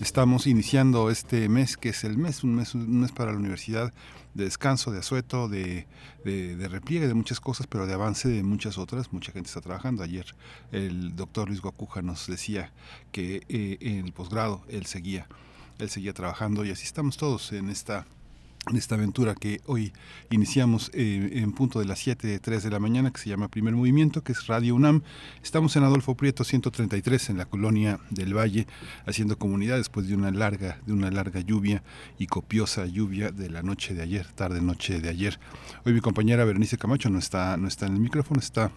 Estamos 0.00 0.46
iniciando 0.46 1.10
este 1.10 1.48
mes, 1.48 1.76
que 1.76 1.90
es 1.90 2.04
el 2.04 2.18
mes, 2.18 2.42
un 2.42 2.56
mes, 2.56 2.74
un 2.74 3.00
mes 3.00 3.12
para 3.12 3.32
la 3.32 3.38
universidad, 3.38 3.92
de 4.34 4.44
descanso, 4.44 4.90
de 4.90 4.98
asueto, 4.98 5.48
de, 5.48 5.86
de, 6.24 6.68
repliegue 6.68 7.06
de 7.06 7.14
muchas 7.14 7.38
cosas, 7.40 7.66
pero 7.68 7.86
de 7.86 7.94
avance 7.94 8.28
de 8.28 8.42
muchas 8.42 8.76
otras. 8.76 9.12
Mucha 9.12 9.32
gente 9.32 9.48
está 9.48 9.60
trabajando. 9.60 10.02
Ayer 10.02 10.26
el 10.72 11.14
doctor 11.14 11.48
Luis 11.48 11.60
Guacuja 11.60 12.02
nos 12.02 12.26
decía 12.26 12.72
que 13.12 13.42
eh, 13.48 13.78
en 13.80 14.06
el 14.06 14.12
posgrado 14.12 14.62
él 14.68 14.86
seguía, 14.86 15.28
él 15.78 15.88
seguía 15.88 16.12
trabajando 16.12 16.64
y 16.64 16.70
así 16.70 16.84
estamos 16.84 17.16
todos 17.16 17.52
en 17.52 17.70
esta 17.70 18.06
en 18.70 18.76
esta 18.76 18.94
aventura 18.94 19.34
que 19.34 19.60
hoy 19.66 19.92
iniciamos 20.30 20.90
eh, 20.94 21.30
en 21.34 21.52
punto 21.52 21.78
de 21.78 21.84
las 21.84 21.98
7 21.98 22.26
de 22.26 22.38
3 22.38 22.62
de 22.62 22.70
la 22.70 22.78
mañana, 22.78 23.12
que 23.12 23.20
se 23.20 23.28
llama 23.28 23.48
Primer 23.48 23.74
Movimiento, 23.74 24.22
que 24.22 24.32
es 24.32 24.46
Radio 24.46 24.74
UNAM. 24.74 25.02
Estamos 25.42 25.76
en 25.76 25.84
Adolfo 25.84 26.14
Prieto 26.14 26.44
133, 26.44 27.30
en 27.30 27.38
la 27.38 27.44
colonia 27.46 28.00
del 28.10 28.36
Valle, 28.36 28.66
haciendo 29.06 29.38
comunidad 29.38 29.76
después 29.76 30.08
de 30.08 30.14
una 30.14 30.30
larga, 30.30 30.78
de 30.86 30.92
una 30.92 31.10
larga 31.10 31.40
lluvia 31.40 31.82
y 32.18 32.26
copiosa 32.26 32.86
lluvia 32.86 33.30
de 33.30 33.50
la 33.50 33.62
noche 33.62 33.94
de 33.94 34.02
ayer, 34.02 34.26
tarde 34.34 34.60
noche 34.60 35.00
de 35.00 35.08
ayer. 35.08 35.38
Hoy 35.84 35.92
mi 35.92 36.00
compañera 36.00 36.44
Berenice 36.44 36.78
Camacho 36.78 37.10
no 37.10 37.18
está, 37.18 37.56
no 37.56 37.68
está 37.68 37.86
en 37.86 37.94
el 37.94 38.00
micrófono, 38.00 38.40
está 38.40 38.70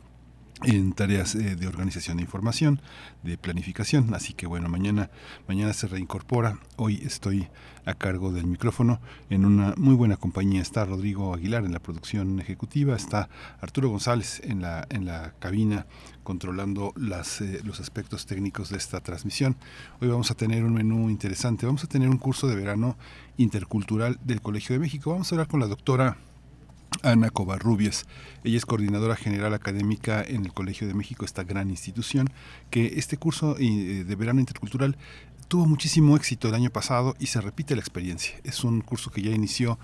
en 0.64 0.94
tareas 0.94 1.36
eh, 1.36 1.56
de 1.56 1.68
organización 1.68 2.18
de 2.18 2.24
información, 2.24 2.82
de 3.24 3.38
planificación. 3.38 4.14
Así 4.14 4.34
que 4.34 4.48
bueno, 4.48 4.70
mañana, 4.70 5.10
mañana 5.48 5.74
se 5.74 5.88
reincorpora. 5.88 6.60
Hoy 6.76 7.02
estoy 7.06 7.48
a 7.86 7.94
cargo 7.94 8.34
del 8.34 8.46
micrófono 8.48 9.00
en 9.30 9.46
una 9.46 9.74
muy 9.78 9.96
buena 9.96 10.18
compañía. 10.18 10.62
Está 10.62 10.86
Rodrigo 10.86 11.34
Aguilar 11.34 11.64
en 11.64 11.72
la 11.72 11.80
producción 11.80 12.40
ejecutiva, 12.40 12.96
está 12.96 13.30
Arturo 13.62 13.90
González 13.90 14.42
en 14.44 14.62
la, 14.62 14.86
en 14.90 15.06
la 15.06 15.34
cabina 15.40 15.86
controlando 16.24 16.92
las, 16.98 17.40
eh, 17.40 17.62
los 17.64 17.80
aspectos 17.80 18.26
técnicos 18.26 18.70
de 18.70 18.78
esta 18.78 19.00
transmisión. 19.00 19.56
Hoy 20.02 20.10
vamos 20.10 20.32
a 20.32 20.36
tener 20.36 20.66
un 20.66 20.74
menú 20.74 21.10
interesante. 21.10 21.66
Vamos 21.66 21.84
a 21.86 21.88
tener 21.88 22.10
un 22.10 22.18
curso 22.18 22.48
de 22.48 22.56
verano 22.56 22.98
intercultural 23.38 24.20
del 24.24 24.42
Colegio 24.42 24.74
de 24.74 24.80
México. 24.80 25.12
Vamos 25.12 25.32
a 25.32 25.36
hablar 25.36 25.48
con 25.48 25.62
la 25.62 25.68
doctora 25.68 26.18
Ana 27.04 27.30
Covarrubias. 27.30 28.06
Ella 28.44 28.58
es 28.58 28.66
coordinadora 28.66 29.16
general 29.16 29.54
académica 29.54 30.24
en 30.24 30.46
el 30.46 30.54
Colegio 30.54 30.88
de 30.88 30.94
México, 30.94 31.26
esta 31.26 31.44
gran 31.44 31.70
institución, 31.70 32.30
que 32.70 32.94
este 32.98 33.18
curso 33.18 33.56
eh, 33.60 34.04
de 34.08 34.16
verano 34.16 34.40
intercultural 34.40 34.98
tuvo 35.48 35.66
muchísimo 35.66 36.16
éxito 36.16 36.50
el 36.50 36.56
año 36.56 36.70
pasado 36.70 37.16
y 37.20 37.28
se 37.28 37.42
repite 37.42 37.76
la 37.76 37.82
experiencia. 37.82 38.36
Es 38.44 38.64
un 38.64 38.82
curso 38.82 39.12
que 39.12 39.22
ya 39.22 39.32
inició 39.32 39.80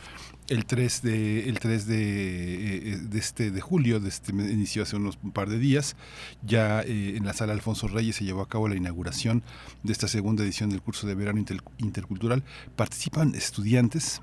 el 0.50 0.66
3 0.66 1.02
de 1.02 1.50
el 1.50 1.60
3 1.60 1.88
de, 1.88 2.94
eh, 2.94 2.98
de 2.98 3.20
este 3.20 3.52
de 3.52 3.62
julio, 3.62 4.00
de 4.00 4.10
este 4.10 4.34
inició 4.34 4.84
hace 4.84 4.96
unos 4.96 5.18
un 5.24 5.32
par 5.32 5.50
de 5.50 5.60
días. 5.60 5.96
Ya 6.42 6.82
eh, 6.82 7.16
en 7.16 7.26
la 7.26 7.34
sala 7.34 7.54
Alfonso 7.54 7.88
Reyes 7.88 8.18
se 8.18 8.26
llevó 8.26 8.42
a 8.42 8.50
cabo 8.50 8.68
la 8.68 8.76
inauguración 8.76 9.44
de 9.84 9.94
esta 9.94 10.08
segunda 10.08 10.44
edición 10.44 10.70
del 10.70 10.82
curso 10.82 11.08
de 11.08 11.16
verano 11.16 11.44
intercultural. 11.78 12.44
Participan 12.76 13.34
estudiantes 13.36 14.22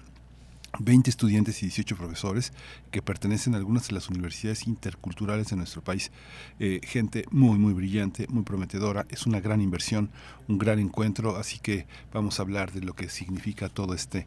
20 0.79 1.11
estudiantes 1.11 1.63
y 1.63 1.67
18 1.67 1.97
profesores 1.97 2.53
que 2.91 3.03
pertenecen 3.03 3.55
a 3.55 3.59
algunas 3.59 3.89
de 3.89 3.95
las 3.95 4.09
universidades 4.09 4.67
interculturales 4.67 5.49
de 5.49 5.57
nuestro 5.57 5.83
país. 5.83 6.11
Eh, 6.59 6.81
gente 6.85 7.25
muy, 7.31 7.59
muy 7.59 7.73
brillante, 7.73 8.27
muy 8.29 8.45
prometedora. 8.45 9.07
Es 9.11 9.27
una 9.27 9.41
gran 9.41 9.61
inversión, 9.61 10.11
un 10.49 10.59
gran 10.59 10.79
encuentro, 10.79 11.37
así 11.37 11.59
que 11.59 11.87
vamos 12.13 12.39
a 12.39 12.43
hablar 12.43 12.73
de 12.73 12.83
lo 12.83 12.95
que 12.95 13.09
significa 13.09 13.69
todo 13.69 13.95
este, 13.95 14.27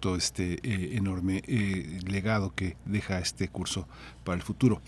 todo 0.00 0.16
este 0.16 0.54
eh, 0.62 0.96
enorme 0.96 1.42
eh, 1.46 2.00
legado 2.06 2.54
que 2.54 2.76
deja 2.84 3.18
este 3.18 3.48
curso 3.48 3.86
para 4.24 4.36
el 4.36 4.42
futuro. 4.42 4.80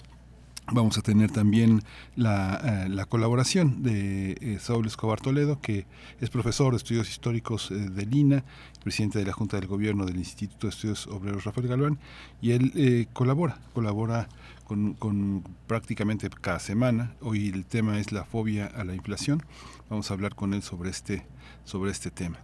Vamos 0.73 0.97
a 0.97 1.03
tener 1.03 1.31
también 1.31 1.83
la, 2.17 2.87
la 2.89 3.05
colaboración 3.05 3.83
de 3.83 4.59
Saúl 4.61 4.87
Escobar 4.87 5.21
Toledo, 5.21 5.61
que 5.61 5.87
es 6.21 6.31
profesor 6.31 6.73
de 6.73 6.79
estudios 6.79 7.09
históricos 7.11 7.69
de 7.71 8.07
Lina, 8.07 8.45
presidente 8.83 9.19
de 9.19 9.27
la 9.27 9.33
Junta 9.33 9.59
del 9.59 9.67
Gobierno 9.69 10.07
del 10.07 10.17
Instituto 10.17 10.67
de 10.67 10.71
Estudios 10.71 11.07
Obreros 11.07 11.45
Rafael 11.45 11.69
Galván, 11.69 11.99
y 12.41 12.53
él 12.53 12.73
eh, 12.75 13.07
colabora, 13.13 13.59
colabora 13.73 14.29
con, 14.65 15.45
prácticamente 15.67 16.29
cada 16.29 16.59
semana. 16.59 17.15
Hoy 17.21 17.49
el 17.49 17.65
tema 17.67 17.99
es 17.99 18.13
la 18.13 18.25
fobia 18.25 18.67
a 18.67 18.85
la 18.85 18.95
inflación. 18.95 19.43
Vamos 19.91 20.11
a 20.11 20.15
hablar 20.15 20.35
con 20.35 20.55
él 20.55 20.63
sobre 20.63 20.91
este, 20.91 21.27
sobre 21.65 21.91
este 21.91 22.11
tema. 22.11 22.39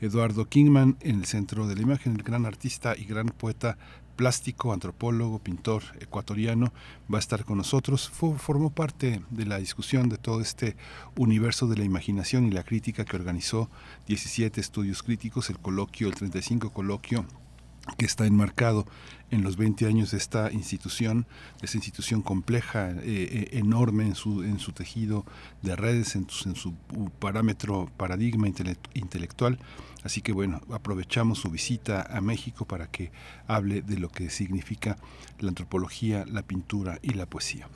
Eduardo 0.00 0.48
Kingman, 0.48 0.96
en 1.00 1.16
el 1.16 1.26
centro 1.26 1.66
de 1.66 1.74
la 1.76 1.82
imagen, 1.82 2.16
el 2.16 2.22
gran 2.22 2.46
artista 2.46 2.96
y 2.96 3.04
gran 3.04 3.28
poeta 3.28 3.76
plástico, 4.16 4.72
antropólogo, 4.72 5.38
pintor 5.38 5.82
ecuatoriano, 6.00 6.72
va 7.12 7.18
a 7.18 7.20
estar 7.20 7.44
con 7.44 7.58
nosotros. 7.58 8.10
formó 8.10 8.70
parte 8.70 9.22
de 9.30 9.46
la 9.46 9.58
discusión 9.58 10.08
de 10.08 10.18
todo 10.18 10.40
este 10.40 10.76
universo 11.16 11.68
de 11.68 11.76
la 11.76 11.84
imaginación 11.84 12.46
y 12.46 12.50
la 12.50 12.64
crítica 12.64 13.04
que 13.04 13.16
organizó 13.16 13.70
17 14.06 14.60
estudios 14.60 15.02
críticos, 15.02 15.50
el 15.50 15.58
coloquio, 15.58 16.08
el 16.08 16.14
35 16.14 16.72
coloquio 16.72 17.24
que 17.98 18.06
está 18.06 18.26
enmarcado 18.26 18.86
en 19.30 19.42
los 19.42 19.56
20 19.56 19.86
años 19.86 20.10
de 20.10 20.18
esta 20.18 20.52
institución, 20.52 21.26
de 21.60 21.66
esa 21.66 21.78
institución 21.78 22.22
compleja, 22.22 22.90
eh, 22.90 23.00
eh, 23.04 23.48
enorme 23.52 24.04
en 24.06 24.14
su, 24.14 24.42
en 24.42 24.58
su 24.58 24.72
tejido 24.72 25.24
de 25.62 25.76
redes, 25.76 26.14
en, 26.16 26.26
en 26.44 26.54
su 26.54 26.74
parámetro, 27.18 27.90
paradigma 27.96 28.46
intelectual, 28.46 29.58
Así 30.06 30.22
que 30.22 30.30
bueno, 30.30 30.60
aprovechamos 30.70 31.40
su 31.40 31.50
visita 31.50 32.02
a 32.02 32.20
México 32.20 32.64
para 32.64 32.88
que 32.88 33.10
hable 33.48 33.82
de 33.82 33.98
lo 33.98 34.08
que 34.08 34.30
significa 34.30 34.98
la 35.40 35.48
antropología, 35.48 36.24
la 36.26 36.42
pintura 36.42 37.00
y 37.02 37.14
la 37.14 37.26
poesía. 37.26 37.68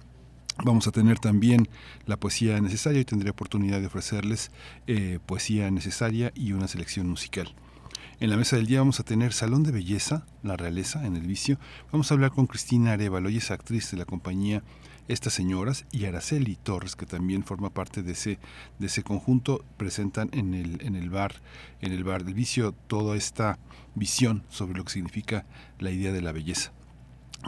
Vamos 0.65 0.87
a 0.87 0.93
tener 0.93 1.19
también 1.19 1.69
la 2.07 2.19
poesía 2.19 2.61
necesaria 2.61 3.01
y 3.01 3.05
tendré 3.05 3.31
oportunidad 3.31 3.81
de 3.81 3.87
ofrecerles 3.87 4.53
eh, 4.87 5.19
poesía 5.27 5.73
necesaria 5.73 6.31
y 6.37 6.53
una 6.53 6.69
selección 6.69 7.09
musical. 7.09 7.53
En 8.21 8.29
la 8.29 8.37
mesa 8.37 8.57
del 8.57 8.67
día 8.67 8.81
vamos 8.81 9.01
a 9.01 9.03
tener 9.03 9.33
Salón 9.33 9.63
de 9.63 9.73
Belleza, 9.73 10.27
La 10.43 10.55
Realeza, 10.55 11.07
en 11.07 11.17
el 11.17 11.27
Vicio. 11.27 11.59
Vamos 11.91 12.11
a 12.11 12.15
hablar 12.15 12.33
con 12.33 12.47
Cristina 12.47 12.93
Arevalo, 12.93 13.31
ella 13.31 13.39
es 13.39 13.51
actriz 13.51 13.91
de 13.91 13.97
la 13.97 14.05
compañía 14.05 14.63
estas 15.09 15.33
señoras 15.33 15.87
y 15.91 16.05
Araceli 16.05 16.57
Torres, 16.57 16.97
que 16.97 17.07
también 17.07 17.45
forma 17.45 17.71
parte 17.71 18.03
de 18.03 18.13
ese, 18.13 18.39
de 18.79 18.89
ese 18.89 19.03
conjunto, 19.03 19.65
presentan 19.79 20.29
en 20.33 20.53
el, 20.53 20.83
en 20.83 20.97
el 20.97 21.09
bar, 21.09 21.37
en 21.81 21.93
el 21.93 22.05
bar 22.05 22.25
del 22.27 22.35
vicio, 22.35 22.73
toda 22.89 23.17
esta 23.17 23.59
visión 23.95 24.45
sobre 24.51 24.77
lo 24.77 24.85
que 24.85 24.93
significa 24.93 25.47
la 25.79 25.91
idea 25.91 26.13
de 26.13 26.21
la 26.21 26.33
belleza. 26.33 26.73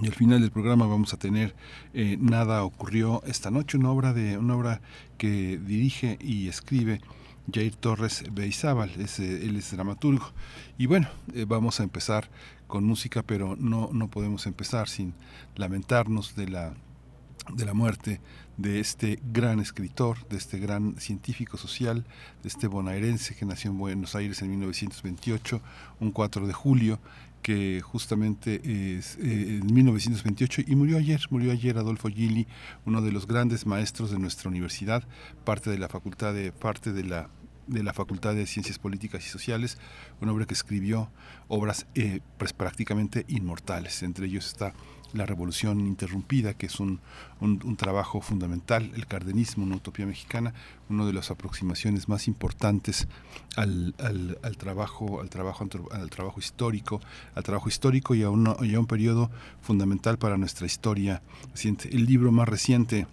Y 0.00 0.06
al 0.06 0.14
final 0.14 0.40
del 0.40 0.52
programa 0.52 0.86
vamos 0.86 1.12
a 1.12 1.18
tener 1.18 1.54
eh, 1.92 2.16
Nada 2.18 2.64
ocurrió 2.64 3.22
esta 3.26 3.50
noche, 3.50 3.76
una 3.76 3.90
obra 3.90 4.14
de 4.14 4.38
una 4.38 4.56
obra 4.56 4.80
que 5.18 5.58
dirige 5.58 6.16
y 6.18 6.48
escribe 6.48 7.02
Jair 7.50 7.75
Torres 7.76 8.25
Beizábal, 8.30 8.91
eh, 8.91 9.41
él 9.42 9.56
es 9.56 9.70
dramaturgo. 9.72 10.32
Y 10.78 10.86
bueno, 10.86 11.08
eh, 11.34 11.44
vamos 11.47 11.80
a 11.80 11.82
empezar 11.82 12.28
con 12.66 12.84
música, 12.84 13.22
pero 13.22 13.56
no, 13.56 13.91
no 13.92 14.08
podemos 14.08 14.47
empezar 14.47 14.88
sin 14.88 15.14
lamentarnos 15.56 16.36
de 16.36 16.48
la 16.48 16.75
de 17.54 17.64
la 17.64 17.75
muerte 17.75 18.20
de 18.56 18.81
este 18.81 19.19
gran 19.32 19.58
escritor, 19.58 20.28
de 20.28 20.36
este 20.36 20.58
gran 20.58 20.97
científico 20.98 21.56
social, 21.56 22.04
de 22.42 22.48
este 22.48 22.66
bonaerense 22.66 23.34
que 23.34 23.44
nació 23.44 23.70
en 23.70 23.78
Buenos 23.78 24.14
Aires 24.14 24.41
en 24.42 24.50
1928, 24.50 25.60
un 26.00 26.12
4 26.12 26.46
de 26.46 26.52
julio, 26.52 27.00
que 27.43 27.81
justamente 27.82 28.61
es 28.96 29.16
eh, 29.16 29.58
en 29.61 29.75
1928 29.75 30.62
y 30.66 30.76
murió 30.76 30.99
ayer, 30.99 31.20
murió 31.31 31.50
ayer 31.50 31.76
Adolfo 31.76 32.08
Gili, 32.08 32.46
uno 32.87 33.02
de 33.02 33.11
los 33.11 33.26
grandes 33.26 33.66
maestros 33.66 34.12
de 34.12 34.19
nuestra 34.19 34.49
universidad, 34.49 35.02
parte 35.44 35.70
de 35.70 35.78
la 35.78 35.88
facultad 35.88 36.34
de 36.34 36.52
parte 36.52 36.93
de 36.93 37.02
la 37.02 37.28
de 37.67 37.82
la 37.82 37.93
Facultad 37.93 38.35
de 38.35 38.47
Ciencias 38.47 38.79
Políticas 38.79 39.26
y 39.26 39.29
Sociales, 39.29 39.79
un 40.20 40.29
hombre 40.29 40.47
que 40.47 40.55
escribió 40.55 41.11
obras 41.49 41.87
eh, 41.94 42.20
pues, 42.38 42.53
prácticamente 42.53 43.25
inmortales. 43.29 44.03
Entre 44.03 44.26
ellos 44.26 44.47
está 44.47 44.75
la 45.12 45.26
Revolución 45.26 45.81
Interrumpida, 45.81 46.55
que 46.55 46.67
es 46.67 46.81
un, 46.81 47.00
un, 47.41 47.76
trabajo 47.76 48.20
fundamental, 48.20 48.91
el 48.94 49.06
cardenismo, 49.06 49.64
una 49.64 49.76
utopía 49.76 50.06
mexicana, 50.06 50.55
una 50.88 51.05
de 51.05 51.12
las 51.12 51.31
aproximaciones 51.31 52.09
más 52.09 52.29
importantes 52.29 53.09
al, 53.56 53.94
al, 53.99 54.56
trabajo, 54.56 55.20
al 55.20 55.29
trabajo, 55.29 55.69
al 55.91 56.11
trabajo 56.11 56.41
histórico, 56.41 57.00
al 57.35 57.43
trabajo 57.43 57.69
histórico 57.69 58.14
y 58.14 58.23
a, 58.23 58.31
y 58.62 58.75
a 58.75 58.81
un 58.81 58.87
periodo 58.87 59.31
fundamental 59.61 60.19
para 60.19 60.38
nuestra 60.38 60.67
historia. 60.67 61.23
El 61.91 62.06
libro 62.06 62.32
más 62.32 62.49
reciente 62.49 63.06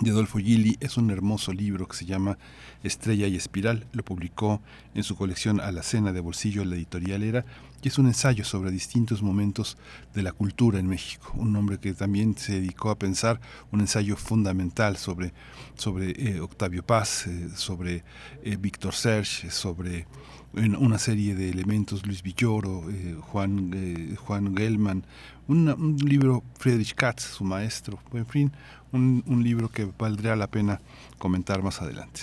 de 0.00 0.10
Adolfo 0.10 0.38
Gili 0.38 0.78
es 0.80 0.96
un 0.96 1.10
hermoso 1.10 1.52
libro 1.52 1.86
que 1.86 1.96
se 1.96 2.06
llama 2.06 2.38
Estrella 2.82 3.26
y 3.26 3.36
Espiral. 3.36 3.86
Lo 3.92 4.02
publicó 4.04 4.62
en 4.94 5.04
su 5.04 5.16
colección 5.16 5.60
A 5.60 5.70
la 5.70 5.82
Cena 5.82 6.12
de 6.12 6.20
Bolsillo, 6.20 6.64
la 6.64 6.76
editorial 6.76 7.22
era, 7.22 7.44
y 7.82 7.88
es 7.88 7.98
un 7.98 8.06
ensayo 8.06 8.44
sobre 8.44 8.70
distintos 8.70 9.22
momentos 9.22 9.76
de 10.14 10.22
la 10.22 10.32
cultura 10.32 10.78
en 10.78 10.86
México. 10.86 11.32
Un 11.34 11.54
hombre 11.56 11.78
que 11.78 11.92
también 11.92 12.36
se 12.38 12.54
dedicó 12.54 12.90
a 12.90 12.98
pensar 12.98 13.40
un 13.70 13.80
ensayo 13.80 14.16
fundamental 14.16 14.96
sobre, 14.96 15.34
sobre 15.74 16.10
eh, 16.12 16.40
Octavio 16.40 16.82
Paz, 16.84 17.26
eh, 17.26 17.50
sobre 17.54 18.02
eh, 18.42 18.56
Víctor 18.56 18.94
Serge, 18.94 19.50
sobre 19.50 20.06
una 20.54 20.98
serie 20.98 21.34
de 21.34 21.48
elementos, 21.48 22.04
Luis 22.04 22.22
Villoro, 22.22 22.84
Juan, 23.22 24.14
Juan 24.16 24.54
Gelman, 24.54 25.02
un 25.48 25.96
libro, 26.04 26.44
Friedrich 26.58 26.94
Katz, 26.94 27.22
su 27.22 27.44
maestro, 27.44 27.98
en 28.12 28.26
fin, 28.26 28.52
un, 28.92 29.24
un 29.26 29.42
libro 29.42 29.68
que 29.70 29.90
valdría 29.98 30.36
la 30.36 30.46
pena 30.46 30.80
comentar 31.18 31.62
más 31.62 31.82
adelante. 31.82 32.22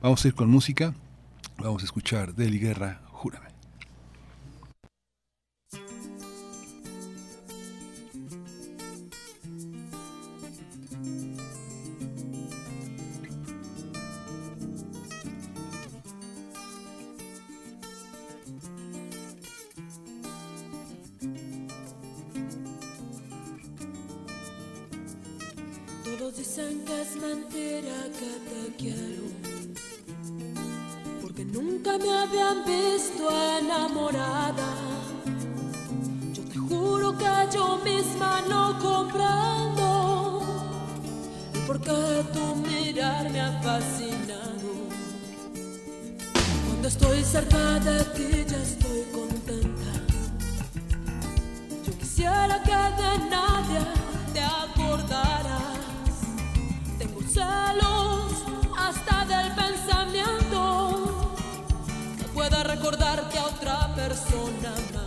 Vamos 0.00 0.24
a 0.24 0.28
ir 0.28 0.34
con 0.34 0.48
música, 0.50 0.94
vamos 1.58 1.82
a 1.82 1.84
escuchar 1.84 2.34
Deli 2.34 2.58
Guerra, 2.58 3.00
Júrame. 26.26 26.36
dicen 26.36 26.84
que 26.84 27.02
es 27.02 27.16
mentira 27.16 27.98
que 28.18 28.30
te 28.48 28.76
quiero, 28.76 29.22
porque 31.22 31.44
nunca 31.44 31.98
me 31.98 32.10
habían 32.18 32.64
visto 32.64 33.28
enamorada. 33.60 34.66
Yo 36.32 36.42
te 36.44 36.58
juro 36.58 37.16
que 37.16 37.26
yo 37.52 37.78
misma 37.84 38.42
no 38.48 38.78
comprendo 38.78 40.42
el 41.54 41.60
por 41.66 41.80
qué 41.80 42.24
tu 42.32 42.56
mirar 42.56 43.30
me 43.30 43.40
ha 43.40 43.52
fascinado. 43.62 44.70
Cuando 46.66 46.88
estoy 46.88 47.22
cerca 47.24 47.78
de 47.80 48.04
ti 48.16 48.44
ya 48.48 48.62
estoy 48.62 49.02
contenta. 49.12 49.92
Yo 51.84 51.98
quisiera 51.98 52.62
que 52.62 52.72
de 52.72 53.30
nadie 53.30 53.80
te 54.32 54.40
acordaras 54.40 55.45
pueda 62.76 63.16
recordar 63.16 63.28
que 63.28 63.38
a 63.38 63.46
otra 63.46 63.88
persona 63.94 65.05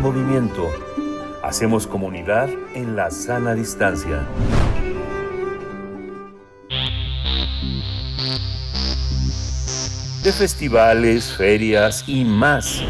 Movimiento. 0.00 0.70
Hacemos 1.42 1.88
comunidad 1.88 2.48
en 2.74 2.94
la 2.94 3.10
sana 3.10 3.54
distancia. 3.54 4.24
De 10.22 10.32
festivales, 10.32 11.36
ferias 11.36 12.04
y 12.06 12.24
más. 12.24 12.80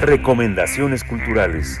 Recomendaciones 0.00 1.02
culturales. 1.02 1.80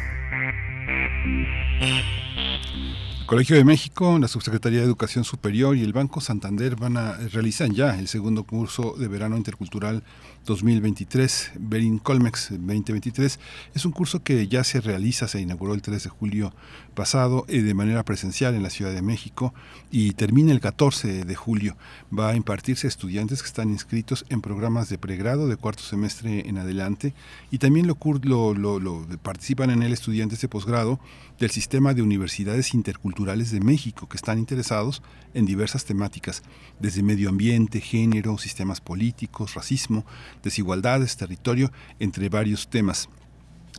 Colegio 3.26 3.56
de 3.56 3.64
México, 3.64 4.18
la 4.18 4.26
Subsecretaría 4.26 4.80
de 4.80 4.84
Educación 4.84 5.22
Superior 5.22 5.76
y 5.76 5.82
el 5.82 5.92
Banco 5.92 6.20
Santander 6.20 6.74
van 6.74 6.96
a 6.96 7.12
realizar 7.32 7.68
ya 7.70 7.96
el 7.98 8.08
segundo 8.08 8.44
curso 8.44 8.94
de 8.98 9.06
verano 9.06 9.36
intercultural 9.36 10.02
2023, 10.46 11.52
Berin 11.58 11.98
Colmex 11.98 12.50
2023. 12.50 13.38
Es 13.74 13.84
un 13.84 13.92
curso 13.92 14.22
que 14.22 14.48
ya 14.48 14.64
se 14.64 14.80
realiza, 14.80 15.28
se 15.28 15.40
inauguró 15.40 15.74
el 15.74 15.82
3 15.82 16.02
de 16.02 16.08
julio 16.08 16.54
pasado 16.94 17.44
eh, 17.48 17.62
de 17.62 17.74
manera 17.74 18.04
presencial 18.04 18.54
en 18.54 18.62
la 18.62 18.70
Ciudad 18.70 18.92
de 18.92 19.02
México 19.02 19.52
y 19.90 20.12
termina 20.12 20.52
el 20.52 20.60
14 20.60 21.24
de 21.24 21.34
julio. 21.34 21.76
Va 22.16 22.30
a 22.30 22.36
impartirse 22.36 22.86
a 22.86 22.88
estudiantes 22.88 23.42
que 23.42 23.48
están 23.48 23.70
inscritos 23.70 24.24
en 24.28 24.40
programas 24.40 24.88
de 24.88 24.98
pregrado 24.98 25.46
de 25.48 25.56
cuarto 25.56 25.82
semestre 25.82 26.48
en 26.48 26.58
adelante 26.58 27.14
y 27.50 27.58
también 27.58 27.86
lo, 27.86 28.54
lo, 28.54 29.06
participan 29.22 29.70
en 29.70 29.82
él 29.82 29.92
estudiantes 29.92 30.40
de 30.40 30.48
posgrado 30.48 30.98
del 31.38 31.50
sistema 31.50 31.92
de 31.92 32.02
universidades 32.02 32.72
interculturales 32.72 33.50
de 33.50 33.60
México 33.60 34.08
que 34.08 34.16
están 34.16 34.38
interesados 34.38 35.02
en 35.36 35.44
diversas 35.44 35.84
temáticas, 35.84 36.42
desde 36.80 37.02
medio 37.02 37.28
ambiente, 37.28 37.80
género, 37.80 38.38
sistemas 38.38 38.80
políticos, 38.80 39.54
racismo, 39.54 40.04
desigualdades, 40.42 41.16
territorio, 41.16 41.70
entre 42.00 42.28
varios 42.28 42.68
temas. 42.68 43.08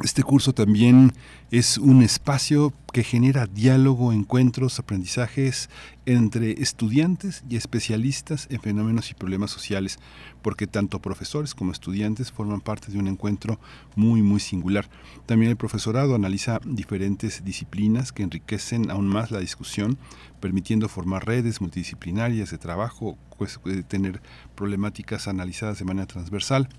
Este 0.04 0.22
curso 0.22 0.54
también 0.54 1.12
es 1.50 1.80
un 1.80 2.04
espacio 2.04 2.72
que 2.94 3.04
genera 3.04 3.48
diálogo, 3.48 4.14
encuentros, 4.14 4.78
aprendizajes 4.78 5.72
entre 6.06 6.62
estudiantes 6.62 7.44
y 7.50 7.56
especialistas 7.56 8.46
en 8.52 8.62
fenómenos 8.62 9.10
y 9.10 9.16
problemas 9.16 9.50
sociales, 9.50 9.98
porque 10.44 10.68
tanto 10.68 11.02
profesores 11.02 11.56
como 11.56 11.72
estudiantes 11.72 12.32
forman 12.32 12.62
parte 12.62 12.92
de 12.92 13.00
un 13.00 13.08
encuentro 13.08 13.60
muy, 13.96 14.22
muy 14.22 14.40
singular. 14.40 14.88
También 15.26 15.50
el 15.50 15.58
profesorado 15.58 16.14
analiza 16.14 16.60
diferentes 16.64 17.44
disciplinas 17.44 18.12
que 18.12 18.22
enriquecen 18.22 18.92
aún 18.92 19.08
más 19.08 19.32
la 19.32 19.40
discusión, 19.40 19.98
permitiendo 20.40 20.90
formar 20.90 21.26
redes 21.26 21.60
multidisciplinarias 21.60 22.52
de 22.52 22.60
trabajo, 22.60 23.18
pues, 23.36 23.60
tener 23.88 24.22
problemáticas 24.54 25.28
analizadas 25.28 25.80
de 25.80 25.86
manera 25.86 26.06
transversal. 26.06 26.70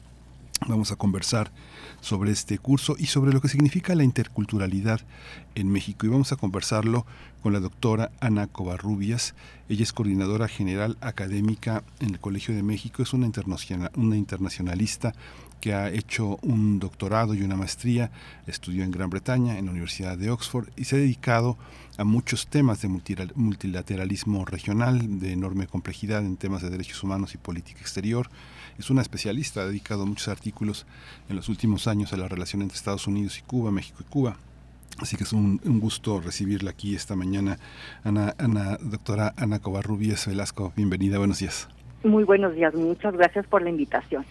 Vamos 0.67 0.93
a 0.93 0.97
conversar 0.97 1.53
sobre 2.01 2.31
este 2.31 2.59
curso 2.59 2.97
y 2.99 3.07
sobre 3.07 3.33
lo 3.33 3.41
que 3.41 3.49
significa 3.49 3.95
la 3.95 4.05
interculturalidad 4.05 5.01
en 5.55 5.71
México. 5.71 6.07
Y 6.07 6.09
vamos 6.09 6.33
a 6.33 6.37
conversarlo 6.37 7.07
con 7.43 7.53
la 7.53 7.61
doctora 7.61 8.11
Ana 8.21 8.47
Covarrubias. 8.47 9.35
Ella 9.69 9.83
es 9.83 9.93
coordinadora 9.93 10.49
general 10.49 10.97
académica 11.01 11.83
en 12.01 12.11
el 12.11 12.21
Colegio 12.21 12.55
de 12.55 12.63
México. 12.63 13.03
Es 13.03 13.13
una, 13.13 13.31
una 13.97 14.17
internacionalista 14.17 15.15
que 15.61 15.75
ha 15.75 15.91
hecho 15.91 16.39
un 16.43 16.79
doctorado 16.79 17.35
y 17.35 17.43
una 17.43 17.57
maestría, 17.57 18.13
estudió 18.47 18.85
en 18.85 18.93
Gran 18.93 19.11
Bretaña, 19.11 19.59
en 19.59 19.67
la 19.67 19.73
Universidad 19.73 20.17
de 20.17 20.31
Oxford, 20.31 20.69
y 20.77 20.85
se 20.85 20.97
ha 20.97 20.99
dedicado 21.01 21.57
a 21.97 22.05
muchos 22.05 22.47
temas 22.47 22.81
de 22.81 22.89
multilateralismo 23.35 24.45
regional, 24.45 25.19
de 25.19 25.33
enorme 25.33 25.67
complejidad 25.67 26.25
en 26.25 26.37
temas 26.37 26.63
de 26.63 26.71
derechos 26.71 27.03
humanos 27.03 27.35
y 27.35 27.39
política 27.39 27.81
exterior 27.81 28.31
es 28.79 28.91
una 28.91 29.03
especialista, 29.03 29.63
ha 29.63 29.67
dedicado 29.67 30.07
muchos 30.07 30.29
artículos 30.29 30.87
en 31.29 31.37
los 31.37 31.49
últimos 31.49 31.89
años 31.89 32.13
a 32.13 32.17
la 32.17 32.29
relación 32.29 32.63
entre 32.63 32.77
Estados 32.77 33.07
Unidos 33.07 33.39
y 33.39 33.43
Cuba, 33.43 33.71
México 33.71 33.99
y 34.01 34.11
Cuba. 34.11 34.37
Así 34.99 35.17
que 35.17 35.25
es 35.25 35.33
un, 35.33 35.61
gusto 35.81 36.21
recibirla 36.21 36.71
aquí 36.71 36.95
esta 36.95 37.15
mañana. 37.15 37.59
Ana, 38.03 38.35
Ana, 38.39 38.79
doctora 38.81 39.33
Ana 39.37 39.61
Covarrubias 39.61 40.27
Velasco, 40.27 40.73
bienvenida, 40.77 41.19
buenos 41.19 41.39
días. 41.39 41.69
Muy 42.05 42.25
buenos 42.25 42.55
días, 42.55 42.75
muchas 42.75 43.15
gracias 43.15 43.47
por 43.47 43.63
la 43.63 43.71
invitación. 43.71 44.25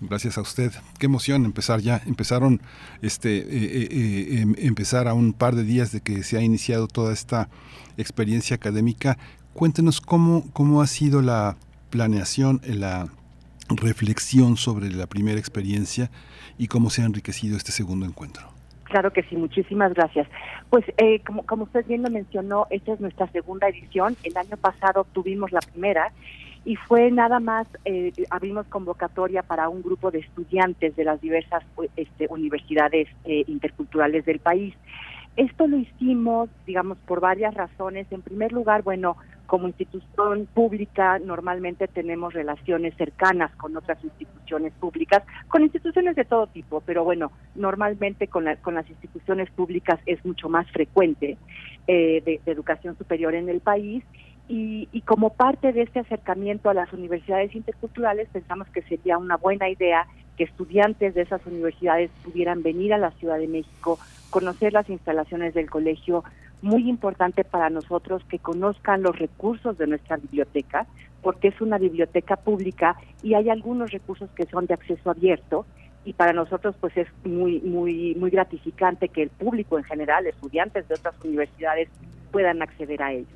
Gracias 0.00 0.38
a 0.38 0.40
usted. 0.40 0.72
Qué 0.98 1.06
emoción 1.06 1.44
empezar 1.44 1.80
ya. 1.80 2.02
Empezaron, 2.06 2.60
este, 3.00 3.38
eh, 3.38 3.44
eh, 3.50 3.88
eh, 3.90 4.40
em, 4.40 4.54
empezar 4.58 5.06
a 5.06 5.14
un 5.14 5.32
par 5.32 5.54
de 5.54 5.62
días 5.62 5.92
de 5.92 6.00
que 6.00 6.24
se 6.24 6.36
ha 6.36 6.42
iniciado 6.42 6.88
toda 6.88 7.12
esta 7.12 7.48
experiencia 7.96 8.56
académica. 8.56 9.18
Cuéntenos 9.54 10.00
cómo, 10.00 10.50
cómo 10.52 10.82
ha 10.82 10.88
sido 10.88 11.22
la 11.22 11.56
planeación, 11.90 12.60
la 12.64 13.08
reflexión 13.76 14.56
sobre 14.56 14.90
la 14.90 15.06
primera 15.06 15.38
experiencia 15.38 16.10
y 16.58 16.68
cómo 16.68 16.90
se 16.90 17.02
ha 17.02 17.06
enriquecido 17.06 17.56
este 17.56 17.72
segundo 17.72 18.06
encuentro. 18.06 18.48
Claro 18.84 19.12
que 19.12 19.22
sí, 19.22 19.36
muchísimas 19.36 19.94
gracias. 19.94 20.28
Pues 20.68 20.84
eh, 20.98 21.20
como, 21.26 21.44
como 21.46 21.64
usted 21.64 21.86
bien 21.86 22.02
lo 22.02 22.10
mencionó, 22.10 22.66
esta 22.70 22.92
es 22.92 23.00
nuestra 23.00 23.26
segunda 23.28 23.68
edición. 23.68 24.16
El 24.22 24.36
año 24.36 24.56
pasado 24.58 25.06
tuvimos 25.12 25.50
la 25.50 25.60
primera 25.60 26.12
y 26.64 26.76
fue 26.76 27.10
nada 27.10 27.40
más, 27.40 27.66
eh, 27.84 28.12
abrimos 28.30 28.66
convocatoria 28.66 29.42
para 29.42 29.68
un 29.68 29.82
grupo 29.82 30.10
de 30.10 30.20
estudiantes 30.20 30.94
de 30.94 31.04
las 31.04 31.20
diversas 31.20 31.64
este, 31.96 32.26
universidades 32.28 33.08
eh, 33.24 33.44
interculturales 33.48 34.24
del 34.24 34.38
país. 34.38 34.74
Esto 35.36 35.66
lo 35.66 35.78
hicimos, 35.78 36.50
digamos, 36.66 36.98
por 36.98 37.20
varias 37.20 37.54
razones. 37.54 38.06
En 38.10 38.22
primer 38.22 38.52
lugar, 38.52 38.82
bueno, 38.82 39.16
como 39.52 39.68
institución 39.68 40.48
pública 40.54 41.18
normalmente 41.18 41.86
tenemos 41.86 42.32
relaciones 42.32 42.94
cercanas 42.96 43.54
con 43.56 43.76
otras 43.76 44.02
instituciones 44.02 44.72
públicas, 44.80 45.22
con 45.48 45.60
instituciones 45.60 46.16
de 46.16 46.24
todo 46.24 46.46
tipo, 46.46 46.80
pero 46.80 47.04
bueno, 47.04 47.30
normalmente 47.54 48.28
con, 48.28 48.46
con 48.62 48.76
las 48.76 48.88
instituciones 48.88 49.50
públicas 49.50 50.00
es 50.06 50.24
mucho 50.24 50.48
más 50.48 50.70
frecuente 50.70 51.36
eh, 51.86 52.22
de, 52.24 52.40
educación 52.50 52.96
superior 52.96 53.34
en 53.34 53.50
el 53.50 53.60
país. 53.60 54.02
Y, 54.48 54.88
y, 54.90 55.02
como 55.02 55.34
parte 55.34 55.74
de 55.74 55.82
este 55.82 55.98
acercamiento 55.98 56.70
a 56.70 56.74
las 56.74 56.90
universidades 56.94 57.54
interculturales, 57.54 58.30
pensamos 58.32 58.68
que 58.68 58.80
sería 58.80 59.18
una 59.18 59.36
buena 59.36 59.68
idea 59.68 60.06
que 60.38 60.44
estudiantes 60.44 61.14
de 61.14 61.22
esas 61.22 61.44
universidades 61.44 62.10
pudieran 62.24 62.62
venir 62.62 62.94
a 62.94 62.98
la 62.98 63.10
Ciudad 63.12 63.38
de 63.38 63.48
México 63.48 63.98
conocer 64.30 64.72
las 64.72 64.88
instalaciones 64.88 65.52
del 65.52 65.68
colegio, 65.68 66.24
muy 66.62 66.88
importante 66.88 67.44
para 67.44 67.68
nosotros 67.70 68.22
que 68.28 68.38
conozcan 68.38 69.02
los 69.02 69.18
recursos 69.18 69.76
de 69.76 69.88
nuestra 69.88 70.16
biblioteca, 70.16 70.86
porque 71.20 71.48
es 71.48 71.60
una 71.60 71.76
biblioteca 71.76 72.36
pública 72.36 72.96
y 73.22 73.34
hay 73.34 73.50
algunos 73.50 73.90
recursos 73.90 74.30
que 74.30 74.46
son 74.46 74.66
de 74.66 74.74
acceso 74.74 75.10
abierto 75.10 75.66
y 76.04 76.14
para 76.14 76.32
nosotros 76.32 76.74
pues 76.80 76.96
es 76.96 77.08
muy 77.24 77.60
muy 77.60 78.14
muy 78.16 78.30
gratificante 78.30 79.08
que 79.08 79.22
el 79.22 79.30
público 79.30 79.78
en 79.78 79.84
general, 79.84 80.26
estudiantes 80.26 80.88
de 80.88 80.94
otras 80.94 81.14
universidades 81.24 81.88
puedan 82.30 82.62
acceder 82.62 83.02
a 83.02 83.12
ellos. 83.12 83.28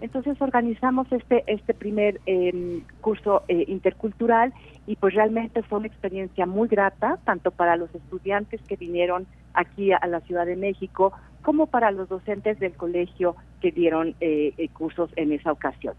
Entonces 0.00 0.40
organizamos 0.40 1.10
este 1.12 1.44
este 1.46 1.74
primer 1.74 2.20
em, 2.26 2.82
curso 3.00 3.42
eh, 3.48 3.64
intercultural 3.68 4.52
y 4.86 4.96
pues 4.96 5.14
realmente 5.14 5.62
fue 5.62 5.78
una 5.78 5.88
experiencia 5.88 6.46
muy 6.46 6.68
grata 6.68 7.18
tanto 7.24 7.50
para 7.50 7.76
los 7.76 7.94
estudiantes 7.94 8.60
que 8.62 8.76
vinieron 8.76 9.26
aquí 9.54 9.92
a 9.92 10.06
la 10.06 10.20
Ciudad 10.20 10.46
de 10.46 10.56
México, 10.56 11.12
como 11.42 11.66
para 11.66 11.90
los 11.90 12.08
docentes 12.08 12.58
del 12.58 12.72
colegio 12.72 13.36
que 13.60 13.70
dieron 13.70 14.14
eh, 14.20 14.52
eh, 14.56 14.68
cursos 14.68 15.10
en 15.16 15.32
esa 15.32 15.52
ocasión. 15.52 15.94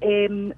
Em, 0.00 0.52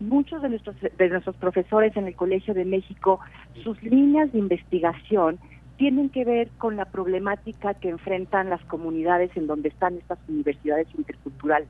muchos 0.00 0.42
de 0.42 0.48
nuestros, 0.48 0.76
de 0.80 1.08
nuestros 1.08 1.36
profesores 1.36 1.96
en 1.96 2.06
el 2.06 2.16
Colegio 2.16 2.54
de 2.54 2.64
México, 2.64 3.20
sus 3.62 3.80
líneas 3.82 4.32
de 4.32 4.38
investigación 4.38 5.38
tienen 5.76 6.08
que 6.08 6.24
ver 6.24 6.48
con 6.58 6.76
la 6.76 6.86
problemática 6.86 7.74
que 7.74 7.90
enfrentan 7.90 8.50
las 8.50 8.64
comunidades 8.64 9.30
en 9.36 9.46
donde 9.46 9.68
están 9.68 9.96
estas 9.96 10.18
universidades 10.28 10.88
interculturales. 10.96 11.68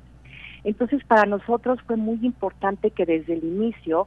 Entonces, 0.64 1.04
para 1.04 1.26
nosotros 1.26 1.78
fue 1.86 1.96
muy 1.96 2.18
importante 2.22 2.90
que 2.90 3.04
desde 3.04 3.34
el 3.34 3.44
inicio 3.44 4.06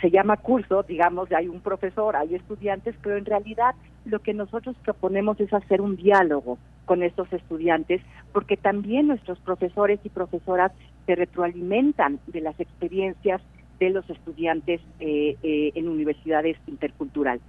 se 0.00 0.10
llama 0.10 0.36
curso, 0.36 0.82
digamos, 0.82 1.30
hay 1.32 1.48
un 1.48 1.60
profesor, 1.60 2.16
hay 2.16 2.34
estudiantes, 2.34 2.94
pero 3.02 3.16
en 3.16 3.24
realidad 3.24 3.74
lo 4.04 4.20
que 4.20 4.34
nosotros 4.34 4.76
proponemos 4.84 5.40
es 5.40 5.52
hacer 5.52 5.80
un 5.80 5.96
diálogo 5.96 6.58
con 6.84 7.02
estos 7.02 7.32
estudiantes, 7.32 8.00
porque 8.32 8.56
también 8.56 9.08
nuestros 9.08 9.38
profesores 9.40 10.00
y 10.04 10.08
profesoras 10.08 10.72
se 11.06 11.14
retroalimentan 11.14 12.20
de 12.26 12.40
las 12.40 12.58
experiencias 12.60 13.40
de 13.78 13.90
los 13.90 14.08
estudiantes 14.10 14.80
eh, 15.00 15.36
eh, 15.42 15.72
en 15.74 15.88
universidades 15.88 16.56
interculturales. 16.66 17.42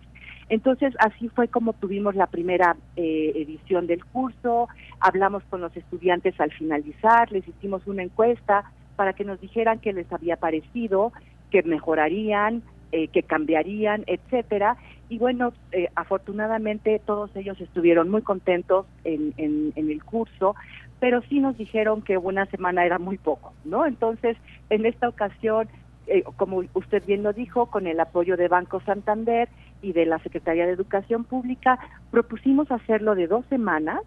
Entonces, 0.49 0.93
así 0.99 1.29
fue 1.29 1.47
como 1.47 1.73
tuvimos 1.73 2.15
la 2.15 2.27
primera 2.27 2.75
eh, 2.95 3.31
edición 3.35 3.87
del 3.87 4.03
curso, 4.03 4.67
hablamos 4.99 5.43
con 5.49 5.61
los 5.61 5.75
estudiantes 5.77 6.39
al 6.39 6.51
finalizar, 6.51 7.31
les 7.31 7.47
hicimos 7.47 7.87
una 7.87 8.03
encuesta 8.03 8.69
para 8.95 9.13
que 9.13 9.23
nos 9.23 9.39
dijeran 9.39 9.79
qué 9.79 9.93
les 9.93 10.11
había 10.11 10.35
parecido, 10.35 11.13
que 11.51 11.61
mejorarían, 11.63 12.63
eh, 12.91 13.07
que 13.09 13.23
cambiarían, 13.23 14.03
etcétera. 14.07 14.77
Y 15.09 15.17
bueno, 15.17 15.53
eh, 15.71 15.89
afortunadamente 15.95 16.99
todos 17.05 17.35
ellos 17.35 17.59
estuvieron 17.61 18.09
muy 18.09 18.21
contentos 18.21 18.85
en, 19.03 19.33
el 19.75 20.03
curso, 20.03 20.55
pero 20.99 21.21
sí 21.29 21.39
nos 21.39 21.57
dijeron 21.57 22.01
que 22.01 22.17
una 22.17 22.45
semana 22.47 22.85
era 22.85 22.97
muy 22.97 23.17
poco, 23.17 23.53
¿no? 23.65 23.85
Entonces, 23.85 24.37
en 24.69 24.85
esta 24.85 25.09
ocasión 25.09 25.67
eh, 26.07 26.23
como 26.35 26.63
usted 26.73 27.05
bien 27.05 27.23
lo 27.23 27.31
dijo, 27.31 27.67
con 27.67 27.87
el 27.87 27.99
apoyo 27.99 28.35
de 28.35 28.47
Banco 28.47 28.81
Santander 28.81 29.47
y 29.81 29.93
de 29.93 30.05
la 30.05 30.19
Secretaría 30.19 30.65
de 30.65 30.73
Educación 30.73 31.23
Pública, 31.23 31.79
propusimos 32.09 32.71
hacerlo 32.71 33.15
de 33.15 33.27
dos 33.27 33.45
semanas 33.45 34.01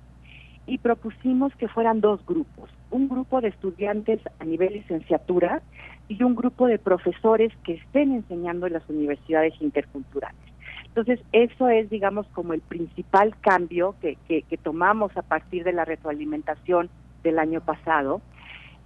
y 0.66 0.78
propusimos 0.78 1.54
que 1.56 1.68
fueran 1.68 2.00
dos 2.00 2.24
grupos, 2.26 2.68
un 2.94 3.08
grupo 3.08 3.40
de 3.40 3.48
estudiantes 3.48 4.20
a 4.38 4.44
nivel 4.44 4.74
licenciatura 4.74 5.62
y 6.06 6.22
un 6.22 6.36
grupo 6.36 6.68
de 6.68 6.78
profesores 6.78 7.52
que 7.64 7.72
estén 7.72 8.12
enseñando 8.12 8.68
en 8.68 8.74
las 8.74 8.88
universidades 8.88 9.52
interculturales. 9.60 10.40
Entonces, 10.86 11.18
eso 11.32 11.68
es, 11.68 11.90
digamos, 11.90 12.24
como 12.28 12.52
el 12.52 12.60
principal 12.60 13.34
cambio 13.40 13.96
que, 14.00 14.16
que, 14.28 14.56
tomamos 14.58 15.16
a 15.16 15.22
partir 15.22 15.64
de 15.64 15.72
la 15.72 15.84
retroalimentación 15.84 16.88
del 17.24 17.40
año 17.40 17.60
pasado. 17.62 18.22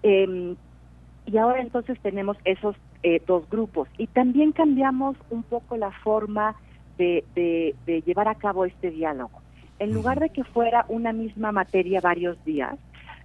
Em, 0.02 0.56
y 1.26 1.36
ahora 1.36 1.60
entonces 1.60 2.00
tenemos 2.00 2.38
esos 2.46 2.76
eh, 3.02 3.20
dos 3.26 3.46
grupos. 3.50 3.90
Y 3.98 4.06
también 4.06 4.52
cambiamos 4.52 5.18
un 5.28 5.42
poco 5.42 5.76
la 5.76 5.90
forma 5.90 6.56
de, 6.96 7.24
de 7.34 8.02
llevar 8.06 8.28
a 8.28 8.36
cabo 8.36 8.64
este 8.64 8.90
diálogo. 8.90 9.42
En 9.78 9.92
lugar 9.92 10.18
de 10.18 10.30
que 10.30 10.44
fuera 10.44 10.86
una 10.88 11.12
misma 11.12 11.52
materia 11.52 12.00
varios 12.00 12.42
días, 12.46 12.78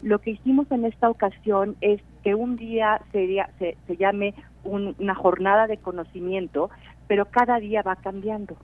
lo 0.03 0.19
que 0.19 0.31
hicimos 0.31 0.69
en 0.71 0.85
esta 0.85 1.09
ocasión 1.09 1.75
es 1.81 2.01
que 2.23 2.35
un 2.35 2.57
día 2.57 3.01
sería, 3.11 3.49
se, 3.57 3.77
se 3.87 3.97
llame 3.97 4.33
una 4.63 5.15
jornada 5.15 5.67
de 5.67 5.77
conocimiento, 5.77 6.69
pero 7.07 7.25
cada 7.25 7.59
día 7.59 7.81
va 7.81 7.95
cambiando. 7.95 8.57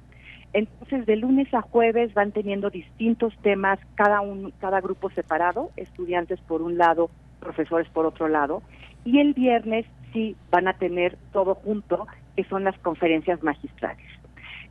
Entonces, 0.53 1.05
de 1.05 1.15
lunes 1.15 1.53
a 1.53 1.62
jueves 1.62 2.13
van 2.13 2.31
teniendo 2.31 2.69
distintos 2.69 3.34
temas, 3.41 3.79
cada, 3.96 4.22
un, 4.22 4.51
cada 4.60 4.81
grupo 4.81 5.10
separado, 5.12 5.72
estudiantes 5.77 6.39
por 6.41 6.62
un 6.62 6.77
lado, 6.77 7.10
profesores 7.39 7.88
por 7.89 8.05
otro 8.05 8.27
lado, 8.27 8.62
y 9.05 9.19
el 9.19 9.34
viernes 9.34 9.86
sí 10.12 10.36
van 10.50 10.67
a 10.67 10.74
tener 10.74 11.17
todo 11.31 11.55
junto, 11.55 12.08
que 12.36 12.43
son 12.46 12.63
las 12.63 12.77
conferencias 12.79 13.43
magistrales. 13.43 14.05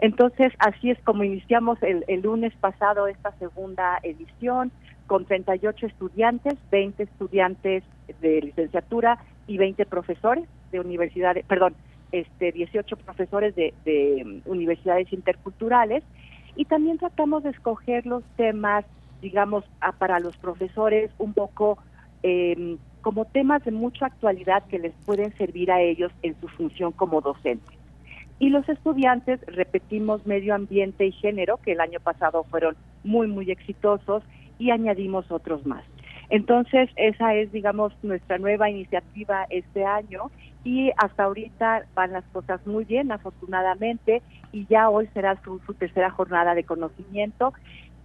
Entonces, 0.01 0.53
así 0.59 0.91
es 0.91 0.99
como 1.03 1.25
iniciamos 1.25 1.83
el, 1.83 2.05
el 2.09 2.23
lunes 2.23 2.55
pasado 2.61 3.07
esta 3.07 3.33
segunda 3.39 3.99
edición 4.03 4.73
con 5.09 5.25
38 5.25 5.87
estudiantes, 5.87 6.55
20 6.71 7.03
estudiantes 7.03 7.83
de 8.21 8.41
licenciatura 8.43 9.19
y 9.49 9.59
20 9.59 9.85
profesores 9.87 10.45
de 10.71 10.79
universidades, 10.79 11.45
perdón, 11.47 11.75
este 12.13 12.53
18 12.53 12.97
profesores 12.99 13.57
de, 13.57 13.75
de 13.85 14.41
universidades 14.47 15.13
interculturales 15.13 16.05
y 16.55 16.65
también 16.65 16.99
tratamos 16.99 17.43
de 17.43 17.51
escoger 17.51 18.07
los 18.07 18.23
temas, 18.37 18.85
digamos, 19.21 19.65
para 19.99 20.21
los 20.21 20.37
profesores 20.37 21.11
un 21.19 21.33
poco 21.33 21.79
eh, 22.23 22.77
como 23.01 23.25
temas 23.25 23.65
de 23.65 23.71
mucha 23.71 24.07
actualidad 24.07 24.65
que 24.67 24.79
les 24.79 24.93
pueden 25.07 25.33
servir 25.39 25.71
a 25.71 25.81
ellos 25.81 26.13
en 26.23 26.39
su 26.41 26.49
función 26.49 26.93
como 26.93 27.21
docentes. 27.21 27.77
Y 28.41 28.51
los 28.51 28.69
estudiantes 28.69 29.41
repetimos 29.47 30.27
medio 30.27 30.55
ambiente 30.55 31.07
y 31.07 31.13
género, 31.13 31.59
que 31.59 31.73
el 31.73 31.81
año 31.81 32.01
pasado 32.01 32.45
fueron 32.45 32.77
muy, 33.05 33.27
muy 33.27 33.51
exitosos, 33.51 34.23
y 34.59 34.71
añadimos 34.71 35.31
otros 35.31 35.67
más. 35.67 35.85
Entonces, 36.31 36.91
esa 36.97 37.35
es, 37.35 37.51
digamos, 37.53 37.93
nuestra 38.03 38.39
nueva 38.39 38.69
iniciativa 38.69 39.47
este 39.49 39.85
año 39.85 40.31
y 40.63 40.91
hasta 40.99 41.25
ahorita 41.25 41.87
van 41.95 42.13
las 42.13 42.25
cosas 42.27 42.67
muy 42.67 42.85
bien, 42.85 43.11
afortunadamente, 43.11 44.23
y 44.53 44.67
ya 44.67 44.91
hoy 44.91 45.09
será 45.15 45.41
su, 45.43 45.59
tercera 45.75 46.11
jornada 46.11 46.55
de 46.55 46.65
conocimiento. 46.65 47.55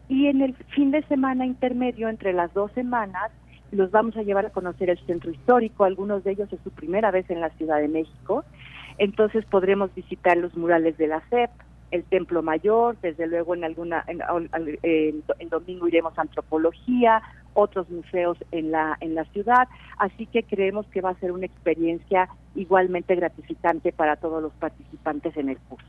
Y 0.07 0.27
en 0.27 0.41
el 0.41 0.53
fin 0.53 0.91
de 0.91 1.03
semana 1.03 1.45
intermedio, 1.45 2.07
entre 2.07 2.31
las 2.31 2.53
dos 2.53 2.71
semanas, 2.73 3.31
los 3.71 3.91
vamos 3.91 4.15
a 4.15 4.23
llevar 4.23 4.45
a 4.45 4.51
conocer 4.51 4.89
el 4.89 4.99
centro 5.05 5.31
histórico, 5.31 5.83
algunos 5.83 6.23
de 6.23 6.31
ellos 6.31 6.51
es 6.53 6.59
su 6.63 6.69
primera 6.71 7.11
vez 7.11 7.29
en 7.29 7.41
la 7.41 7.49
Ciudad 7.51 7.79
de 7.79 7.87
México, 7.87 8.45
entonces 8.99 9.43
podremos 9.45 9.93
visitar 9.95 10.37
los 10.37 10.55
murales 10.55 10.95
de 10.97 11.07
la 11.07 11.21
CEP, 11.29 11.49
el 11.93 12.03
Templo 12.03 12.41
Mayor, 12.41 12.97
desde 13.01 13.27
luego 13.27 13.53
en 13.53 13.63
alguna 13.63 14.03
en, 14.07 14.19
en, 14.81 15.49
domingo 15.49 15.87
iremos 15.87 16.17
a 16.17 16.21
antropología, 16.21 17.21
otros 17.53 17.87
museos 17.91 18.35
en 18.51 18.71
la 18.71 18.97
en 18.99 19.13
la 19.13 19.25
ciudad, 19.25 19.67
así 19.99 20.25
que 20.25 20.41
creemos 20.41 20.87
que 20.87 21.01
va 21.01 21.11
a 21.11 21.19
ser 21.19 21.31
una 21.31 21.45
experiencia 21.45 22.29
igualmente 22.55 23.13
gratificante 23.15 23.91
para 23.91 24.15
todos 24.15 24.41
los 24.41 24.51
participantes 24.53 25.37
en 25.37 25.49
el 25.49 25.57
curso. 25.57 25.85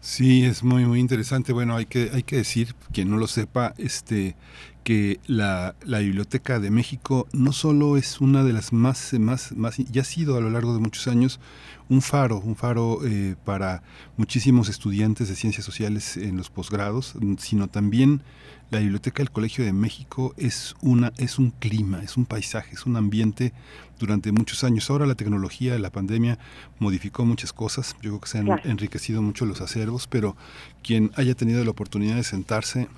Sí, 0.00 0.46
es 0.46 0.64
muy 0.64 0.86
muy 0.86 0.98
interesante. 0.98 1.52
Bueno, 1.52 1.76
hay 1.76 1.84
que 1.84 2.08
hay 2.14 2.22
que 2.22 2.36
decir 2.36 2.74
quien 2.90 3.10
no 3.10 3.18
lo 3.18 3.26
sepa, 3.26 3.74
este 3.76 4.36
que 4.84 5.18
la, 5.26 5.74
la, 5.84 6.00
Biblioteca 6.00 6.60
de 6.60 6.70
México 6.70 7.26
no 7.32 7.52
solo 7.52 7.96
es 7.96 8.20
una 8.20 8.44
de 8.44 8.52
las 8.52 8.72
más, 8.72 9.14
más, 9.14 9.52
más, 9.56 9.78
ya 9.78 10.02
ha 10.02 10.04
sido 10.04 10.36
a 10.36 10.40
lo 10.40 10.50
largo 10.50 10.74
de 10.74 10.80
muchos 10.80 11.08
años 11.08 11.40
un 11.88 12.02
faro, 12.02 12.38
un 12.38 12.54
faro 12.54 13.00
eh, 13.04 13.34
para 13.44 13.82
muchísimos 14.16 14.68
estudiantes 14.68 15.28
de 15.28 15.36
ciencias 15.36 15.64
sociales 15.64 16.16
en 16.16 16.36
los 16.36 16.50
posgrados, 16.50 17.14
sino 17.38 17.68
también 17.68 18.22
la 18.70 18.80
Biblioteca 18.80 19.18
del 19.18 19.30
Colegio 19.30 19.64
de 19.64 19.72
México 19.72 20.34
es, 20.36 20.74
una, 20.80 21.12
es 21.18 21.38
un 21.38 21.50
clima, 21.50 22.02
es 22.02 22.16
un 22.16 22.24
paisaje, 22.24 22.74
es 22.74 22.86
un 22.86 22.96
ambiente 22.96 23.52
durante 23.98 24.32
muchos 24.32 24.64
años. 24.64 24.90
Ahora 24.90 25.06
la 25.06 25.14
tecnología, 25.14 25.78
la 25.78 25.90
pandemia 25.90 26.38
modificó 26.78 27.24
muchas 27.24 27.52
cosas, 27.52 27.94
yo 28.02 28.10
creo 28.10 28.20
que 28.20 28.28
se 28.28 28.38
han 28.38 28.48
enriquecido 28.64 29.22
mucho 29.22 29.46
los 29.46 29.60
acervos, 29.60 30.06
pero 30.06 30.36
quien 30.82 31.10
haya 31.16 31.34
tenido 31.34 31.62
la 31.64 31.70
oportunidad 31.70 32.16
de 32.16 32.24
sentarse 32.24 32.88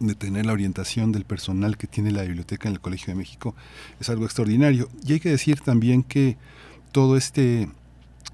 de 0.00 0.14
tener 0.14 0.46
la 0.46 0.52
orientación 0.52 1.12
del 1.12 1.24
personal 1.24 1.76
que 1.76 1.86
tiene 1.86 2.10
la 2.10 2.22
biblioteca 2.22 2.68
en 2.68 2.74
el 2.74 2.80
Colegio 2.80 3.08
de 3.08 3.14
México 3.14 3.54
es 4.00 4.08
algo 4.08 4.24
extraordinario. 4.24 4.88
Y 5.06 5.14
hay 5.14 5.20
que 5.20 5.30
decir 5.30 5.60
también 5.60 6.02
que 6.02 6.36
todo 6.92 7.16
este 7.16 7.68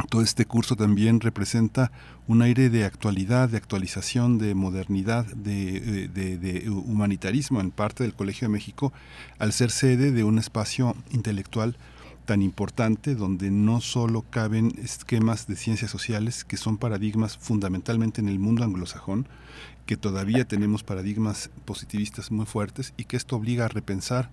todo 0.08 0.22
este 0.22 0.46
curso 0.46 0.74
también 0.74 1.20
representa 1.20 1.92
un 2.26 2.40
aire 2.42 2.70
de 2.70 2.84
actualidad, 2.84 3.50
de 3.50 3.58
actualización, 3.58 4.38
de 4.38 4.54
modernidad, 4.54 5.26
de, 5.26 6.08
de, 6.08 6.70
humanitarismo 6.70 7.60
en 7.60 7.70
parte 7.70 8.02
del 8.02 8.14
Colegio 8.14 8.48
de 8.48 8.52
México, 8.52 8.92
al 9.38 9.52
ser 9.52 9.70
sede 9.70 10.10
de 10.10 10.24
un 10.24 10.38
espacio 10.38 10.96
intelectual 11.10 11.76
tan 12.24 12.40
importante 12.40 13.14
donde 13.14 13.50
no 13.50 13.80
solo 13.80 14.22
caben 14.22 14.72
esquemas 14.82 15.46
de 15.46 15.56
ciencias 15.56 15.90
sociales 15.90 16.44
que 16.44 16.56
son 16.56 16.78
paradigmas 16.78 17.36
fundamentalmente 17.36 18.20
en 18.20 18.28
el 18.28 18.38
mundo 18.38 18.64
anglosajón, 18.64 19.26
que 19.86 19.96
todavía 19.96 20.44
tenemos 20.44 20.82
paradigmas 20.82 21.50
positivistas 21.64 22.30
muy 22.30 22.46
fuertes 22.46 22.94
y 22.96 23.04
que 23.04 23.16
esto 23.16 23.36
obliga 23.36 23.64
a 23.64 23.68
repensar 23.68 24.30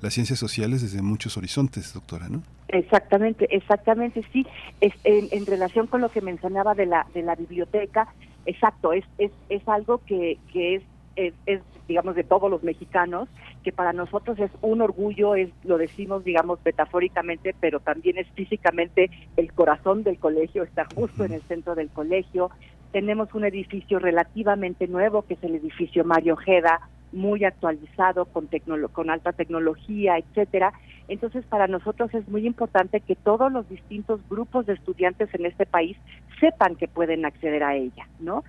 las 0.00 0.14
ciencias 0.14 0.38
sociales 0.38 0.82
desde 0.82 1.02
muchos 1.02 1.36
horizontes, 1.36 1.92
doctora, 1.92 2.28
¿no? 2.28 2.42
Exactamente, 2.68 3.54
exactamente, 3.54 4.24
sí. 4.32 4.46
Es, 4.80 4.94
en, 5.04 5.46
relación 5.46 5.86
con 5.86 6.00
lo 6.00 6.10
que 6.10 6.20
mencionaba 6.20 6.74
de 6.74 6.86
la 6.86 7.06
de 7.14 7.22
la 7.22 7.34
biblioteca, 7.34 8.08
exacto, 8.46 8.92
es 8.92 9.04
es, 9.18 9.30
es 9.48 9.66
algo 9.68 9.98
que, 10.06 10.38
que 10.52 10.76
es, 10.76 10.82
es, 11.16 11.34
es, 11.46 11.60
digamos, 11.86 12.14
de 12.14 12.24
todos 12.24 12.50
los 12.50 12.62
mexicanos, 12.62 13.28
que 13.62 13.72
para 13.72 13.92
nosotros 13.92 14.38
es 14.38 14.50
un 14.62 14.80
orgullo, 14.80 15.34
es 15.34 15.50
lo 15.64 15.76
decimos, 15.76 16.24
digamos, 16.24 16.58
metafóricamente, 16.64 17.54
pero 17.60 17.80
también 17.80 18.18
es 18.18 18.26
físicamente 18.28 19.10
el 19.36 19.52
corazón 19.52 20.02
del 20.02 20.18
colegio, 20.18 20.62
está 20.62 20.86
justo 20.94 21.24
en 21.24 21.32
el 21.32 21.42
centro 21.42 21.74
del 21.74 21.90
colegio. 21.90 22.50
Tenemos 22.92 23.32
un 23.34 23.44
edificio 23.44 23.98
relativamente 23.98 24.86
nuevo, 24.86 25.22
que 25.22 25.34
es 25.34 25.42
el 25.42 25.54
edificio 25.54 26.04
Mario 26.04 26.34
Ojeda, 26.34 26.80
muy 27.12 27.44
actualizado 27.44 28.26
con, 28.26 28.48
con 28.92 29.10
alta 29.10 29.32
tecnología, 29.32 30.18
etcétera. 30.18 30.72
Entonces, 31.08 31.44
para 31.46 31.66
nosotros 31.66 32.12
es 32.14 32.28
muy 32.28 32.46
importante 32.46 33.00
que 33.00 33.16
todos 33.16 33.52
los 33.52 33.68
distintos 33.68 34.20
grupos 34.28 34.66
de 34.66 34.74
estudiantes 34.74 35.28
en 35.34 35.46
este 35.46 35.66
país 35.66 35.96
sepan 36.40 36.76
que 36.76 36.88
pueden 36.88 37.24
acceder 37.24 37.62
a 37.64 37.76
ella, 37.76 38.06
¿no? 38.20 38.44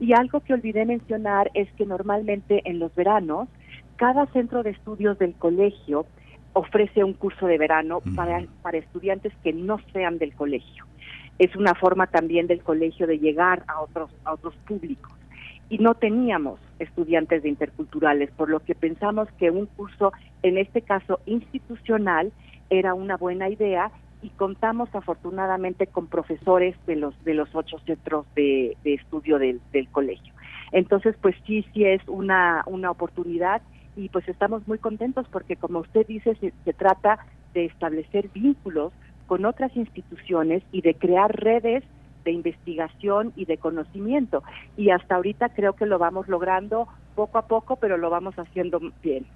Y 0.00 0.12
algo 0.12 0.40
que 0.40 0.54
olvidé 0.54 0.84
mencionar 0.84 1.50
es 1.54 1.70
que 1.72 1.86
normalmente 1.86 2.62
en 2.64 2.78
los 2.78 2.94
veranos, 2.94 3.48
cada 3.96 4.26
centro 4.26 4.62
de 4.62 4.70
estudios 4.70 5.18
del 5.18 5.34
colegio 5.34 6.06
ofrece 6.52 7.04
un 7.04 7.14
curso 7.14 7.46
de 7.46 7.58
verano 7.58 8.00
para, 8.14 8.44
para 8.62 8.78
estudiantes 8.78 9.32
que 9.42 9.52
no 9.52 9.78
sean 9.92 10.18
del 10.18 10.34
colegio 10.34 10.84
es 11.38 11.54
una 11.56 11.74
forma 11.74 12.06
también 12.06 12.46
del 12.46 12.62
colegio 12.62 13.06
de 13.06 13.18
llegar 13.18 13.64
a 13.66 13.80
otros 13.80 14.10
a 14.24 14.32
otros 14.32 14.54
públicos. 14.66 15.12
Y 15.68 15.78
no 15.78 15.94
teníamos 15.94 16.60
estudiantes 16.78 17.42
de 17.42 17.48
interculturales 17.48 18.30
por 18.32 18.50
lo 18.50 18.60
que 18.60 18.74
pensamos 18.74 19.28
que 19.38 19.50
un 19.50 19.66
curso 19.66 20.12
en 20.42 20.58
este 20.58 20.82
caso 20.82 21.20
institucional 21.26 22.32
era 22.70 22.94
una 22.94 23.16
buena 23.16 23.48
idea 23.48 23.90
y 24.22 24.30
contamos 24.30 24.88
afortunadamente 24.94 25.86
con 25.86 26.06
profesores 26.06 26.76
de 26.86 26.96
los 26.96 27.24
de 27.24 27.34
los 27.34 27.48
ocho 27.54 27.78
centros 27.80 28.26
de, 28.34 28.76
estudio 28.84 29.38
del, 29.38 29.60
del 29.72 29.88
colegio. 29.88 30.32
Entonces 30.72 31.16
pues 31.20 31.34
sí 31.46 31.64
sí 31.72 31.84
es 31.84 32.00
una 32.06 32.62
una 32.66 32.90
oportunidad 32.90 33.62
y 33.96 34.08
pues 34.08 34.28
estamos 34.28 34.66
muy 34.68 34.78
contentos 34.78 35.26
porque 35.30 35.56
como 35.56 35.80
usted 35.80 36.06
dice 36.06 36.36
se 36.36 36.72
trata 36.72 37.18
de 37.54 37.66
establecer 37.66 38.28
vínculos 38.34 38.92
con 39.26 39.44
otras 39.44 39.74
instituciones 39.76 40.62
y 40.70 40.82
de 40.82 40.94
crear 40.96 41.34
redes 41.34 41.84
de 42.24 42.32
investigación 42.32 43.32
y 43.36 43.44
de 43.44 43.58
conocimiento. 43.58 44.42
Y 44.76 44.90
hasta 44.90 45.16
ahorita 45.16 45.50
creo 45.50 45.74
que 45.74 45.86
lo 45.86 45.98
vamos 45.98 46.28
logrando 46.28 46.88
poco 47.14 47.38
a 47.38 47.46
poco, 47.46 47.76
pero 47.76 47.96
lo 47.96 48.10
vamos 48.10 48.34
haciendo 48.36 48.80
bien. 49.02 49.26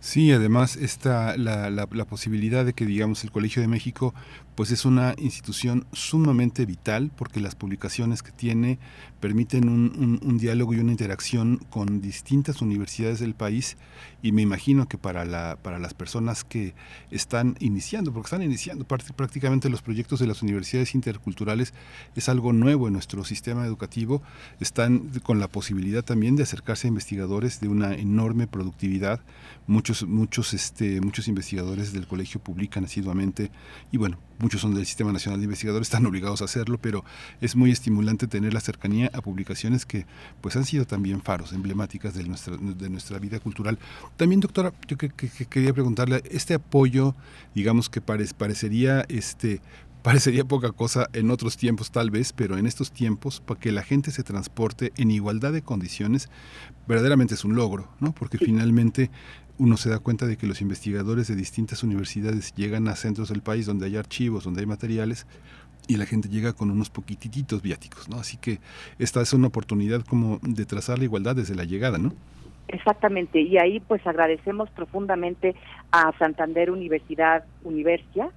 Sí, 0.00 0.30
además 0.30 0.76
está 0.76 1.36
la, 1.36 1.70
la, 1.70 2.04
posibilidad 2.04 2.64
de 2.64 2.72
que, 2.72 2.86
digamos, 2.86 3.24
el 3.24 3.32
Colegio 3.32 3.60
de 3.60 3.68
México 3.68 4.14
pues 4.58 4.72
es 4.72 4.84
una 4.84 5.14
institución 5.18 5.86
sumamente 5.92 6.66
vital 6.66 7.12
porque 7.16 7.38
las 7.38 7.54
publicaciones 7.54 8.24
que 8.24 8.32
tiene 8.32 8.80
permiten 9.20 9.68
un, 9.68 10.18
un, 10.20 10.38
diálogo 10.38 10.74
y 10.74 10.78
una 10.78 10.90
interacción 10.90 11.58
con 11.70 12.00
distintas 12.00 12.60
universidades 12.60 13.20
del 13.20 13.34
país 13.34 13.76
y 14.20 14.32
me 14.32 14.42
imagino 14.42 14.88
que 14.88 14.98
para, 14.98 15.24
la, 15.24 15.58
para 15.62 15.78
las 15.78 15.94
personas 15.94 16.42
que 16.42 16.74
están 17.12 17.56
iniciando, 17.60 18.12
porque 18.12 18.26
están 18.26 18.42
iniciando 18.42 18.84
prácticamente 18.84 19.68
los 19.68 19.80
proyectos 19.80 20.18
de 20.18 20.26
las 20.26 20.42
universidades 20.42 20.96
interculturales, 20.96 21.72
es 22.16 22.28
algo 22.28 22.52
nuevo 22.52 22.88
en 22.88 22.94
nuestro 22.94 23.24
sistema 23.24 23.64
educativo, 23.64 24.22
están 24.58 25.08
con 25.22 25.38
la 25.38 25.46
posibilidad 25.46 26.04
también 26.04 26.34
de 26.34 26.42
acercarse 26.42 26.88
a 26.88 26.88
investigadores 26.88 27.60
de 27.60 27.68
una 27.68 27.94
enorme 27.94 28.48
productividad, 28.48 29.20
muchos, 29.88 30.06
muchos, 30.06 30.52
este, 30.52 31.00
muchos 31.00 31.28
investigadores 31.28 31.94
del 31.94 32.06
colegio 32.06 32.40
publican 32.40 32.84
asiduamente 32.84 33.50
y 33.90 33.96
bueno, 33.96 34.18
muchos 34.38 34.60
son 34.60 34.74
del 34.74 34.84
Sistema 34.84 35.12
Nacional 35.12 35.40
de 35.40 35.44
Investigadores, 35.44 35.88
están 35.88 36.04
obligados 36.04 36.42
a 36.42 36.44
hacerlo, 36.44 36.78
pero 36.78 37.04
es 37.40 37.56
muy 37.56 37.70
estimulante 37.70 38.26
tener 38.26 38.52
la 38.52 38.60
cercanía 38.60 39.10
a 39.14 39.22
publicaciones 39.22 39.86
que 39.86 40.04
pues 40.42 40.56
han 40.56 40.66
sido 40.66 40.84
también 40.84 41.22
faros 41.22 41.54
emblemáticas 41.54 42.12
de 42.12 42.24
nuestra, 42.24 42.56
de 42.58 42.90
nuestra 42.90 43.18
vida 43.18 43.40
cultural. 43.40 43.78
También, 44.18 44.40
doctora, 44.40 44.74
yo 44.86 44.98
que, 44.98 45.08
quería 45.08 45.72
preguntarle, 45.72 46.22
este 46.30 46.52
apoyo, 46.52 47.14
digamos 47.54 47.88
que 47.88 48.02
parecería 48.02 49.06
este 49.08 49.62
parecería 50.02 50.44
poca 50.44 50.70
cosa 50.72 51.08
en 51.12 51.30
otros 51.30 51.56
tiempos 51.56 51.90
tal 51.90 52.10
vez, 52.10 52.32
pero 52.32 52.56
en 52.56 52.66
estos 52.66 52.92
tiempos, 52.92 53.40
para 53.40 53.58
que 53.58 53.72
la 53.72 53.82
gente 53.82 54.10
se 54.10 54.22
transporte 54.22 54.92
en 54.96 55.10
igualdad 55.10 55.52
de 55.52 55.62
condiciones, 55.62 56.28
verdaderamente 56.86 57.34
es 57.34 57.44
un 57.44 57.56
logro, 57.56 57.90
¿no? 58.00 58.12
Porque 58.12 58.38
finalmente 58.38 59.10
uno 59.58 59.76
se 59.76 59.90
da 59.90 59.98
cuenta 59.98 60.26
de 60.26 60.36
que 60.36 60.46
los 60.46 60.60
investigadores 60.60 61.28
de 61.28 61.34
distintas 61.34 61.82
universidades 61.82 62.54
llegan 62.54 62.88
a 62.88 62.96
centros 62.96 63.28
del 63.28 63.42
país 63.42 63.66
donde 63.66 63.86
hay 63.86 63.96
archivos, 63.96 64.44
donde 64.44 64.60
hay 64.60 64.66
materiales, 64.66 65.26
y 65.88 65.96
la 65.96 66.06
gente 66.06 66.28
llega 66.28 66.52
con 66.52 66.70
unos 66.70 66.90
poquititos 66.90 67.62
viáticos, 67.62 68.08
¿no? 68.08 68.18
Así 68.18 68.36
que 68.36 68.60
esta 68.98 69.20
es 69.20 69.32
una 69.32 69.48
oportunidad 69.48 70.02
como 70.02 70.38
de 70.42 70.66
trazar 70.66 70.98
la 70.98 71.04
igualdad 71.04 71.34
desde 71.34 71.54
la 71.54 71.64
llegada, 71.64 71.98
¿no? 71.98 72.12
Exactamente, 72.68 73.40
y 73.40 73.56
ahí 73.56 73.80
pues 73.80 74.06
agradecemos 74.06 74.68
profundamente 74.70 75.56
a 75.90 76.12
Santander 76.18 76.70
Universidad 76.70 77.44
Universia 77.64 78.30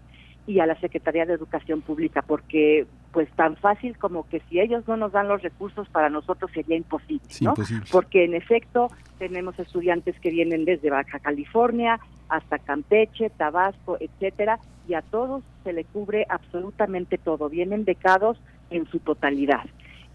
y 0.48 0.60
a 0.60 0.66
la 0.66 0.80
Secretaría 0.80 1.26
de 1.26 1.34
Educación 1.34 1.82
Pública, 1.82 2.22
porque 2.22 2.88
pues 3.12 3.30
tan 3.32 3.56
fácil 3.58 3.98
como 3.98 4.28
que 4.28 4.42
si 4.50 4.60
ellos 4.60 4.88
no 4.88 4.98
nos 4.98 5.12
dan 5.12 5.28
los 5.28 5.42
recursos 5.42 5.88
para 5.90 6.10
nosotros 6.10 6.50
sería 6.52 6.78
imposible, 6.78 7.28
¿no? 7.42 7.54
Porque 7.92 8.24
en 8.24 8.34
efecto 8.34 8.90
tenemos 9.20 9.58
estudiantes 9.60 10.20
que 10.20 10.32
vienen 10.32 10.66
desde 10.66 10.90
Baja 10.90 11.20
California 11.20 12.00
hasta 12.30 12.58
Campeche, 12.60 13.30
Tabasco, 13.30 13.98
etcétera, 14.00 14.60
y 14.88 14.94
a 14.94 15.02
todos 15.02 15.44
se 15.64 15.74
le 15.74 15.84
cubre 15.84 16.26
absolutamente 16.30 17.18
todo, 17.18 17.50
vienen 17.50 17.84
becados 17.86 18.42
en 18.70 18.88
su 18.88 19.00
totalidad. 19.00 19.66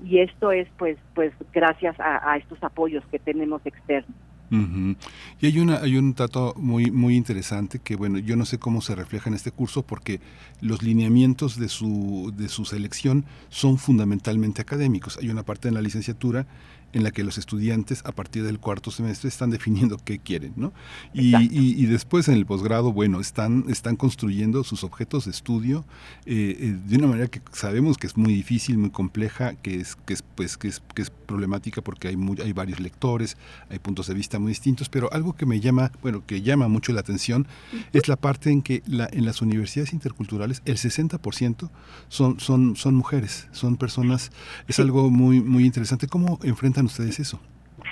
Y 0.05 0.19
esto 0.19 0.51
es 0.51 0.69
pues 0.77 0.99
pues 1.15 1.33
gracias 1.53 1.99
a, 2.01 2.31
a 2.31 2.37
estos 2.37 2.63
apoyos 2.63 3.05
que 3.07 3.19
tenemos 3.19 3.65
externos. 3.65 4.17
Y 4.51 5.47
hay 5.47 5.59
una 5.59 5.79
hay 5.79 5.97
un 5.97 6.15
dato 6.15 6.55
muy 6.57 6.91
muy 6.91 7.17
interesante 7.17 7.79
que 7.79 7.97
bueno 7.97 8.19
yo 8.19 8.37
no 8.37 8.45
sé 8.45 8.59
cómo 8.59 8.81
se 8.81 8.95
refleja 8.95 9.29
en 9.29 9.35
este 9.35 9.51
curso 9.51 9.83
porque 9.83 10.21
los 10.61 10.83
lineamientos 10.83 11.59
de 11.59 11.69
su 11.69 12.33
de 12.37 12.49
su 12.49 12.65
selección 12.65 13.25
son 13.49 13.79
fundamentalmente 13.79 14.63
académicos. 14.63 15.19
Hay 15.21 15.31
una 15.31 15.43
parte 15.43 15.69
en 15.69 15.75
la 15.75 15.83
licenciatura 15.83 16.47
en 16.93 17.03
la 17.03 17.11
que 17.11 17.25
los 17.25 17.39
estudiantes 17.39 18.03
a 18.05 18.13
partir 18.13 18.45
del 18.45 18.59
cuarto 18.59 18.91
semestre 18.91 19.29
están 19.29 19.51
definiendo 19.51 19.99
qué 19.99 20.19
quieren, 20.19 20.53
¿no? 20.57 20.73
Y, 21.13 21.35
y, 21.37 21.87
después 21.87 22.29
en 22.29 22.35
el 22.35 22.47
posgrado, 22.47 22.93
bueno, 22.93 23.21
están, 23.21 23.65
están 23.69 23.97
construyendo 23.97 24.65
sus 24.65 24.85
objetos 24.85 25.27
de 25.27 25.31
estudio 25.31 25.85
eh, 26.25 26.57
eh, 26.59 26.79
de 26.87 26.97
una 26.97 27.07
manera 27.07 27.29
que 27.29 27.41
sabemos 27.53 27.99
que 27.99 28.07
es 28.07 28.17
muy 28.17 28.33
difícil, 28.33 28.79
muy 28.79 28.91
compleja, 28.91 29.55
que 29.55 29.81
es, 29.81 29.97
que 29.97 30.15
es, 30.15 30.23
pues, 30.23 30.57
que 30.57 30.69
es, 30.69 30.83
que 30.95 31.03
es 31.03 31.11
problemática 31.11 31.83
porque 31.83 32.09
hay, 32.09 32.17
muy, 32.17 32.41
hay 32.41 32.53
varios 32.53 32.81
lectores, 32.81 33.37
hay 33.69 33.79
puntos 33.79 34.07
de 34.07 34.15
vista 34.15 34.39
muy 34.39 34.51
distintos, 34.51 34.89
pero 34.89 35.13
algo 35.13 35.35
que 35.35 35.47
me 35.47 35.61
llama, 35.61 35.93
bueno, 36.03 36.25
que 36.27 36.43
llama 36.43 36.69
mucho 36.69 36.93
la 36.93 37.01
atención 37.01 37.47
es 37.93 38.09
la 38.09 38.17
parte 38.17 38.51
en 38.51 38.63
que 38.63 38.83
la, 38.87 39.09
en 39.13 39.25
las 39.25 39.43
universidades 39.43 39.93
interculturales 39.93 40.63
el 40.65 40.77
60% 40.77 41.71
son, 42.09 42.41
son, 42.41 42.77
son 42.77 42.95
mujeres, 42.95 43.49
son 43.53 43.77
personas, 43.77 44.31
es 44.69 44.79
algo 44.79 45.11
muy, 45.11 45.41
muy 45.41 45.65
interesante. 45.65 46.07
¿Cómo 46.07 46.39
enfrentan 46.43 46.76
ustedes 46.85 47.19
eso? 47.19 47.41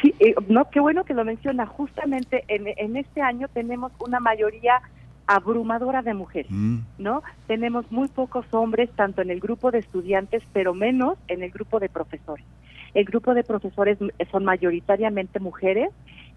Sí, 0.03 0.15
eh, 0.21 0.35
no, 0.49 0.69
qué 0.71 0.81
bueno 0.81 1.05
que 1.05 1.15
lo 1.15 1.25
menciona. 1.25 1.65
Justamente 1.65 2.45
en, 2.49 2.67
en 2.77 2.97
este 2.97 3.23
año 3.23 3.49
tenemos 3.49 3.93
una 4.01 4.21
mayoría 4.21 4.83
abrumadora 5.27 6.03
de 6.03 6.15
mujeres, 6.15 6.51
mm. 6.51 6.79
¿no? 6.99 7.23
Tenemos 7.47 7.91
muy 7.91 8.09
pocos 8.09 8.47
hombres, 8.53 8.91
tanto 8.95 9.23
en 9.23 9.31
el 9.31 9.41
grupo 9.41 9.71
de 9.71 9.79
estudiantes, 9.79 10.43
pero 10.53 10.75
menos 10.75 11.17
en 11.29 11.43
el 11.43 11.51
grupo 11.51 11.81
de 11.81 11.89
profesores. 11.89 12.45
El 12.93 13.05
grupo 13.05 13.35
de 13.35 13.43
profesores 13.43 13.99
son 14.31 14.45
mayoritariamente 14.45 15.41
mujeres. 15.41 15.91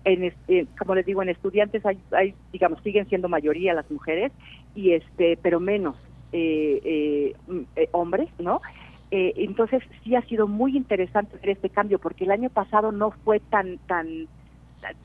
En, 0.05 0.33
eh, 0.47 0.65
como 0.77 0.95
les 0.95 1.05
digo, 1.05 1.21
en 1.21 1.29
estudiantes 1.29 1.85
hay, 1.85 1.99
hay, 2.11 2.33
digamos, 2.53 2.81
siguen 2.81 3.07
siendo 3.09 3.27
mayoría 3.27 3.73
las 3.73 3.89
mujeres, 3.91 4.31
y 4.73 4.93
este, 4.93 5.37
pero 5.41 5.59
menos 5.59 5.95
eh, 6.31 7.33
eh, 7.75 7.89
hombres, 7.91 8.29
¿no? 8.39 8.61
Eh, 9.09 9.33
entonces 9.37 9.81
sí 10.03 10.15
ha 10.15 10.21
sido 10.23 10.47
muy 10.47 10.75
interesante 10.75 11.37
ver 11.37 11.51
este 11.51 11.69
cambio 11.69 11.97
porque 11.97 12.25
el 12.25 12.31
año 12.31 12.49
pasado 12.49 12.91
no 12.91 13.11
fue 13.11 13.39
tan 13.39 13.77
tan 13.87 14.27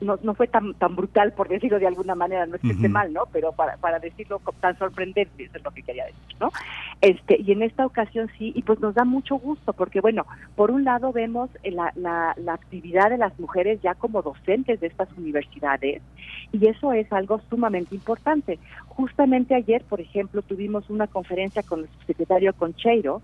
no, 0.01 0.19
no 0.21 0.33
fue 0.33 0.47
tan 0.47 0.73
tan 0.73 0.95
brutal 0.95 1.31
por 1.31 1.47
decirlo 1.47 1.79
de 1.79 1.87
alguna 1.87 2.13
manera 2.13 2.45
no 2.45 2.55
es 2.55 2.61
que 2.61 2.71
esté 2.71 2.89
mal 2.89 3.13
no 3.13 3.23
pero 3.31 3.53
para 3.53 3.77
para 3.77 3.99
decirlo 3.99 4.41
tan 4.59 4.77
sorprendente 4.77 5.45
eso 5.45 5.57
es 5.57 5.63
lo 5.63 5.71
que 5.71 5.83
quería 5.83 6.05
decir 6.05 6.35
no 6.39 6.51
este 6.99 7.41
y 7.41 7.53
en 7.53 7.63
esta 7.63 7.85
ocasión 7.85 8.29
sí 8.37 8.51
y 8.53 8.61
pues 8.63 8.81
nos 8.81 8.93
da 8.93 9.05
mucho 9.05 9.35
gusto 9.35 9.71
porque 9.71 10.01
bueno 10.01 10.25
por 10.55 10.69
un 10.69 10.83
lado 10.83 11.13
vemos 11.13 11.49
la, 11.63 11.93
la, 11.95 12.35
la 12.37 12.53
actividad 12.53 13.09
de 13.09 13.17
las 13.17 13.39
mujeres 13.39 13.81
ya 13.81 13.95
como 13.95 14.21
docentes 14.21 14.81
de 14.81 14.87
estas 14.87 15.11
universidades 15.17 16.01
y 16.53 16.67
eso 16.67 16.93
es 16.93 17.11
algo 17.11 17.41
sumamente 17.49 17.95
importante. 17.95 18.59
Justamente 18.87 19.55
ayer 19.55 19.83
por 19.83 19.99
ejemplo 19.99 20.41
tuvimos 20.43 20.89
una 20.89 21.07
conferencia 21.07 21.63
con 21.63 21.81
el 21.81 21.89
subsecretario 21.89 22.53
Concheiro 22.53 23.21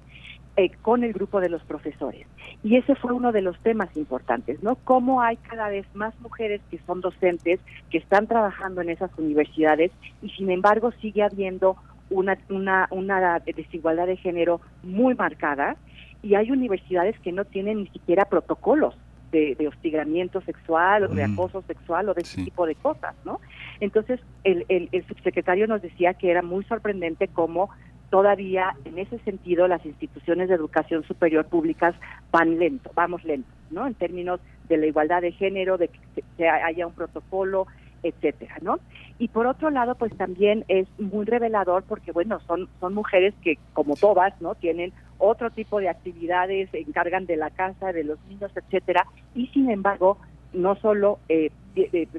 eh, 0.60 0.72
con 0.82 1.06
el 1.06 1.14
grupo 1.14 1.40
de 1.40 1.48
los 1.48 1.64
profesores. 1.64 2.28
Y 2.64 2.76
ese 2.76 2.94
fue 2.96 3.14
uno 3.14 3.32
de 3.32 3.42
los 3.42 3.58
temas 3.60 3.96
importantes, 3.96 4.62
¿no? 4.62 4.76
Cómo 4.76 5.22
hay 5.22 5.38
cada 5.38 5.70
vez 5.70 5.86
más 5.94 6.14
mujeres 6.20 6.60
que 6.70 6.80
son 6.86 7.00
docentes, 7.00 7.62
que 7.90 7.98
están 7.98 8.28
trabajando 8.28 8.82
en 8.82 8.90
esas 8.90 9.10
universidades 9.18 9.90
y 10.22 10.30
sin 10.32 10.52
embargo 10.52 10.92
sigue 11.00 11.24
habiendo 11.24 11.78
una, 12.10 12.38
una, 12.50 12.90
una 12.92 13.40
desigualdad 13.40 14.08
de 14.08 14.18
género 14.18 14.60
muy 14.84 15.16
marcada 15.16 15.78
y 16.22 16.36
hay 16.36 16.52
universidades 16.52 17.18
que 17.22 17.32
no 17.32 17.46
tienen 17.46 17.84
ni 17.84 17.88
siquiera 17.88 18.26
protocolos 18.26 18.98
de, 19.32 19.56
hostigamiento 19.66 20.42
sexual 20.42 21.06
o 21.06 21.08
de 21.08 21.26
mm. 21.26 21.34
acoso 21.34 21.62
sexual 21.68 22.10
o 22.10 22.14
de 22.14 22.24
ese 22.24 22.44
tipo 22.44 22.66
de 22.66 22.76
cosas, 22.76 23.16
¿no? 23.24 23.40
Entonces, 23.80 24.20
el, 24.44 24.66
el, 24.68 24.90
el, 24.92 25.08
subsecretario 25.08 25.68
nos 25.68 25.82
decía 25.82 26.16
que 26.16 26.30
era 26.32 26.42
muy 26.42 26.66
sorprendente 26.66 27.30
cómo 27.30 27.70
todavía 28.10 28.76
en 28.86 28.98
ese 28.98 29.20
sentido 29.20 29.68
las 29.68 29.86
instituciones 29.86 30.50
de 30.50 30.56
educación 30.56 31.04
superior 31.04 31.46
públicas 31.46 31.96
van 32.32 32.60
lento, 32.60 32.92
vamos 32.96 33.24
lento, 33.24 33.50
¿no? 33.72 33.88
En 33.88 33.94
términos 33.94 34.40
de 34.68 34.78
la 34.78 34.86
igualdad 34.86 35.22
de 35.22 35.32
género, 35.32 35.78
de 35.78 35.90
que 36.38 36.48
haya 36.48 36.88
un 36.88 36.94
protocolo, 36.94 37.68
etcétera, 38.04 38.56
¿no? 38.62 38.80
Y 39.18 39.28
por 39.28 39.48
otro 39.48 39.70
lado, 39.70 39.96
pues 39.96 40.16
también 40.16 40.64
es 40.68 40.88
muy 40.98 41.26
revelador 41.26 41.84
porque, 41.84 42.12
bueno, 42.12 42.40
son, 42.48 42.70
son 42.80 42.94
mujeres 42.94 43.34
que, 43.42 43.58
como 43.74 43.96
todas, 43.96 44.40
¿no? 44.42 44.56
Tienen 44.56 44.94
otro 45.18 45.50
tipo 45.50 45.80
de 45.80 45.90
actividades, 45.90 46.70
se 46.70 46.80
encargan 46.80 47.26
de 47.26 47.36
la 47.36 47.50
casa, 47.50 47.92
de 47.92 48.06
los 48.06 48.18
niños, 48.30 48.52
etcétera, 48.56 49.06
y 49.36 49.48
sin 49.48 49.70
embargo, 49.70 50.18
no 50.54 50.76
solo 50.76 51.20
eh, 51.30 51.52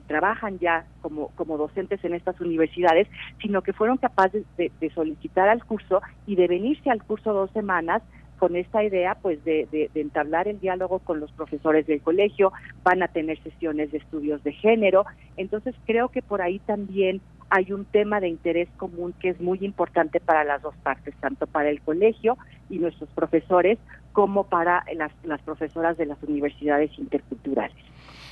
trabajan 0.07 0.59
ya 0.59 0.85
como, 1.03 1.29
como 1.37 1.59
docentes 1.59 2.03
en 2.05 2.15
estas 2.15 2.41
universidades, 2.41 3.09
sino 3.41 3.63
que 3.63 3.73
fueron 3.73 3.99
capaces 3.99 4.45
de, 4.57 4.71
solicitar 4.95 5.49
al 5.49 5.65
curso 5.65 6.01
y 6.27 6.37
de 6.37 6.49
venirse 6.49 6.91
al 6.91 7.03
curso 7.03 7.33
dos 7.33 7.51
semanas 7.53 8.03
con 8.39 8.57
esta 8.57 8.83
idea 8.83 9.17
pues 9.21 9.45
de, 9.45 9.69
de, 9.71 10.01
entablar 10.01 10.49
el 10.49 10.61
diálogo 10.61 11.01
con 11.01 11.21
los 11.21 11.31
profesores 11.33 11.87
del 11.87 12.01
colegio, 12.01 12.53
van 12.83 13.03
a 13.03 13.09
tener 13.09 13.43
sesiones 13.43 13.93
de 13.93 13.99
estudios 13.99 14.43
de 14.43 14.53
género, 14.53 15.05
entonces 15.37 15.75
creo 15.85 16.09
que 16.09 16.23
por 16.23 16.41
ahí 16.41 16.59
también 16.61 17.21
hay 17.51 17.73
un 17.73 17.85
tema 17.85 18.21
de 18.21 18.29
interés 18.29 18.69
común 18.79 19.13
que 19.21 19.31
es 19.31 19.41
muy 19.41 19.59
importante 19.61 20.21
para 20.21 20.45
las 20.45 20.63
dos 20.63 20.75
partes, 20.83 21.15
tanto 21.21 21.47
para 21.47 21.69
el 21.69 21.83
colegio 21.83 22.39
y 22.71 22.79
nuestros 22.79 23.11
profesores 23.11 23.79
como 24.13 24.45
para 24.45 24.85
las, 24.97 25.13
las 25.25 25.43
profesoras 25.43 25.99
de 25.99 26.07
las 26.07 26.23
universidades 26.23 26.97
interculturales 26.99 27.77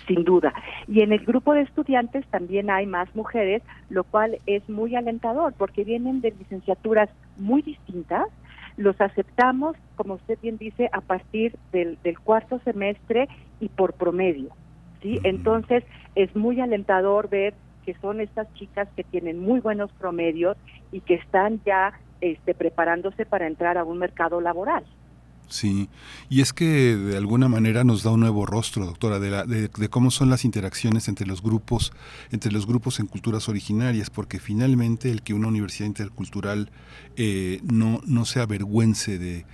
sin 0.08 0.24
duda. 0.24 0.52
Y 0.88 1.02
en 1.02 1.12
el 1.12 1.24
grupo 1.24 1.54
de 1.54 1.62
estudiantes 1.62 2.26
también 2.26 2.70
hay 2.70 2.86
más 2.86 3.14
mujeres, 3.14 3.62
lo 3.90 4.02
cual 4.02 4.38
es 4.46 4.68
muy 4.68 4.96
alentador 4.96 5.54
porque 5.56 5.84
vienen 5.84 6.20
de 6.20 6.32
licenciaturas 6.32 7.08
muy 7.36 7.62
distintas. 7.62 8.26
Los 8.76 9.00
aceptamos, 9.00 9.76
como 9.94 10.14
usted 10.14 10.38
bien 10.42 10.56
dice, 10.56 10.88
a 10.92 11.00
partir 11.00 11.56
del, 11.70 11.98
del 12.02 12.18
cuarto 12.18 12.58
semestre 12.64 13.28
y 13.60 13.68
por 13.68 13.92
promedio. 13.92 14.48
¿sí? 15.02 15.20
Entonces 15.22 15.84
es 16.16 16.34
muy 16.34 16.60
alentador 16.60 17.28
ver 17.28 17.54
que 17.84 17.94
son 18.00 18.20
estas 18.20 18.52
chicas 18.54 18.88
que 18.96 19.04
tienen 19.04 19.38
muy 19.38 19.60
buenos 19.60 19.90
promedios 19.92 20.56
y 20.92 21.00
que 21.00 21.14
están 21.14 21.60
ya 21.64 21.94
este, 22.20 22.54
preparándose 22.54 23.24
para 23.24 23.46
entrar 23.46 23.78
a 23.78 23.84
un 23.84 23.98
mercado 23.98 24.40
laboral. 24.40 24.84
Sí, 25.48 25.88
y 26.28 26.42
es 26.42 26.52
que 26.52 26.94
de 26.96 27.16
alguna 27.16 27.48
manera 27.48 27.82
nos 27.82 28.02
da 28.02 28.10
un 28.10 28.20
nuevo 28.20 28.44
rostro, 28.44 28.84
doctora, 28.84 29.18
de, 29.18 29.30
la, 29.30 29.44
de, 29.44 29.70
cómo 29.88 30.10
son 30.10 30.28
las 30.28 30.44
interacciones 30.44 31.08
entre 31.08 31.26
los 31.26 31.42
grupos, 31.42 31.92
entre 32.30 32.52
los 32.52 32.66
grupos 32.66 33.00
en 33.00 33.06
culturas 33.06 33.48
originarias, 33.48 34.10
porque 34.10 34.40
finalmente 34.40 35.10
el 35.10 35.22
que 35.22 35.32
una 35.32 35.48
universidad 35.48 35.86
intercultural 35.86 36.70
eh, 37.20 37.60
no, 37.64 38.00
no 38.06 38.24
se 38.24 38.40
avergüence 38.40 39.18
de, 39.18 39.44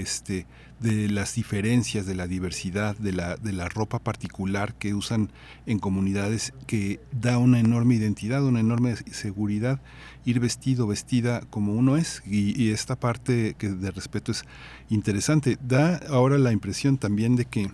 este 0.00 0.46
de 0.80 1.08
las 1.08 1.34
diferencias, 1.34 2.06
de 2.06 2.14
la 2.14 2.26
diversidad, 2.26 2.96
de 2.96 3.12
la, 3.12 3.36
de 3.36 3.52
la 3.52 3.68
ropa 3.68 3.98
particular 3.98 4.74
que 4.74 4.94
usan 4.94 5.30
en 5.66 5.78
comunidades 5.78 6.52
que 6.66 7.00
da 7.10 7.38
una 7.38 7.58
enorme 7.58 7.94
identidad, 7.94 8.44
una 8.44 8.60
enorme 8.60 8.96
seguridad 9.10 9.80
ir 10.24 10.40
vestido, 10.40 10.86
vestida 10.86 11.40
como 11.50 11.74
uno 11.74 11.96
es. 11.96 12.22
Y, 12.26 12.70
esta 12.70 12.96
parte 12.96 13.54
que 13.58 13.70
de 13.70 13.90
respeto 13.90 14.32
es 14.32 14.44
interesante. 14.88 15.58
Da 15.60 16.00
ahora 16.08 16.38
la 16.38 16.52
impresión 16.52 16.98
también 16.98 17.36
de 17.36 17.46
que 17.46 17.70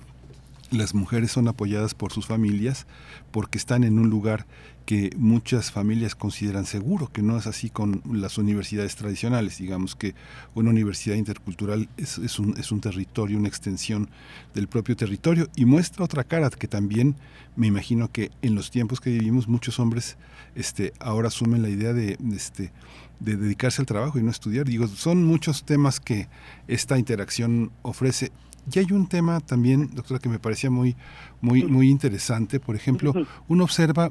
las 0.71 0.95
mujeres 0.95 1.31
son 1.33 1.49
apoyadas 1.49 1.95
por 1.95 2.13
sus 2.13 2.27
familias 2.27 2.87
porque 3.31 3.59
están 3.59 3.85
en 3.85 3.99
un 3.99 4.11
lugar 4.11 4.47
que 4.87 5.11
muchas 5.19 5.73
familias 5.73 6.15
consideran 6.15 6.65
seguro, 6.65 7.11
que 7.13 7.21
no 7.21 7.37
es 7.37 7.49
así 7.49 7.71
con 7.71 8.03
las 8.11 8.39
universidades 8.39 8.95
tradicionales. 8.95 9.59
Digamos 9.59 9.97
que 9.97 10.15
una 10.55 10.71
universidad 10.71 11.17
intercultural 11.17 11.89
es, 11.97 12.19
es, 12.19 12.39
un, 12.39 12.57
es 12.57 12.71
un 12.71 12.81
territorio, 12.81 13.37
una 13.37 13.49
extensión 13.49 14.09
del 14.55 14.69
propio 14.69 14.97
territorio 14.97 15.49
y 15.57 15.65
muestra 15.65 16.05
otra 16.05 16.23
cara 16.23 16.49
que 16.51 16.69
también 16.69 17.17
me 17.57 17.67
imagino 17.67 18.13
que 18.13 18.31
en 18.43 18.55
los 18.55 18.71
tiempos 18.71 19.01
que 19.01 19.11
vivimos 19.11 19.49
muchos 19.49 19.81
hombres 19.81 20.17
este, 20.55 20.93
ahora 21.01 21.29
asumen 21.29 21.63
la 21.63 21.69
idea 21.69 21.93
de, 21.93 22.17
este, 22.33 22.73
de 23.19 23.37
dedicarse 23.37 23.83
al 23.83 23.87
trabajo 23.87 24.21
y 24.21 24.23
no 24.23 24.31
estudiar. 24.31 24.67
Digo, 24.67 24.87
son 24.87 25.25
muchos 25.25 25.65
temas 25.65 25.99
que 25.99 26.29
esta 26.69 26.97
interacción 26.97 27.73
ofrece. 27.83 28.31
Y 28.73 28.79
hay 28.79 28.93
un 28.93 29.09
tema 29.09 29.41
también, 29.41 29.91
doctora, 29.95 30.21
que 30.21 30.29
me 30.29 30.39
parecía 30.39 30.71
muy, 30.71 30.97
muy, 31.41 31.65
muy 31.65 31.89
interesante. 31.89 32.61
Por 32.61 32.77
ejemplo, 32.77 33.13
uno 33.49 33.65
observa 33.65 34.11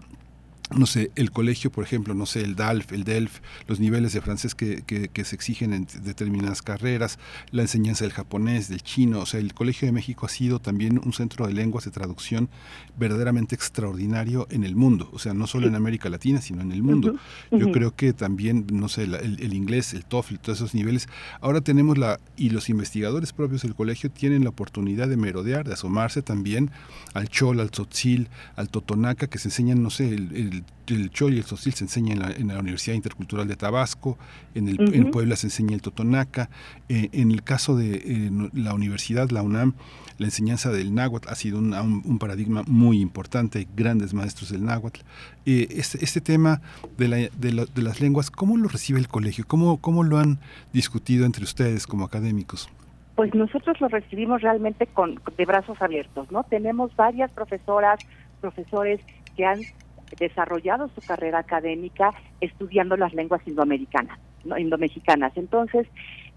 no 0.73 0.85
sé, 0.85 1.11
el 1.15 1.31
colegio, 1.31 1.71
por 1.71 1.83
ejemplo, 1.83 2.13
no 2.13 2.25
sé, 2.25 2.41
el 2.41 2.55
DALF, 2.55 2.91
el 2.91 3.03
DELF, 3.03 3.39
los 3.67 3.79
niveles 3.79 4.13
de 4.13 4.21
francés 4.21 4.55
que, 4.55 4.81
que, 4.81 5.25
se 5.25 5.35
exigen 5.35 5.73
en 5.73 5.87
determinadas 6.03 6.61
carreras, 6.61 7.19
la 7.51 7.61
enseñanza 7.61 8.03
del 8.03 8.13
japonés, 8.13 8.67
del 8.67 8.81
chino, 8.81 9.19
o 9.19 9.25
sea, 9.25 9.39
el 9.39 9.53
Colegio 9.53 9.87
de 9.87 9.91
México 9.91 10.25
ha 10.25 10.29
sido 10.29 10.59
también 10.59 10.99
un 11.03 11.13
centro 11.13 11.47
de 11.47 11.53
lenguas 11.53 11.85
de 11.85 11.91
traducción 11.91 12.49
verdaderamente 12.97 13.55
extraordinario 13.55 14.47
en 14.49 14.63
el 14.63 14.75
mundo, 14.75 15.09
o 15.13 15.19
sea, 15.19 15.33
no 15.33 15.47
solo 15.47 15.67
en 15.67 15.75
América 15.75 16.09
Latina, 16.09 16.41
sino 16.41 16.61
en 16.61 16.71
el 16.71 16.81
mundo. 16.81 17.15
Yo 17.51 17.71
creo 17.71 17.95
que 17.95 18.13
también, 18.13 18.65
no 18.71 18.89
sé, 18.89 19.03
el, 19.03 19.15
el, 19.15 19.53
inglés, 19.53 19.93
el 19.93 20.05
TOEFL, 20.05 20.35
todos 20.37 20.59
esos 20.59 20.73
niveles, 20.73 21.07
ahora 21.41 21.61
tenemos 21.61 21.97
la, 21.97 22.19
y 22.37 22.49
los 22.49 22.69
investigadores 22.69 23.33
propios 23.33 23.61
del 23.61 23.75
colegio 23.75 24.09
tienen 24.09 24.43
la 24.43 24.49
oportunidad 24.49 25.07
de 25.07 25.17
merodear, 25.17 25.67
de 25.67 25.73
asomarse 25.73 26.21
también 26.21 26.71
al 27.13 27.29
Chol, 27.29 27.59
al 27.59 27.71
Tzotzil, 27.71 28.29
al 28.55 28.69
Totonaca, 28.69 29.27
que 29.27 29.37
se 29.37 29.49
enseñan, 29.49 29.81
no 29.83 29.89
sé, 29.89 30.09
el 30.13 30.25
el, 30.35 30.54
Chol 31.09 31.33
y 31.33 31.37
el 31.37 31.43
Sosil 31.43 31.73
se 31.73 31.83
enseña 31.83 32.13
en 32.13 32.47
la, 32.47 32.59
Universidad 32.59 32.95
Intercultural 32.95 33.47
de 33.47 33.55
Tabasco, 33.55 34.17
en, 34.53 34.69
el, 34.69 34.93
en 34.93 35.11
Puebla 35.11 35.35
se 35.35 35.47
enseña 35.47 35.73
el 35.73 35.81
Totonaca, 35.81 36.49
eh, 36.89 37.09
en 37.11 37.31
el 37.31 37.43
caso 37.43 37.75
de 37.75 37.95
eh, 37.95 38.31
la 38.53 38.73
universidad, 38.73 39.29
la 39.31 39.41
UNAM, 39.41 39.73
la 40.17 40.27
enseñanza 40.27 40.71
del 40.71 40.93
náhuatl 40.93 41.27
ha 41.29 41.35
sido 41.35 41.59
un, 41.59 42.19
paradigma 42.19 42.63
muy 42.67 43.01
importante, 43.01 43.67
grandes 43.75 44.13
maestros 44.13 44.51
del 44.51 44.63
náhuatl. 44.63 45.01
Eh, 45.45 45.67
este, 45.71 46.03
este, 46.03 46.21
tema 46.21 46.61
de, 46.97 47.07
la, 47.07 47.17
de, 47.17 47.81
las 47.81 47.99
lenguas, 47.99 48.31
¿cómo 48.31 48.55
lo 48.57 48.69
recibe 48.69 48.99
el 48.99 49.07
colegio? 49.07 49.45
¿Cómo, 49.47 49.77
¿Cómo 49.81 50.03
lo 50.03 50.17
han 50.17 50.39
discutido 50.71 51.25
entre 51.25 51.43
ustedes 51.43 51.85
como 51.87 52.05
académicos? 52.05 52.69
Pues 53.15 53.33
nosotros 53.33 53.79
lo 53.81 53.87
recibimos 53.87 54.41
realmente 54.41 54.87
con 54.87 55.19
de 55.37 55.45
brazos 55.45 55.81
abiertos, 55.81 56.31
¿no? 56.31 56.43
Tenemos 56.43 56.95
varias 56.95 57.31
profesoras, 57.31 57.99
profesores 58.41 58.99
que 59.35 59.45
han 59.45 59.59
desarrollado 60.17 60.89
su 60.89 61.01
carrera 61.01 61.39
académica 61.39 62.11
estudiando 62.41 62.97
las 62.97 63.13
lenguas 63.13 63.41
indoamericanas, 63.47 64.19
¿no? 64.43 64.57
indomexicanas. 64.57 65.35
Entonces, 65.35 65.87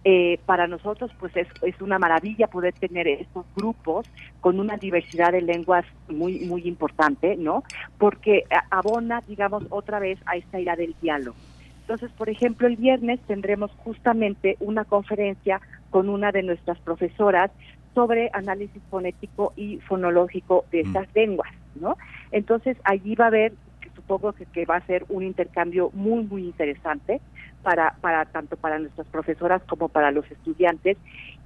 eh, 0.05 0.39
para 0.47 0.69
nosotros 0.69 1.11
pues 1.19 1.37
es, 1.37 1.49
es 1.63 1.81
una 1.81 1.99
maravilla 1.99 2.47
poder 2.47 2.73
tener 2.75 3.09
estos 3.09 3.45
grupos 3.57 4.07
con 4.41 4.61
una 4.61 4.77
diversidad 4.77 5.33
de 5.33 5.43
lenguas 5.43 5.85
muy 6.09 6.41
muy 6.41 6.63
importante, 6.69 7.37
¿no? 7.37 7.65
Porque 7.99 8.45
abona, 8.71 9.23
digamos, 9.27 9.65
otra 9.71 9.99
vez 9.99 10.19
a 10.27 10.37
esta 10.37 10.61
idea 10.61 10.77
del 10.77 10.95
diálogo. 11.03 11.37
Entonces, 11.81 12.11
por 12.13 12.29
ejemplo, 12.29 12.69
el 12.69 12.77
viernes 12.77 13.19
tendremos 13.27 13.71
justamente 13.79 14.57
una 14.61 14.85
conferencia 14.85 15.61
con 15.91 16.09
una 16.09 16.33
de 16.33 16.43
nuestras 16.43 16.79
profesoras 16.81 17.51
sobre 17.95 18.31
análisis 18.35 18.83
fonético 18.91 19.53
y 19.57 19.79
fonológico 19.79 20.65
de 20.71 20.85
mm. 20.85 20.87
estas 20.87 21.15
lenguas, 21.15 21.51
¿no? 21.81 21.97
Entonces, 22.31 22.77
allí 22.85 23.15
va 23.15 23.25
a 23.25 23.29
haber 23.29 23.53
supongo 24.09 24.33
que, 24.33 24.47
que 24.47 24.65
va 24.65 24.77
a 24.77 24.87
ser 24.87 25.05
un 25.11 25.23
intercambio 25.23 25.91
muy, 25.93 26.25
muy 26.25 26.45
interesante 26.45 27.21
para, 27.63 27.95
para 28.01 28.25
tanto 28.25 28.57
para 28.57 28.79
nuestras 28.79 29.07
profesoras 29.09 29.63
como 29.69 29.89
para 29.89 30.11
los 30.11 30.29
estudiantes. 30.31 30.97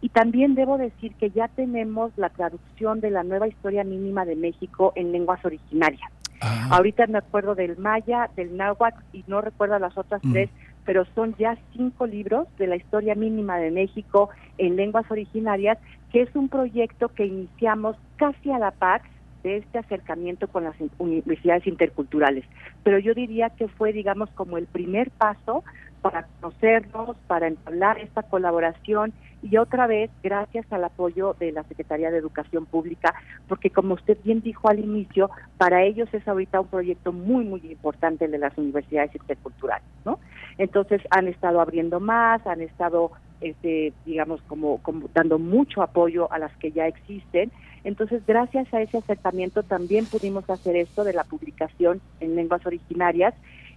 Y 0.01 0.11
también 0.11 0.55
debo 0.55 0.79
decir 0.79 1.13
que 1.17 1.31
ya 1.31 1.49
tenemos 1.49 2.13
la 2.17 2.29
traducción 2.29 3.01
de 3.01 3.11
la 3.11 3.25
nueva 3.25 3.49
historia 3.49 3.83
mínima 3.83 4.25
de 4.25 4.37
México 4.37 4.93
en 4.95 5.11
lenguas 5.11 5.45
originarias. 5.45 6.11
Ah. 6.41 6.69
Ahorita 6.73 7.07
me 7.09 7.19
acuerdo 7.19 7.55
del 7.55 7.77
maya, 7.79 8.31
del 8.37 8.57
náhuatl 8.57 9.03
y 9.13 9.25
no 9.27 9.41
recuerdo 9.41 9.79
las 9.79 9.97
otras 9.99 10.25
mm. 10.25 10.33
tres, 10.33 10.51
pero 10.85 11.05
son 11.15 11.35
ya 11.39 11.57
cinco 11.73 12.07
libros 12.07 12.47
de 12.59 12.67
la 12.69 12.77
historia 12.77 13.15
mínima 13.15 13.59
de 13.59 13.71
México 13.71 14.31
en 14.59 14.77
lenguas 14.77 15.09
originarias, 15.11 15.79
que 16.13 16.23
es 16.23 16.35
un 16.35 16.49
proyecto 16.49 17.09
que 17.09 17.27
iniciamos 17.27 17.97
casi 18.17 18.51
a 18.51 18.59
la 18.59 18.73
par 18.73 19.03
de 19.43 19.59
este 19.59 19.79
acercamiento 19.79 20.49
con 20.49 20.65
las 20.65 20.75
universidades 20.99 21.67
interculturales. 21.67 22.45
Pero 22.83 22.99
yo 22.99 23.15
diría 23.15 23.51
que 23.51 23.69
fue, 23.69 23.93
digamos, 23.93 24.31
como 24.31 24.59
el 24.59 24.67
primer 24.67 25.11
paso 25.11 25.65
para 26.03 26.27
conocernos, 26.41 27.17
para 27.29 27.47
entablar 27.47 27.99
esta 27.99 28.25
colaboración 28.25 29.13
y 29.43 29.57
otra 29.57 29.87
vez 29.87 30.11
gracias 30.23 30.67
al 30.73 30.85
apoyo 30.85 31.35
de 31.39 31.53
la 31.53 31.63
Secretaría 31.65 32.11
de 32.11 32.19
Educación 32.19 32.67
Pública, 32.67 33.15
porque 33.49 33.71
como 33.71 33.95
usted 33.95 34.19
bien 34.23 34.41
dijo 34.41 34.69
al 34.69 34.81
inicio, 34.81 35.31
para 35.59 35.83
ellos 35.85 36.09
es 36.13 36.27
ahorita 36.27 36.61
un 36.61 36.67
proyecto 36.69 37.13
muy, 37.13 37.45
muy 37.45 37.61
importante 37.71 38.25
el 38.25 38.33
de 38.33 38.39
las 38.39 38.57
universidades 38.59 39.15
interculturales, 39.15 39.87
¿no? 40.05 40.19
Entonces 40.59 41.01
han 41.11 41.29
estado 41.29 41.61
abriendo 41.61 42.01
más, 42.01 42.45
han 42.47 42.61
estado, 42.61 43.13
este, 43.43 43.93
digamos, 44.07 44.41
como 44.43 44.81
dando 45.15 45.39
mucho 45.39 45.83
apoyo 45.83 46.33
a 46.33 46.39
las 46.39 46.57
que 46.57 46.73
ya 46.73 46.87
existen. 46.87 47.51
Entonces, 47.85 48.23
gracias 48.27 48.73
a 48.73 48.81
ese 48.81 48.99
acercamiento 48.99 49.63
también 49.63 50.07
pudimos 50.07 50.49
hacer 50.49 50.77
esto 50.77 51.05
de 51.05 51.13
la 51.13 51.25
publicación 51.25 52.01
en 52.21 52.37
lenguas 52.37 52.65
originarias. 52.65 53.35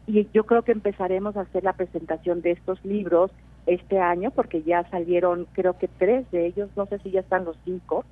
Y 0.07 0.27
yo 0.33 0.45
creo 0.45 0.61
que 0.61 0.71
empezaremos 0.71 1.35
a 1.35 1.41
hacer 1.41 1.63
la 1.63 1.73
presentación 1.73 2.41
de 2.41 2.51
estos 2.51 2.83
libros 2.85 3.31
este 3.65 3.99
año 3.99 4.29
porque 4.29 4.61
ya 4.61 4.87
salieron 4.89 5.47
creo 5.53 5.77
que 5.77 5.87
tres 5.87 6.29
de 6.31 6.45
ellos, 6.45 6.69
no 6.75 6.85
sé 6.85 6.99
si 6.99 7.09
ya 7.09 7.21
están 7.21 7.45
los 7.45 7.57
cinco 7.65 8.05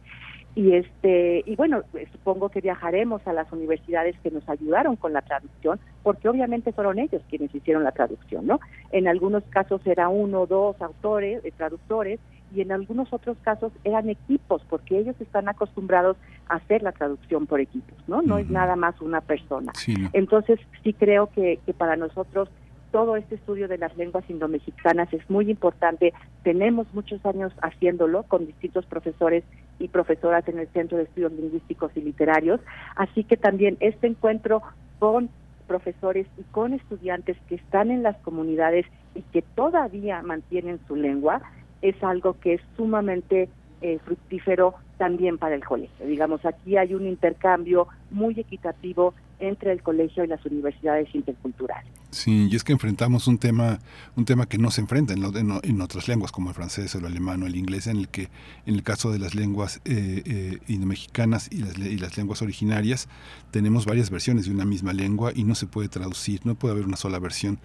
y 0.56 0.74
este 0.74 1.44
y 1.46 1.56
bueno 1.56 1.84
supongo 2.12 2.50
que 2.50 2.62
viajaremos 2.62 3.26
a 3.28 3.34
las 3.34 3.52
universidades 3.52 4.16
que 4.22 4.32
nos 4.32 4.48
ayudaron 4.48 4.96
con 4.96 5.14
la 5.14 5.22
traducción 5.22 5.80
porque 6.04 6.30
obviamente 6.30 6.72
fueron 6.72 7.00
ellos 7.00 7.24
quienes 7.30 7.54
hicieron 7.56 7.84
la 7.84 7.92
traducción 7.92 8.46
no 8.46 8.60
en 8.92 9.08
algunos 9.08 9.44
casos 9.46 9.82
era 9.86 10.10
uno 10.10 10.42
o 10.42 10.48
dos 10.48 10.82
autores 10.82 11.44
eh, 11.44 11.52
traductores 11.56 12.20
y 12.54 12.62
en 12.62 12.72
algunos 12.72 13.12
otros 13.12 13.38
casos 13.42 13.72
eran 13.84 14.10
equipos, 14.10 14.62
porque 14.70 15.00
ellos 15.00 15.16
están 15.20 15.50
acostumbrados 15.50 16.18
a 16.48 16.56
hacer 16.56 16.84
la 16.84 16.92
traducción 16.92 17.48
por 17.48 17.60
equipos, 17.60 17.98
¿no? 18.08 18.22
No 18.22 18.38
es 18.38 18.50
nada 18.50 18.76
más 18.76 19.00
una 19.02 19.22
persona. 19.22 19.72
Entonces, 20.14 20.60
sí 20.84 20.94
creo 20.94 21.28
que, 21.28 21.60
que 21.66 21.74
para 21.74 21.96
nosotros 21.96 22.50
todo 22.94 23.16
este 23.16 23.36
estudio 23.36 23.68
de 23.68 23.80
las 23.80 23.98
lenguas 23.98 24.24
indomexicanas 24.30 25.12
es 25.12 25.28
muy 25.28 25.50
importante. 25.50 26.14
Tenemos 26.44 26.86
muchos 26.94 27.26
años 27.26 27.52
haciéndolo 27.64 28.22
con 28.22 28.46
distintos 28.46 28.86
profesores 28.86 29.44
y 29.80 29.88
profesoras 29.88 30.48
en 30.48 30.60
el 30.60 30.68
Centro 30.68 31.00
de 31.00 31.06
Estudios 31.06 31.32
Lingüísticos 31.32 31.92
y 31.96 32.02
Literarios. 32.02 32.62
Así 32.96 33.24
que 33.24 33.36
también 33.36 33.78
este 33.80 34.06
encuentro 34.06 34.62
con 35.00 35.32
profesores 35.68 36.28
y 36.38 36.44
con 36.52 36.74
estudiantes 36.74 37.36
que 37.50 37.56
están 37.56 37.90
en 37.90 38.04
las 38.04 38.16
comunidades 38.18 38.86
y 39.16 39.24
que 39.24 39.42
todavía 39.42 40.22
mantienen 40.22 40.80
su 40.88 40.96
lengua 40.96 41.42
es 41.82 41.96
algo 42.04 42.40
que 42.40 42.54
es 42.54 42.62
sumamente 42.78 43.50
eh, 43.82 43.98
fructífero 44.06 44.76
también 45.00 45.40
para 45.40 45.56
el 45.56 45.66
colegio. 45.66 46.06
Digamos, 46.06 46.46
aquí 46.46 46.78
hay 46.78 46.94
un 46.94 47.08
intercambio 47.08 47.88
muy 48.12 48.40
equitativo 48.40 49.16
entre 49.40 49.72
el 49.72 49.82
colegio 49.82 50.24
y 50.24 50.28
las 50.28 50.46
universidades 50.46 51.14
interculturales. 51.16 52.03
Sí, 52.14 52.48
y 52.52 52.56
es 52.56 52.64
que 52.64 52.74
enfrentamos 52.74 53.28
un 53.28 53.40
tema, 53.40 53.80
un 54.16 54.26
tema 54.26 54.46
que 54.48 54.60
no 54.60 54.70
se 54.70 54.82
enfrenta 54.82 55.14
en, 55.14 55.24
en, 55.64 55.82
otras 55.82 56.08
lenguas 56.08 56.32
como 56.32 56.50
el 56.50 56.56
francés, 56.56 56.94
el 56.94 57.06
alemán 57.06 57.42
o 57.42 57.48
el 57.48 57.56
inglés, 57.56 57.88
en 57.88 57.98
el 57.98 58.08
que, 58.08 58.30
en 58.66 58.76
el 58.76 58.84
caso 58.84 59.12
de 59.12 59.18
las 59.18 59.34
lenguas 59.34 59.82
eh, 59.86 60.22
eh, 60.26 60.60
indomexicanas 60.68 61.50
y 61.52 61.58
las, 61.58 61.78
y 61.78 61.98
las 61.98 62.16
lenguas 62.16 62.44
originarias, 62.44 63.10
tenemos 63.50 63.86
varias 63.86 64.12
versiones 64.12 64.46
de 64.46 64.52
una 64.52 64.64
misma 64.64 64.94
lengua 64.94 65.32
y 65.34 65.44
no 65.44 65.56
se 65.56 65.66
puede 65.66 65.90
traducir, 65.90 66.46
no 66.46 66.54
puede 66.54 66.74
haber 66.74 66.86
una 66.86 66.98
sola 66.98 67.18
versión. 67.18 67.60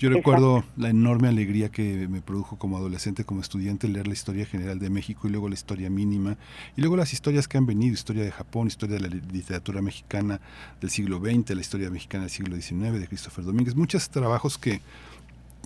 Yo 0.00 0.08
recuerdo 0.08 0.64
la 0.78 0.88
enorme 0.88 1.28
alegría 1.28 1.68
que 1.68 2.08
me 2.08 2.22
produjo 2.22 2.56
como 2.56 2.78
adolescente, 2.78 3.24
como 3.24 3.42
estudiante, 3.42 3.86
leer 3.86 4.06
la 4.06 4.14
historia 4.14 4.46
general 4.46 4.78
de 4.78 4.88
México 4.88 5.28
y 5.28 5.30
luego 5.30 5.46
la 5.46 5.54
historia 5.54 5.90
mínima, 5.90 6.38
y 6.74 6.80
luego 6.80 6.96
las 6.96 7.12
historias 7.12 7.46
que 7.46 7.58
han 7.58 7.66
venido, 7.66 7.92
historia 7.92 8.22
de 8.24 8.30
Japón, 8.30 8.66
historia 8.66 8.96
de 8.96 9.02
la 9.02 9.08
literatura 9.08 9.82
mexicana 9.82 10.40
del 10.80 10.88
siglo 10.88 11.18
XX, 11.18 11.50
la 11.50 11.60
historia 11.60 11.90
mexicana 11.90 12.24
del 12.24 12.30
siglo 12.30 12.56
XIX, 12.56 12.98
de 12.98 13.08
Christopher 13.08 13.44
Domínguez, 13.44 13.74
muchos 13.80 14.10
trabajos 14.10 14.58
que 14.58 14.82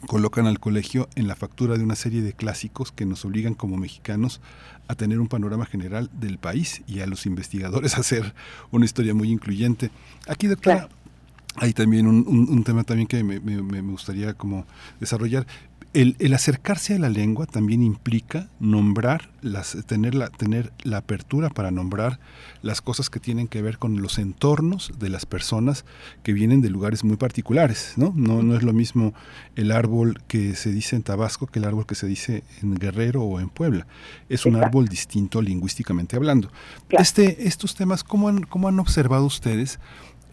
colocan 0.06 0.46
al 0.46 0.60
colegio 0.60 1.08
en 1.16 1.26
la 1.26 1.34
factura 1.34 1.76
de 1.76 1.82
una 1.82 1.96
serie 1.96 2.22
de 2.22 2.32
clásicos 2.32 2.92
que 2.92 3.06
nos 3.06 3.24
obligan 3.24 3.54
como 3.54 3.76
mexicanos 3.76 4.40
a 4.86 4.94
tener 4.94 5.18
un 5.18 5.26
panorama 5.26 5.66
general 5.66 6.08
del 6.12 6.38
país 6.38 6.82
y 6.86 7.00
a 7.00 7.06
los 7.06 7.26
investigadores 7.26 7.94
a 7.96 8.00
hacer 8.00 8.32
una 8.70 8.84
historia 8.84 9.14
muy 9.14 9.30
incluyente. 9.30 9.90
Aquí, 10.28 10.46
doctora, 10.46 10.88
hay 11.56 11.72
también 11.72 12.06
un, 12.06 12.64
tema 12.64 12.84
también 12.84 13.08
que 13.08 13.24
me, 13.24 13.40
me, 13.40 13.80
gustaría 13.80 14.34
como 14.34 14.64
desarrollar. 15.00 15.46
El, 15.94 16.16
el, 16.18 16.34
acercarse 16.34 16.94
a 16.94 16.98
la 16.98 17.08
lengua 17.08 17.46
también 17.46 17.82
implica 17.82 18.48
nombrar, 18.58 19.30
las, 19.42 19.76
tener, 19.86 20.14
la, 20.14 20.28
tener 20.28 20.72
la 20.82 20.98
apertura 20.98 21.50
para 21.50 21.70
nombrar 21.70 22.18
las 22.62 22.80
cosas 22.80 23.10
que 23.10 23.20
tienen 23.20 23.46
que 23.46 23.62
ver 23.62 23.78
con 23.78 24.02
los 24.02 24.18
entornos 24.18 24.92
de 24.98 25.08
las 25.08 25.24
personas 25.24 25.84
que 26.24 26.32
vienen 26.32 26.60
de 26.62 26.70
lugares 26.70 27.04
muy 27.04 27.16
particulares. 27.16 27.94
¿no? 27.96 28.12
No, 28.16 28.42
no 28.42 28.56
es 28.56 28.64
lo 28.64 28.72
mismo 28.72 29.14
el 29.54 29.70
árbol 29.70 30.20
que 30.26 30.56
se 30.56 30.72
dice 30.72 30.96
en 30.96 31.04
Tabasco 31.04 31.46
que 31.46 31.60
el 31.60 31.64
árbol 31.64 31.86
que 31.86 31.94
se 31.94 32.08
dice 32.08 32.42
en 32.60 32.74
Guerrero 32.74 33.22
o 33.22 33.38
en 33.38 33.48
Puebla. 33.48 33.86
Es 34.28 34.46
un 34.46 34.56
árbol 34.56 34.88
distinto 34.88 35.40
lingüísticamente 35.40 36.16
hablando. 36.16 36.50
Este, 36.90 37.46
estos 37.46 37.76
temas, 37.76 38.02
¿cómo 38.02 38.28
han, 38.28 38.42
¿cómo 38.42 38.66
han 38.66 38.80
observado 38.80 39.24
ustedes? 39.24 39.78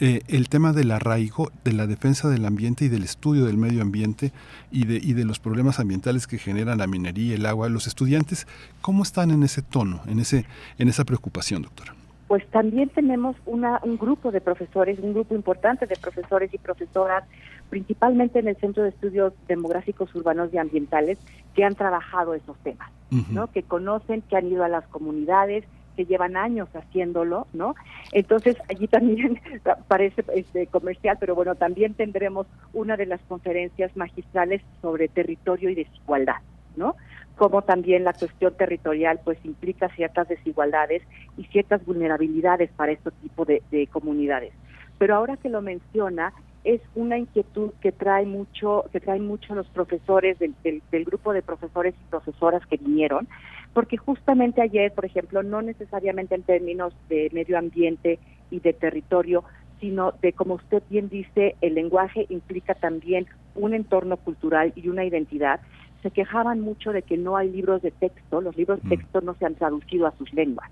Eh, 0.03 0.23
el 0.29 0.49
tema 0.49 0.73
del 0.73 0.89
arraigo, 0.89 1.51
de 1.63 1.73
la 1.73 1.85
defensa 1.85 2.27
del 2.27 2.43
ambiente 2.47 2.85
y 2.85 2.87
del 2.87 3.03
estudio 3.03 3.45
del 3.45 3.57
medio 3.57 3.83
ambiente 3.83 4.31
y 4.71 4.85
de, 4.85 4.95
y 4.95 5.13
de 5.13 5.25
los 5.25 5.37
problemas 5.37 5.79
ambientales 5.79 6.25
que 6.25 6.39
generan 6.39 6.79
la 6.79 6.87
minería, 6.87 7.35
el 7.35 7.45
agua. 7.45 7.69
Los 7.69 7.85
estudiantes, 7.85 8.47
¿cómo 8.81 9.03
están 9.03 9.29
en 9.29 9.43
ese 9.43 9.61
tono, 9.61 10.01
en, 10.07 10.19
ese, 10.19 10.45
en 10.79 10.89
esa 10.89 11.05
preocupación, 11.05 11.61
doctora? 11.61 11.93
Pues 12.27 12.43
también 12.47 12.89
tenemos 12.89 13.35
una, 13.45 13.79
un 13.83 13.99
grupo 13.99 14.31
de 14.31 14.41
profesores, 14.41 14.97
un 14.97 15.13
grupo 15.13 15.35
importante 15.35 15.85
de 15.85 15.95
profesores 15.97 16.51
y 16.51 16.57
profesoras, 16.57 17.23
principalmente 17.69 18.39
en 18.39 18.47
el 18.47 18.55
Centro 18.55 18.81
de 18.81 18.89
Estudios 18.89 19.33
Demográficos 19.47 20.15
Urbanos 20.15 20.51
y 20.51 20.57
Ambientales, 20.57 21.19
que 21.53 21.63
han 21.63 21.75
trabajado 21.75 22.33
esos 22.33 22.57
temas, 22.63 22.89
¿no? 23.29 23.51
que 23.51 23.61
conocen, 23.61 24.23
que 24.23 24.35
han 24.35 24.47
ido 24.47 24.63
a 24.63 24.67
las 24.67 24.87
comunidades, 24.87 25.63
que 25.95 26.05
llevan 26.05 26.35
años 26.35 26.69
haciéndolo, 26.73 27.47
¿no? 27.53 27.75
Entonces 28.11 28.57
allí 28.69 28.87
también 28.87 29.39
parece 29.87 30.23
este, 30.35 30.67
comercial, 30.67 31.17
pero 31.19 31.35
bueno, 31.35 31.55
también 31.55 31.93
tendremos 31.93 32.47
una 32.73 32.97
de 32.97 33.05
las 33.05 33.21
conferencias 33.21 33.95
magistrales 33.95 34.61
sobre 34.81 35.07
territorio 35.07 35.69
y 35.69 35.75
desigualdad, 35.75 36.41
¿no? 36.75 36.95
Como 37.37 37.61
también 37.63 38.03
la 38.03 38.13
cuestión 38.13 38.55
territorial 38.55 39.19
pues 39.23 39.37
implica 39.43 39.89
ciertas 39.89 40.27
desigualdades 40.27 41.01
y 41.37 41.45
ciertas 41.45 41.83
vulnerabilidades 41.85 42.69
para 42.71 42.91
este 42.91 43.11
tipo 43.21 43.45
de, 43.45 43.61
comunidades. 43.91 44.53
Pero 44.97 45.15
ahora 45.15 45.37
que 45.37 45.49
lo 45.49 45.61
menciona, 45.61 46.33
es 46.63 46.81
una 46.95 47.17
inquietud 47.17 47.71
que 47.81 47.91
trae 47.91 48.25
mucho, 48.25 48.85
que 48.91 48.99
trae 48.99 49.19
mucho 49.19 49.55
los 49.55 49.67
profesores 49.67 50.37
del, 50.39 50.53
del, 50.63 51.05
grupo 51.05 51.33
de 51.33 51.41
profesores 51.41 51.95
y 51.95 52.09
profesoras 52.09 52.65
que 52.67 52.77
vinieron, 52.77 53.27
porque 53.73 53.97
justamente 53.97 54.61
ayer, 54.61 54.91
por 54.93 55.05
ejemplo, 55.05 55.43
no 55.43 55.61
necesariamente 55.61 56.35
en 56.35 56.43
términos 56.43 56.93
de 57.09 57.29
medio 57.33 57.57
ambiente 57.57 58.19
y 58.51 58.59
de 58.59 58.73
territorio, 58.73 59.43
sino 59.79 60.13
de, 60.21 60.33
como 60.33 60.55
usted 60.55 60.83
bien 60.89 61.09
dice, 61.09 61.55
el 61.61 61.73
lenguaje 61.73 62.27
implica 62.29 62.75
también 62.75 63.25
un 63.55 63.73
entorno 63.73 64.17
cultural 64.17 64.71
y 64.75 64.87
una 64.87 65.03
identidad, 65.03 65.59
se 66.01 66.11
quejaban 66.11 66.61
mucho 66.61 66.91
de 66.91 67.01
que 67.01 67.17
no 67.17 67.37
hay 67.37 67.49
libros 67.49 67.81
de 67.81 67.91
texto, 67.91 68.41
los 68.41 68.55
libros 68.55 68.81
de 68.81 68.87
mm. 68.87 68.89
texto 68.89 69.21
no 69.21 69.35
se 69.35 69.45
han 69.45 69.55
traducido 69.55 70.07
a 70.07 70.15
sus 70.17 70.33
lenguas. 70.33 70.69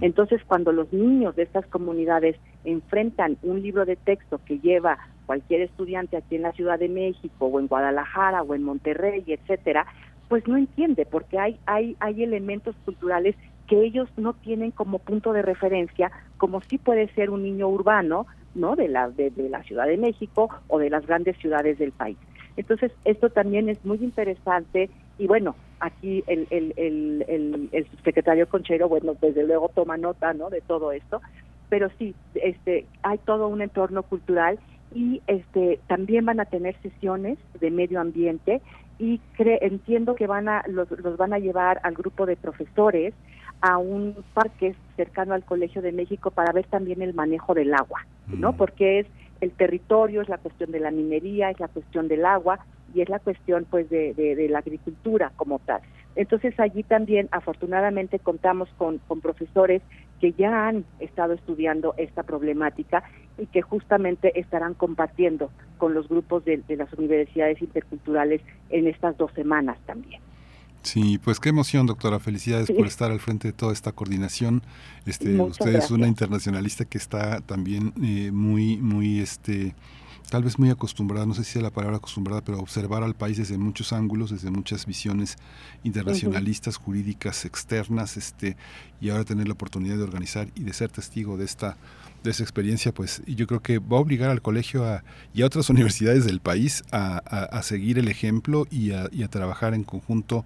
Entonces, 0.00 0.42
cuando 0.46 0.70
los 0.70 0.92
niños 0.92 1.34
de 1.34 1.42
estas 1.42 1.66
comunidades 1.66 2.36
enfrentan 2.64 3.36
un 3.42 3.62
libro 3.62 3.84
de 3.84 3.96
texto 3.96 4.40
que 4.44 4.60
lleva 4.60 4.98
cualquier 5.26 5.62
estudiante 5.62 6.16
aquí 6.16 6.36
en 6.36 6.42
la 6.42 6.52
Ciudad 6.52 6.78
de 6.78 6.88
México 6.88 7.46
o 7.46 7.58
en 7.58 7.66
Guadalajara 7.66 8.42
o 8.42 8.54
en 8.54 8.62
Monterrey, 8.62 9.24
etcétera, 9.26 9.86
pues 10.28 10.46
no 10.46 10.56
entiende 10.56 11.04
porque 11.04 11.38
hay 11.38 11.58
hay 11.66 11.96
hay 12.00 12.22
elementos 12.22 12.76
culturales 12.84 13.34
que 13.66 13.82
ellos 13.82 14.08
no 14.16 14.34
tienen 14.34 14.70
como 14.70 14.98
punto 14.98 15.32
de 15.32 15.42
referencia, 15.42 16.10
como 16.36 16.60
si 16.62 16.78
puede 16.78 17.08
ser 17.14 17.30
un 17.30 17.42
niño 17.42 17.68
urbano, 17.68 18.26
¿no? 18.54 18.76
De 18.76 18.88
la 18.88 19.10
de, 19.10 19.32
la 19.50 19.62
Ciudad 19.64 19.86
de 19.86 19.96
México 19.96 20.48
o 20.68 20.78
de 20.78 20.90
las 20.90 21.06
grandes 21.06 21.36
ciudades 21.38 21.78
del 21.78 21.92
país. 21.92 22.16
Entonces, 22.56 22.92
esto 23.04 23.30
también 23.30 23.68
es 23.68 23.84
muy 23.84 23.98
interesante 23.98 24.90
y 25.18 25.26
bueno, 25.26 25.54
aquí 25.80 26.24
el, 26.26 26.46
el, 26.50 26.72
el, 26.76 27.68
el, 27.72 27.86
subsecretario 27.90 28.48
Conchero, 28.48 28.88
bueno, 28.88 29.14
desde 29.20 29.44
luego 29.44 29.70
toma 29.74 29.96
nota, 29.96 30.32
¿no? 30.32 30.50
De 30.50 30.60
todo 30.60 30.92
esto, 30.92 31.20
pero 31.68 31.90
sí, 31.98 32.14
este, 32.34 32.86
hay 33.02 33.18
todo 33.18 33.48
un 33.48 33.60
entorno 33.60 34.02
cultural 34.02 34.58
y 34.94 35.20
este 35.26 35.80
también 35.88 36.24
van 36.24 36.40
a 36.40 36.44
tener 36.44 36.76
sesiones 36.80 37.38
de 37.60 37.70
medio 37.70 38.00
ambiente 38.00 38.60
y 38.98 39.20
entiendo 39.38 40.14
que 40.14 40.26
van 40.26 40.48
a 40.48 40.62
los, 40.68 40.90
los 40.90 41.16
van 41.16 41.34
a 41.34 41.38
llevar 41.38 41.80
al 41.82 41.94
grupo 41.94 42.24
de 42.24 42.36
profesores 42.36 43.12
a 43.60 43.78
un 43.78 44.16
parque 44.32 44.74
cercano 44.96 45.34
al 45.34 45.44
Colegio 45.44 45.82
de 45.82 45.92
México 45.92 46.30
para 46.30 46.52
ver 46.52 46.66
también 46.66 47.02
el 47.02 47.14
manejo 47.14 47.54
del 47.54 47.74
agua, 47.74 48.06
¿no? 48.26 48.52
Mm. 48.52 48.56
Porque 48.56 49.00
es 49.00 49.06
el 49.40 49.52
territorio, 49.52 50.22
es 50.22 50.28
la 50.28 50.38
cuestión 50.38 50.70
de 50.72 50.80
la 50.80 50.90
minería, 50.90 51.50
es 51.50 51.60
la 51.60 51.68
cuestión 51.68 52.08
del 52.08 52.24
agua 52.24 52.60
y 52.94 53.00
es 53.00 53.08
la 53.08 53.18
cuestión 53.18 53.66
pues 53.68 53.90
de, 53.90 54.14
de, 54.14 54.48
la 54.48 54.58
agricultura 54.58 55.32
como 55.36 55.58
tal. 55.58 55.80
Entonces 56.14 56.58
allí 56.58 56.82
también 56.82 57.28
afortunadamente 57.30 58.18
contamos 58.18 58.68
con, 58.78 58.98
con 59.06 59.20
profesores 59.20 59.82
que 60.20 60.32
ya 60.32 60.68
han 60.68 60.84
estado 60.98 61.34
estudiando 61.34 61.94
esta 61.98 62.22
problemática 62.22 63.04
y 63.38 63.46
que 63.46 63.62
justamente 63.62 64.38
estarán 64.38 64.74
compartiendo 64.74 65.50
con 65.78 65.94
los 65.94 66.08
grupos 66.08 66.44
de, 66.44 66.62
las 66.68 66.92
universidades 66.94 67.60
interculturales 67.60 68.40
en 68.70 68.86
estas 68.86 69.16
dos 69.16 69.30
semanas 69.32 69.78
también. 69.86 70.20
Sí, 70.86 71.18
pues 71.18 71.40
qué 71.40 71.48
emoción, 71.48 71.84
doctora. 71.86 72.20
Felicidades 72.20 72.70
por 72.70 72.86
estar 72.86 73.10
al 73.10 73.18
frente 73.18 73.48
de 73.48 73.52
toda 73.52 73.72
esta 73.72 73.90
coordinación. 73.90 74.62
Este, 75.04 75.34
usted 75.40 75.74
es 75.74 75.90
una 75.90 76.06
internacionalista 76.06 76.84
que 76.84 76.96
está 76.96 77.40
también 77.40 77.92
eh, 78.00 78.30
muy, 78.30 78.76
muy, 78.76 79.18
este, 79.18 79.74
tal 80.30 80.42
vez 80.42 80.58
muy 80.58 80.70
acostumbrada, 80.70 81.26
no 81.26 81.34
sé 81.34 81.44
si 81.44 81.52
sea 81.52 81.62
la 81.62 81.70
palabra 81.70 81.98
acostumbrada, 81.98 82.42
pero 82.42 82.58
a 82.58 82.60
observar 82.60 83.02
al 83.02 83.14
país 83.14 83.36
desde 83.36 83.58
muchos 83.58 83.92
ángulos, 83.92 84.30
desde 84.30 84.50
muchas 84.50 84.86
visiones 84.86 85.36
internacionalistas, 85.84 86.76
jurídicas, 86.76 87.44
externas, 87.44 88.16
este, 88.16 88.56
y 89.00 89.10
ahora 89.10 89.24
tener 89.24 89.46
la 89.46 89.54
oportunidad 89.54 89.96
de 89.96 90.02
organizar 90.02 90.48
y 90.54 90.64
de 90.64 90.72
ser 90.72 90.90
testigo 90.90 91.36
de 91.36 91.44
esta 91.44 91.76
de 92.22 92.32
esa 92.32 92.42
experiencia, 92.42 92.92
pues 92.92 93.22
yo 93.26 93.46
creo 93.46 93.62
que 93.62 93.78
va 93.78 93.98
a 93.98 94.00
obligar 94.00 94.30
al 94.30 94.42
colegio 94.42 94.84
y 95.32 95.42
a 95.42 95.46
otras 95.46 95.70
universidades 95.70 96.24
del 96.24 96.40
país 96.40 96.82
a, 96.90 97.62
seguir 97.62 97.98
el 97.98 98.08
ejemplo 98.08 98.66
y 98.68 98.90
a, 98.90 99.08
y 99.12 99.22
a, 99.22 99.28
trabajar 99.28 99.74
en 99.74 99.84
conjunto 99.84 100.44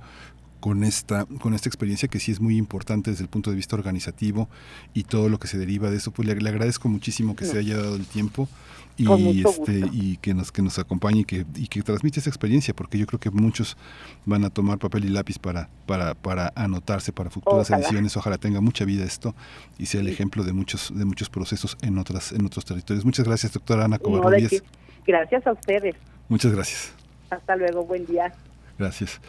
con 0.61 0.85
esta, 0.85 1.25
con 1.25 1.55
esta 1.55 1.69
experiencia 1.69 2.09
que 2.09 2.21
sí 2.21 2.31
es 2.31 2.40
muy 2.40 2.57
importante 2.57 3.11
desde 3.11 3.25
el 3.25 3.29
punto 3.29 3.51
de 3.51 3.57
vista 3.57 3.77
organizativo 3.77 4.49
y 4.95 5.05
todo 5.05 5.29
lo 5.29 5.38
que 5.38 5.49
se 5.49 5.59
deriva 5.59 5.90
de 5.90 5.97
eso. 5.97 6.12
Pues 6.12 6.29
le, 6.29 6.49
agradezco 6.49 6.88
muchísimo 6.88 7.35
que 7.35 7.47
se 7.47 7.59
haya 7.59 7.79
dado 7.79 7.97
el 7.97 8.07
tiempo 8.07 8.49
y 9.05 9.43
este 9.47 9.89
y 9.93 10.17
que 10.19 10.35
nos 10.35 10.53
que 10.53 10.63
nos 10.63 10.79
acompañe 10.79 11.21
y 11.21 11.25
que, 11.25 11.47
y 11.57 11.67
que 11.69 11.83
transmite 11.83 12.21
esa 12.21 12.31
experiencia 12.31 12.75
porque 12.75 12.99
yo 12.99 13.07
creo 13.07 13.19
que 13.19 13.31
muchos 13.31 13.77
van 14.27 14.45
a 14.45 14.51
tomar 14.51 14.79
papel 14.79 15.05
y 15.05 15.09
lápiz 15.09 15.39
para 15.39 15.69
para 15.87 16.15
para 16.15 16.53
anotarse 16.55 17.13
para 17.13 17.31
futuras 17.31 17.71
ediciones. 17.71 18.17
Ojalá 18.17 18.39
tenga 18.39 18.61
mucha 18.61 18.85
vida 18.85 19.05
esto 19.05 19.35
y 19.79 19.87
sea 19.87 20.01
el 20.01 20.09
ejemplo 20.09 20.45
de 20.45 20.53
muchos 20.53 20.93
de 20.97 21.05
muchos 21.05 21.31
procesos 21.31 21.77
en 21.83 21.99
otras 21.99 22.33
en 22.33 22.45
otros 22.45 22.65
territorios. 22.65 23.05
Muchas 23.05 23.27
gracias 23.27 23.53
doctora 23.53 23.85
Ana 23.85 23.99
Covarrubias. 23.99 24.63
gracias 25.07 25.47
a 25.47 25.53
ustedes. 25.53 25.97
Muchas 26.29 26.53
gracias. 26.53 26.93
Hasta 27.31 27.57
luego 27.57 27.85
buen 27.85 28.05
día. 28.07 28.33
Gracias 28.79 29.20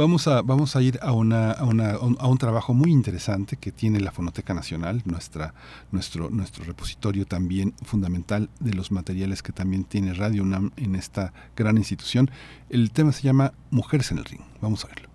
Vamos 0.00 0.26
a, 0.28 0.40
vamos 0.40 0.76
a 0.76 0.80
ir 0.80 0.98
a, 1.02 1.08
a, 1.08 1.10
a, 1.10 2.26
un 2.26 2.38
trabajo 2.38 2.72
muy 2.72 2.90
interesante 2.90 3.58
que 3.58 3.70
tiene 3.70 4.00
la 4.00 4.10
Fonoteca 4.10 4.54
Nacional, 4.54 5.02
nuestro, 5.04 6.30
nuestro 6.30 6.64
repositorio 6.64 7.26
también 7.26 7.74
fundamental 7.84 8.48
de 8.60 8.72
los 8.72 8.92
materiales 8.92 9.42
que 9.42 9.52
también 9.52 9.84
tiene 9.84 10.14
Radio 10.14 10.42
UNAM 10.42 10.70
en 10.78 10.94
esta 10.94 11.34
gran 11.54 11.76
institución. 11.76 12.30
El 12.70 12.92
tema 12.92 13.12
se 13.12 13.24
llama 13.24 13.52
Mujeres 13.70 14.10
en 14.10 14.16
el 14.16 14.24
Ring. 14.24 14.40
Vamos 14.62 14.86
a 14.86 14.88
verlo. 14.88 15.10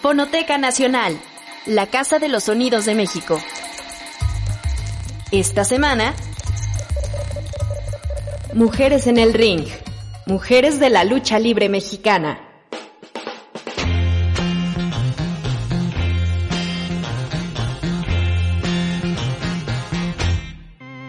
Fonoteca 0.00 0.58
Nacional, 0.58 1.18
la 1.66 1.88
Casa 1.88 2.20
de 2.20 2.28
los 2.28 2.44
Sonidos 2.44 2.84
de 2.84 2.94
México. 2.94 3.36
Esta 5.32 5.64
semana 5.64 6.14
Mujeres 8.54 9.08
en 9.08 9.18
el 9.18 9.34
Ring. 9.34 9.66
Mujeres 10.26 10.78
de 10.78 10.90
la 10.90 11.02
lucha 11.04 11.38
libre 11.38 11.68
mexicana. 11.68 12.38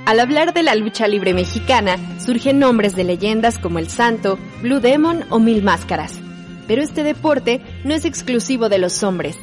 Al 0.06 0.20
hablar 0.20 0.54
de 0.54 0.64
la 0.64 0.76
lucha 0.76 1.08
libre 1.08 1.34
mexicana, 1.34 1.98
surgen 2.20 2.60
nombres 2.60 2.96
de 2.96 3.04
leyendas 3.04 3.60
como 3.60 3.80
El 3.80 3.90
Santo, 3.90 4.40
Blue 4.62 4.80
Demon 4.80 5.26
o 5.30 5.40
Mil 5.40 5.62
Máscaras. 5.62 6.20
Pero 6.68 6.82
este 6.82 7.04
deporte 7.04 7.62
no 7.84 7.94
es 7.94 8.06
exclusivo 8.06 8.70
de 8.70 8.80
los 8.80 9.04
hombres. 9.04 9.38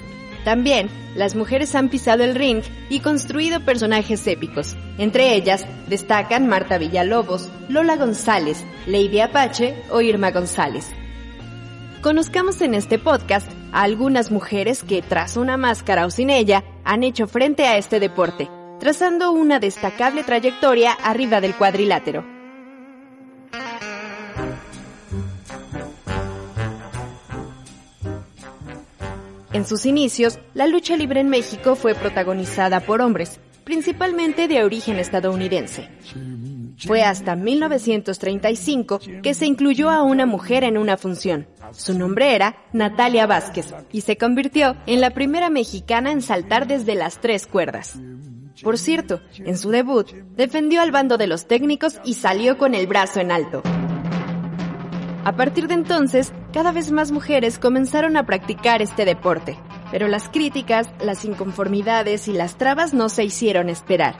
También, 0.49 0.89
las 1.15 1.35
mujeres 1.35 1.75
han 1.75 1.91
pisado 1.91 2.25
el 2.25 2.35
ring 2.35 2.63
y 2.89 3.01
construido 3.01 3.61
personajes 3.61 4.27
épicos. 4.27 4.77
Entre 4.97 5.35
ellas, 5.35 5.67
destacan 5.89 6.47
Marta 6.47 6.79
Villalobos, 6.79 7.51
Lola 7.69 7.97
González, 7.97 8.65
Lady 8.87 9.21
Apache 9.21 9.75
o 9.91 10.01
Irma 10.01 10.31
González. 10.31 10.87
Conozcamos 12.01 12.63
en 12.63 12.73
este 12.73 12.99
podcast 12.99 13.47
a 13.73 13.83
algunas 13.83 14.31
mujeres 14.31 14.83
que, 14.85 15.03
tras 15.03 15.37
una 15.37 15.59
máscara 15.59 16.07
o 16.07 16.11
sin 16.11 16.31
ella, 16.31 16.65
han 16.83 17.03
hecho 17.03 17.27
frente 17.27 17.67
a 17.67 17.77
este 17.77 18.01
deporte, 18.01 18.49
trazando 18.81 19.33
una 19.33 19.61
destacable 19.61 20.25
trayectoria 20.25 20.93
arriba 20.93 21.43
del 21.43 21.57
cuadrilátero. 21.57 22.38
En 29.53 29.65
sus 29.65 29.87
inicios, 29.87 30.39
la 30.55 30.67
lucha 30.67 30.97
libre 30.97 31.21
en 31.21 31.29
México 31.31 31.75
fue 31.75 31.95
protagonizada 31.95 32.81
por 32.81 33.01
hombres, 33.01 33.41
principalmente 33.65 34.47
de 34.47 34.63
origen 34.63 34.99
estadounidense. 34.99 35.89
Fue 36.87 37.03
hasta 37.03 37.35
1935 37.35 39.01
que 39.23 39.35
se 39.35 39.47
incluyó 39.47 39.91
a 39.91 40.03
una 40.03 40.27
mujer 40.27 40.65
en 40.65 40.79
una 40.79 40.97
función. 40.97 41.49
Su 41.73 41.99
nombre 41.99 42.35
era 42.35 42.57
Natalia 42.73 43.27
Vázquez 43.27 43.75
y 43.91 44.03
se 44.03 44.17
convirtió 44.17 44.77
en 44.87 45.01
la 45.01 45.11
primera 45.11 45.51
mexicana 45.51 46.13
en 46.13 46.23
saltar 46.23 46.67
desde 46.67 46.95
las 46.95 47.21
tres 47.21 47.47
cuerdas. 47.47 47.99
Por 48.63 48.77
cierto, 48.77 49.21
en 49.39 49.57
su 49.57 49.71
debut, 49.71 50.11
defendió 50.37 50.83
al 50.83 50.91
bando 50.91 51.17
de 51.17 51.27
los 51.27 51.47
técnicos 51.47 52.01
y 52.05 52.15
salió 52.15 52.59
con 52.59 52.75
el 52.75 52.87
brazo 52.87 53.21
en 53.21 53.33
alto. 53.33 53.63
A 55.29 55.37
partir 55.37 55.69
de 55.69 55.75
entonces, 55.75 56.33
cada 56.55 56.73
vez 56.73 56.91
más 56.91 57.13
mujeres 57.13 57.59
comenzaron 57.59 58.17
a 58.17 58.25
practicar 58.25 58.81
este 58.81 59.05
deporte, 59.05 59.59
pero 59.91 60.09
las 60.09 60.31
críticas, 60.31 60.89
las 61.03 61.27
inconformidades 61.27 62.29
y 62.29 62.33
las 62.33 62.57
trabas 62.57 62.95
no 62.95 63.11
se 63.11 63.25
hicieron 63.25 63.69
esperar. 63.69 64.17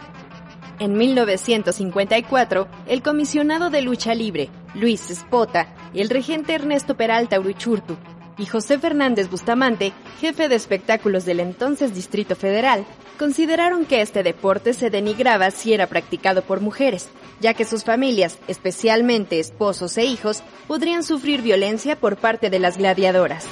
En 0.79 0.99
1954, 0.99 2.69
el 2.89 3.01
comisionado 3.01 3.71
de 3.71 3.81
lucha 3.81 4.15
libre, 4.15 4.51
Luis 4.75 5.09
Espota, 5.09 5.75
y 5.95 6.03
el 6.03 6.11
regente 6.11 6.55
Ernesto 6.55 6.95
Peralta 6.95 7.41
Uruchurtu 7.41 7.97
y 8.37 8.45
José 8.45 8.79
Fernández 8.79 9.31
Bustamante, 9.31 9.95
jefe 10.21 10.51
de 10.51 10.57
espectáculos 10.57 11.25
del 11.25 11.41
entonces 11.41 11.95
Distrito 11.95 12.37
Federal, 12.37 12.85
consideraron 13.19 13.87
que 13.87 14.03
este 14.03 14.23
deporte 14.23 14.75
se 14.75 14.91
denigraba 14.91 15.51
si 15.53 15.73
era 15.73 15.87
practicado 15.87 16.43
por 16.43 16.61
mujeres, 16.61 17.09
ya 17.41 17.55
que 17.55 17.65
sus 17.65 17.85
familias, 17.85 18.39
especialmente 18.49 19.39
esposos 19.39 19.97
e 19.99 20.05
hijos, 20.05 20.43
podrían 20.67 21.03
sufrir 21.03 21.43
violencia 21.43 21.97
por 21.97 22.17
parte 22.17 22.51
de 22.51 22.59
las 22.59 22.79
gladiadoras. 22.79 23.47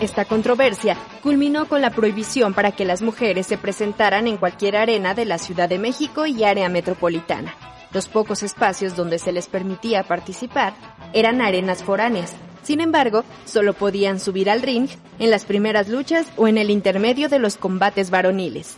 Esta 0.00 0.24
controversia 0.24 0.96
culminó 1.24 1.66
con 1.66 1.80
la 1.80 1.90
prohibición 1.90 2.54
para 2.54 2.70
que 2.70 2.84
las 2.84 3.02
mujeres 3.02 3.48
se 3.48 3.58
presentaran 3.58 4.28
en 4.28 4.36
cualquier 4.36 4.76
arena 4.76 5.12
de 5.12 5.24
la 5.24 5.38
Ciudad 5.38 5.68
de 5.68 5.78
México 5.78 6.24
y 6.26 6.44
área 6.44 6.68
metropolitana. 6.68 7.54
Los 7.92 8.06
pocos 8.06 8.44
espacios 8.44 8.94
donde 8.94 9.18
se 9.18 9.32
les 9.32 9.48
permitía 9.48 10.04
participar 10.04 10.74
eran 11.12 11.40
arenas 11.40 11.82
foráneas. 11.82 12.32
Sin 12.62 12.80
embargo, 12.80 13.24
solo 13.44 13.72
podían 13.72 14.20
subir 14.20 14.50
al 14.50 14.62
ring 14.62 14.88
en 15.18 15.30
las 15.30 15.44
primeras 15.44 15.88
luchas 15.88 16.26
o 16.36 16.46
en 16.46 16.58
el 16.58 16.70
intermedio 16.70 17.28
de 17.28 17.40
los 17.40 17.56
combates 17.56 18.10
varoniles. 18.10 18.76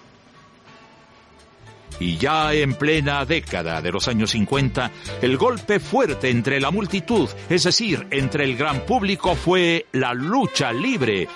Y 2.01 2.17
ya 2.17 2.53
en 2.55 2.75
plena 2.75 3.25
década 3.25 3.81
de 3.81 3.93
los 3.93 4.09
años 4.09 4.31
50, 4.31 4.91
el 5.23 5.37
golpe 5.37 5.79
fuerte 5.79 6.31
entre 6.31 6.61
la 6.61 6.71
multitud, 6.71 7.29
es 7.49 7.65
decir, 7.65 8.07
entre 8.11 8.45
el 8.45 8.57
gran 8.57 8.81
público, 8.87 9.37
fue 9.37 9.87
la 9.93 10.15
lucha 10.15 10.73
libre, 10.73 11.29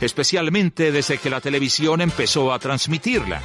especialmente 0.00 0.92
desde 0.92 1.18
que 1.18 1.28
la 1.28 1.40
televisión 1.40 2.00
empezó 2.00 2.52
a 2.52 2.58
transmitirla. 2.58 3.42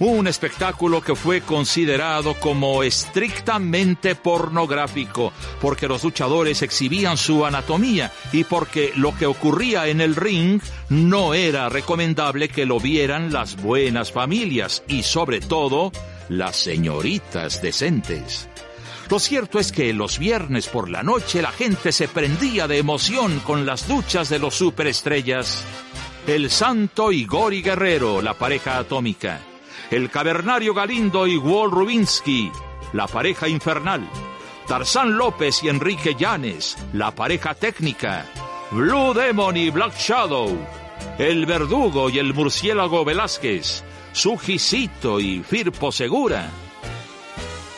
Un 0.00 0.28
espectáculo 0.28 1.00
que 1.00 1.16
fue 1.16 1.40
considerado 1.40 2.34
como 2.34 2.84
estrictamente 2.84 4.14
pornográfico, 4.14 5.32
porque 5.60 5.88
los 5.88 6.04
luchadores 6.04 6.62
exhibían 6.62 7.16
su 7.16 7.44
anatomía 7.44 8.12
y 8.32 8.44
porque 8.44 8.92
lo 8.94 9.16
que 9.16 9.26
ocurría 9.26 9.88
en 9.88 10.00
el 10.00 10.14
ring 10.14 10.60
no 10.88 11.34
era 11.34 11.68
recomendable 11.68 12.48
que 12.48 12.64
lo 12.64 12.78
vieran 12.78 13.32
las 13.32 13.60
buenas 13.60 14.12
familias 14.12 14.84
y 14.86 15.02
sobre 15.02 15.40
todo 15.40 15.90
las 16.28 16.54
señoritas 16.56 17.60
decentes. 17.60 18.48
Lo 19.10 19.18
cierto 19.18 19.58
es 19.58 19.72
que 19.72 19.92
los 19.92 20.20
viernes 20.20 20.68
por 20.68 20.88
la 20.90 21.02
noche 21.02 21.42
la 21.42 21.50
gente 21.50 21.90
se 21.90 22.06
prendía 22.06 22.68
de 22.68 22.78
emoción 22.78 23.40
con 23.40 23.66
las 23.66 23.88
duchas 23.88 24.28
de 24.28 24.38
los 24.38 24.54
superestrellas. 24.54 25.64
El 26.28 26.50
Santo 26.50 27.10
y 27.10 27.24
Gori 27.24 27.62
Guerrero, 27.62 28.22
la 28.22 28.34
pareja 28.34 28.78
atómica 28.78 29.40
el 29.90 30.10
cavernario 30.10 30.74
Galindo 30.74 31.26
y 31.26 31.36
Walt 31.36 31.72
Rubinsky, 31.72 32.52
la 32.92 33.06
pareja 33.06 33.48
infernal, 33.48 34.08
Tarzán 34.66 35.16
López 35.16 35.62
y 35.62 35.68
Enrique 35.68 36.14
Llanes, 36.14 36.76
la 36.92 37.14
pareja 37.14 37.54
técnica, 37.54 38.26
Blue 38.70 39.14
Demon 39.14 39.56
y 39.56 39.70
Black 39.70 39.96
Shadow, 39.96 40.58
el 41.18 41.46
verdugo 41.46 42.10
y 42.10 42.18
el 42.18 42.34
murciélago 42.34 43.04
Velázquez, 43.04 43.82
Sujicito 44.12 45.20
y 45.20 45.42
Firpo 45.42 45.90
Segura. 45.90 46.50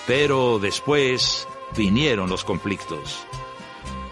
Pero 0.06 0.58
después 0.58 1.46
vinieron 1.76 2.28
los 2.28 2.44
conflictos. 2.44 3.24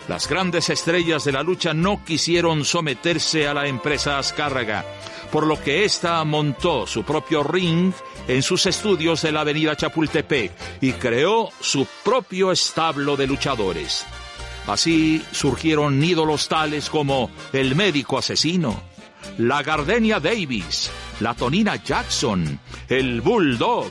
Las 0.07 0.29
grandes 0.29 0.71
estrellas 0.71 1.25
de 1.25 1.33
la 1.33 1.43
lucha 1.43 1.75
no 1.75 2.03
quisieron 2.05 2.65
someterse 2.65 3.49
a 3.49 3.55
la 3.55 3.67
empresa 3.67 4.19
Azcárraga 4.19 4.85
por 5.31 5.47
lo 5.47 5.63
que 5.63 5.85
ésta 5.85 6.23
montó 6.25 6.87
su 6.87 7.03
propio 7.05 7.43
ring 7.43 7.93
en 8.27 8.43
sus 8.43 8.67
estudios 8.67 9.23
de 9.23 9.33
la 9.33 9.41
avenida 9.41 9.77
Chapultepec 9.77 10.53
y 10.81 10.93
creó 10.93 11.51
su 11.61 11.87
propio 12.05 12.53
establo 12.53 13.17
de 13.17 13.27
luchadores. 13.27 14.07
Así 14.67 15.25
surgieron 15.33 16.03
ídolos 16.03 16.49
tales 16.49 16.91
como 16.91 17.31
el 17.53 17.75
médico 17.75 18.19
asesino, 18.19 18.83
la 19.39 19.63
Gardenia 19.63 20.21
Davis, 20.21 20.91
la 21.21 21.35
Tonina 21.35 21.77
Jackson, 21.77 22.61
el 22.89 23.21
Bulldog, 23.21 23.91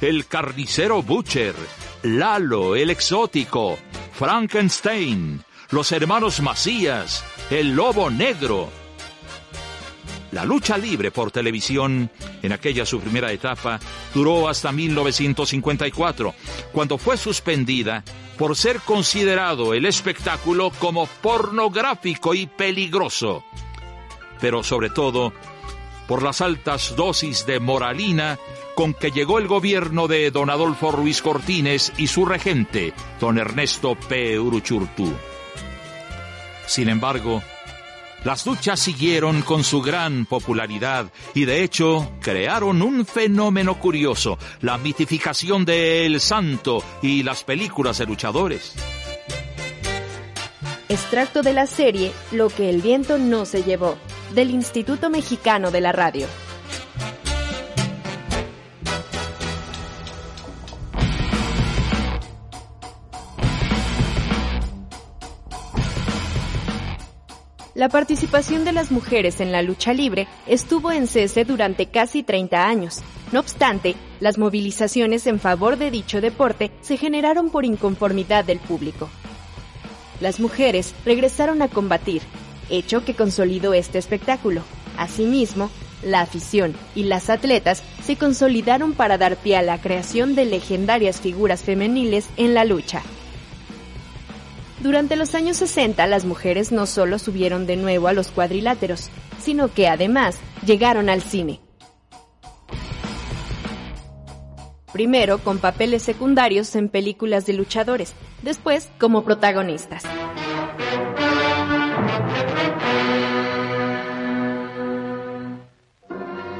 el 0.00 0.26
carnicero 0.26 1.02
Butcher, 1.02 1.54
Lalo 2.02 2.76
el 2.76 2.90
exótico, 2.90 3.76
Frankenstein, 4.12 5.42
los 5.70 5.90
hermanos 5.92 6.40
Macías, 6.40 7.24
el 7.50 7.74
Lobo 7.74 8.08
Negro, 8.08 8.70
la 10.32 10.44
lucha 10.44 10.76
libre 10.76 11.10
por 11.10 11.30
televisión, 11.30 12.10
en 12.42 12.52
aquella 12.52 12.84
su 12.84 13.00
primera 13.00 13.32
etapa, 13.32 13.80
duró 14.14 14.48
hasta 14.48 14.72
1954, 14.72 16.34
cuando 16.72 16.98
fue 16.98 17.16
suspendida 17.16 18.04
por 18.36 18.56
ser 18.56 18.80
considerado 18.80 19.74
el 19.74 19.86
espectáculo 19.86 20.70
como 20.78 21.06
pornográfico 21.06 22.34
y 22.34 22.46
peligroso, 22.46 23.44
pero 24.40 24.62
sobre 24.62 24.90
todo 24.90 25.32
por 26.06 26.22
las 26.22 26.40
altas 26.40 26.94
dosis 26.96 27.44
de 27.44 27.60
moralina 27.60 28.38
con 28.74 28.94
que 28.94 29.10
llegó 29.10 29.38
el 29.38 29.48
gobierno 29.48 30.06
de 30.06 30.30
don 30.30 30.50
Adolfo 30.50 30.92
Ruiz 30.92 31.20
Cortines 31.20 31.92
y 31.98 32.06
su 32.06 32.24
regente, 32.24 32.94
don 33.20 33.38
Ernesto 33.38 33.96
P. 33.96 34.38
Uruchurtu. 34.38 35.12
Sin 36.66 36.88
embargo, 36.88 37.42
las 38.24 38.44
duchas 38.44 38.80
siguieron 38.80 39.42
con 39.42 39.64
su 39.64 39.80
gran 39.80 40.26
popularidad 40.26 41.12
y 41.34 41.44
de 41.44 41.62
hecho 41.62 42.12
crearon 42.20 42.82
un 42.82 43.06
fenómeno 43.06 43.78
curioso, 43.78 44.38
la 44.60 44.78
mitificación 44.78 45.64
de 45.64 46.06
El 46.06 46.20
Santo 46.20 46.82
y 47.02 47.22
las 47.22 47.44
películas 47.44 47.98
de 47.98 48.06
luchadores. 48.06 48.74
Extracto 50.88 51.42
de 51.42 51.52
la 51.52 51.66
serie 51.66 52.12
Lo 52.32 52.48
que 52.48 52.70
el 52.70 52.80
viento 52.80 53.18
no 53.18 53.44
se 53.44 53.62
llevó, 53.62 53.98
del 54.34 54.50
Instituto 54.50 55.10
Mexicano 55.10 55.70
de 55.70 55.80
la 55.80 55.92
Radio. 55.92 56.26
La 67.78 67.88
participación 67.88 68.64
de 68.64 68.72
las 68.72 68.90
mujeres 68.90 69.40
en 69.40 69.52
la 69.52 69.62
lucha 69.62 69.92
libre 69.92 70.26
estuvo 70.48 70.90
en 70.90 71.06
cese 71.06 71.44
durante 71.44 71.86
casi 71.86 72.24
30 72.24 72.66
años, 72.66 73.02
No 73.30 73.38
obstante, 73.38 73.94
las 74.18 74.36
movilizaciones 74.36 75.28
en 75.28 75.38
favor 75.38 75.76
de 75.76 75.92
dicho 75.92 76.20
deporte 76.20 76.72
se 76.80 76.96
generaron 76.96 77.50
por 77.50 77.64
inconformidad 77.64 78.44
del 78.44 78.58
público. 78.58 79.08
Las 80.20 80.40
mujeres 80.40 80.92
regresaron 81.04 81.62
a 81.62 81.68
combatir, 81.68 82.22
hecho 82.68 83.04
que 83.04 83.14
consolidó 83.14 83.74
este 83.74 83.98
espectáculo. 83.98 84.62
Asimismo, 84.96 85.70
la 86.02 86.22
afición 86.22 86.74
y 86.96 87.04
las 87.04 87.30
atletas 87.30 87.84
se 88.02 88.16
consolidaron 88.16 88.92
para 88.92 89.18
dar 89.18 89.36
pie 89.36 89.56
a 89.56 89.62
la 89.62 89.80
creación 89.80 90.34
de 90.34 90.46
legendarias 90.46 91.20
figuras 91.20 91.62
femeniles 91.62 92.26
en 92.36 92.54
la 92.54 92.64
lucha. 92.64 93.04
Durante 94.80 95.16
los 95.16 95.34
años 95.34 95.56
60 95.56 96.06
las 96.06 96.24
mujeres 96.24 96.70
no 96.70 96.86
solo 96.86 97.18
subieron 97.18 97.66
de 97.66 97.76
nuevo 97.76 98.06
a 98.06 98.12
los 98.12 98.30
cuadriláteros, 98.30 99.10
sino 99.40 99.72
que 99.72 99.88
además 99.88 100.38
llegaron 100.64 101.08
al 101.08 101.22
cine. 101.22 101.60
Primero 104.92 105.38
con 105.38 105.58
papeles 105.58 106.02
secundarios 106.02 106.74
en 106.76 106.88
películas 106.88 107.44
de 107.44 107.54
luchadores, 107.54 108.14
después 108.42 108.88
como 108.98 109.24
protagonistas. 109.24 110.04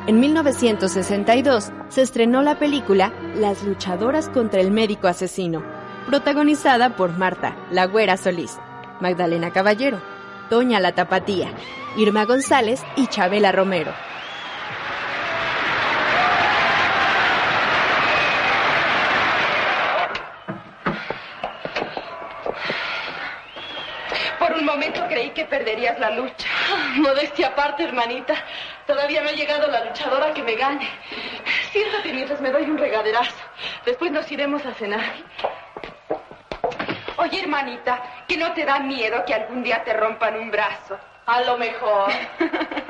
En 0.08 0.20
1962 0.20 1.70
se 1.88 2.02
estrenó 2.02 2.42
la 2.42 2.58
película 2.58 3.12
Las 3.36 3.62
luchadoras 3.62 4.28
contra 4.30 4.60
el 4.60 4.70
médico 4.70 5.06
asesino, 5.06 5.62
protagonizada 6.08 6.96
por 6.96 7.18
Marta, 7.18 7.54
la 7.70 7.84
Güera 7.84 8.16
Solís, 8.16 8.58
Magdalena 8.98 9.52
Caballero, 9.52 10.00
Toña 10.48 10.80
la 10.80 10.92
Tapatía, 10.92 11.52
Irma 11.98 12.24
González 12.24 12.82
y 12.96 13.08
Chabela 13.08 13.52
Romero. 13.52 13.92
Por 24.38 24.52
un 24.52 24.64
momento 24.64 25.06
creí 25.08 25.28
que 25.32 25.44
perderías 25.44 26.00
la 26.00 26.08
lucha. 26.12 26.48
Modestia 26.96 27.48
aparte, 27.48 27.84
hermanita. 27.84 28.34
Todavía 28.86 29.20
no 29.20 29.28
ha 29.28 29.32
llegado 29.32 29.70
la 29.70 29.84
luchadora 29.84 30.32
que 30.32 30.42
me 30.42 30.54
gane. 30.54 30.88
Siéntate 31.70 32.14
mientras 32.14 32.40
me 32.40 32.50
doy 32.50 32.62
un 32.62 32.78
regaderazo. 32.78 33.36
Después 33.84 34.10
nos 34.10 34.32
iremos 34.32 34.64
a 34.64 34.72
cenar. 34.72 35.04
Oye, 37.16 37.40
hermanita, 37.40 38.02
que 38.28 38.36
no 38.36 38.52
te 38.52 38.64
da 38.64 38.78
miedo 38.80 39.24
que 39.26 39.34
algún 39.34 39.62
día 39.62 39.82
te 39.84 39.92
rompan 39.92 40.36
un 40.36 40.50
brazo. 40.50 40.98
A 41.26 41.40
lo 41.42 41.58
mejor. 41.58 42.10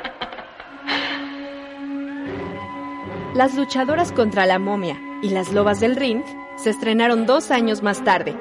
Las 3.35 3.55
luchadoras 3.55 4.11
contra 4.13 4.47
la 4.47 4.59
momia 4.59 4.97
y 5.23 5.31
las 5.31 5.53
lobas 5.53 5.81
del 5.81 5.97
ring 5.97 6.23
se 6.57 6.71
estrenaron 6.71 7.25
dos 7.27 7.51
años 7.51 7.83
más 7.83 8.03
tarde. 8.03 8.35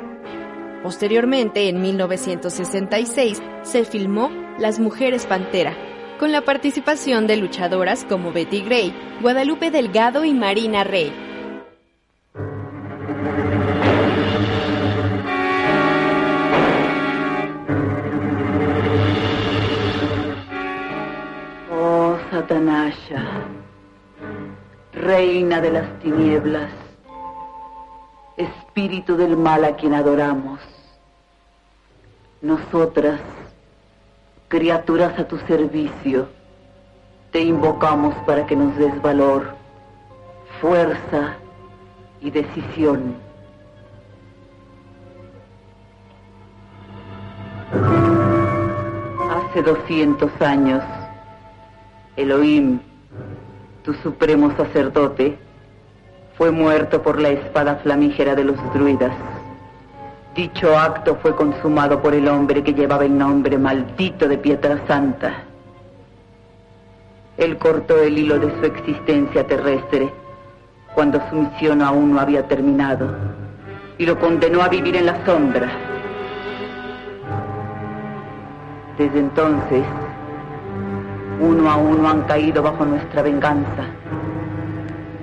Posteriormente, 0.82 1.70
en 1.70 1.82
1966, 1.82 3.42
se 3.64 3.86
filmó 3.86 4.32
Las 4.58 4.80
Mujeres 4.80 5.26
Pantera, 5.26 5.76
con 6.20 6.32
la 6.32 6.42
participación 6.42 7.28
de 7.28 7.38
luchadoras 7.38 8.06
como 8.06 8.32
Betty 8.32 8.62
Gray, 8.62 8.92
Guadalupe 9.22 9.70
Delgado 9.70 10.26
y 10.26 10.34
Marina 10.34 10.84
Rey. 10.84 11.14
Satanasha, 22.48 23.26
reina 24.94 25.60
de 25.60 25.70
las 25.70 26.00
tinieblas, 26.00 26.72
espíritu 28.38 29.18
del 29.18 29.36
mal 29.36 29.66
a 29.66 29.76
quien 29.76 29.94
adoramos. 29.94 30.62
Nosotras, 32.42 33.20
criaturas 34.48 35.20
a 35.20 35.28
tu 35.28 35.38
servicio, 35.40 36.30
te 37.32 37.42
invocamos 37.42 38.16
para 38.26 38.46
que 38.46 38.56
nos 38.56 38.78
des 38.78 39.02
valor, 39.02 39.50
fuerza 40.62 41.36
y 42.22 42.32
decisión. 42.32 43.16
Hace 49.32 49.62
200 49.64 50.42
años, 50.42 50.84
Elohim, 52.18 52.80
tu 53.84 53.94
supremo 53.94 54.52
sacerdote, 54.58 55.38
fue 56.36 56.50
muerto 56.50 57.04
por 57.04 57.22
la 57.22 57.30
espada 57.30 57.76
flamígera 57.76 58.34
de 58.34 58.44
los 58.44 58.74
druidas. 58.74 59.14
Dicho 60.36 60.76
acto 60.76 61.16
fue 61.22 61.36
consumado 61.36 62.02
por 62.02 62.16
el 62.16 62.28
hombre 62.28 62.64
que 62.64 62.74
llevaba 62.74 63.06
el 63.06 63.16
nombre 63.16 63.60
maldito 63.60 64.28
de 64.28 64.40
Pietra 64.40 64.80
Santa. 64.88 65.44
Él 67.38 67.58
cortó 67.60 68.02
el 68.02 68.18
hilo 68.18 68.40
de 68.40 68.52
su 68.60 68.66
existencia 68.66 69.46
terrestre 69.46 70.12
cuando 70.96 71.22
su 71.30 71.36
misión 71.36 71.84
aún 71.84 72.14
no 72.14 72.20
había 72.20 72.48
terminado 72.48 73.16
y 74.00 74.08
lo 74.08 74.20
condenó 74.20 74.64
a 74.64 74.70
vivir 74.70 74.96
en 74.96 75.06
la 75.06 75.24
sombra. 75.24 75.70
Desde 78.98 79.20
entonces, 79.20 79.84
uno 81.40 81.70
a 81.70 81.76
uno 81.76 82.10
han 82.10 82.22
caído 82.24 82.64
bajo 82.64 82.86
nuestra 82.86 83.22
venganza. 83.22 83.86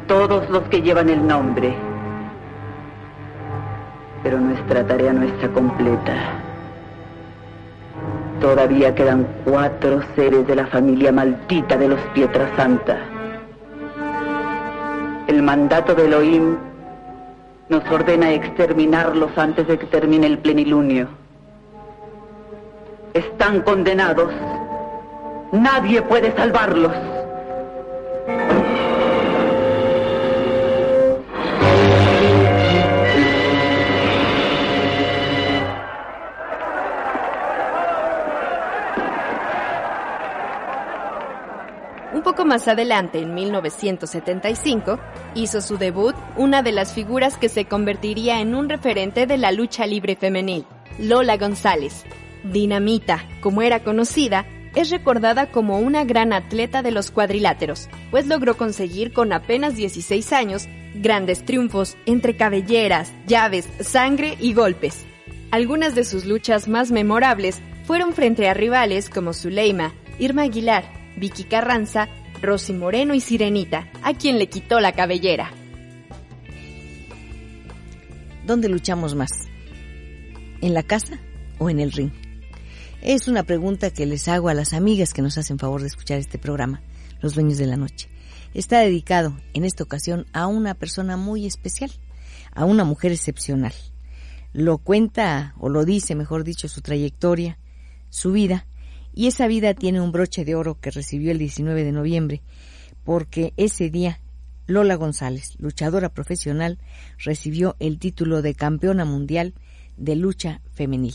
Todos 0.06 0.48
los 0.50 0.62
que 0.64 0.82
llevan 0.82 1.08
el 1.08 1.26
nombre. 1.26 1.74
Pero 4.22 4.38
nuestra 4.38 4.86
tarea 4.86 5.12
no 5.12 5.22
está 5.22 5.48
completa. 5.48 6.14
Todavía 8.40 8.94
quedan 8.94 9.26
cuatro 9.44 10.02
seres 10.14 10.46
de 10.46 10.56
la 10.56 10.66
familia 10.66 11.12
maldita 11.12 11.76
de 11.76 11.88
los 11.88 12.00
Pietrasanta. 12.12 12.98
El 15.26 15.42
mandato 15.42 15.94
de 15.94 16.04
Elohim 16.04 16.56
nos 17.68 17.90
ordena 17.90 18.30
exterminarlos 18.32 19.36
antes 19.38 19.66
de 19.66 19.78
que 19.78 19.86
termine 19.86 20.26
el 20.26 20.38
plenilunio. 20.38 21.08
Están 23.14 23.62
condenados. 23.62 24.32
Nadie 25.54 26.02
puede 26.02 26.34
salvarlos. 26.34 26.92
Un 42.12 42.22
poco 42.24 42.44
más 42.44 42.66
adelante, 42.66 43.20
en 43.20 43.32
1975, 43.34 44.98
hizo 45.36 45.60
su 45.60 45.78
debut 45.78 46.16
una 46.36 46.62
de 46.62 46.72
las 46.72 46.92
figuras 46.92 47.36
que 47.36 47.48
se 47.48 47.66
convertiría 47.66 48.40
en 48.40 48.56
un 48.56 48.68
referente 48.68 49.26
de 49.26 49.38
la 49.38 49.52
lucha 49.52 49.86
libre 49.86 50.16
femenil, 50.16 50.66
Lola 50.98 51.36
González. 51.36 52.04
Dinamita, 52.42 53.24
como 53.40 53.62
era 53.62 53.84
conocida, 53.84 54.46
es 54.74 54.90
recordada 54.90 55.50
como 55.50 55.78
una 55.78 56.04
gran 56.04 56.32
atleta 56.32 56.82
de 56.82 56.90
los 56.90 57.10
cuadriláteros, 57.10 57.88
pues 58.10 58.26
logró 58.26 58.56
conseguir 58.56 59.12
con 59.12 59.32
apenas 59.32 59.76
16 59.76 60.32
años 60.32 60.68
grandes 60.94 61.44
triunfos 61.44 61.96
entre 62.06 62.36
cabelleras, 62.36 63.12
llaves, 63.26 63.68
sangre 63.80 64.36
y 64.40 64.52
golpes. 64.52 65.04
Algunas 65.50 65.94
de 65.94 66.04
sus 66.04 66.24
luchas 66.24 66.66
más 66.68 66.90
memorables 66.90 67.60
fueron 67.84 68.12
frente 68.12 68.48
a 68.48 68.54
rivales 68.54 69.10
como 69.10 69.32
Zuleima, 69.32 69.92
Irma 70.18 70.42
Aguilar, 70.42 70.84
Vicky 71.16 71.44
Carranza, 71.44 72.08
Rosy 72.42 72.72
Moreno 72.72 73.14
y 73.14 73.20
Sirenita, 73.20 73.88
a 74.02 74.14
quien 74.14 74.38
le 74.38 74.48
quitó 74.48 74.80
la 74.80 74.92
cabellera. 74.92 75.52
¿Dónde 78.46 78.68
luchamos 78.68 79.14
más? 79.14 79.30
¿En 80.60 80.74
la 80.74 80.82
casa 80.82 81.18
o 81.58 81.70
en 81.70 81.80
el 81.80 81.92
ring? 81.92 82.23
Es 83.04 83.28
una 83.28 83.42
pregunta 83.42 83.90
que 83.90 84.06
les 84.06 84.28
hago 84.28 84.48
a 84.48 84.54
las 84.54 84.72
amigas 84.72 85.12
que 85.12 85.20
nos 85.20 85.36
hacen 85.36 85.58
favor 85.58 85.82
de 85.82 85.88
escuchar 85.88 86.18
este 86.18 86.38
programa, 86.38 86.80
Los 87.20 87.34
Dueños 87.34 87.58
de 87.58 87.66
la 87.66 87.76
Noche. 87.76 88.08
Está 88.54 88.78
dedicado 88.78 89.36
en 89.52 89.66
esta 89.66 89.84
ocasión 89.84 90.24
a 90.32 90.46
una 90.46 90.72
persona 90.72 91.18
muy 91.18 91.44
especial, 91.44 91.90
a 92.54 92.64
una 92.64 92.84
mujer 92.84 93.12
excepcional. 93.12 93.74
Lo 94.54 94.78
cuenta, 94.78 95.54
o 95.58 95.68
lo 95.68 95.84
dice, 95.84 96.14
mejor 96.14 96.44
dicho, 96.44 96.66
su 96.66 96.80
trayectoria, 96.80 97.58
su 98.08 98.32
vida, 98.32 98.66
y 99.12 99.26
esa 99.26 99.48
vida 99.48 99.74
tiene 99.74 100.00
un 100.00 100.10
broche 100.10 100.46
de 100.46 100.54
oro 100.54 100.80
que 100.80 100.90
recibió 100.90 101.30
el 101.30 101.36
19 101.36 101.84
de 101.84 101.92
noviembre, 101.92 102.40
porque 103.04 103.52
ese 103.58 103.90
día 103.90 104.18
Lola 104.66 104.94
González, 104.94 105.56
luchadora 105.58 106.08
profesional, 106.08 106.78
recibió 107.18 107.76
el 107.80 107.98
título 107.98 108.40
de 108.40 108.54
campeona 108.54 109.04
mundial 109.04 109.52
de 109.98 110.16
lucha 110.16 110.62
femenil. 110.72 111.14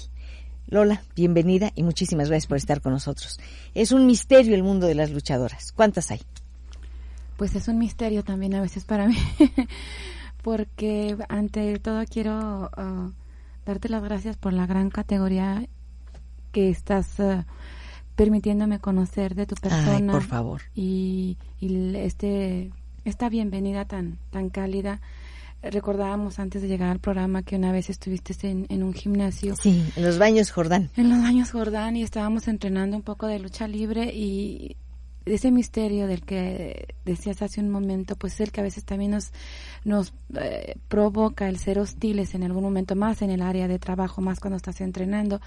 Lola, 0.70 1.02
bienvenida 1.16 1.72
y 1.76 1.84
muchísimas 1.84 2.30
gracias 2.30 2.48
por 2.48 2.58
estar 2.58 2.82
con 2.82 2.94
nosotros. 2.94 3.40
Es 3.74 3.92
un 3.92 4.06
misterio 4.06 4.56
el 4.56 4.64
mundo 4.64 4.88
de 4.88 4.96
las 4.96 5.12
luchadoras. 5.12 5.72
¿Cuántas 5.72 6.12
hay? 6.12 6.22
pues 7.40 7.56
es 7.56 7.70
un 7.70 7.78
misterio 7.78 8.22
también 8.22 8.54
a 8.54 8.62
veces 8.62 8.84
para 8.84 9.08
mí, 9.08 9.16
porque 10.44 11.16
ante 11.30 11.80
todo 11.80 12.04
quiero 12.04 12.70
uh, 12.78 13.14
darte 13.66 13.88
las 13.88 14.04
gracias 14.04 14.36
por 14.36 14.52
la 14.52 14.68
gran 14.68 14.90
categoría 14.90 15.66
que 16.52 16.70
estás 16.70 17.18
uh, 17.20 17.46
permitiéndome 18.18 18.80
conocer 18.80 19.36
de 19.36 19.46
tu 19.46 19.56
persona. 19.56 20.12
por 20.12 20.24
favor. 20.24 20.62
Y, 20.76 21.38
y 21.62 21.96
este 21.96 22.72
esta 23.06 23.30
bienvenida 23.30 23.86
tan 23.86 24.20
tan 24.32 24.50
cálida 24.50 25.00
recordábamos 25.62 26.40
antes 26.40 26.62
de 26.62 26.68
llegar 26.68 26.90
al 26.90 27.00
programa 27.00 27.44
que 27.44 27.56
una 27.56 27.72
vez 27.72 27.90
estuviste 27.90 28.34
en, 28.50 28.66
en, 28.70 28.84
un 28.84 28.94
gimnasio. 28.94 29.56
Sí, 29.56 29.84
en 29.96 30.04
los 30.04 30.18
baños 30.18 30.52
Jordán. 30.52 30.90
En 30.96 31.10
los 31.10 31.22
baños 31.22 31.52
Jordán 31.52 31.96
y 31.96 32.04
estábamos 32.04 32.48
entrenando 32.48 32.96
un 32.96 33.04
poco 33.04 33.28
de 33.28 33.40
lucha 33.40 33.68
libre 33.68 34.14
y 34.14 34.78
ese 35.26 35.52
misterio 35.52 36.08
del 36.08 36.22
que 36.24 36.96
decías 37.06 37.42
hace 37.42 37.62
un 37.62 37.70
momento, 37.70 38.16
pues 38.16 38.34
es 38.34 38.42
el 38.42 38.52
que 38.52 38.62
a 38.62 38.64
veces 38.64 38.86
también 38.86 39.12
nos, 39.12 39.32
nos 39.84 40.14
eh, 40.36 40.76
provoca 40.88 41.48
el 41.48 41.58
ser 41.58 41.80
hostiles 41.80 42.34
en 42.36 42.44
algún 42.44 42.64
momento 42.64 42.96
más 42.96 43.22
en 43.22 43.30
el 43.30 43.42
área 43.42 43.68
de 43.68 43.80
trabajo, 43.80 44.22
más 44.22 44.40
cuando 44.40 44.58
estás 44.58 44.82
entrenando. 44.82 45.42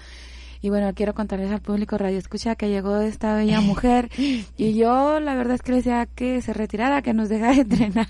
Y 0.61 0.69
bueno, 0.69 0.93
quiero 0.93 1.13
contarles 1.13 1.51
al 1.51 1.61
público 1.61 1.97
Radio 1.97 2.17
Escucha 2.17 2.55
que 2.55 2.69
llegó 2.69 2.97
esta 3.01 3.35
bella 3.35 3.59
mujer 3.61 4.09
y 4.17 4.73
yo 4.73 5.19
la 5.19 5.35
verdad 5.35 5.55
es 5.55 5.61
que 5.61 5.71
le 5.71 5.77
decía 5.77 6.05
que 6.05 6.41
se 6.41 6.53
retirara, 6.53 7.01
que 7.01 7.13
nos 7.13 7.29
dejara 7.29 7.55
de 7.55 7.61
entrenar. 7.61 8.07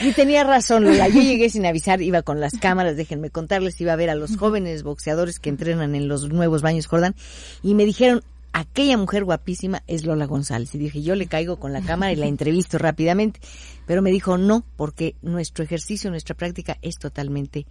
Y 0.00 0.12
tenía 0.12 0.44
razón, 0.44 0.84
Lola. 0.84 1.08
Yo 1.08 1.20
llegué 1.22 1.50
sin 1.50 1.66
avisar, 1.66 2.02
iba 2.02 2.22
con 2.22 2.40
las 2.40 2.58
cámaras, 2.58 2.96
déjenme 2.96 3.30
contarles, 3.30 3.80
iba 3.80 3.92
a 3.92 3.96
ver 3.96 4.10
a 4.10 4.14
los 4.14 4.36
jóvenes 4.36 4.82
boxeadores 4.82 5.38
que 5.38 5.50
entrenan 5.50 5.94
en 5.94 6.08
los 6.08 6.28
nuevos 6.28 6.62
baños 6.62 6.86
Jordan 6.86 7.14
y 7.62 7.74
me 7.74 7.84
dijeron, 7.84 8.22
aquella 8.52 8.96
mujer 8.96 9.24
guapísima 9.24 9.82
es 9.86 10.04
Lola 10.04 10.26
González. 10.26 10.74
Y 10.74 10.78
dije, 10.78 11.02
yo 11.02 11.14
le 11.14 11.26
caigo 11.26 11.58
con 11.58 11.72
la 11.72 11.82
cámara 11.82 12.12
y 12.12 12.16
la 12.16 12.26
entrevisto 12.26 12.78
rápidamente. 12.78 13.40
Pero 13.86 14.02
me 14.02 14.10
dijo, 14.10 14.38
no, 14.38 14.64
porque 14.76 15.16
nuestro 15.22 15.64
ejercicio, 15.64 16.10
nuestra 16.10 16.36
práctica 16.36 16.78
es 16.82 16.98
totalmente 16.98 17.66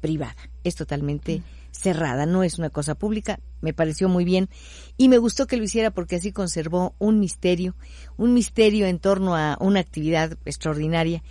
privada, 0.00 0.36
es 0.64 0.74
totalmente. 0.74 1.42
Cerrada, 1.72 2.26
no 2.26 2.44
es 2.44 2.58
una 2.58 2.70
cosa 2.70 2.94
pública. 2.94 3.40
Me 3.60 3.72
pareció 3.72 4.08
muy 4.08 4.24
bien 4.24 4.48
y 4.96 5.08
me 5.08 5.18
gustó 5.18 5.46
que 5.46 5.56
lo 5.56 5.64
hiciera 5.64 5.90
porque 5.90 6.16
así 6.16 6.30
conservó 6.30 6.94
un 6.98 7.18
misterio, 7.18 7.74
un 8.16 8.34
misterio 8.34 8.86
en 8.86 8.98
torno 8.98 9.34
a 9.34 9.56
una 9.60 9.80
actividad 9.80 10.38
extraordinaria. 10.44 11.22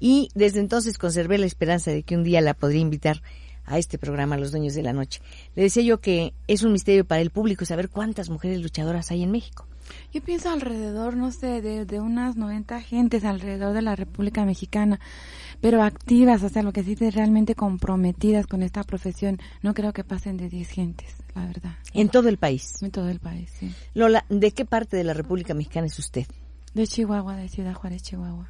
Y 0.00 0.30
desde 0.34 0.60
entonces 0.60 0.98
conservé 0.98 1.38
la 1.38 1.46
esperanza 1.46 1.90
de 1.90 2.02
que 2.02 2.16
un 2.16 2.24
día 2.24 2.40
la 2.40 2.54
podría 2.54 2.80
invitar 2.80 3.22
a 3.66 3.78
este 3.78 3.98
programa 3.98 4.36
Los 4.36 4.50
Dueños 4.50 4.74
de 4.74 4.82
la 4.82 4.92
Noche. 4.92 5.20
Le 5.54 5.62
decía 5.62 5.82
yo 5.82 6.00
que 6.00 6.34
es 6.48 6.62
un 6.62 6.72
misterio 6.72 7.04
para 7.04 7.20
el 7.20 7.30
público 7.30 7.64
saber 7.64 7.88
cuántas 7.88 8.28
mujeres 8.28 8.60
luchadoras 8.60 9.10
hay 9.10 9.22
en 9.22 9.30
México. 9.30 9.66
Yo 10.12 10.22
pienso 10.22 10.50
alrededor, 10.50 11.16
no 11.16 11.32
sé, 11.32 11.62
de, 11.62 12.00
unas 12.00 12.36
90 12.36 12.80
gentes 12.80 13.24
alrededor 13.24 13.74
de 13.74 13.82
la 13.82 13.96
República 13.96 14.44
Mexicana, 14.44 15.00
pero 15.60 15.82
activas, 15.82 16.42
o 16.42 16.48
sea, 16.48 16.62
lo 16.62 16.72
que 16.72 16.82
sí 16.82 16.94
realmente 16.94 17.54
comprometidas 17.54 18.46
con 18.46 18.62
esta 18.62 18.82
profesión, 18.84 19.38
no 19.62 19.74
creo 19.74 19.92
que 19.92 20.04
pasen 20.04 20.36
de 20.36 20.48
10 20.48 20.68
gentes, 20.68 21.14
la 21.34 21.46
verdad. 21.46 21.72
En 21.92 22.08
todo 22.08 22.28
el 22.28 22.38
país. 22.38 22.82
En 22.82 22.90
todo 22.90 23.08
el 23.08 23.20
país, 23.20 23.50
sí. 23.58 23.72
Lola, 23.94 24.24
¿de 24.28 24.52
qué 24.52 24.64
parte 24.64 24.96
de 24.96 25.04
la 25.04 25.14
República 25.14 25.54
Mexicana 25.54 25.86
es 25.86 25.98
usted? 25.98 26.26
De 26.74 26.86
Chihuahua, 26.86 27.36
de 27.36 27.48
Ciudad 27.48 27.74
Juárez, 27.74 28.02
Chihuahua. 28.02 28.48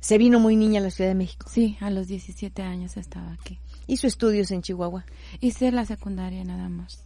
¿Se 0.00 0.16
vino 0.18 0.40
muy 0.40 0.56
niña 0.56 0.80
a 0.80 0.84
la 0.84 0.90
Ciudad 0.90 1.10
de 1.10 1.14
México? 1.14 1.46
Sí, 1.50 1.76
a 1.80 1.90
los 1.90 2.06
17 2.08 2.62
años 2.62 2.96
estaba 2.96 3.32
aquí. 3.32 3.58
¿Hizo 3.86 4.06
estudios 4.06 4.50
en 4.50 4.62
Chihuahua? 4.62 5.04
Hice 5.40 5.70
la 5.72 5.84
secundaria 5.84 6.42
nada 6.44 6.68
más. 6.68 7.02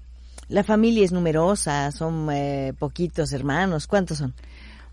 ¿La 0.49 0.63
familia 0.63 1.05
es 1.05 1.13
numerosa? 1.13 1.91
¿Son 1.91 2.29
eh, 2.31 2.75
poquitos 2.79 3.33
hermanos? 3.33 3.87
¿Cuántos 3.87 4.19
son? 4.19 4.35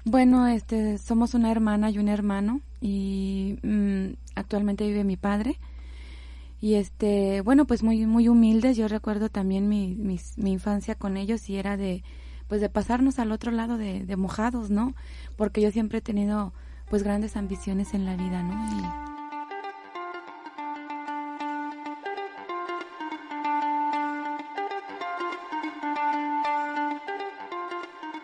Bueno, 0.03 0.47
este, 0.47 0.97
somos 0.97 1.33
una 1.33 1.51
hermana 1.51 1.91
y 1.91 1.99
un 1.99 2.07
hermano 2.09 2.61
y 2.81 3.59
mm, 3.61 4.13
actualmente 4.35 4.87
vive 4.87 5.03
mi 5.03 5.17
padre. 5.17 5.59
Y 6.59 6.75
este, 6.75 7.41
bueno, 7.41 7.65
pues 7.65 7.83
muy 7.83 8.05
muy 8.05 8.27
humildes. 8.27 8.77
Yo 8.77 8.87
recuerdo 8.87 9.29
también 9.29 9.69
mi, 9.69 9.95
mi, 9.95 10.51
infancia 10.51 10.95
con 10.95 11.17
ellos 11.17 11.49
y 11.49 11.57
era 11.57 11.77
de 11.77 12.03
pues 12.47 12.61
de 12.61 12.69
pasarnos 12.69 13.19
al 13.19 13.31
otro 13.31 13.51
lado 13.51 13.77
de, 13.77 14.05
de 14.05 14.15
mojados, 14.17 14.69
¿no? 14.69 14.93
Porque 15.37 15.61
yo 15.61 15.71
siempre 15.71 15.99
he 15.99 16.01
tenido 16.01 16.53
pues 16.89 17.03
grandes 17.03 17.37
ambiciones 17.37 17.93
en 17.93 18.05
la 18.05 18.15
vida, 18.15 18.43
¿no? 18.43 19.10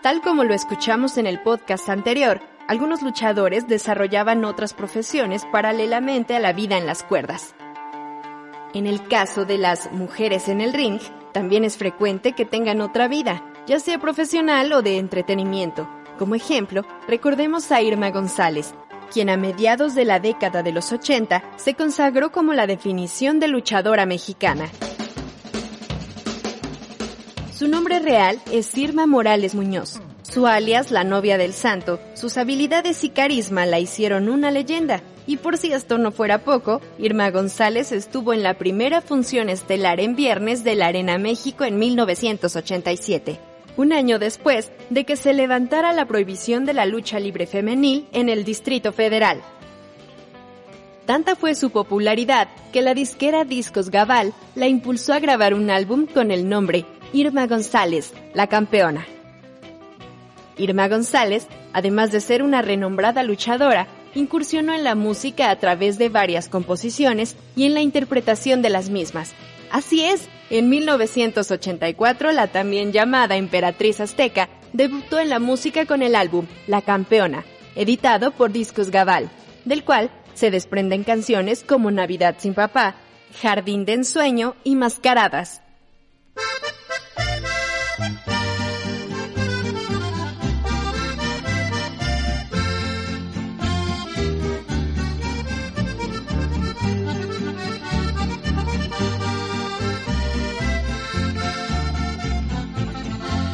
Tal 0.08 0.22
como 0.22 0.46
lo 0.46 0.54
escuchamos 0.54 1.18
en 1.18 1.28
el 1.28 1.42
podcast 1.42 1.90
anterior, 1.90 2.40
algunos 2.70 3.02
luchadores 3.02 3.68
desarrollaban 3.68 4.46
otras 4.46 4.74
profesiones 4.74 5.44
paralelamente 5.52 6.34
a 6.34 6.40
la 6.40 6.54
vida 6.54 6.78
en 6.78 6.86
las 6.86 7.04
cuerdas. 7.04 7.54
En 8.74 8.88
el 8.88 9.06
caso 9.10 9.44
de 9.44 9.58
las 9.58 9.92
mujeres 9.92 10.48
en 10.48 10.62
el 10.62 10.72
ring, 10.72 11.02
también 11.34 11.66
es 11.66 11.76
frecuente 11.76 12.32
que 12.32 12.46
tengan 12.46 12.80
otra 12.80 13.10
vida, 13.10 13.44
ya 13.66 13.82
sea 13.82 14.00
profesional 14.00 14.72
o 14.72 14.82
de 14.82 14.98
entretenimiento. 14.98 15.90
Como 16.18 16.36
ejemplo, 16.36 16.84
recordemos 17.10 17.70
a 17.74 17.82
Irma 17.82 18.10
González, 18.12 18.74
quien 19.12 19.30
a 19.30 19.36
mediados 19.36 19.94
de 19.94 20.06
la 20.06 20.22
década 20.22 20.64
de 20.64 20.72
los 20.72 20.94
80 20.94 21.44
se 21.58 21.74
consagró 21.74 22.32
como 22.32 22.54
la 22.54 22.66
definición 22.66 23.42
de 23.42 23.50
luchadora 23.50 24.06
mexicana. 24.06 24.70
Su 27.58 27.68
nombre 27.68 27.98
real 27.98 28.40
es 28.52 28.78
Irma 28.78 29.08
Morales 29.08 29.56
Muñoz. 29.56 30.00
Su 30.22 30.46
alias, 30.46 30.92
la 30.92 31.04
novia 31.04 31.40
del 31.40 31.54
santo, 31.54 32.00
sus 32.14 32.38
habilidades 32.38 33.04
y 33.04 33.10
carisma 33.10 33.66
la 33.66 33.80
hicieron 33.80 34.30
una 34.30 34.52
leyenda. 34.52 35.02
Y 35.26 35.38
por 35.38 35.58
si 35.58 35.74
esto 35.74 35.98
no 35.98 36.12
fuera 36.12 36.44
poco, 36.44 36.82
Irma 37.00 37.32
González 37.32 37.92
estuvo 37.92 38.32
en 38.32 38.44
la 38.44 38.60
primera 38.60 39.02
función 39.02 39.50
estelar 39.50 40.00
en 40.00 40.16
viernes 40.16 40.64
de 40.64 40.76
la 40.76 40.86
Arena 40.86 41.18
México 41.18 41.64
en 41.64 41.80
1987, 41.80 43.40
un 43.76 43.92
año 43.92 44.20
después 44.20 44.72
de 44.92 45.06
que 45.06 45.16
se 45.16 45.34
levantara 45.34 45.94
la 45.94 46.06
prohibición 46.06 46.64
de 46.64 46.76
la 46.76 46.86
lucha 46.86 47.20
libre 47.20 47.48
femenil 47.48 48.08
en 48.12 48.30
el 48.30 48.44
Distrito 48.44 48.94
Federal. 48.94 49.42
Tanta 51.08 51.36
fue 51.36 51.56
su 51.56 51.72
popularidad 51.72 52.50
que 52.72 52.84
la 52.84 52.94
disquera 52.94 53.46
Discos 53.46 53.90
Gabal 53.90 54.34
la 54.54 54.68
impulsó 54.68 55.14
a 55.14 55.20
grabar 55.20 55.56
un 55.56 55.72
álbum 55.72 56.06
con 56.06 56.30
el 56.30 56.48
nombre 56.48 56.86
Irma 57.14 57.48
González, 57.48 58.14
la 58.34 58.48
campeona. 58.48 59.06
Irma 60.58 60.88
González, 60.88 61.48
además 61.72 62.12
de 62.12 62.20
ser 62.20 62.44
una 62.44 62.62
renombrada 62.62 63.24
luchadora, 63.24 63.88
incursionó 64.14 64.74
en 64.74 64.84
la 64.84 64.96
música 64.96 65.50
a 65.50 65.56
través 65.58 65.98
de 65.98 66.10
varias 66.10 66.50
composiciones 66.50 67.36
y 67.56 67.66
en 67.66 67.74
la 67.74 67.82
interpretación 67.82 68.62
de 68.62 68.70
las 68.70 68.90
mismas. 68.90 69.34
Así 69.72 70.04
es, 70.04 70.28
en 70.50 70.70
1984 70.70 72.32
la 72.32 72.48
también 72.48 72.92
llamada 72.92 73.38
Emperatriz 73.38 74.00
Azteca 74.00 74.50
debutó 74.74 75.20
en 75.20 75.30
la 75.30 75.40
música 75.40 75.86
con 75.86 76.02
el 76.02 76.16
álbum 76.16 76.46
La 76.68 76.82
Campeona, 76.82 77.46
editado 77.76 78.32
por 78.32 78.52
Discos 78.52 78.92
Gabal, 78.92 79.30
del 79.66 79.84
cual 79.84 80.10
se 80.34 80.52
desprenden 80.52 81.04
canciones 81.04 81.64
como 81.64 81.92
Navidad 81.92 82.36
sin 82.38 82.54
papá, 82.54 82.96
Jardín 83.42 83.86
de 83.86 83.94
ensueño 83.94 84.56
y 84.64 84.76
Mascaradas. 84.76 85.62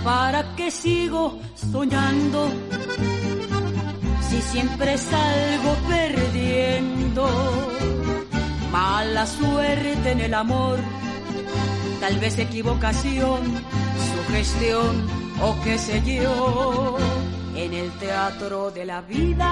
¿Para 0.04 0.56
qué 0.56 0.70
sigo 0.70 1.40
soñando 1.72 2.50
si 4.30 4.42
siempre 4.42 4.98
salgo 4.98 5.76
perdiendo? 5.88 7.28
Mala 8.72 9.26
suerte 9.26 10.12
en 10.12 10.20
el 10.20 10.34
amor. 10.34 10.80
Tal 12.00 12.20
vez 12.20 12.38
equivocación, 12.38 13.40
sugestión 14.28 15.24
o 15.42 15.56
qué 15.64 15.78
sé 15.78 16.02
yo, 16.06 16.98
en 17.56 17.74
el 17.74 17.92
teatro 18.00 18.72
de 18.72 18.86
la 18.86 19.02
vida, 19.02 19.50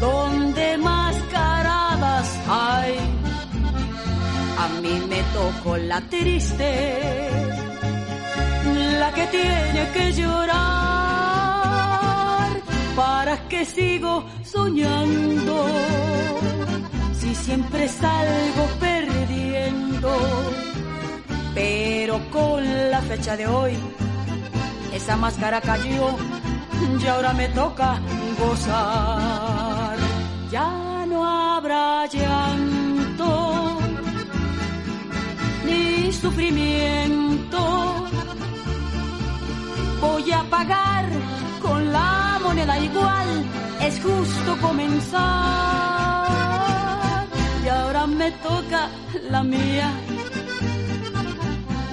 donde 0.00 0.78
mascaradas 0.78 2.28
hay, 2.48 2.98
a 4.58 4.68
mí 4.80 5.02
me 5.08 5.22
tocó 5.32 5.76
la 5.76 6.00
triste, 6.02 6.98
la 9.00 9.12
que 9.12 9.26
tiene 9.26 9.90
que 9.92 10.12
llorar, 10.12 10.52
para 12.96 13.48
que 13.48 13.64
sigo 13.64 14.24
soñando, 14.44 15.66
si 17.18 17.34
siempre 17.34 17.88
salgo 17.88 18.66
perdiendo 18.80 20.10
pero 21.54 22.18
con 22.30 22.90
la 22.90 23.00
fecha 23.02 23.36
de 23.36 23.46
hoy, 23.46 23.74
esa 24.92 25.16
máscara 25.16 25.60
cayó 25.60 26.16
y 27.00 27.06
ahora 27.06 27.32
me 27.32 27.48
toca 27.48 28.00
gozar. 28.38 29.96
Ya 30.50 31.06
no 31.06 31.24
habrá 31.24 32.06
llanto 32.06 33.78
ni 35.64 36.12
sufrimiento. 36.12 38.03
Voy 40.00 40.30
a 40.32 40.42
pagar 40.50 41.04
con 41.62 41.92
la 41.92 42.38
moneda 42.42 42.78
igual, 42.78 43.44
es 43.80 44.00
justo 44.00 44.56
comenzar. 44.60 45.22
Y 47.64 47.68
ahora 47.68 48.06
me 48.06 48.30
toca 48.32 48.88
la 49.30 49.42
mía, 49.42 49.90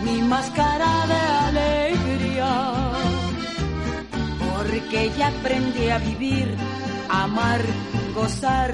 mi 0.04 0.22
máscara 0.22 1.08
de 1.08 1.20
alegría 1.50 2.92
porque 4.62 5.12
ya 5.18 5.28
aprendí 5.28 5.90
a 5.90 5.98
vivir, 5.98 6.56
amar, 7.10 7.62
gozar, 8.14 8.74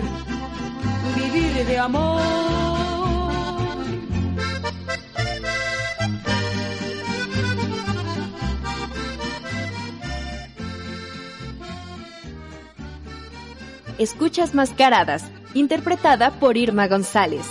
vivir 1.15 1.65
de 1.65 1.80
amor. 1.80 2.76
Escuchas 13.98 14.54
Mascaradas, 14.54 15.26
interpretada 15.56 16.32
por 16.32 16.56
Irma 16.56 16.88
González. 16.88 17.45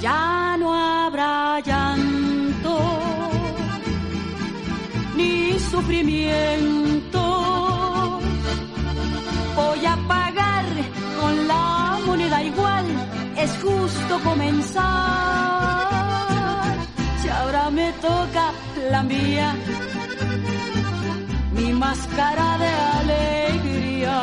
Ya 0.00 0.56
no 0.58 0.72
habrá 0.74 1.58
llanto 1.60 2.78
ni 5.16 5.58
sufrimiento. 5.58 7.20
Voy 9.56 9.86
a 9.86 9.96
pagar 10.06 10.64
con 11.20 11.48
la 11.48 11.98
moneda 12.06 12.44
igual, 12.44 12.86
es 13.36 13.50
justo 13.60 14.20
comenzar. 14.22 14.86
Si 17.20 17.28
ahora 17.28 17.70
me 17.70 17.92
toca 17.94 18.52
la 18.88 19.02
mía, 19.02 19.56
máscara 21.78 22.58
de 22.58 22.68
alegría, 23.00 24.18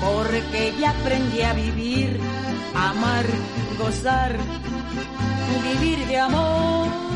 porque 0.00 0.72
ya 0.80 0.90
aprendí 0.90 1.42
a 1.42 1.52
vivir, 1.52 2.18
amar, 2.74 3.26
gozar, 3.78 4.36
vivir 5.62 6.06
de 6.06 6.18
amor. 6.18 7.13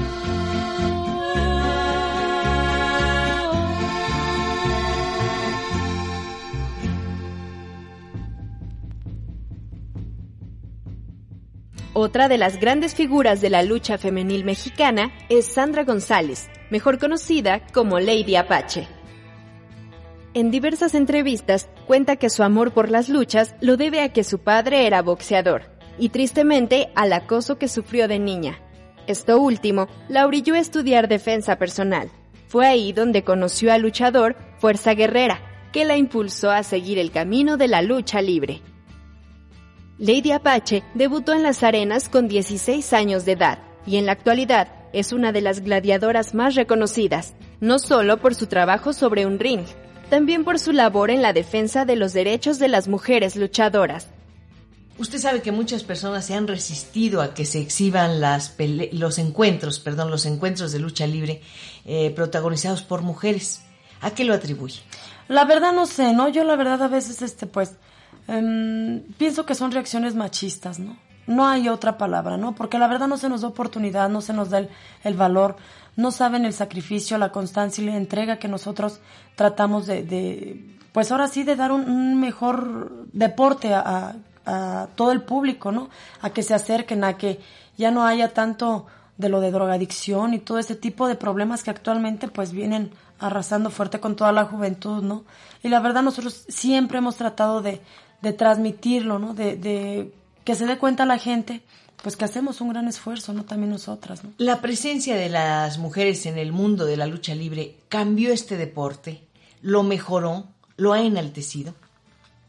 Otra 12.00 12.28
de 12.28 12.38
las 12.38 12.60
grandes 12.60 12.94
figuras 12.94 13.40
de 13.40 13.50
la 13.50 13.64
lucha 13.64 13.98
femenil 13.98 14.44
mexicana 14.44 15.10
es 15.28 15.46
Sandra 15.46 15.82
González, 15.82 16.48
mejor 16.70 17.00
conocida 17.00 17.66
como 17.72 17.98
Lady 17.98 18.36
Apache. 18.36 18.86
En 20.32 20.52
diversas 20.52 20.94
entrevistas 20.94 21.68
cuenta 21.88 22.14
que 22.14 22.30
su 22.30 22.44
amor 22.44 22.72
por 22.72 22.88
las 22.88 23.08
luchas 23.08 23.56
lo 23.60 23.76
debe 23.76 24.00
a 24.00 24.12
que 24.12 24.22
su 24.22 24.38
padre 24.38 24.86
era 24.86 25.02
boxeador 25.02 25.62
y 25.98 26.10
tristemente 26.10 26.92
al 26.94 27.12
acoso 27.12 27.58
que 27.58 27.66
sufrió 27.66 28.06
de 28.06 28.20
niña. 28.20 28.60
Esto 29.08 29.40
último 29.40 29.88
la 30.08 30.24
orilló 30.24 30.54
a 30.54 30.60
estudiar 30.60 31.08
defensa 31.08 31.56
personal. 31.56 32.12
Fue 32.46 32.64
ahí 32.64 32.92
donde 32.92 33.24
conoció 33.24 33.72
al 33.72 33.82
luchador 33.82 34.36
Fuerza 34.58 34.94
Guerrera, 34.94 35.40
que 35.72 35.84
la 35.84 35.96
impulsó 35.96 36.52
a 36.52 36.62
seguir 36.62 36.96
el 36.96 37.10
camino 37.10 37.56
de 37.56 37.66
la 37.66 37.82
lucha 37.82 38.22
libre. 38.22 38.62
Lady 39.98 40.30
Apache 40.30 40.84
debutó 40.94 41.32
en 41.32 41.42
las 41.42 41.64
arenas 41.64 42.08
con 42.08 42.28
16 42.28 42.92
años 42.92 43.24
de 43.24 43.32
edad 43.32 43.58
y 43.84 43.96
en 43.96 44.06
la 44.06 44.12
actualidad 44.12 44.68
es 44.92 45.12
una 45.12 45.32
de 45.32 45.40
las 45.40 45.60
gladiadoras 45.60 46.34
más 46.34 46.54
reconocidas, 46.54 47.34
no 47.60 47.80
solo 47.80 48.18
por 48.20 48.36
su 48.36 48.46
trabajo 48.46 48.92
sobre 48.92 49.26
un 49.26 49.40
ring, 49.40 49.64
también 50.08 50.44
por 50.44 50.60
su 50.60 50.70
labor 50.70 51.10
en 51.10 51.20
la 51.20 51.32
defensa 51.32 51.84
de 51.84 51.96
los 51.96 52.12
derechos 52.12 52.60
de 52.60 52.68
las 52.68 52.86
mujeres 52.86 53.34
luchadoras. 53.34 54.06
Usted 54.98 55.18
sabe 55.18 55.42
que 55.42 55.50
muchas 55.50 55.82
personas 55.82 56.24
se 56.24 56.34
han 56.34 56.46
resistido 56.46 57.20
a 57.20 57.34
que 57.34 57.44
se 57.44 57.60
exhiban 57.60 58.20
las 58.20 58.54
los 58.92 59.18
encuentros, 59.18 59.80
perdón, 59.80 60.12
los 60.12 60.26
encuentros 60.26 60.70
de 60.70 60.78
lucha 60.78 61.08
libre 61.08 61.42
eh, 61.84 62.10
protagonizados 62.10 62.82
por 62.82 63.02
mujeres. 63.02 63.62
¿A 64.00 64.12
qué 64.12 64.24
lo 64.24 64.34
atribuye? 64.34 64.80
La 65.26 65.44
verdad 65.44 65.72
no 65.72 65.86
sé, 65.86 66.12
¿no? 66.12 66.28
Yo 66.28 66.44
la 66.44 66.54
verdad 66.54 66.82
a 66.82 66.88
veces, 66.88 67.20
este, 67.20 67.46
pues, 67.46 67.72
em, 68.28 69.02
pienso 69.18 69.44
que 69.44 69.54
son 69.54 69.72
reacciones 69.72 70.14
machistas, 70.14 70.78
¿no? 70.78 70.96
No 71.26 71.46
hay 71.46 71.68
otra 71.68 71.98
palabra, 71.98 72.36
¿no? 72.36 72.54
Porque 72.54 72.78
la 72.78 72.86
verdad 72.86 73.08
no 73.08 73.18
se 73.18 73.28
nos 73.28 73.42
da 73.42 73.48
oportunidad, 73.48 74.08
no 74.08 74.20
se 74.22 74.32
nos 74.32 74.48
da 74.48 74.66
el, 75.04 75.14
valor, 75.14 75.56
no 75.96 76.10
saben 76.10 76.44
el 76.44 76.54
sacrificio, 76.54 77.18
la 77.18 77.32
constancia 77.32 77.82
y 77.82 77.86
la 77.86 77.96
entrega 77.96 78.38
que 78.38 78.48
nosotros 78.48 79.00
tratamos 79.34 79.86
de, 79.86 80.76
pues 80.92 81.12
ahora 81.12 81.26
sí, 81.26 81.44
de 81.44 81.56
dar 81.56 81.72
un, 81.72 82.18
mejor 82.18 83.06
deporte 83.12 83.74
a, 83.74 84.16
a 84.46 84.88
todo 84.94 85.12
el 85.12 85.20
público, 85.22 85.70
¿no? 85.70 85.90
A 86.22 86.30
que 86.30 86.42
se 86.42 86.54
acerquen, 86.54 87.04
a 87.04 87.18
que 87.18 87.40
ya 87.76 87.90
no 87.90 88.06
haya 88.06 88.32
tanto 88.32 88.86
de 89.18 89.28
lo 89.28 89.40
de 89.40 89.50
drogadicción 89.50 90.32
y 90.32 90.38
todo 90.38 90.58
ese 90.58 90.76
tipo 90.76 91.08
de 91.08 91.16
problemas 91.16 91.62
que 91.62 91.70
actualmente 91.70 92.28
pues 92.28 92.52
vienen 92.52 92.92
arrasando 93.18 93.70
fuerte 93.70 94.00
con 94.00 94.16
toda 94.16 94.32
la 94.32 94.44
juventud, 94.44 95.02
¿no? 95.02 95.24
Y 95.62 95.68
la 95.68 95.80
verdad 95.80 96.02
nosotros 96.02 96.44
siempre 96.48 96.98
hemos 96.98 97.16
tratado 97.16 97.60
de, 97.60 97.82
de 98.20 98.32
transmitirlo, 98.32 99.18
¿no? 99.18 99.34
De, 99.34 99.56
de, 99.56 100.12
que 100.44 100.54
se 100.54 100.66
dé 100.66 100.78
cuenta 100.78 101.04
la 101.06 101.18
gente, 101.18 101.62
pues 102.02 102.16
que 102.16 102.24
hacemos 102.24 102.60
un 102.60 102.70
gran 102.70 102.88
esfuerzo, 102.88 103.32
¿no? 103.32 103.44
También 103.44 103.70
nosotras, 103.70 104.24
¿no? 104.24 104.30
La 104.38 104.60
presencia 104.60 105.16
de 105.16 105.28
las 105.28 105.78
mujeres 105.78 106.26
en 106.26 106.38
el 106.38 106.52
mundo 106.52 106.84
de 106.84 106.96
la 106.96 107.06
lucha 107.06 107.34
libre 107.34 107.76
cambió 107.88 108.32
este 108.32 108.56
deporte, 108.56 109.22
lo 109.62 109.82
mejoró, 109.82 110.46
lo 110.76 110.92
ha 110.92 111.02
enaltecido. 111.02 111.74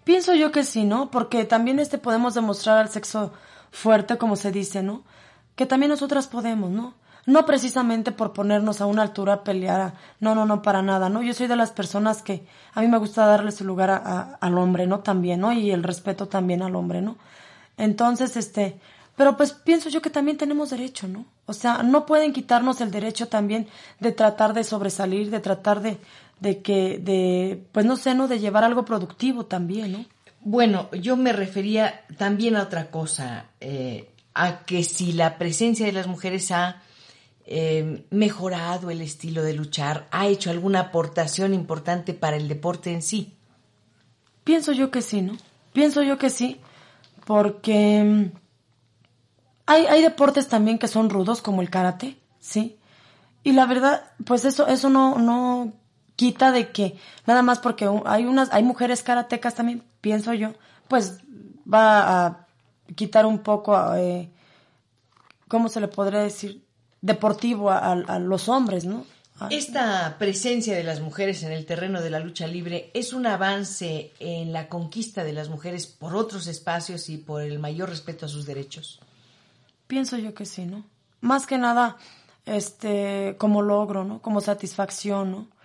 Pienso 0.04 0.34
yo 0.34 0.52
que 0.52 0.64
sí, 0.64 0.86
¿no? 0.86 1.12
Porque 1.12 1.46
también 1.46 1.80
este 1.80 1.98
podemos 1.98 2.34
demostrar 2.34 2.78
al 2.78 2.90
sexo 2.90 3.34
fuerte, 3.72 4.18
como 4.18 4.36
se 4.36 4.52
dice, 4.52 4.82
¿no? 4.82 5.04
Que 5.56 5.66
también 5.66 5.90
nosotras 5.90 6.28
podemos, 6.28 6.72
¿no? 6.72 6.96
No 7.30 7.46
precisamente 7.46 8.12
por 8.12 8.34
ponernos 8.34 8.82
a 8.82 8.88
una 8.88 9.04
altura 9.04 9.34
a 9.34 9.44
pelear, 9.44 9.94
no, 10.20 10.34
no, 10.34 10.48
no, 10.48 10.64
para 10.64 10.82
nada, 10.82 11.10
¿no? 11.10 11.22
Yo 11.22 11.36
soy 11.36 11.46
de 11.46 11.56
las 11.56 11.70
personas 11.70 12.24
que 12.24 12.44
a 12.74 12.82
mí 12.82 12.88
me 12.88 12.98
gusta 12.98 13.28
darle 13.28 13.52
su 13.52 13.64
lugar 13.66 13.92
a, 13.92 14.38
al 14.42 14.58
hombre, 14.58 14.88
¿no? 14.88 15.02
También, 15.02 15.42
¿no? 15.42 15.54
Y 15.54 15.70
el 15.70 15.84
respeto 15.84 16.28
también 16.28 16.64
al 16.64 16.76
hombre, 16.76 17.04
¿no? 17.04 17.18
Entonces, 17.78 18.36
este, 18.36 18.80
pero 19.16 19.38
pues 19.38 19.54
pienso 19.54 19.90
yo 19.90 20.02
que 20.02 20.10
también 20.10 20.38
tenemos 20.38 20.72
derecho, 20.72 21.08
¿no? 21.08 21.24
O 21.46 21.54
sea, 21.54 21.84
no 21.84 22.08
pueden 22.08 22.34
quitarnos 22.34 22.82
el 22.82 22.90
derecho 22.90 23.28
también 23.28 23.68
de 24.00 24.12
tratar 24.12 24.56
de 24.56 24.64
sobresalir, 24.64 25.30
de 25.30 25.40
tratar 25.40 25.82
de, 25.82 26.00
de 26.40 26.64
que, 26.64 26.98
de, 26.98 27.64
pues 27.72 27.86
no 27.86 27.96
sé, 27.96 28.16
¿no? 28.16 28.28
De 28.28 28.40
llevar 28.40 28.64
algo 28.64 28.86
productivo 28.86 29.46
también, 29.46 29.92
¿no? 29.92 30.06
Bueno, 30.42 30.90
yo 30.94 31.16
me 31.16 31.32
refería 31.32 32.06
también 32.18 32.56
a 32.56 32.64
otra 32.64 32.90
cosa, 32.90 33.46
eh, 33.60 34.10
a 34.34 34.66
que 34.66 34.84
si 34.84 35.12
la 35.12 35.38
presencia 35.38 35.86
de 35.86 35.92
las 35.92 36.08
mujeres 36.08 36.50
ha 36.50 36.82
eh, 37.52 38.06
mejorado 38.12 38.92
el 38.92 39.02
estilo 39.02 39.42
de 39.42 39.54
luchar, 39.54 40.08
ha 40.12 40.28
hecho 40.28 40.52
alguna 40.52 40.82
aportación 40.82 41.56
importante 41.56 42.14
para 42.14 42.38
el 42.38 42.48
deporte 42.48 42.94
en 42.94 43.02
sí. 43.02 43.36
Pienso 44.44 44.72
yo 44.72 44.92
que 44.92 45.02
sí, 45.02 45.24
¿no? 45.24 45.36
Pienso 45.74 46.04
yo 46.04 46.20
que 46.20 46.30
sí, 46.30 46.62
porque 47.26 48.04
mm, 48.04 48.38
hay, 49.66 49.88
hay 49.88 50.04
deportes 50.04 50.48
también 50.48 50.78
que 50.78 50.88
son 50.88 51.10
rudos, 51.10 51.42
como 51.42 51.64
el 51.64 51.72
karate, 51.72 52.20
¿sí? 52.40 52.78
Y 53.44 53.54
la 53.54 53.66
verdad, 53.66 54.12
pues 54.26 54.46
eso, 54.46 54.68
eso 54.68 54.92
no, 54.92 55.18
no 55.18 55.74
quita 56.16 56.52
de 56.52 56.72
que 56.72 56.98
nada 57.26 57.42
más 57.42 57.58
porque 57.58 57.90
hay 58.06 58.26
unas 58.26 58.52
hay 58.52 58.62
mujeres 58.62 59.04
karatecas 59.04 59.56
también 59.56 59.86
pienso 60.02 60.34
yo 60.34 60.54
pues 60.90 61.22
va 61.66 62.26
a 62.26 62.48
quitar 62.94 63.26
un 63.26 63.40
poco 63.40 63.96
eh, 63.96 64.30
cómo 65.48 65.70
se 65.70 65.80
le 65.80 65.88
podría 65.88 66.20
decir 66.20 66.62
deportivo 67.02 67.72
a, 67.72 67.96
los 68.20 68.50
hombres 68.50 68.86
no 68.86 69.06
esta 69.50 70.18
presencia 70.20 70.76
de 70.76 70.84
las 70.84 71.00
mujeres 71.00 71.44
en 71.44 71.54
el 71.54 71.66
terreno 71.66 72.02
de 72.02 72.10
la 72.10 72.20
lucha 72.20 72.46
libre 72.46 72.92
es 72.94 73.14
un 73.14 73.26
avance 73.26 74.12
en 74.20 74.52
la 74.52 74.68
conquista 74.68 75.24
de 75.24 75.32
las 75.32 75.48
mujeres 75.48 75.88
por 75.88 76.16
otros 76.16 76.48
espacios 76.48 77.08
y 77.10 77.18
por 77.18 77.42
el 77.42 77.58
mayor 77.58 77.90
respeto 77.90 78.26
a 78.26 78.30
sus 78.30 78.46
derechos. 78.46 79.00
Pienso 79.88 80.18
yo 80.18 80.34
que 80.34 80.46
sí 80.46 80.66
no 80.66 80.84
más 81.22 81.48
que 81.48 81.58
nada 81.58 81.98
este 82.46 83.36
como 83.38 83.62
logro 83.62 84.04
no 84.04 84.22
como 84.22 84.42
satisfacción 84.42 85.32
no 85.32 85.60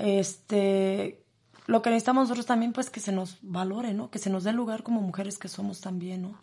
este, 0.00 1.22
lo 1.66 1.82
que 1.82 1.90
necesitamos 1.90 2.24
nosotros 2.24 2.46
también, 2.46 2.72
pues 2.72 2.88
que 2.88 3.00
se 3.00 3.12
nos 3.12 3.38
valore, 3.42 3.92
¿no? 3.92 4.10
Que 4.10 4.18
se 4.18 4.30
nos 4.30 4.44
dé 4.44 4.52
lugar 4.52 4.82
como 4.82 5.02
mujeres 5.02 5.38
que 5.38 5.48
somos 5.48 5.80
también, 5.80 6.22
¿no? 6.22 6.38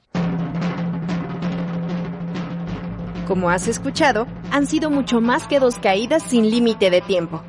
Como 3.28 3.50
has 3.50 3.68
escuchado, 3.68 4.26
han 4.52 4.68
sido 4.68 4.90
mucho 4.90 5.20
más 5.20 5.50
que 5.50 5.60
dos 5.60 5.76
caídas 5.76 6.24
sin 6.24 6.50
límite 6.50 6.90
de 6.90 7.02
tiempo. 7.02 7.44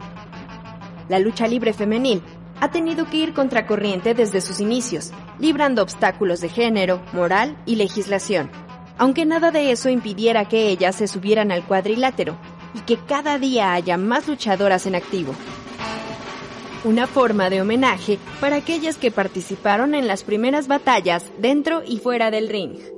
La 1.09 1.21
lucha 1.21 1.47
libre 1.47 1.73
femenil 1.73 2.21
ha 2.61 2.73
tenido 2.73 3.09
que 3.09 3.19
ir 3.19 3.33
contracorriente 3.33 4.13
desde 4.13 4.41
sus 4.41 4.59
inicios, 4.59 5.13
librando 5.39 5.81
obstáculos 5.81 6.41
de 6.41 6.49
género, 6.49 7.01
moral 7.13 7.57
y 7.65 7.77
legislación, 7.77 8.51
aunque 8.99 9.25
nada 9.25 9.53
de 9.53 9.71
eso 9.71 9.89
impidiera 9.89 10.49
que 10.49 10.69
ellas 10.69 10.97
se 10.97 11.07
subieran 11.07 11.53
al 11.53 11.65
cuadrilátero 11.65 12.37
y 12.75 12.81
que 12.81 12.97
cada 12.97 13.39
día 13.39 13.73
haya 13.73 13.97
más 13.97 14.27
luchadoras 14.27 14.85
en 14.87 14.97
activo. 14.97 15.33
Una 16.83 17.07
forma 17.07 17.51
de 17.51 17.63
homenaje 17.63 18.19
para 18.41 18.57
aquellas 18.57 18.97
que 18.97 19.13
participaron 19.13 19.95
en 19.95 20.09
las 20.09 20.25
primeras 20.25 20.67
batallas 20.67 21.25
dentro 21.39 21.83
y 21.87 21.99
fuera 21.99 22.33
del 22.33 22.49
ring. 22.49 22.98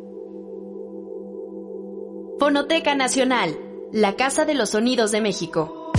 Fonoteca 2.41 2.95
Nacional, 2.95 3.55
la 3.93 4.16
Casa 4.16 4.47
de 4.47 4.55
los 4.55 4.70
Sonidos 4.70 5.12
de 5.12 5.20
México. 5.20 5.93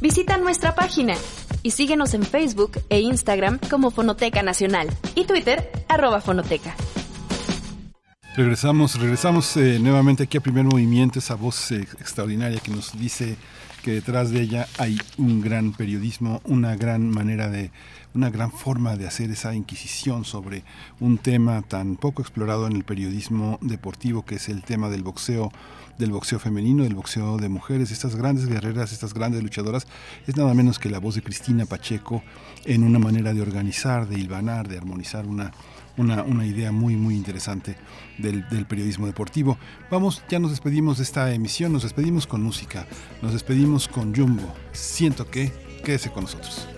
Visita 0.00 0.38
nuestra 0.38 0.74
página 0.74 1.12
y 1.62 1.72
síguenos 1.72 2.14
en 2.14 2.22
Facebook 2.22 2.80
e 2.88 3.00
Instagram 3.00 3.58
como 3.68 3.90
Fonoteca 3.90 4.42
Nacional 4.42 4.88
y 5.14 5.24
Twitter 5.24 5.70
arroba 5.90 6.22
Fonoteca. 6.22 6.74
Regresamos, 8.34 8.98
regresamos 8.98 9.54
eh, 9.58 9.78
nuevamente 9.78 10.22
aquí 10.22 10.38
a 10.38 10.40
Primer 10.40 10.64
Movimiento, 10.64 11.18
esa 11.18 11.34
voz 11.34 11.70
eh, 11.70 11.86
extraordinaria 12.00 12.60
que 12.60 12.70
nos 12.70 12.98
dice 12.98 13.36
que 13.82 13.90
detrás 13.90 14.30
de 14.30 14.40
ella 14.40 14.68
hay 14.78 14.98
un 15.18 15.42
gran 15.42 15.72
periodismo, 15.72 16.40
una 16.44 16.76
gran 16.76 17.10
manera 17.10 17.50
de, 17.50 17.72
una 18.14 18.30
gran 18.30 18.50
forma 18.52 18.96
de 18.96 19.06
hacer 19.06 19.30
esa 19.30 19.54
inquisición 19.54 20.24
sobre 20.24 20.64
un 21.00 21.18
tema 21.18 21.62
tan 21.62 21.96
poco 21.96 22.22
explorado 22.22 22.66
en 22.66 22.74
el 22.76 22.84
periodismo 22.84 23.58
deportivo 23.62 24.24
que 24.24 24.36
es 24.36 24.48
el 24.48 24.62
tema 24.62 24.88
del 24.90 25.02
boxeo 25.02 25.50
del 25.98 26.10
boxeo 26.10 26.38
femenino, 26.38 26.84
del 26.84 26.94
boxeo 26.94 27.36
de 27.36 27.48
mujeres, 27.48 27.90
estas 27.90 28.16
grandes 28.16 28.46
guerreras, 28.46 28.92
estas 28.92 29.14
grandes 29.14 29.42
luchadoras, 29.42 29.86
es 30.26 30.36
nada 30.36 30.54
menos 30.54 30.78
que 30.78 30.90
la 30.90 30.98
voz 30.98 31.14
de 31.14 31.22
Cristina 31.22 31.66
Pacheco 31.66 32.22
en 32.64 32.82
una 32.82 32.98
manera 32.98 33.34
de 33.34 33.42
organizar, 33.42 34.08
de 34.08 34.18
hilvanar, 34.18 34.68
de 34.68 34.78
armonizar 34.78 35.26
una, 35.26 35.52
una, 35.96 36.22
una, 36.22 36.46
idea 36.46 36.72
muy 36.72 36.96
muy 36.96 37.14
interesante 37.14 37.76
del, 38.18 38.48
del, 38.48 38.66
periodismo 38.66 39.06
deportivo. 39.06 39.58
Vamos, 39.90 40.22
ya 40.28 40.38
nos 40.38 40.50
despedimos 40.50 40.96
de 40.96 41.04
esta 41.04 41.32
emisión, 41.32 41.72
nos 41.72 41.82
despedimos 41.82 42.26
con 42.26 42.42
música, 42.42 42.86
nos 43.20 43.32
despedimos 43.32 43.86
con 43.86 44.14
Jumbo. 44.14 44.52
Siento 44.72 45.30
que, 45.30 45.52
quédese 45.84 46.10
con 46.10 46.24
nosotros. 46.24 46.71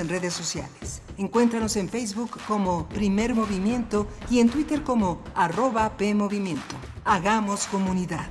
En 0.00 0.08
redes 0.08 0.34
sociales. 0.34 1.02
Encuéntranos 1.18 1.76
en 1.76 1.88
Facebook 1.88 2.30
como 2.46 2.88
Primer 2.88 3.34
Movimiento 3.34 4.06
y 4.30 4.40
en 4.40 4.48
Twitter 4.48 4.82
como 4.82 5.22
arroba 5.34 5.96
PMovimiento. 5.96 6.76
Hagamos 7.04 7.66
comunidad. 7.66 8.28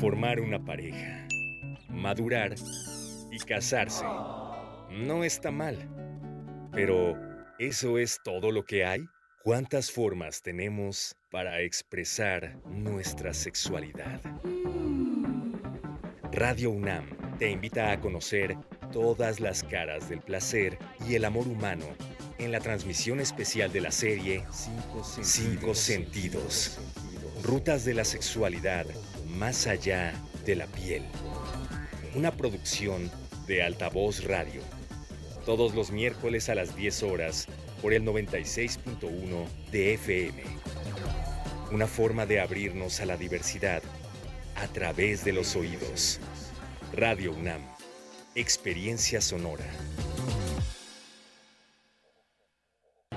Formar 0.00 0.40
una 0.40 0.62
pareja, 0.64 1.26
madurar 1.88 2.54
y 3.30 3.38
casarse. 3.38 4.04
No 4.90 5.24
está 5.24 5.50
mal. 5.50 5.88
Pero, 6.72 7.14
¿eso 7.58 7.98
es 7.98 8.18
todo 8.24 8.50
lo 8.50 8.64
que 8.64 8.84
hay? 8.84 9.00
¿Cuántas 9.44 9.90
formas 9.90 10.40
tenemos 10.40 11.16
para 11.28 11.62
expresar 11.62 12.60
nuestra 12.64 13.34
sexualidad? 13.34 14.20
Radio 16.30 16.70
UNAM 16.70 17.08
te 17.40 17.50
invita 17.50 17.90
a 17.90 17.98
conocer 17.98 18.56
todas 18.92 19.40
las 19.40 19.64
caras 19.64 20.08
del 20.08 20.20
placer 20.20 20.78
y 21.08 21.16
el 21.16 21.24
amor 21.24 21.48
humano 21.48 21.86
en 22.38 22.52
la 22.52 22.60
transmisión 22.60 23.18
especial 23.18 23.72
de 23.72 23.80
la 23.80 23.90
serie 23.90 24.44
Cinco 25.22 25.74
Sentidos. 25.74 26.78
Rutas 27.42 27.84
de 27.84 27.94
la 27.94 28.04
sexualidad 28.04 28.86
más 29.26 29.66
allá 29.66 30.12
de 30.46 30.54
la 30.54 30.66
piel. 30.68 31.02
Una 32.14 32.30
producción 32.30 33.10
de 33.48 33.64
Altavoz 33.64 34.22
Radio. 34.22 34.62
Todos 35.44 35.74
los 35.74 35.90
miércoles 35.90 36.48
a 36.48 36.54
las 36.54 36.76
10 36.76 37.02
horas 37.02 37.48
por 37.82 37.92
el 37.92 38.04
96.1 38.04 39.46
de 39.72 39.94
FM. 39.94 40.42
Una 41.72 41.88
forma 41.88 42.24
de 42.24 42.40
abrirnos 42.40 43.00
a 43.00 43.06
la 43.06 43.16
diversidad 43.16 43.82
a 44.54 44.68
través 44.68 45.24
de 45.24 45.32
los 45.32 45.56
oídos. 45.56 46.20
Radio 46.92 47.32
UNAM. 47.32 47.60
Experiencia 48.36 49.20
sonora. 49.20 49.64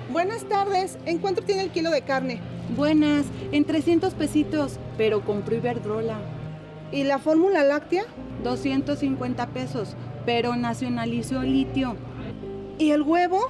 Buenas 0.10 0.48
tardes. 0.50 0.98
¿En 1.06 1.20
cuánto 1.20 1.44
tiene 1.44 1.64
el 1.64 1.72
kilo 1.72 1.92
de 1.92 2.02
carne? 2.02 2.42
Buenas, 2.76 3.26
en 3.52 3.66
300 3.66 4.16
pesitos, 4.16 4.80
pero 4.98 5.24
con 5.24 5.44
Iberdrola. 5.46 6.18
¿Y 6.92 7.04
la 7.04 7.20
fórmula 7.20 7.64
láctea? 7.64 8.06
250 8.44 9.48
pesos, 9.48 9.96
pero 10.26 10.56
nacionalizó 10.56 11.44
litio. 11.44 11.96
¿Y 12.80 12.92
el 12.92 13.04
huevo? 13.04 13.50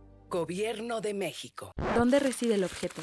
Gobierno 0.31 1.01
de 1.01 1.13
México. 1.13 1.73
¿Dónde 1.93 2.17
reside 2.17 2.55
el 2.55 2.63
objeto? 2.63 3.01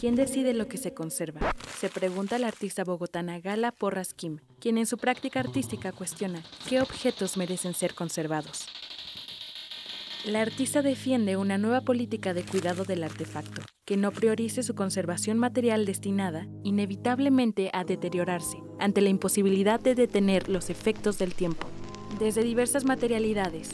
¿Quién 0.00 0.14
decide 0.14 0.54
lo 0.54 0.66
que 0.66 0.78
se 0.78 0.94
conserva? 0.94 1.54
Se 1.78 1.90
pregunta 1.90 2.38
la 2.38 2.48
artista 2.48 2.84
bogotana 2.84 3.38
Gala 3.38 3.70
Porras 3.70 4.14
Kim, 4.14 4.38
quien 4.58 4.78
en 4.78 4.86
su 4.86 4.96
práctica 4.96 5.40
artística 5.40 5.92
cuestiona 5.92 6.42
qué 6.70 6.80
objetos 6.80 7.36
merecen 7.36 7.74
ser 7.74 7.92
conservados. 7.92 8.66
La 10.24 10.40
artista 10.40 10.80
defiende 10.80 11.36
una 11.36 11.58
nueva 11.58 11.82
política 11.82 12.32
de 12.32 12.44
cuidado 12.44 12.84
del 12.84 13.04
artefacto, 13.04 13.60
que 13.84 13.98
no 13.98 14.10
priorice 14.10 14.62
su 14.62 14.74
conservación 14.74 15.36
material 15.36 15.84
destinada, 15.84 16.46
inevitablemente, 16.64 17.68
a 17.74 17.84
deteriorarse, 17.84 18.56
ante 18.78 19.02
la 19.02 19.10
imposibilidad 19.10 19.80
de 19.80 19.94
detener 19.94 20.48
los 20.48 20.70
efectos 20.70 21.18
del 21.18 21.34
tiempo. 21.34 21.66
Desde 22.18 22.42
diversas 22.42 22.86
materialidades, 22.86 23.68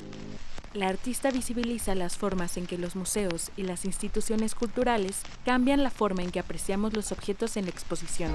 la 0.77 0.89
artista 0.89 1.31
visibiliza 1.31 1.95
las 1.95 2.19
formas 2.19 2.57
en 2.59 2.67
que 2.67 2.77
los 2.77 2.97
museos 2.97 3.51
y 3.57 3.63
las 3.63 3.85
instituciones 3.87 4.55
culturales 4.55 5.23
cambian 5.45 5.83
la 5.83 5.91
forma 5.91 6.23
en 6.23 6.31
que 6.31 6.39
apreciamos 6.39 6.93
los 6.93 7.13
objetos 7.13 7.57
en 7.57 7.65
la 7.65 7.71
exposición. 7.71 8.31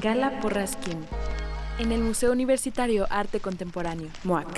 Gala 0.00 0.40
Porraskin, 0.40 0.98
en 1.78 1.92
el 1.92 2.00
Museo 2.00 2.32
Universitario 2.32 3.06
Arte 3.08 3.38
Contemporáneo, 3.38 4.08
MOAC, 4.24 4.48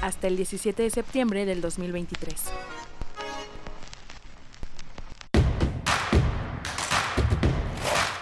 hasta 0.00 0.28
el 0.28 0.36
17 0.36 0.84
de 0.84 0.90
septiembre 0.90 1.46
del 1.46 1.60
2023. 1.60 2.32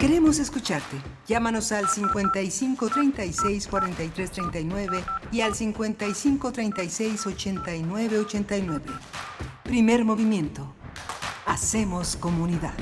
Queremos 0.01 0.39
escucharte. 0.39 0.97
Llámanos 1.27 1.71
al 1.71 1.87
55 1.87 2.89
36 2.89 3.67
43 3.67 4.31
39 4.31 5.03
y 5.31 5.41
al 5.41 5.53
55 5.53 6.51
36 6.51 7.27
89 7.27 8.17
89. 8.17 8.83
Primer 9.63 10.03
movimiento. 10.03 10.73
Hacemos 11.45 12.15
comunidad. 12.15 12.73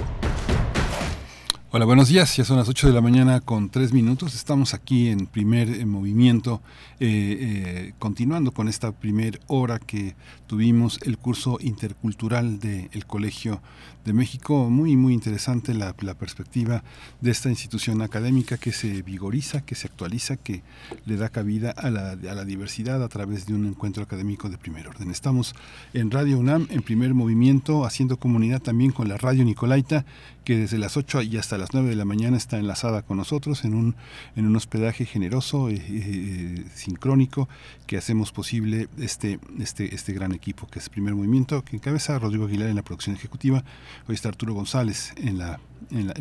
Hola, 1.72 1.86
buenos 1.86 2.08
días. 2.08 2.36
Ya 2.36 2.46
son 2.46 2.58
las 2.58 2.68
8 2.68 2.88
de 2.88 2.94
la 2.94 3.02
mañana 3.02 3.42
con 3.42 3.70
3 3.70 3.94
minutos. 3.94 4.34
Estamos 4.34 4.74
aquí 4.74 5.10
en 5.10 5.28
primer 5.28 5.70
eh, 5.70 5.86
movimiento, 5.86 6.64
eh, 7.00 7.10
eh, 7.10 7.94
continuando 8.00 8.52
con 8.52 8.68
esta 8.68 8.92
primer 8.92 9.40
hora 9.46 9.78
que 9.78 10.16
tuvimos 10.50 11.00
el 11.04 11.20
curso 11.20 11.60
intercultural 11.62 12.60
del 12.60 13.06
Colegio 13.06 13.62
de 14.04 14.14
México. 14.14 14.68
Muy, 14.72 14.95
muy 14.95 15.14
interesante 15.14 15.76
la, 15.76 15.93
perspectiva 15.93 16.84
de 17.22 17.30
esta 17.30 17.50
institución 17.50 18.02
académica 18.02 18.58
que 18.58 18.72
se 18.72 19.04
vigoriza, 19.04 19.62
que 19.62 19.76
se 19.76 19.86
actualiza, 19.86 20.38
que 20.38 20.64
le 21.06 21.18
da 21.18 21.30
cabida 21.30 21.70
a 21.70 21.91
la, 21.91 22.14
a 22.14 22.34
la 22.34 22.45
diversidad 22.45 23.04
a 23.04 23.10
través 23.10 23.45
de 23.45 23.54
un 23.54 23.68
encuentro 23.68 24.02
académico 24.02 24.50
de 24.50 24.58
primer 24.58 24.88
orden. 24.88 25.12
Estamos 25.12 25.54
en 25.93 26.10
Radio 26.10 26.39
UNAM, 26.39 26.66
en 26.72 26.82
primer 26.82 27.14
movimiento, 27.14 27.86
haciendo 27.86 28.18
comunidad 28.18 28.60
también 28.60 28.91
con 28.91 29.08
la 29.08 29.18
Radio 29.18 29.45
Nicolaita, 29.45 30.04
que 30.43 30.58
desde 30.58 30.80
las 30.80 30.97
8 30.97 31.22
y 31.22 31.38
hasta 31.38 31.60
las 31.60 31.74
9 31.74 31.89
de 31.89 31.95
la 31.95 32.06
mañana 32.06 32.36
está 32.36 32.58
enlazada 32.58 33.04
con 33.04 33.18
nosotros 33.18 33.66
en 33.66 33.76
un, 33.76 33.95
en 34.36 34.47
un 34.47 34.56
hospedaje 34.56 35.06
generoso, 35.06 35.70
eh, 35.70 35.80
eh, 35.88 36.66
sincrónico, 36.74 37.47
que 37.86 37.97
hacemos 37.97 38.32
posible 38.32 38.88
este, 38.97 39.39
este, 39.60 39.93
este 39.93 40.12
gran 40.14 40.32
equipo 40.40 40.68
que 40.68 40.80
es 40.80 40.90
Primer 40.90 41.14
Movimiento, 41.14 41.64
que 41.64 41.76
encabeza 41.76 42.18
Rodrigo 42.18 42.46
Aguilar 42.46 42.70
en 42.70 42.78
la 42.78 42.82
producción 42.82 43.16
ejecutiva. 43.16 43.64
Hoy 44.08 44.16
está 44.16 44.30
Arturo 44.30 44.54
González 44.54 45.14
en, 45.18 45.38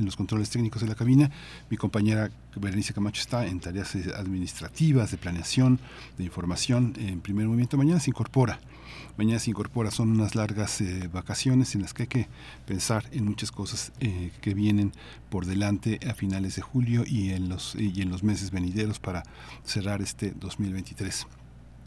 los 0.05 0.17
controles 0.17 0.51
técnicos 0.51 0.83
de 0.83 0.89
la 0.89 0.95
cabina. 0.95 1.31
Mi 1.71 1.77
compañera 1.77 2.31
Berenice 2.57 2.93
Camacho 2.93 3.21
está 3.21 3.47
en 3.47 3.61
tareas 3.61 3.95
administrativas, 4.17 5.13
de 5.13 5.19
planeación, 5.19 5.79
de 6.19 6.25
información 6.25 6.95
en 6.99 7.21
Primer 7.21 7.47
Movimiento. 7.47 7.77
Mañana 7.77 8.01
se 8.01 8.11
incorpora 8.11 8.59
mañana 9.17 9.41
se 9.41 9.51
incorpora, 9.51 9.91
son 9.91 10.11
unas 10.11 10.37
largas 10.37 10.81
eh, 10.81 11.09
vacaciones 11.13 11.75
en 11.75 11.83
las 11.83 11.93
que 11.93 12.05
hay 12.05 12.07
que 12.07 12.29
pensar 12.67 13.05
en 13.11 13.25
muchas 13.25 13.51
cosas 13.51 13.93
eh, 13.99 14.31
que 14.41 14.55
vienen 14.55 14.93
por 15.29 15.45
delante 15.45 15.99
a 16.09 16.15
finales 16.15 16.55
de 16.55 16.63
julio 16.63 17.03
y 17.05 17.31
en 17.31 17.49
los, 17.49 17.75
y 17.75 18.01
en 18.01 18.11
los 18.11 18.23
meses 18.23 18.53
venideros 18.53 19.01
para 19.01 19.25
cerrar 19.65 20.01
este 20.03 20.33
2023 20.37 21.27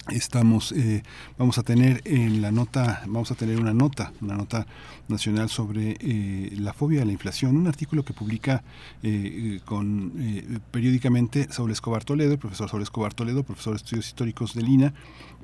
estamos 0.10 0.72
eh, 0.72 1.04
vamos 1.38 1.58
a 1.58 1.64
tener 1.64 2.02
en 2.06 2.42
la 2.42 2.52
nota 2.52 3.04
vamos 3.06 3.32
a 3.32 3.36
tener 3.36 3.60
una 3.60 3.74
nota 3.74 4.12
una 4.22 4.36
nota 4.36 4.66
nacional 5.12 5.50
sobre 5.50 5.96
eh, 6.00 6.56
la 6.58 6.74
fobia 6.74 7.04
a 7.04 7.06
la 7.06 7.12
inflación. 7.12 7.56
Un 7.56 7.68
artículo 7.68 8.04
que 8.04 8.14
publica 8.14 8.64
eh, 9.04 9.60
con 9.66 10.14
eh, 10.18 10.60
periódicamente 10.72 11.48
Saúl 11.52 11.72
Escobar 11.72 12.04
Toledo 12.04 12.32
el 12.32 12.40
profesor 12.40 12.70
Saúl 12.70 12.82
Escobar 12.82 13.14
Toledo 13.14 13.44
profesor 13.44 13.74
de 13.74 13.78
estudios 13.78 14.08
históricos 14.08 14.56
de 14.56 14.64
Lina 14.64 14.94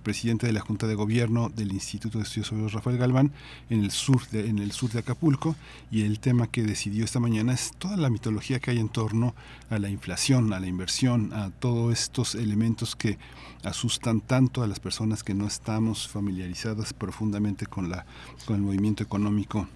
presidente 0.08 0.48
de 0.48 0.54
la 0.54 0.62
Junta 0.62 0.88
de 0.88 0.96
Gobierno 0.96 1.50
del 1.50 1.74
Instituto 1.74 2.18
de 2.18 2.24
Estudios 2.24 2.48
Sociológicos 2.48 2.76
Rafael 2.76 2.98
Galván 2.98 3.34
en 3.70 3.84
el 3.84 3.92
sur 3.92 4.26
de, 4.30 4.48
en 4.48 4.60
el 4.60 4.72
sur 4.72 4.90
de 4.90 5.00
Acapulco 5.00 5.58
y 5.92 6.04
el 6.04 6.22
tema 6.22 6.48
que 6.48 6.64
decidió 6.64 7.04
esta 7.04 7.20
mañana 7.20 7.52
es 7.52 7.74
toda 7.78 7.98
la 7.98 8.10
mitología 8.10 8.62
que 8.62 8.72
hay 8.72 8.80
en 8.80 8.88
torno 8.88 9.36
a 9.70 9.80
la 9.80 9.90
inflación, 9.90 10.54
a 10.54 10.62
la 10.62 10.68
inversión, 10.68 11.34
a 11.34 11.50
todos 11.50 11.92
estos 11.92 12.36
elementos 12.36 12.96
que 12.96 13.18
asustan 13.66 14.22
tanto 14.22 14.64
a 14.64 14.68
las 14.68 14.80
personas 14.80 15.26
que 15.26 15.34
no 15.34 15.46
estamos 15.46 16.08
familiarizadas 16.08 16.94
profundamente 16.94 17.66
con 17.66 17.90
la 17.90 18.06
con 18.46 18.56
el 18.56 18.62
movimiento 18.62 19.04
económico 19.04 19.68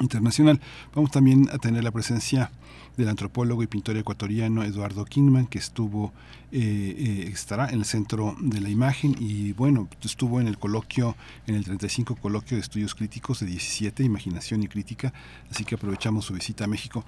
internacional. 0.00 0.60
Vamos 0.94 1.10
también 1.10 1.48
a 1.50 1.58
tener 1.58 1.82
la 1.82 1.90
presencia 1.90 2.52
del 2.96 3.08
antropólogo 3.08 3.62
y 3.62 3.66
pintor 3.66 3.96
ecuatoriano 3.96 4.62
Eduardo 4.62 5.04
Kingman, 5.04 5.46
que 5.46 5.58
estuvo, 5.58 6.12
eh, 6.52 6.94
eh, 6.98 7.30
estará 7.32 7.68
en 7.68 7.80
el 7.80 7.84
centro 7.84 8.36
de 8.40 8.60
la 8.60 8.68
imagen 8.68 9.14
y 9.18 9.52
bueno, 9.52 9.88
estuvo 10.02 10.40
en 10.40 10.48
el 10.48 10.58
coloquio, 10.58 11.16
en 11.46 11.54
el 11.54 11.64
35 11.64 12.16
coloquio 12.16 12.56
de 12.56 12.62
estudios 12.62 12.94
críticos 12.94 13.40
de 13.40 13.46
17, 13.46 14.02
Imaginación 14.02 14.62
y 14.62 14.68
Crítica, 14.68 15.12
así 15.50 15.64
que 15.64 15.74
aprovechamos 15.74 16.24
su 16.24 16.34
visita 16.34 16.64
a 16.64 16.68
México. 16.68 17.04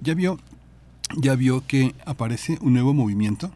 Ya 0.00 0.14
vio, 0.14 0.38
ya 1.16 1.34
vio 1.34 1.66
que 1.66 1.94
aparece 2.04 2.58
un 2.60 2.74
nuevo 2.74 2.94
movimiento, 2.94 3.50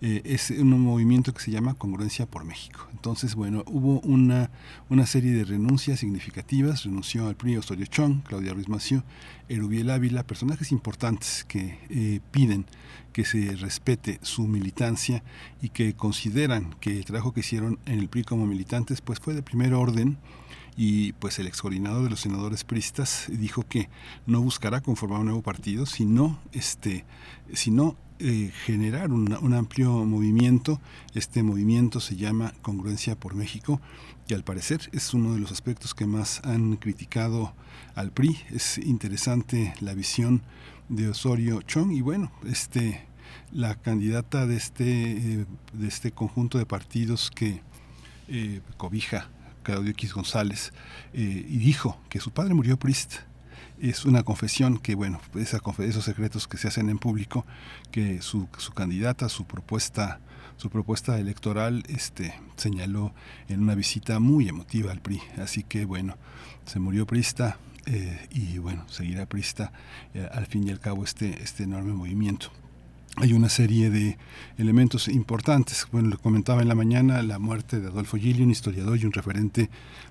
eh, 0.00 0.22
es 0.24 0.50
un 0.50 0.70
movimiento 0.80 1.34
que 1.34 1.40
se 1.40 1.50
llama 1.50 1.74
Congruencia 1.74 2.26
por 2.26 2.44
México. 2.44 2.86
Entonces, 2.92 3.34
bueno, 3.34 3.64
hubo 3.66 4.00
una, 4.00 4.50
una 4.88 5.06
serie 5.06 5.32
de 5.32 5.44
renuncias 5.44 6.00
significativas. 6.00 6.84
Renunció 6.84 7.26
al 7.26 7.36
PRI 7.36 7.56
Osorio 7.56 7.86
Chong, 7.86 8.22
Claudia 8.22 8.54
Ruiz 8.54 8.68
Massieu, 8.68 9.02
Erubiel 9.48 9.90
Ávila, 9.90 10.24
personajes 10.24 10.72
importantes 10.72 11.44
que 11.48 11.78
eh, 11.90 12.20
piden 12.30 12.66
que 13.12 13.24
se 13.24 13.56
respete 13.56 14.20
su 14.22 14.46
militancia 14.46 15.24
y 15.60 15.70
que 15.70 15.94
consideran 15.94 16.74
que 16.80 16.96
el 16.98 17.04
trabajo 17.04 17.32
que 17.32 17.40
hicieron 17.40 17.78
en 17.86 17.98
el 17.98 18.08
PRI 18.08 18.22
como 18.22 18.46
militantes 18.46 19.00
pues 19.00 19.18
fue 19.18 19.34
de 19.34 19.42
primer 19.42 19.74
orden 19.74 20.18
y 20.80 21.12
pues 21.14 21.40
el 21.40 21.48
ex 21.48 21.60
coordinador 21.60 22.04
de 22.04 22.10
los 22.10 22.20
senadores 22.20 22.62
pristas 22.62 23.24
dijo 23.28 23.64
que 23.64 23.90
no 24.26 24.40
buscará 24.40 24.80
conformar 24.80 25.18
un 25.18 25.26
nuevo 25.26 25.42
partido, 25.42 25.86
sino 25.86 26.38
este 26.52 27.04
sino 27.52 27.96
eh, 28.20 28.52
generar 28.64 29.10
un, 29.10 29.36
un, 29.42 29.54
amplio 29.54 30.04
movimiento. 30.04 30.80
Este 31.14 31.42
movimiento 31.42 31.98
se 31.98 32.14
llama 32.14 32.54
Congruencia 32.62 33.18
por 33.18 33.34
México 33.34 33.80
y 34.28 34.34
al 34.34 34.44
parecer 34.44 34.88
es 34.92 35.14
uno 35.14 35.34
de 35.34 35.40
los 35.40 35.50
aspectos 35.50 35.94
que 35.94 36.06
más 36.06 36.40
han 36.44 36.76
criticado 36.76 37.54
al 37.96 38.12
PRI. 38.12 38.38
Es 38.50 38.78
interesante 38.78 39.74
la 39.80 39.94
visión 39.94 40.42
de 40.88 41.08
Osorio 41.08 41.60
Chong 41.62 41.90
y 41.90 42.02
bueno, 42.02 42.30
este 42.46 43.04
la 43.50 43.74
candidata 43.74 44.46
de 44.46 44.56
este 44.56 45.40
eh, 45.40 45.46
de 45.72 45.88
este 45.88 46.12
conjunto 46.12 46.56
de 46.56 46.66
partidos 46.66 47.32
que 47.34 47.62
eh, 48.28 48.60
cobija 48.76 49.28
Claudio 49.68 49.90
X 49.90 50.14
González 50.14 50.72
eh, 51.12 51.44
y 51.46 51.58
dijo 51.58 52.00
que 52.08 52.20
su 52.20 52.30
padre 52.30 52.54
murió 52.54 52.78
priest 52.78 53.16
es 53.78 54.06
una 54.06 54.22
confesión 54.22 54.78
que, 54.78 54.94
bueno, 54.94 55.20
esa, 55.34 55.60
esos 55.80 56.04
secretos 56.06 56.48
que 56.48 56.56
se 56.56 56.68
hacen 56.68 56.88
en 56.88 56.98
público, 56.98 57.44
que 57.90 58.22
su, 58.22 58.48
candidata, 58.74 59.28
su 59.28 59.44
propuesta, 59.44 60.20
su 60.56 60.70
propuesta 60.70 61.18
electoral, 61.18 61.84
este, 61.88 62.32
señaló 62.56 63.12
en 63.48 63.62
una 63.62 63.74
visita 63.74 64.20
muy 64.20 64.48
emotiva 64.48 64.90
al 64.90 65.02
PRI. 65.02 65.20
Así 65.36 65.64
que, 65.64 65.84
bueno, 65.84 66.16
se 66.64 66.80
murió 66.80 67.06
Prista 67.06 67.58
eh, 67.84 68.26
y, 68.30 68.56
bueno, 68.56 68.88
seguirá 68.88 69.26
Prista 69.26 69.72
eh, 70.14 70.26
al 70.32 70.46
fin 70.46 70.66
y 70.66 70.70
al 70.70 70.80
cabo 70.80 71.04
este, 71.04 71.42
este 71.42 71.64
enorme 71.64 71.92
movimiento. 71.92 72.50
Hay 73.20 73.32
una 73.32 73.48
serie 73.48 73.90
de 73.90 74.16
elementos 74.58 75.08
importantes. 75.08 75.86
Bueno, 75.90 76.08
lo 76.08 76.18
comentaba 76.18 76.62
en 76.62 76.68
la 76.68 76.74
mañana, 76.74 77.22
la 77.22 77.38
muerte 77.38 77.80
de 77.80 77.88
Adolfo 77.88 78.16
Gili, 78.16 78.42
un 78.42 78.50
historiador 78.50 78.98
y 78.98 79.04
un 79.04 79.12
referente 79.12 79.70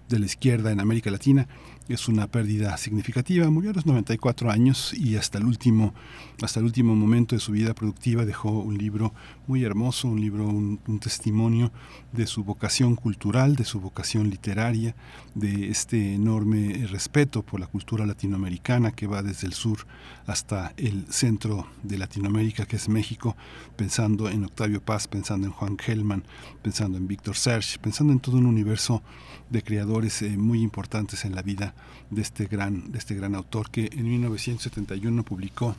de 0.09 0.19
la 0.19 0.25
izquierda 0.25 0.71
en 0.71 0.79
América 0.79 1.09
Latina, 1.09 1.47
es 1.89 2.07
una 2.07 2.27
pérdida 2.27 2.75
significativa. 2.77 3.49
Murió 3.49 3.71
a 3.71 3.73
los 3.73 3.85
94 3.85 4.51
años 4.51 4.93
y 4.93 5.15
hasta 5.15 5.37
el 5.37 5.45
último, 5.45 5.93
hasta 6.41 6.59
el 6.59 6.65
último 6.65 6.95
momento 6.95 7.35
de 7.35 7.39
su 7.39 7.51
vida 7.51 7.73
productiva 7.73 8.25
dejó 8.25 8.51
un 8.51 8.77
libro 8.77 9.13
muy 9.47 9.63
hermoso, 9.63 10.07
un 10.07 10.19
libro, 10.19 10.47
un, 10.47 10.79
testimonio 10.99 11.71
de 12.11 12.27
su 12.27 12.43
vocación 12.43 12.95
cultural, 12.95 13.55
de 13.55 13.63
su 13.63 13.79
vocación 13.79 14.29
literaria, 14.29 14.95
de 15.35 15.69
este 15.69 16.15
enorme 16.15 16.85
respeto 16.87 17.43
por 17.43 17.59
la 17.59 17.67
cultura 17.67 18.05
latinoamericana 18.05 18.91
que 18.91 19.07
va 19.07 19.21
desde 19.21 19.47
el 19.47 19.53
sur 19.53 19.85
hasta 20.25 20.73
el 20.77 21.05
centro 21.09 21.67
de 21.83 21.97
Latinoamérica, 21.97 22.65
que 22.65 22.75
es 22.75 22.89
México, 22.89 23.37
pensando 23.75 24.29
en 24.29 24.43
Octavio 24.43 24.81
Paz, 24.81 25.07
pensando 25.07 25.47
en 25.47 25.53
Juan 25.53 25.77
Gelman, 25.77 26.23
pensando 26.61 26.97
en 26.97 27.07
Víctor 27.07 27.35
Serge, 27.35 27.79
pensando 27.79 28.11
en 28.11 28.19
todo 28.19 28.37
un 28.37 28.45
universo 28.45 29.01
de 29.49 29.61
creadores 29.63 30.21
eh, 30.21 30.37
muy 30.37 30.61
importantes 30.61 31.25
en 31.25 31.35
la 31.35 31.41
vida 31.41 31.73
de 32.09 32.21
este 32.21 32.45
gran, 32.45 32.91
de 32.91 32.97
este 32.97 33.15
gran 33.15 33.35
autor 33.35 33.69
que 33.69 33.89
en 33.91 34.03
1971 34.03 35.23
publicó 35.23 35.75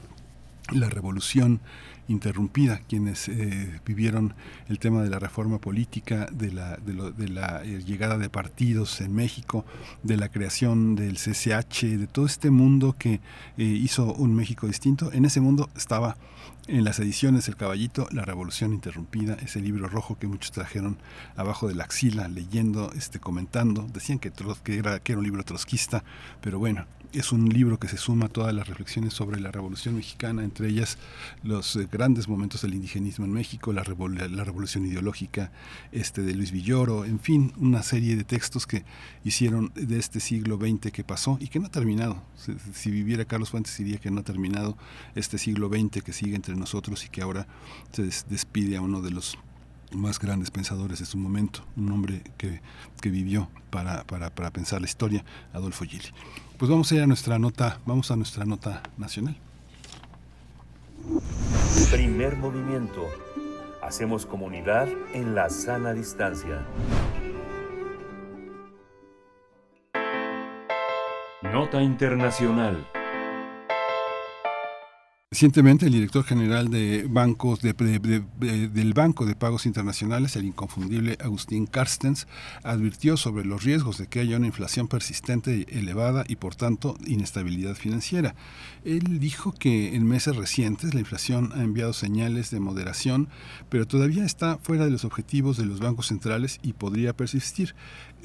La 0.72 0.88
Revolución 0.88 1.60
interrumpida, 2.08 2.80
quienes 2.88 3.28
eh, 3.28 3.80
vivieron 3.84 4.34
el 4.68 4.78
tema 4.78 5.02
de 5.02 5.10
la 5.10 5.18
reforma 5.18 5.58
política, 5.58 6.26
de 6.32 6.50
la, 6.50 6.78
de, 6.78 7.28
la 7.28 7.62
eh, 7.64 7.82
llegada 7.84 8.16
de 8.16 8.30
partidos 8.30 9.02
en 9.02 9.14
México, 9.14 9.66
de 10.02 10.16
la 10.16 10.30
creación 10.30 10.94
del 10.94 11.16
CCH, 11.16 11.82
de 11.98 12.06
todo 12.06 12.24
este 12.24 12.50
mundo 12.50 12.96
que 12.98 13.20
hizo 13.58 14.14
un 14.14 14.34
México 14.34 14.66
distinto. 14.66 15.12
En 15.12 15.26
ese 15.26 15.42
mundo 15.42 15.68
estaba 15.76 16.16
en 16.68 16.84
las 16.84 16.98
ediciones 16.98 17.48
El 17.48 17.56
Caballito, 17.56 18.06
La 18.12 18.24
Revolución 18.24 18.74
Interrumpida, 18.74 19.34
ese 19.42 19.60
libro 19.60 19.88
rojo 19.88 20.18
que 20.18 20.26
muchos 20.26 20.52
trajeron 20.52 20.98
abajo 21.34 21.66
de 21.66 21.74
la 21.74 21.84
axila, 21.84 22.28
leyendo, 22.28 22.92
este, 22.92 23.18
comentando, 23.18 23.86
decían 23.92 24.18
que, 24.18 24.30
que, 24.62 24.78
era, 24.78 25.00
que 25.00 25.12
era 25.12 25.18
un 25.18 25.24
libro 25.24 25.42
trotskista, 25.44 26.04
pero 26.42 26.58
bueno, 26.58 26.86
es 27.12 27.32
un 27.32 27.48
libro 27.48 27.78
que 27.78 27.88
se 27.88 27.96
suma 27.96 28.26
a 28.26 28.28
todas 28.28 28.54
las 28.54 28.68
reflexiones 28.68 29.14
sobre 29.14 29.40
la 29.40 29.50
Revolución 29.50 29.96
Mexicana, 29.96 30.44
entre 30.44 30.68
ellas 30.68 30.98
los 31.42 31.76
eh, 31.76 31.88
grandes 31.90 32.28
momentos 32.28 32.62
del 32.62 32.74
indigenismo 32.74 33.24
en 33.24 33.32
México, 33.32 33.72
la, 33.72 33.82
la, 33.82 34.44
revolución 34.44 34.86
ideológica 34.86 35.50
este, 35.92 36.22
de 36.22 36.34
Luis 36.34 36.52
Villoro, 36.52 37.04
en 37.04 37.20
fin, 37.20 37.52
una 37.59 37.82
serie 37.82 38.16
de 38.16 38.24
textos 38.24 38.66
que 38.66 38.84
hicieron 39.24 39.72
de 39.74 39.98
este 39.98 40.20
siglo 40.20 40.56
XX 40.56 40.92
que 40.92 41.04
pasó 41.04 41.38
y 41.40 41.48
que 41.48 41.59
no 41.61 41.66
ha 41.66 41.70
terminado. 41.70 42.22
Si, 42.74 42.90
viviera 42.90 43.24
Carlos 43.24 43.50
Fuentes 43.50 43.76
diría 43.78 43.98
que 43.98 44.11
no 44.11 44.20
ha 44.20 44.24
terminado 44.24 44.76
este 45.14 45.38
siglo 45.38 45.68
XX 45.68 46.02
que 46.02 46.12
sigue 46.12 46.36
entre 46.36 46.56
nosotros 46.56 47.04
y 47.04 47.09
que 47.09 47.22
ahora 47.22 47.46
se 47.92 48.02
despide 48.28 48.76
a 48.76 48.80
uno 48.80 49.00
de 49.00 49.11
los 49.11 49.38
más 49.92 50.18
grandes 50.18 50.50
pensadores 50.50 50.98
de 50.98 51.06
su 51.06 51.16
momento, 51.16 51.64
un 51.76 51.90
hombre 51.90 52.22
que, 52.36 52.61
que 53.00 53.09
vivió 53.09 53.48
para, 53.70 54.04
para, 54.04 54.34
para, 54.34 54.50
pensar 54.50 54.80
la 54.80 54.86
historia, 54.86 55.24
Adolfo 55.52 55.84
Gili. 55.84 56.09
Pues 56.59 56.68
vamos 56.68 56.90
a 56.90 56.96
ir 56.96 57.02
a 57.02 57.06
nuestra 57.06 57.38
nota, 57.38 57.78
vamos 57.86 58.11
a 58.11 58.16
nuestra 58.16 58.44
nota 58.44 58.82
nacional. 58.96 59.36
Primer 61.92 62.36
movimiento. 62.36 63.06
Hacemos 63.80 64.26
comunidad 64.26 64.88
en 65.14 65.36
la 65.36 65.50
sana 65.50 65.92
distancia. 65.92 66.66
Nota 71.42 71.80
Internacional. 71.80 72.84
Recientemente 75.30 75.84
el 75.84 75.92
director 75.92 76.24
general 76.24 76.70
de 76.70 77.06
bancos 77.06 77.60
del 77.60 78.92
Banco 78.94 79.26
de 79.26 79.36
Pagos 79.36 79.66
Internacionales, 79.66 80.36
el 80.36 80.46
inconfundible 80.46 81.18
Agustín 81.20 81.66
Carstens, 81.66 82.26
advirtió 82.62 83.18
sobre 83.18 83.44
los 83.44 83.62
riesgos 83.62 83.98
de 83.98 84.06
que 84.06 84.20
haya 84.20 84.38
una 84.38 84.46
inflación 84.46 84.88
persistente 84.88 85.66
elevada 85.68 86.24
y 86.26 86.36
por 86.36 86.54
tanto 86.54 86.96
inestabilidad 87.04 87.74
financiera. 87.74 88.34
Él 88.86 89.20
dijo 89.20 89.52
que 89.52 89.94
en 89.94 90.08
meses 90.08 90.34
recientes 90.34 90.94
la 90.94 91.00
inflación 91.00 91.52
ha 91.54 91.62
enviado 91.62 91.92
señales 91.92 92.50
de 92.50 92.60
moderación, 92.60 93.28
pero 93.68 93.86
todavía 93.86 94.24
está 94.24 94.56
fuera 94.56 94.86
de 94.86 94.90
los 94.92 95.04
objetivos 95.04 95.58
de 95.58 95.66
los 95.66 95.78
bancos 95.78 96.06
centrales 96.06 96.58
y 96.62 96.72
podría 96.72 97.14
persistir 97.14 97.74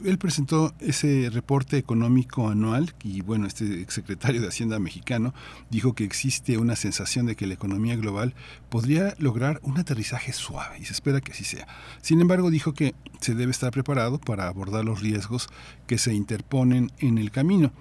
él 0.03 0.17
presentó 0.17 0.73
ese 0.79 1.29
reporte 1.31 1.77
económico 1.77 2.49
anual 2.49 2.93
y 3.03 3.21
bueno, 3.21 3.47
este 3.47 3.81
exsecretario 3.81 4.41
de 4.41 4.47
Hacienda 4.47 4.79
mexicano 4.79 5.33
dijo 5.69 5.93
que 5.93 6.03
existe 6.03 6.57
una 6.57 6.75
sensación 6.75 7.25
de 7.25 7.35
que 7.35 7.47
la 7.47 7.53
economía 7.53 7.95
global 7.95 8.33
podría 8.69 9.15
lograr 9.17 9.59
un 9.63 9.77
aterrizaje 9.77 10.33
suave 10.33 10.79
y 10.79 10.85
se 10.85 10.93
espera 10.93 11.21
que 11.21 11.31
así 11.31 11.43
sea. 11.43 11.67
Sin 12.01 12.21
embargo, 12.21 12.49
dijo 12.49 12.73
que 12.73 12.95
se 13.19 13.35
debe 13.35 13.51
estar 13.51 13.71
preparado 13.71 14.19
para 14.19 14.47
abordar 14.47 14.83
los 14.85 15.01
riesgos 15.01 15.49
que 15.87 15.97
se 15.97 16.13
interponen 16.13 16.91
en 16.99 17.17
el 17.17 17.31
camino. 17.31 17.71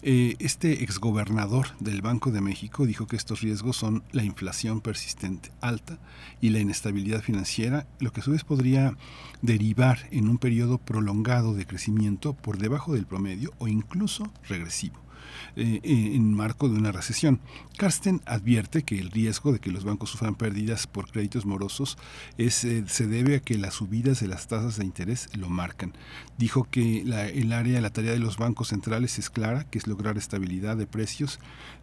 Eh, 0.00 0.36
este 0.38 0.84
exgobernador 0.84 1.76
del 1.80 2.02
Banco 2.02 2.30
de 2.30 2.40
México 2.40 2.86
dijo 2.86 3.08
que 3.08 3.16
estos 3.16 3.40
riesgos 3.40 3.76
son 3.76 4.04
la 4.12 4.22
inflación 4.22 4.80
persistente 4.80 5.50
alta 5.60 5.98
y 6.40 6.50
la 6.50 6.60
inestabilidad 6.60 7.20
financiera, 7.20 7.86
lo 7.98 8.12
que 8.12 8.20
a 8.20 8.22
su 8.22 8.30
vez 8.30 8.44
podría 8.44 8.96
derivar 9.42 10.06
en 10.12 10.28
un 10.28 10.38
periodo 10.38 10.78
prolongado 10.78 11.54
de 11.54 11.66
crecimiento 11.66 12.32
por 12.32 12.58
debajo 12.58 12.94
del 12.94 13.06
promedio 13.06 13.52
o 13.58 13.66
incluso 13.66 14.32
regresivo. 14.48 15.07
Eh, 15.56 15.80
en 16.14 16.34
marco 16.34 16.68
de 16.68 16.76
una 16.76 16.92
recesión. 16.92 17.40
Karsten 17.76 18.20
advierte 18.26 18.82
que 18.84 18.98
el 18.98 19.10
riesgo 19.10 19.52
de 19.52 19.58
que 19.58 19.72
los 19.72 19.84
bancos 19.84 20.10
sufran 20.10 20.34
pérdidas 20.34 20.86
por 20.86 21.10
créditos 21.10 21.46
morosos 21.46 21.98
es, 22.36 22.64
eh, 22.64 22.84
se 22.86 23.06
debe 23.06 23.36
a 23.36 23.40
que 23.40 23.58
las 23.58 23.74
subidas 23.74 24.20
de 24.20 24.28
las 24.28 24.46
tasas 24.46 24.76
de 24.76 24.84
interés 24.84 25.28
lo 25.36 25.48
marcan. 25.48 25.94
Dijo 26.36 26.68
que 26.70 27.02
la, 27.04 27.26
el 27.26 27.52
área, 27.52 27.80
la 27.80 27.90
tarea 27.90 28.12
de 28.12 28.18
los 28.20 28.38
bancos 28.38 28.68
centrales 28.68 29.18
es 29.18 29.30
clara, 29.30 29.64
que 29.64 29.78
es 29.78 29.86
lograr 29.86 30.16
estabilidad 30.16 30.76
de 30.76 30.86
precios, 30.86 31.40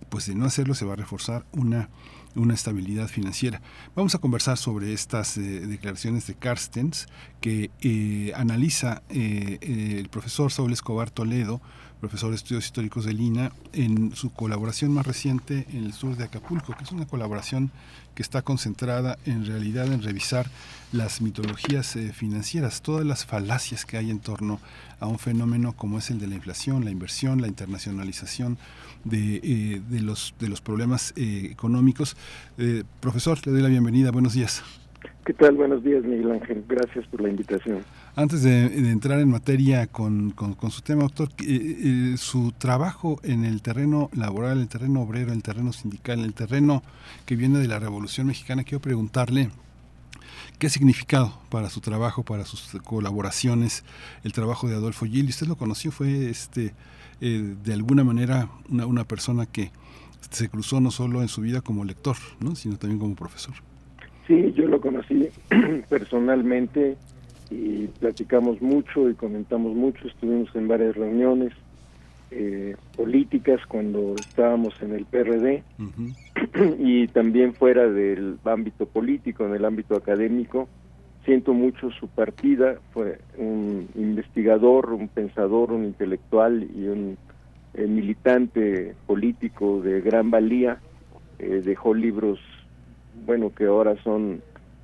pues 0.09 0.25
de 0.25 0.35
no 0.35 0.45
hacerlo 0.45 0.73
se 0.73 0.85
va 0.85 0.93
a 0.93 0.97
reforzar 0.97 1.45
una 1.51 1.89
una 2.35 2.53
estabilidad 2.53 3.07
financiera. 3.07 3.61
Vamos 3.95 4.13
a 4.13 4.17
conversar 4.17 4.57
sobre 4.57 4.91
estas 4.91 5.37
eh, 5.37 5.41
declaraciones 5.41 6.27
de 6.27 6.35
Carstens 6.35 7.07
que 7.39 8.33
analiza 8.35 9.03
el 9.07 10.09
profesor 10.09 10.51
Saúl 10.51 10.73
Escobar 10.73 11.11
Toledo, 11.11 11.61
profesor 11.99 12.29
de 12.29 12.35
estudios 12.35 12.65
históricos 12.65 13.05
de 13.05 13.13
Lina, 13.13 13.51
en 13.73 14.15
su 14.15 14.31
colaboración 14.31 14.91
más 14.91 15.05
reciente 15.05 15.65
en 15.73 15.85
el 15.85 15.93
sur 15.93 16.15
de 16.15 16.25
Acapulco, 16.25 16.75
que 16.77 16.83
es 16.83 16.91
una 16.91 17.05
colaboración 17.05 17.71
que 18.13 18.21
está 18.21 18.41
concentrada 18.41 19.17
en 19.25 19.45
realidad 19.45 19.91
en 19.91 20.01
revisar 20.01 20.47
las 20.91 21.21
mitologías 21.21 21.95
eh, 21.95 22.13
financieras, 22.13 22.81
todas 22.81 23.05
las 23.05 23.25
falacias 23.25 23.85
que 23.85 23.97
hay 23.97 24.09
en 24.09 24.19
torno 24.19 24.59
a 24.99 25.07
un 25.07 25.19
fenómeno 25.19 25.73
como 25.73 25.97
es 25.97 26.09
el 26.11 26.19
de 26.19 26.27
la 26.27 26.35
inflación, 26.35 26.85
la 26.85 26.91
inversión, 26.91 27.41
la 27.41 27.47
internacionalización 27.47 28.57
de, 29.03 29.41
eh, 29.43 29.81
de 29.89 30.01
los, 30.01 30.33
de 30.39 30.47
los 30.47 30.61
problemas 30.61 31.13
eh, 31.17 31.49
económicos. 31.51 32.15
profesor, 33.01 33.37
le 33.45 33.51
doy 33.51 33.61
la 33.61 33.69
bienvenida. 33.69 34.11
Buenos 34.11 34.33
días. 34.33 34.63
¿Qué 35.25 35.33
tal? 35.33 35.55
Buenos 35.55 35.83
días, 35.83 36.03
Miguel 36.03 36.31
Ángel. 36.31 36.63
Gracias 36.67 37.05
por 37.07 37.21
la 37.21 37.29
invitación. 37.29 37.79
Antes 38.17 38.43
de, 38.43 38.67
entrar 38.89 39.19
en 39.19 39.29
materia 39.29 39.87
con, 39.87 40.33
su 40.69 40.81
tema, 40.81 41.03
doctor, 41.03 41.27
eh, 41.39 42.13
eh, 42.13 42.17
su 42.17 42.53
trabajo 42.57 43.19
en 43.23 43.43
el 43.43 43.61
terreno 43.61 44.09
laboral, 44.13 44.61
el 44.61 44.69
terreno 44.69 45.01
obrero, 45.01 45.33
el 45.33 45.43
terreno 45.43 45.73
sindical, 45.73 46.23
el 46.23 46.33
terreno 46.33 46.81
que 47.25 47.35
viene 47.35 47.59
de 47.59 47.67
la 47.67 47.77
Revolución 47.77 48.27
Mexicana, 48.27 48.63
quiero 48.63 48.79
preguntarle 48.79 49.49
qué 50.59 50.69
significado 50.69 51.37
para 51.49 51.69
su 51.69 51.81
trabajo, 51.81 52.23
para 52.23 52.45
sus 52.45 52.71
colaboraciones, 52.85 53.83
el 54.23 54.31
trabajo 54.31 54.69
de 54.69 54.75
Adolfo 54.75 55.05
Gil. 55.05 55.27
Usted 55.27 55.47
lo 55.47 55.57
conoció, 55.57 55.91
fue 55.91 56.29
este 56.29 56.73
eh, 57.19 57.55
de 57.65 57.73
alguna 57.73 58.05
manera 58.05 58.47
una, 58.69 58.85
una 58.85 59.03
persona 59.03 59.45
que 59.45 59.71
se 60.29 60.47
cruzó 60.47 60.79
no 60.79 60.89
solo 60.89 61.21
en 61.21 61.27
su 61.27 61.41
vida 61.41 61.59
como 61.59 61.83
lector, 61.83 62.15
¿no? 62.39 62.55
sino 62.55 62.77
también 62.77 62.99
como 62.99 63.15
profesor. 63.15 63.55
Sí, 64.25 64.53
yo 64.55 64.67
lo 64.67 64.79
conocí 64.79 65.27
personalmente 65.89 66.97
y 67.49 67.87
platicamos 67.87 68.61
mucho 68.61 69.09
y 69.09 69.13
comentamos 69.13 69.75
mucho, 69.75 70.07
estuvimos 70.07 70.53
en 70.55 70.67
varias 70.67 70.95
reuniones 70.95 71.53
eh, 72.31 72.75
políticas 72.95 73.61
cuando 73.67 74.15
estábamos 74.15 74.73
en 74.81 74.93
el 74.93 75.05
PRD 75.05 75.63
y 76.79 77.07
también 77.07 77.53
fuera 77.53 77.87
del 77.87 78.39
ámbito 78.45 78.87
político, 78.87 79.45
en 79.45 79.55
el 79.55 79.63
ámbito 79.63 79.95
académico. 79.95 80.67
Siento 81.23 81.53
mucho 81.53 81.91
su 81.91 82.07
partida, 82.07 82.75
fue 82.93 83.19
un 83.37 83.87
investigador, 83.95 84.91
un 84.91 85.07
pensador, 85.07 85.71
un 85.71 85.85
intelectual 85.85 86.67
y 86.75 86.87
un 86.87 87.17
eh, 87.73 87.87
militante 87.87 88.95
político 89.07 89.81
de 89.81 90.01
gran 90.01 90.29
valía. 90.29 90.79
Eh, 91.39 91.61
dejó 91.63 91.93
libros, 91.93 92.39
bueno, 93.25 93.51
que 93.53 93.65
ahora 93.65 93.95
son 94.03 94.41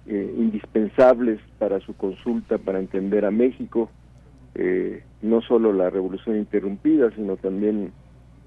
eh, 0.07 0.34
indispensables 0.38 1.40
para 1.60 1.80
su 1.80 1.94
consulta 1.95 2.57
para 2.57 2.80
entender 2.80 3.23
a 3.23 3.32
México, 3.32 3.90
eh, 4.56 5.03
no 5.22 5.41
solo 5.41 5.73
la 5.73 5.90
revolución 5.90 6.38
interrumpida, 6.38 7.11
sino 7.15 7.38
también 7.38 7.91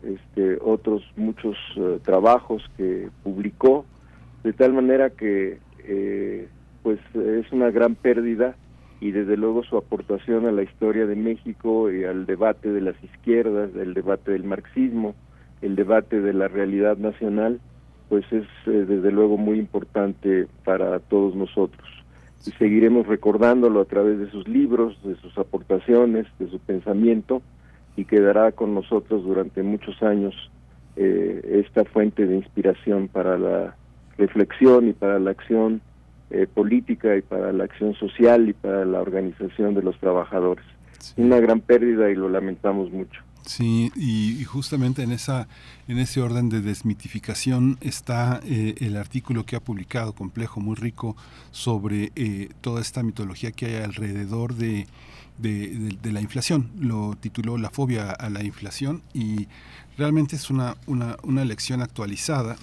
este, 0.03 0.59
otros 0.61 1.03
muchos 1.17 1.57
eh, 1.77 2.01
trabajos 2.03 2.63
que 2.77 3.09
publicó 3.23 3.87
de 4.43 4.53
tal 4.53 4.73
manera 4.73 5.11
que 5.11 5.59
pues 6.83 6.99
es 7.15 7.51
una 7.53 7.71
gran 7.71 7.95
pérdida 7.95 8.57
y 9.01 9.11
desde 9.11 9.37
luego 9.37 9.63
su 9.65 9.77
aportación 9.77 10.47
a 10.47 10.53
la 10.53 10.63
historia 10.63 11.07
de 11.07 11.15
México 11.15 11.91
y 11.93 12.05
al 12.05 12.27
debate 12.27 12.71
de 12.73 12.81
las 12.81 12.97
izquierdas, 13.05 13.71
el 13.77 13.95
debate 13.95 14.33
del 14.33 14.45
marxismo, 14.45 15.15
el 15.63 15.77
debate 15.77 16.21
de 16.21 16.33
la 16.33 16.49
realidad 16.49 16.97
nacional, 16.97 17.61
pues 18.15 18.33
es 18.33 18.47
desde 18.65 19.11
luego 19.11 19.37
muy 19.37 19.59
importante 19.59 20.47
para 20.65 21.01
todos 21.01 21.35
nosotros. 21.35 21.89
Y 22.47 22.53
seguiremos 22.53 23.09
recordándolo 23.09 23.81
a 23.81 23.87
través 23.87 24.21
de 24.21 24.31
sus 24.31 24.47
libros, 24.47 24.97
de 25.03 25.17
sus 25.17 25.37
aportaciones, 25.37 26.25
de 26.39 26.49
su 26.49 26.61
pensamiento, 26.61 27.43
y 27.97 28.05
quedará 28.05 28.53
con 28.53 28.73
nosotros 28.73 29.25
durante 29.25 29.65
muchos 29.65 30.01
años 30.01 30.33
eh, 30.95 31.65
esta 31.67 31.85
fuente 31.85 32.25
de 32.25 32.37
inspiración 32.37 33.09
para 33.09 33.37
la 33.37 33.75
reflexión 34.17 34.87
y 34.87 34.93
para 34.93 35.19
la 35.19 35.33
acción 35.33 35.81
eh, 36.31 36.47
política 36.47 37.17
y 37.17 37.23
para 37.23 37.53
la 37.53 37.65
acción 37.65 37.95
social 37.95 38.49
y 38.49 38.53
para 38.53 38.85
la 38.85 39.01
organización 39.01 39.75
de 39.75 39.83
los 39.83 39.99
trabajadores. 39.99 40.65
Una 41.17 41.41
gran 41.41 41.59
pérdida 41.59 42.09
y 42.11 42.15
lo 42.15 42.29
lamentamos 42.29 42.93
mucho. 42.93 43.21
Sí, 43.47 43.93
y, 43.95 44.43
justamente 44.45 45.03
en 45.03 45.13
esa 45.13 45.49
en 45.87 45.99
ese 45.99 46.23
orden 46.23 46.49
de 46.49 46.63
desmitificación 46.63 47.77
está 47.83 48.41
eh, 48.45 48.75
el 48.79 48.97
artículo 48.97 49.45
que 49.45 49.57
ha 49.57 49.61
publicado 49.61 50.15
complejo 50.15 50.61
muy 50.61 50.77
rico 50.77 51.15
sobre 51.51 52.11
toda 52.63 52.81
esta 52.81 53.03
mitología 53.03 53.53
que 53.53 53.67
hay 53.67 53.83
alrededor 53.83 54.55
de 54.55 54.87
de, 55.39 56.13
la 56.13 56.21
inflación. 56.21 56.71
Lo 56.79 57.17
tituló 57.21 57.59
La 57.59 57.71
fobia 57.71 58.11
a 58.11 58.31
la 58.31 58.43
inflación 58.43 59.03
y 59.13 59.49
realmente 59.97 60.37
es 60.37 60.51
una, 60.51 60.77
una, 60.87 61.17
una 61.23 61.45
lección 61.45 61.83
actualizada 61.83 62.57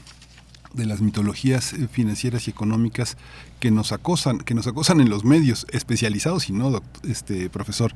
de 0.74 0.86
las 0.86 1.02
mitologías 1.02 1.74
eh, 1.74 1.88
financieras 1.90 2.48
y 2.48 2.52
económicas 2.52 3.18
que 3.62 3.72
nos 3.72 3.94
acosan, 3.94 4.40
que 4.40 4.54
nos 4.54 4.68
acosan 4.68 5.00
en 5.00 5.10
los 5.10 5.24
medios 5.24 5.66
especializados 5.72 6.50
y 6.50 6.54
no, 6.54 6.82
este 7.08 7.50
profesor. 7.50 7.92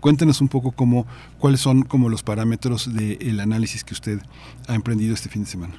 Cuéntenos 0.00 0.40
un 0.40 0.48
poco 0.48 0.72
cómo, 0.72 1.06
cuáles 1.38 1.60
son 1.60 1.82
como 1.82 2.08
los 2.08 2.24
parámetros 2.24 2.92
del 2.92 3.38
análisis 3.38 3.84
que 3.84 3.94
usted 3.94 4.18
ha 4.66 4.74
emprendido 4.74 5.14
este 5.14 5.28
fin 5.28 5.42
de 5.42 5.48
semana. 5.48 5.74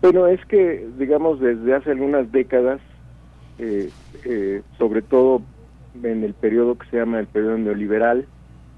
Bueno, 0.00 0.26
es 0.28 0.42
que, 0.46 0.88
digamos, 0.98 1.40
desde 1.40 1.74
hace 1.74 1.90
algunas 1.90 2.30
décadas, 2.32 2.80
eh, 3.58 3.90
eh, 4.24 4.62
sobre 4.78 5.02
todo 5.02 5.42
en 6.02 6.22
el 6.22 6.32
periodo 6.32 6.78
que 6.78 6.88
se 6.88 6.96
llama 6.96 7.18
el 7.18 7.26
periodo 7.26 7.58
neoliberal, 7.58 8.26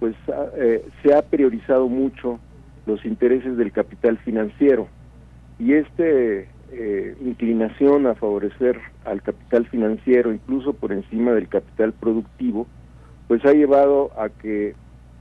pues 0.00 0.16
ah, 0.28 0.46
eh, 0.56 0.84
se 1.02 1.14
ha 1.14 1.22
priorizado 1.22 1.86
mucho 1.86 2.40
los 2.86 3.04
intereses 3.04 3.56
del 3.56 3.70
capital 3.70 4.18
financiero 4.18 4.88
y 5.58 5.74
este 5.74 6.48
eh, 6.72 7.16
inclinación 7.20 8.06
a 8.06 8.14
favorecer 8.14 8.80
al 9.04 9.22
capital 9.22 9.66
financiero 9.66 10.32
incluso 10.32 10.72
por 10.72 10.92
encima 10.92 11.32
del 11.32 11.48
capital 11.48 11.92
productivo 11.92 12.66
pues 13.28 13.44
ha 13.44 13.52
llevado 13.52 14.10
a 14.18 14.28
que 14.28 14.74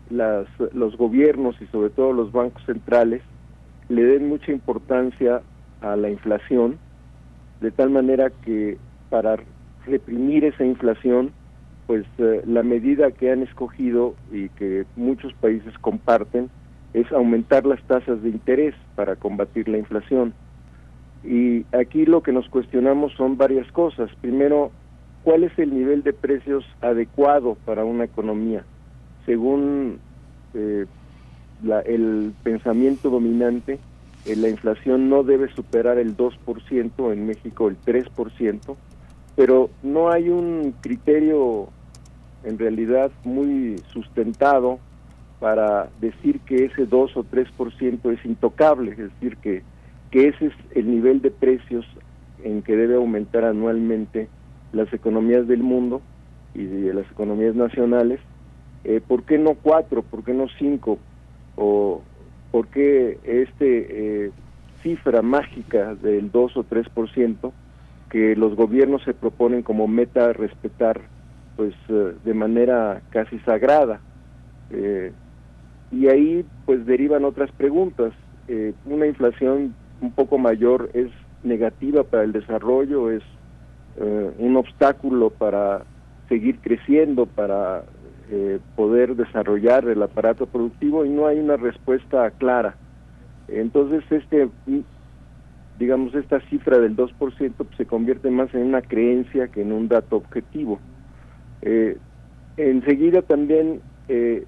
las, 0.10 0.48
los 0.74 0.98
gobiernos 0.98 1.56
y 1.62 1.68
sobre 1.68 1.90
todo 1.90 2.14
los 2.14 2.32
bancos 2.32 2.64
centrales 2.66 3.22
le 3.90 4.04
den 4.04 4.30
mucha 4.30 4.52
importancia 4.52 5.42
a 5.82 5.96
la 5.96 6.10
inflación 6.10 6.80
de 7.60 7.72
tal 7.72 7.90
manera 7.90 8.30
que 8.30 8.78
para 9.10 9.38
reprimir 9.86 10.46
esa 10.46 10.66
inflación 10.66 11.32
pues 11.88 12.06
eh, 12.20 12.42
la 12.46 12.64
medida 12.64 13.12
que 13.12 13.32
han 13.32 13.44
escogido 13.44 14.16
y 14.32 14.48
que 14.50 14.86
muchos 14.96 15.34
países 15.34 15.78
comparten 15.80 16.50
es 16.94 17.12
aumentar 17.12 17.66
las 17.66 17.82
tasas 17.84 18.22
de 18.24 18.30
interés 18.30 18.76
para 18.96 19.16
combatir 19.16 19.68
la 19.68 19.78
inflación. 19.78 20.34
Y 21.24 21.66
aquí 21.72 22.06
lo 22.06 22.24
que 22.24 22.32
nos 22.32 22.50
cuestionamos 22.50 23.14
son 23.14 23.38
varias 23.38 23.72
cosas. 23.72 24.10
Primero, 24.22 24.72
¿cuál 25.24 25.44
es 25.44 25.58
el 25.60 25.74
nivel 25.74 26.04
de 26.04 26.14
precios 26.14 26.66
adecuado 26.82 27.58
para 27.66 27.86
una 27.86 28.06
economía? 28.06 28.66
Según 29.26 30.00
eh, 30.54 30.86
el 31.86 32.34
pensamiento 32.44 33.10
dominante, 33.10 33.80
eh, 34.26 34.36
la 34.36 34.50
inflación 34.50 35.10
no 35.10 35.24
debe 35.24 35.52
superar 35.54 35.98
el 35.98 36.18
2%, 36.18 37.14
en 37.14 37.26
México 37.26 37.68
el 37.68 37.80
3%, 37.82 38.76
pero 39.36 39.70
no 39.84 40.12
hay 40.12 40.30
un 40.30 40.74
criterio 40.82 41.70
en 42.44 42.58
realidad 42.58 43.12
muy 43.24 43.78
sustentado 43.94 44.80
para 45.40 45.90
decir 46.00 46.40
que 46.42 46.66
ese 46.66 46.86
2 46.86 47.18
o 47.18 47.24
3% 47.24 48.12
es 48.12 48.26
intocable, 48.26 48.92
es 48.92 48.98
decir, 48.98 49.38
que, 49.38 49.64
que 50.12 50.28
ese 50.28 50.48
es 50.48 50.54
el 50.76 50.92
nivel 50.92 51.22
de 51.22 51.32
precios 51.32 51.86
en 52.44 52.62
que 52.62 52.76
debe 52.76 52.96
aumentar 52.96 53.46
anualmente 53.46 54.28
las 54.74 54.92
economías 54.94 55.48
del 55.48 55.64
mundo 55.64 56.02
y 56.54 56.66
de 56.66 56.94
las 56.94 57.10
economías 57.12 57.56
nacionales. 57.56 58.20
Eh, 58.84 59.02
¿Por 59.06 59.24
qué 59.24 59.38
no 59.38 59.56
4? 59.56 60.04
¿Por 60.04 60.24
qué 60.24 60.34
no 60.34 60.48
5? 60.60 60.98
¿O 61.56 62.02
por 62.52 62.68
qué 62.68 63.18
este 63.24 64.26
eh, 64.26 64.32
cifra 64.84 65.22
mágica 65.22 65.96
del 65.96 66.32
2 66.32 66.58
o 66.58 66.64
3% 66.64 67.52
que 68.10 68.36
los 68.36 68.56
gobiernos 68.56 69.04
se 69.04 69.14
proponen 69.14 69.64
como 69.64 69.88
meta 69.88 70.34
respetar 70.34 71.02
pues 71.56 71.74
eh, 71.88 72.14
de 72.26 72.34
manera 72.34 73.02
casi 73.10 73.40
sagrada. 73.40 74.02
Eh, 74.70 75.14
y 75.92 76.08
ahí 76.08 76.46
pues 76.66 76.86
derivan 76.86 77.26
otras 77.26 77.52
preguntas. 77.52 78.14
Una 78.86 79.08
inflación 79.08 79.74
un 80.02 80.12
poco 80.12 80.38
mayor 80.38 80.90
es 80.94 81.10
negativa 81.44 82.04
para 82.04 82.24
el 82.24 82.32
desarrollo, 82.32 83.12
es 83.12 83.24
un 84.38 84.56
obstáculo 84.56 85.30
para 85.32 85.84
seguir 86.30 86.60
creciendo, 86.62 87.26
para 87.26 87.84
poder 88.76 89.16
desarrollar 89.16 89.88
el 89.88 90.02
aparato 90.02 90.46
productivo 90.46 91.06
y 91.06 91.10
no 91.10 91.28
hay 91.28 91.40
una 91.40 91.58
respuesta 91.58 92.32
clara. 92.32 92.76
Entonces, 93.48 94.04
este 94.10 94.50
digamos, 95.82 96.14
esta 96.14 96.40
cifra 96.42 96.78
del 96.78 96.96
2% 96.96 97.54
pues, 97.58 97.70
se 97.76 97.88
convierte 97.88 98.30
más 98.30 98.54
en 98.54 98.68
una 98.68 98.84
creencia 98.84 99.48
que 99.48 99.64
en 99.64 99.72
un 99.72 99.88
dato 99.88 100.18
objetivo. 100.18 100.80
Eh, 101.64 101.98
enseguida 102.56 103.24
también, 103.24 103.82
eh, 104.08 104.46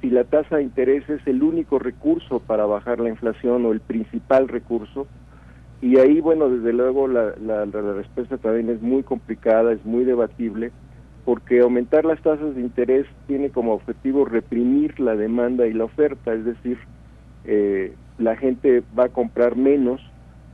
si 0.00 0.10
la 0.10 0.24
tasa 0.24 0.56
de 0.56 0.62
interés 0.62 1.08
es 1.08 1.26
el 1.26 1.42
único 1.42 1.78
recurso 1.78 2.40
para 2.40 2.66
bajar 2.66 3.00
la 3.00 3.10
inflación 3.10 3.66
o 3.66 3.72
el 3.72 3.80
principal 3.80 4.48
recurso, 4.48 5.06
y 5.82 5.98
ahí, 5.98 6.20
bueno, 6.20 6.50
desde 6.50 6.72
luego 6.72 7.08
la, 7.08 7.34
la, 7.40 7.64
la 7.64 7.92
respuesta 7.94 8.36
también 8.36 8.68
es 8.68 8.82
muy 8.82 9.02
complicada, 9.02 9.72
es 9.72 9.84
muy 9.84 10.04
debatible, 10.04 10.72
porque 11.24 11.60
aumentar 11.60 12.04
las 12.04 12.20
tasas 12.22 12.54
de 12.54 12.60
interés 12.60 13.06
tiene 13.26 13.50
como 13.50 13.74
objetivo 13.74 14.24
reprimir 14.24 14.98
la 15.00 15.16
demanda 15.16 15.66
y 15.66 15.72
la 15.72 15.84
oferta, 15.84 16.34
es 16.34 16.44
decir, 16.44 16.78
eh, 17.44 17.94
la 18.18 18.36
gente 18.36 18.82
va 18.98 19.04
a 19.04 19.08
comprar 19.08 19.56
menos 19.56 20.00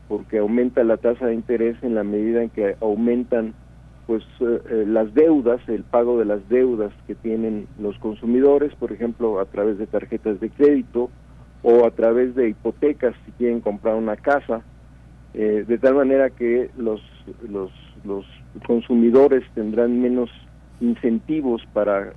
porque 0.09 0.39
aumenta 0.39 0.85
la 0.85 0.97
tasa 0.97 1.27
de 1.27 1.35
interés 1.35 1.77
en 1.83 1.95
la 1.95 2.05
medida 2.05 2.43
en 2.43 2.51
que 2.51 2.77
aumentan 2.81 3.55
pues 4.07 4.23
eh, 4.41 4.61
eh, 4.71 4.85
las 4.87 5.13
deudas, 5.15 5.61
el 5.69 5.83
pago 5.83 6.19
de 6.19 6.25
las 6.25 6.49
deudas 6.49 6.93
que 7.07 7.15
tienen 7.17 7.67
los 7.79 7.99
consumidores, 7.99 8.73
por 8.77 8.93
ejemplo, 8.93 9.41
a 9.41 9.47
través 9.47 9.79
de 9.79 9.87
tarjetas 9.87 10.39
de 10.39 10.49
crédito 10.51 11.11
o 11.63 11.85
a 11.85 11.91
través 11.91 12.35
de 12.37 12.49
hipotecas 12.51 13.15
si 13.25 13.33
quieren 13.33 13.61
comprar 13.61 13.97
una 13.97 14.17
casa, 14.17 14.63
eh, 15.35 15.65
de 15.67 15.79
tal 15.79 15.97
manera 15.97 16.31
que 16.31 16.71
los, 16.79 17.03
los, 17.49 17.73
los 18.05 18.25
consumidores 18.65 19.43
tendrán 19.55 20.01
menos 20.01 20.31
incentivos 20.81 21.63
para 21.73 22.13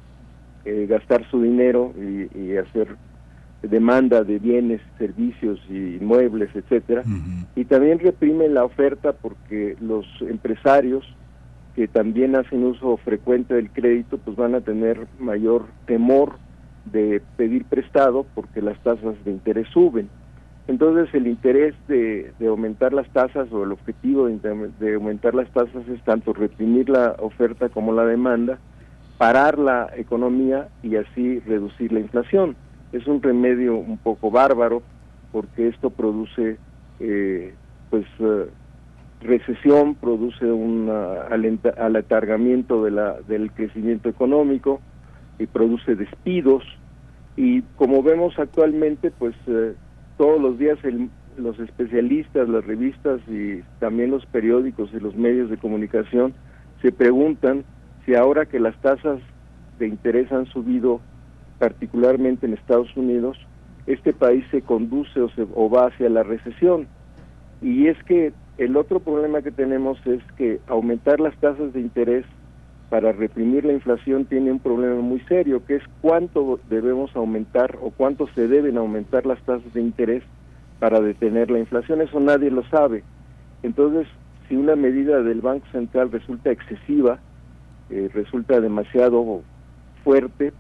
gastar 0.66 1.28
su 1.32 1.42
dinero 1.42 1.94
y, 1.98 2.56
hacer 2.58 2.96
demanda 3.64 4.24
de 4.24 4.38
bienes, 4.38 4.82
servicios 5.00 5.60
y 5.68 5.98
muebles, 6.00 6.50
etcétera, 6.54 7.04
y 7.56 7.66
también 7.66 7.98
reprime 7.98 8.48
la 8.50 8.66
oferta 8.66 9.14
porque 9.14 9.76
los 9.82 10.06
empresarios 10.22 11.04
que 11.80 11.88
también 11.88 12.36
hacen 12.36 12.66
uso 12.66 12.98
frecuente 12.98 13.54
del 13.54 13.70
crédito, 13.72 14.18
pues 14.18 14.36
van 14.36 14.54
a 14.54 14.60
tener 14.60 15.08
mayor 15.18 15.68
temor 15.86 16.34
de 16.84 17.22
pedir 17.38 17.64
prestado 17.64 18.26
porque 18.36 18.62
las 18.62 18.78
tasas 18.84 19.16
de 19.24 19.32
interés 19.32 19.66
suben. 19.70 20.10
Entonces 20.68 21.08
el 21.14 21.26
interés 21.26 21.74
de, 21.88 22.34
aumentar 22.46 22.92
las 22.92 23.08
tasas 23.12 23.50
o 23.54 23.64
el 23.64 23.72
objetivo 23.72 24.28
de, 24.28 24.94
aumentar 24.94 25.34
las 25.34 25.50
tasas 25.52 25.88
es 25.88 26.04
tanto 26.04 26.34
reprimir 26.34 26.90
la 26.90 27.16
oferta 27.20 27.70
como 27.70 27.94
la 27.94 28.04
demanda, 28.04 28.60
parar 29.18 29.58
la 29.58 29.90
economía 29.96 30.68
y 30.84 30.98
así 30.98 31.40
reducir 31.40 31.94
la 31.94 32.02
inflación. 32.02 32.58
Es 32.92 33.08
un 33.08 33.22
remedio 33.22 33.78
un 33.78 34.00
poco 34.00 34.32
bárbaro 34.32 34.84
porque 35.32 35.70
esto 35.70 35.92
produce 35.92 36.58
eh, 37.00 37.54
pues 37.90 38.06
eh, 38.20 38.50
recesión 39.22 39.96
produce 39.96 40.46
un 40.46 40.90
aletargamiento 41.78 42.84
de 42.84 42.92
la, 42.92 43.20
del 43.28 43.52
crecimiento 43.52 44.10
económico 44.10 44.80
y 45.38 45.46
produce 45.46 45.96
despidos 45.96 46.64
y 47.36 47.62
como 47.76 48.02
vemos 48.02 48.38
actualmente 48.40 49.12
pues 49.12 49.36
eh, 49.48 49.74
todos 50.18 50.42
los 50.42 50.58
días 50.58 50.78
el 50.84 51.10
los 51.40 51.60
especialistas, 51.60 52.48
las 52.50 52.66
revistas 52.66 53.22
y 53.28 53.62
también 53.80 54.12
los 54.12 54.26
periódicos 54.26 54.90
y 54.94 55.00
los 55.00 55.16
medios 55.16 55.50
de 55.50 55.58
comunicación 55.58 56.34
se 56.82 56.92
preguntan 56.92 57.64
si 58.06 58.16
ahora 58.16 58.46
que 58.46 58.60
las 58.60 58.80
tasas 58.82 59.20
de 59.80 59.88
interés 59.88 60.32
han 60.32 60.46
subido 60.48 61.02
particularmente 61.58 62.46
en 62.46 62.54
Estados 62.54 62.96
Unidos, 62.96 63.38
este 63.88 64.14
país 64.14 64.46
se 64.52 64.62
conduce 64.62 65.20
o, 65.20 65.30
se, 65.30 65.46
o 65.54 65.70
va 65.70 65.88
hacia 65.88 66.10
la 66.10 66.24
recesión. 66.24 66.88
Y 67.62 67.88
es 67.88 68.02
que 68.04 68.32
el 68.60 68.76
otro 68.76 69.00
problema 69.00 69.42
que 69.42 69.52
tenemos 69.52 69.98
es 70.06 70.22
que 70.38 70.60
aumentar 70.68 71.22
las 71.22 71.34
tasas 71.38 71.72
de 71.72 71.80
interés 71.80 72.26
para 72.90 73.14
reprimir 73.14 73.64
la 73.64 73.72
inflación 73.72 74.26
tiene 74.26 74.52
un 74.52 74.60
problema 74.60 75.00
muy 75.02 75.22
serio, 75.22 75.66
que 75.66 75.76
es 75.76 75.84
cuánto 76.02 76.60
debemos 76.70 77.16
aumentar 77.16 77.78
o 77.82 77.92
cuánto 77.92 78.28
se 78.36 78.50
deben 78.50 78.78
aumentar 78.78 79.26
las 79.26 79.42
tasas 79.44 79.74
de 79.74 79.80
interés 79.80 80.24
para 80.80 81.00
detener 81.00 81.50
la 81.50 81.60
inflación. 81.60 82.02
Eso 82.02 82.20
nadie 82.20 82.52
lo 82.52 82.64
sabe. 82.66 83.04
Entonces, 83.64 84.08
si 84.50 84.58
una 84.58 84.76
medida 84.76 85.24
del 85.24 85.40
Banco 85.40 85.66
Central 85.72 86.12
resulta 86.12 86.52
excesiva, 86.52 87.20
eh, 87.90 88.10
resulta 88.14 88.60
demasiado 88.60 89.42
fuerte 90.04 90.52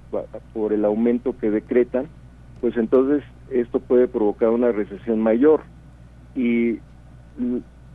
por 0.54 0.72
el 0.72 0.86
aumento 0.86 1.38
que 1.38 1.52
decretan, 1.52 2.08
pues 2.62 2.78
entonces 2.78 3.24
esto 3.50 3.82
puede 3.82 4.08
provocar 4.08 4.50
una 4.50 4.72
recesión 4.72 5.20
mayor. 5.20 5.64
Y 6.34 6.80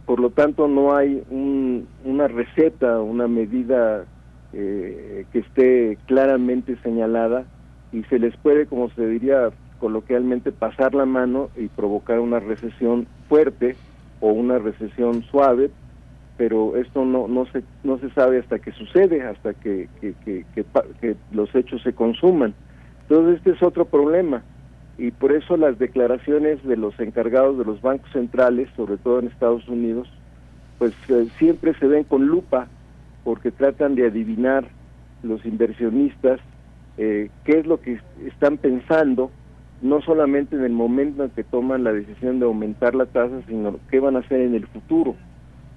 por 0.06 0.20
lo 0.20 0.30
tanto 0.30 0.68
no 0.68 0.94
hay 0.96 1.22
una 1.30 2.28
receta, 2.28 3.00
una 3.00 3.26
medida 3.26 4.04
eh, 4.52 5.24
que 5.32 5.38
esté 5.38 5.98
claramente 6.06 6.76
señalada 6.82 7.44
y 7.92 8.02
se 8.04 8.18
les 8.18 8.36
puede, 8.36 8.66
como 8.66 8.90
se 8.90 9.06
diría 9.06 9.50
coloquialmente, 9.78 10.52
pasar 10.52 10.94
la 10.94 11.06
mano 11.06 11.50
y 11.56 11.68
provocar 11.68 12.20
una 12.20 12.40
recesión 12.40 13.06
fuerte 13.28 13.76
o 14.20 14.28
una 14.28 14.58
recesión 14.58 15.22
suave, 15.24 15.70
pero 16.36 16.76
esto 16.76 17.04
no, 17.04 17.28
no, 17.28 17.46
se, 17.46 17.62
no 17.82 17.98
se 17.98 18.10
sabe 18.10 18.38
hasta 18.38 18.58
que 18.58 18.72
sucede, 18.72 19.22
hasta 19.22 19.54
que, 19.54 19.88
que, 20.00 20.14
que 20.54 21.16
los 21.32 21.54
hechos 21.54 21.82
se 21.82 21.92
consuman. 21.94 22.54
Entonces 23.02 23.38
este 23.38 23.52
es 23.52 23.62
otro 23.62 23.84
problema 23.84 24.42
y 24.96 25.10
por 25.10 25.32
eso 25.32 25.56
las 25.56 25.78
declaraciones 25.78 26.62
de 26.64 26.76
los 26.76 26.98
encargados 27.00 27.58
de 27.58 27.64
los 27.64 27.80
bancos 27.82 28.10
centrales, 28.12 28.68
sobre 28.76 28.96
todo 28.96 29.18
en 29.18 29.26
Estados 29.26 29.66
Unidos, 29.68 30.08
pues 30.78 30.92
eh, 31.08 31.26
siempre 31.38 31.74
se 31.74 31.86
ven 31.86 32.04
con 32.04 32.26
lupa 32.26 32.68
porque 33.24 33.50
tratan 33.50 33.94
de 33.94 34.06
adivinar 34.06 34.64
los 35.22 35.44
inversionistas 35.46 36.40
eh, 36.96 37.30
qué 37.44 37.58
es 37.58 37.66
lo 37.66 37.80
que 37.80 37.98
están 38.24 38.56
pensando, 38.56 39.30
no 39.82 40.00
solamente 40.02 40.54
en 40.54 40.64
el 40.64 40.72
momento 40.72 41.24
en 41.24 41.30
que 41.30 41.42
toman 41.42 41.82
la 41.82 41.92
decisión 41.92 42.38
de 42.38 42.44
aumentar 42.44 42.94
la 42.94 43.06
tasa, 43.06 43.42
sino 43.48 43.78
qué 43.90 43.98
van 43.98 44.16
a 44.16 44.20
hacer 44.20 44.40
en 44.40 44.54
el 44.54 44.66
futuro. 44.68 45.16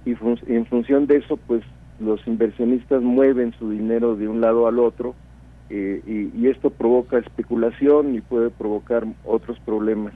Y 0.04 0.14
en 0.46 0.66
función 0.66 1.06
de 1.06 1.16
eso, 1.16 1.36
pues 1.36 1.62
los 1.98 2.24
inversionistas 2.26 3.02
mueven 3.02 3.52
su 3.58 3.70
dinero 3.70 4.14
de 4.14 4.28
un 4.28 4.40
lado 4.40 4.68
al 4.68 4.78
otro 4.78 5.14
eh, 5.70 6.30
y, 6.34 6.48
esto 6.48 6.70
provoca 6.70 7.18
especulación 7.18 8.14
y 8.14 8.22
puede 8.22 8.48
provocar 8.48 9.04
otros 9.24 9.58
problemas. 9.60 10.14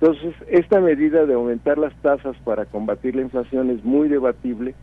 Entonces, 0.00 0.34
esta 0.48 0.80
medida 0.80 1.26
de 1.26 1.34
aumentar 1.34 1.78
las 1.78 1.94
tasas 1.96 2.36
para 2.44 2.64
combatir 2.66 3.16
la 3.16 3.22
inflación 3.22 3.70
es 3.70 3.84
muy 3.84 4.08
debatible, 4.08 4.74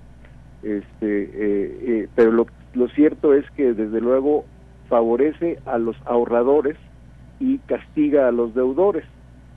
este, 0.63 0.83
eh, 1.01 1.29
eh, 1.33 2.07
pero 2.15 2.31
lo, 2.31 2.47
lo 2.73 2.89
cierto 2.89 3.33
es 3.33 3.49
que 3.51 3.73
desde 3.73 4.01
luego 4.01 4.43
favorece 4.89 5.59
a 5.65 5.77
los 5.77 5.95
ahorradores 6.05 6.75
y 7.39 7.59
castiga 7.59 8.27
a 8.27 8.31
los 8.31 8.53
deudores. 8.53 9.05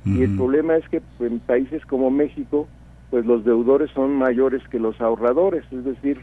Y 0.06 0.22
el 0.22 0.36
problema 0.36 0.76
es 0.76 0.86
que 0.90 1.00
en 1.20 1.38
países 1.40 1.84
como 1.86 2.10
México, 2.10 2.68
pues 3.10 3.24
los 3.24 3.42
deudores 3.42 3.90
son 3.92 4.12
mayores 4.12 4.62
que 4.68 4.78
los 4.78 5.00
ahorradores, 5.00 5.64
es 5.72 5.82
decir, 5.82 6.20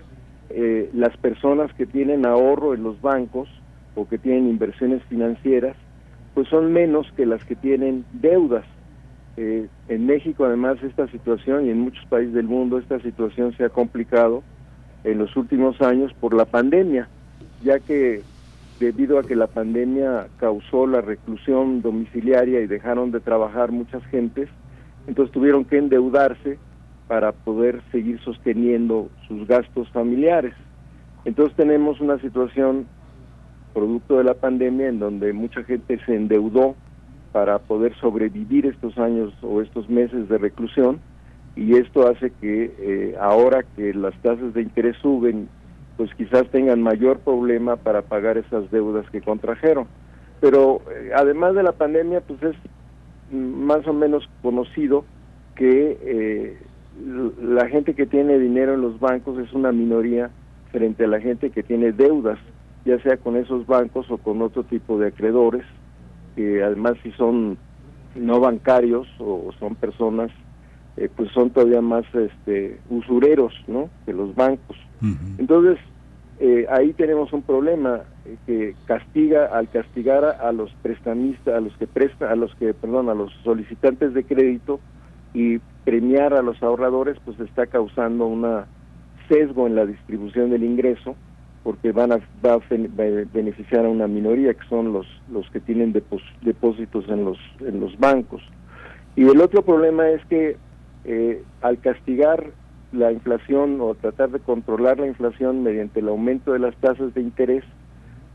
las 0.93 1.17
personas 1.17 1.73
que 1.73 1.87
tienen 1.87 2.27
ahorro 2.27 2.75
en 2.75 2.83
los 2.83 3.01
bancos 3.01 3.49
o 3.95 4.07
que 4.07 4.17
tienen 4.17 4.49
inversiones 4.49 5.03
financieras, 5.05 5.75
pues 6.33 6.47
son 6.47 6.71
menos 6.71 7.11
que 7.15 7.25
las 7.25 7.43
que 7.45 7.55
tienen 7.55 8.05
deudas. 8.13 8.65
Eh, 9.37 9.67
en 9.87 10.05
México 10.05 10.45
además 10.45 10.81
esta 10.83 11.07
situación 11.07 11.65
y 11.65 11.69
en 11.69 11.79
muchos 11.79 12.05
países 12.05 12.33
del 12.33 12.47
mundo 12.47 12.77
esta 12.77 12.99
situación 12.99 13.55
se 13.55 13.63
ha 13.63 13.69
complicado 13.69 14.43
en 15.03 15.17
los 15.17 15.35
últimos 15.35 15.81
años 15.81 16.13
por 16.19 16.33
la 16.33 16.45
pandemia, 16.45 17.07
ya 17.63 17.79
que 17.79 18.21
debido 18.79 19.19
a 19.19 19.23
que 19.23 19.35
la 19.35 19.47
pandemia 19.47 20.27
causó 20.37 20.87
la 20.87 21.01
reclusión 21.01 21.81
domiciliaria 21.81 22.61
y 22.61 22.67
dejaron 22.67 23.11
de 23.11 23.19
trabajar 23.19 23.71
muchas 23.71 24.03
gentes, 24.05 24.49
entonces 25.07 25.31
tuvieron 25.31 25.65
que 25.65 25.77
endeudarse 25.77 26.57
para 27.07 27.31
poder 27.31 27.81
seguir 27.91 28.19
sosteniendo 28.21 29.09
sus 29.27 29.47
gastos 29.47 29.89
familiares. 29.89 30.53
Entonces 31.25 31.55
tenemos 31.55 31.99
una 31.99 32.17
situación 32.19 32.87
producto 33.73 34.17
de 34.17 34.23
la 34.23 34.33
pandemia 34.33 34.87
en 34.87 34.99
donde 34.99 35.33
mucha 35.33 35.63
gente 35.63 35.99
se 36.05 36.15
endeudó 36.15 36.75
para 37.31 37.59
poder 37.59 37.95
sobrevivir 37.95 38.65
estos 38.65 38.97
años 38.97 39.33
o 39.41 39.61
estos 39.61 39.89
meses 39.89 40.27
de 40.29 40.37
reclusión 40.37 40.99
y 41.55 41.75
esto 41.75 42.07
hace 42.07 42.31
que 42.41 42.73
eh, 42.79 43.15
ahora 43.19 43.63
que 43.75 43.93
las 43.93 44.15
tasas 44.21 44.53
de 44.53 44.61
interés 44.61 44.95
suben, 45.01 45.49
pues 45.97 46.13
quizás 46.15 46.47
tengan 46.49 46.81
mayor 46.81 47.19
problema 47.19 47.75
para 47.75 48.01
pagar 48.01 48.37
esas 48.37 48.69
deudas 48.71 49.09
que 49.09 49.21
contrajeron. 49.21 49.87
Pero 50.39 50.81
eh, 50.89 51.11
además 51.15 51.55
de 51.55 51.63
la 51.63 51.73
pandemia, 51.73 52.21
pues 52.21 52.41
es 52.43 52.55
más 53.31 53.85
o 53.87 53.93
menos 53.93 54.29
conocido 54.41 55.05
que 55.55 55.97
eh, 56.01 56.57
la 57.41 57.67
gente 57.67 57.93
que 57.93 58.05
tiene 58.05 58.39
dinero 58.39 58.73
en 58.73 58.81
los 58.81 58.99
bancos 58.99 59.37
es 59.39 59.53
una 59.53 59.71
minoría 59.71 60.29
frente 60.71 61.03
a 61.03 61.07
la 61.07 61.19
gente 61.19 61.49
que 61.49 61.63
tiene 61.63 61.91
deudas 61.91 62.39
ya 62.85 62.99
sea 63.01 63.17
con 63.17 63.35
esos 63.35 63.65
bancos 63.67 64.09
o 64.09 64.17
con 64.17 64.41
otro 64.41 64.63
tipo 64.63 64.97
de 64.97 65.07
acreedores, 65.07 65.63
que 66.35 66.63
además 66.63 66.93
si 67.03 67.11
son 67.11 67.57
no 68.15 68.39
bancarios 68.39 69.07
o 69.19 69.51
son 69.59 69.75
personas, 69.75 70.31
eh, 70.97 71.09
pues 71.15 71.31
son 71.31 71.51
todavía 71.51 71.81
más 71.81 72.03
este, 72.13 72.79
usureros 72.89 73.53
¿no? 73.67 73.89
que 74.05 74.13
los 74.13 74.35
bancos. 74.35 74.77
Entonces, 75.39 75.79
eh, 76.39 76.67
ahí 76.69 76.93
tenemos 76.93 77.33
un 77.33 77.41
problema 77.41 78.01
eh, 78.25 78.37
que 78.45 78.75
castiga, 78.85 79.45
al 79.45 79.69
castigar 79.69 80.23
a, 80.25 80.51
los 80.51 80.71
prestamistas, 80.83 81.55
a 81.55 81.59
los 81.59 81.75
que 81.77 81.87
prestan, 81.87 82.29
a 82.29 82.35
los 82.35 82.53
que, 82.55 82.73
perdón, 82.73 83.09
a 83.09 83.15
los 83.15 83.31
solicitantes 83.43 84.13
de 84.13 84.23
crédito 84.23 84.79
y 85.33 85.59
premiar 85.85 86.33
a 86.33 86.43
los 86.43 86.61
ahorradores, 86.61 87.17
pues 87.25 87.39
está 87.39 87.65
causando 87.65 88.27
una 88.27 88.65
sesgo 89.27 89.65
en 89.65 89.75
la 89.75 89.85
distribución 89.85 90.51
del 90.51 90.63
ingreso 90.63 91.15
porque 91.63 91.91
van 91.91 92.11
a, 92.11 92.19
va 92.43 92.55
a 92.55 92.59
beneficiar 93.33 93.85
a 93.85 93.89
una 93.89 94.07
minoría 94.07 94.53
que 94.53 94.67
son 94.67 94.93
los 94.93 95.05
los 95.31 95.49
que 95.51 95.59
tienen 95.59 95.93
depósitos 96.41 97.07
en 97.09 97.25
los 97.25 97.37
en 97.59 97.79
los 97.79 97.97
bancos. 97.99 98.41
Y 99.15 99.23
el 99.23 99.41
otro 99.41 99.61
problema 99.61 100.09
es 100.09 100.25
que 100.25 100.57
eh, 101.05 101.43
al 101.61 101.79
castigar 101.79 102.51
la 102.91 103.11
inflación 103.11 103.79
o 103.79 103.95
tratar 103.95 104.31
de 104.31 104.39
controlar 104.39 104.99
la 104.99 105.07
inflación 105.07 105.63
mediante 105.63 105.99
el 105.99 106.09
aumento 106.09 106.53
de 106.53 106.59
las 106.59 106.75
tasas 106.77 107.13
de 107.13 107.21
interés 107.21 107.63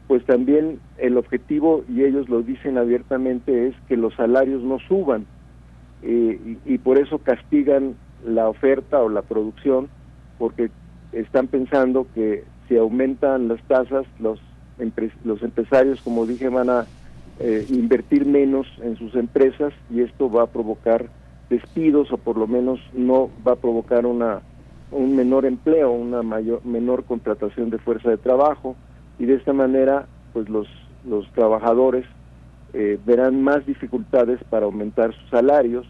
pues 0.07 0.25
también 0.25 0.79
el 0.99 1.17
objetivo 1.17 1.85
y 1.89 2.05
ellos 2.05 2.29
lo 2.29 2.43
dicen 2.43 2.79
abiertamente 2.79 3.69
es 3.69 3.75
que 3.89 3.97
los 3.97 4.15
salarios 4.15 4.63
no 4.63 4.79
suban. 4.79 5.27
Eh, 6.03 6.59
y, 6.65 6.75
y 6.75 6.79
por 6.79 6.99
eso 6.99 7.19
castigan 7.19 7.97
la 8.25 8.49
oferta 8.49 9.03
o 9.03 9.09
la 9.09 9.23
producción 9.23 9.89
porque 10.39 10.71
están 11.13 11.49
pensando 11.49 12.07
que 12.15 12.45
si 12.69 12.77
aumentan 12.77 13.49
las 13.49 13.61
tasas, 13.63 14.07
los, 14.19 14.41
los 15.25 15.43
empresarios, 15.43 16.01
como 16.03 16.27
dije, 16.27 16.49
van 16.49 16.71
a 16.71 16.87
eh, 17.39 17.67
invertir 17.69 18.27
menos 18.27 18.67
en 18.81 18.97
sus 18.97 19.15
empresas 19.15 19.73
y 19.91 20.01
esto 20.01 20.31
va 20.31 20.45
a 20.45 20.47
provocar 20.47 21.09
despidos 21.51 22.11
o 22.11 22.19
por 22.19 22.37
lo 22.37 22.47
menos 22.47 22.81
no 22.93 23.31
va 23.47 23.53
a 23.53 23.57
provocar 23.57 24.07
una 24.07 24.41
un 24.91 25.17
menor 25.17 25.45
empleo, 25.47 25.91
una 25.91 26.23
mayor 26.23 26.65
menor 26.65 27.05
contratación 27.05 27.71
de 27.71 27.79
fuerza 27.79 28.09
de 28.09 28.17
trabajo. 28.17 28.77
Y 29.19 29.27
de 29.27 29.35
esta 29.35 29.53
manera 29.53 30.07
pues 30.33 30.49
los 30.49 30.67
los 31.05 31.31
trabajadores 31.33 32.05
eh, 32.73 32.99
verán 33.05 33.43
más 33.43 33.65
dificultades 33.67 34.43
para 34.51 34.67
aumentar 34.67 35.15
sus 35.15 35.31
salarios 35.31 35.87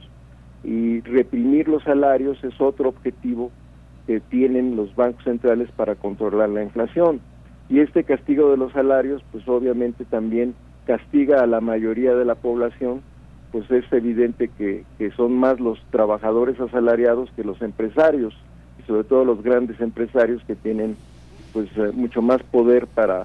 y 0.62 1.00
reprimir 1.00 1.68
los 1.68 1.82
salarios 1.84 2.42
es 2.42 2.60
otro 2.60 2.88
objetivo 2.88 3.50
que 4.06 4.20
tienen 4.20 4.76
los 4.76 4.94
bancos 4.94 5.24
centrales 5.24 5.70
para 5.72 5.96
controlar 5.96 6.48
la 6.48 6.62
inflación. 6.62 7.20
Y 7.68 7.80
este 7.80 8.04
castigo 8.04 8.50
de 8.50 8.56
los 8.56 8.72
salarios, 8.72 9.22
pues 9.32 9.46
obviamente 9.48 10.04
también 10.04 10.54
castiga 10.86 11.42
a 11.42 11.46
la 11.46 11.60
mayoría 11.60 12.14
de 12.14 12.24
la 12.24 12.36
población, 12.36 13.02
pues 13.50 13.68
es 13.70 13.84
evidente 13.92 14.48
que, 14.56 14.84
que 14.98 15.10
son 15.12 15.36
más 15.36 15.58
los 15.58 15.80
trabajadores 15.90 16.60
asalariados 16.60 17.30
que 17.34 17.42
los 17.42 17.60
empresarios, 17.60 18.34
y 18.78 18.82
sobre 18.84 19.04
todo 19.04 19.24
los 19.24 19.42
grandes 19.42 19.80
empresarios 19.80 20.42
que 20.44 20.54
tienen 20.54 20.96
pues 21.52 21.68
eh, 21.76 21.90
mucho 21.92 22.22
más 22.22 22.42
poder 22.44 22.86
para, 22.86 23.24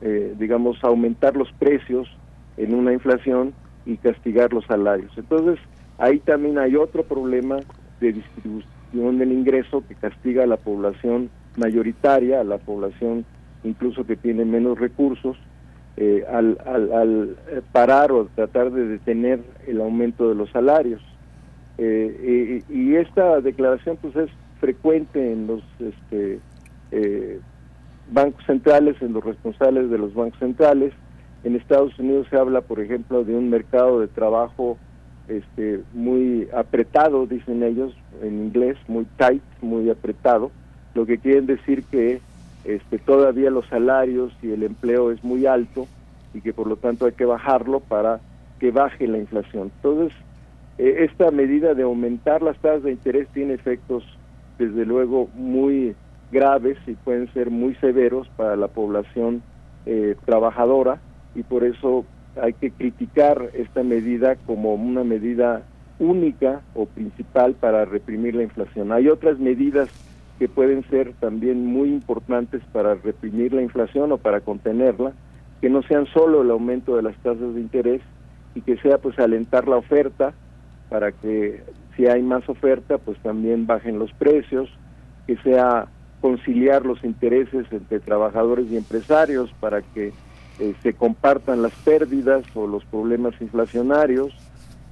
eh, 0.00 0.34
digamos, 0.38 0.82
aumentar 0.84 1.36
los 1.36 1.50
precios 1.52 2.08
en 2.56 2.74
una 2.74 2.92
inflación 2.92 3.54
y 3.84 3.96
castigar 3.96 4.52
los 4.52 4.64
salarios. 4.66 5.10
Entonces, 5.16 5.58
ahí 5.98 6.20
también 6.20 6.58
hay 6.58 6.76
otro 6.76 7.02
problema 7.02 7.56
de 8.00 8.12
distribución 8.12 8.71
del 8.92 9.32
ingreso 9.32 9.82
que 9.86 9.94
castiga 9.94 10.44
a 10.44 10.46
la 10.46 10.56
población 10.56 11.30
mayoritaria, 11.56 12.40
a 12.40 12.44
la 12.44 12.58
población 12.58 13.24
incluso 13.64 14.04
que 14.04 14.16
tiene 14.16 14.44
menos 14.44 14.78
recursos, 14.78 15.36
eh, 15.96 16.24
al, 16.30 16.58
al, 16.64 17.36
parar 17.70 18.12
o 18.12 18.26
tratar 18.34 18.70
de 18.70 18.86
detener 18.86 19.40
el 19.66 19.80
aumento 19.80 20.28
de 20.28 20.34
los 20.34 20.50
salarios. 20.50 21.02
Eh, 21.78 22.62
y, 22.68 22.94
esta 22.96 23.40
declaración 23.40 23.98
pues 24.00 24.14
es 24.16 24.30
frecuente 24.60 25.32
en 25.32 25.46
los 25.46 25.62
este, 25.80 26.38
eh, 26.90 27.40
bancos 28.10 28.44
centrales, 28.46 29.00
en 29.00 29.12
los 29.12 29.24
responsables 29.24 29.90
de 29.90 29.98
los 29.98 30.14
bancos 30.14 30.38
centrales. 30.38 30.92
En 31.44 31.56
Estados 31.56 31.98
Unidos 31.98 32.26
se 32.30 32.36
habla, 32.36 32.60
por 32.60 32.80
ejemplo, 32.80 33.24
de 33.24 33.34
un 33.34 33.50
mercado 33.50 34.00
de 34.00 34.08
trabajo 34.08 34.78
este, 35.28 35.80
muy 35.92 36.48
apretado, 36.54 37.26
dicen 37.26 37.62
ellos 37.62 37.94
en 38.22 38.46
inglés, 38.46 38.76
muy 38.88 39.06
tight, 39.16 39.42
muy 39.60 39.88
apretado, 39.90 40.50
lo 40.94 41.06
que 41.06 41.18
quieren 41.18 41.46
decir 41.46 41.84
que 41.84 42.20
este, 42.64 42.98
todavía 42.98 43.50
los 43.50 43.66
salarios 43.66 44.32
y 44.42 44.52
el 44.52 44.62
empleo 44.62 45.10
es 45.10 45.22
muy 45.24 45.46
alto 45.46 45.86
y 46.34 46.40
que 46.40 46.52
por 46.52 46.66
lo 46.66 46.76
tanto 46.76 47.06
hay 47.06 47.12
que 47.12 47.24
bajarlo 47.24 47.80
para 47.80 48.20
que 48.58 48.70
baje 48.70 49.06
la 49.06 49.18
inflación. 49.18 49.72
Entonces, 49.76 50.16
eh, 50.78 51.06
esta 51.10 51.30
medida 51.30 51.74
de 51.74 51.82
aumentar 51.82 52.42
las 52.42 52.56
tasas 52.58 52.84
de 52.84 52.92
interés 52.92 53.28
tiene 53.28 53.54
efectos, 53.54 54.04
desde 54.58 54.86
luego, 54.86 55.28
muy 55.34 55.94
graves 56.30 56.78
y 56.86 56.92
pueden 56.92 57.32
ser 57.32 57.50
muy 57.50 57.74
severos 57.76 58.28
para 58.36 58.56
la 58.56 58.68
población 58.68 59.42
eh, 59.84 60.16
trabajadora 60.24 61.00
y 61.34 61.42
por 61.42 61.64
eso 61.64 62.04
hay 62.40 62.54
que 62.54 62.70
criticar 62.70 63.50
esta 63.54 63.82
medida 63.82 64.36
como 64.36 64.74
una 64.74 65.04
medida 65.04 65.62
única 65.98 66.62
o 66.74 66.86
principal 66.86 67.54
para 67.54 67.84
reprimir 67.84 68.34
la 68.34 68.42
inflación. 68.42 68.92
Hay 68.92 69.08
otras 69.08 69.38
medidas 69.38 69.88
que 70.38 70.48
pueden 70.48 70.82
ser 70.88 71.14
también 71.20 71.66
muy 71.66 71.90
importantes 71.90 72.62
para 72.72 72.94
reprimir 72.94 73.52
la 73.52 73.62
inflación 73.62 74.10
o 74.12 74.18
para 74.18 74.40
contenerla, 74.40 75.12
que 75.60 75.70
no 75.70 75.82
sean 75.82 76.06
solo 76.06 76.42
el 76.42 76.50
aumento 76.50 76.96
de 76.96 77.02
las 77.02 77.16
tasas 77.18 77.54
de 77.54 77.60
interés 77.60 78.02
y 78.54 78.62
que 78.62 78.76
sea 78.78 78.98
pues 78.98 79.18
alentar 79.18 79.68
la 79.68 79.76
oferta 79.76 80.34
para 80.88 81.12
que 81.12 81.62
si 81.96 82.06
hay 82.06 82.22
más 82.22 82.48
oferta 82.48 82.98
pues 82.98 83.18
también 83.20 83.66
bajen 83.66 83.98
los 83.98 84.12
precios, 84.14 84.68
que 85.26 85.36
sea 85.38 85.88
conciliar 86.20 86.84
los 86.84 87.02
intereses 87.04 87.66
entre 87.70 88.00
trabajadores 88.00 88.66
y 88.70 88.76
empresarios 88.76 89.52
para 89.60 89.82
que 89.82 90.12
eh, 90.58 90.74
se 90.82 90.92
compartan 90.92 91.62
las 91.62 91.72
pérdidas 91.84 92.44
o 92.54 92.66
los 92.66 92.84
problemas 92.84 93.34
inflacionarios. 93.40 94.32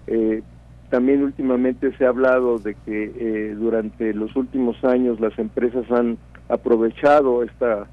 Eh, 0.06 0.42
también 0.88 1.22
últimamente 1.22 1.96
se 1.96 2.04
ha 2.04 2.08
hablado 2.08 2.58
de 2.58 2.74
que 2.74 3.12
eh, 3.14 3.54
durante 3.54 4.12
los 4.14 4.34
últimos 4.36 4.82
años 4.84 5.20
las 5.20 5.38
empresas 5.38 5.88
han 5.90 6.18
aprovechado 6.48 7.42
esta 7.42 7.86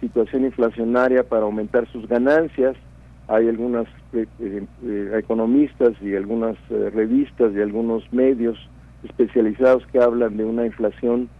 situación 0.00 0.44
inflacionaria 0.44 1.24
para 1.24 1.42
aumentar 1.44 1.88
sus 1.90 2.06
ganancias. 2.06 2.76
Hay 3.26 3.48
algunas 3.48 3.88
economistas 5.14 5.94
y 6.02 6.14
algunas 6.14 6.58
revistas 6.68 7.54
y 7.54 7.60
algunos 7.60 8.04
medios 8.12 8.58
especializados 9.02 9.84
que 9.86 9.98
hablan 9.98 10.36
de 10.36 10.44
una 10.44 10.66
inflación 10.66 11.30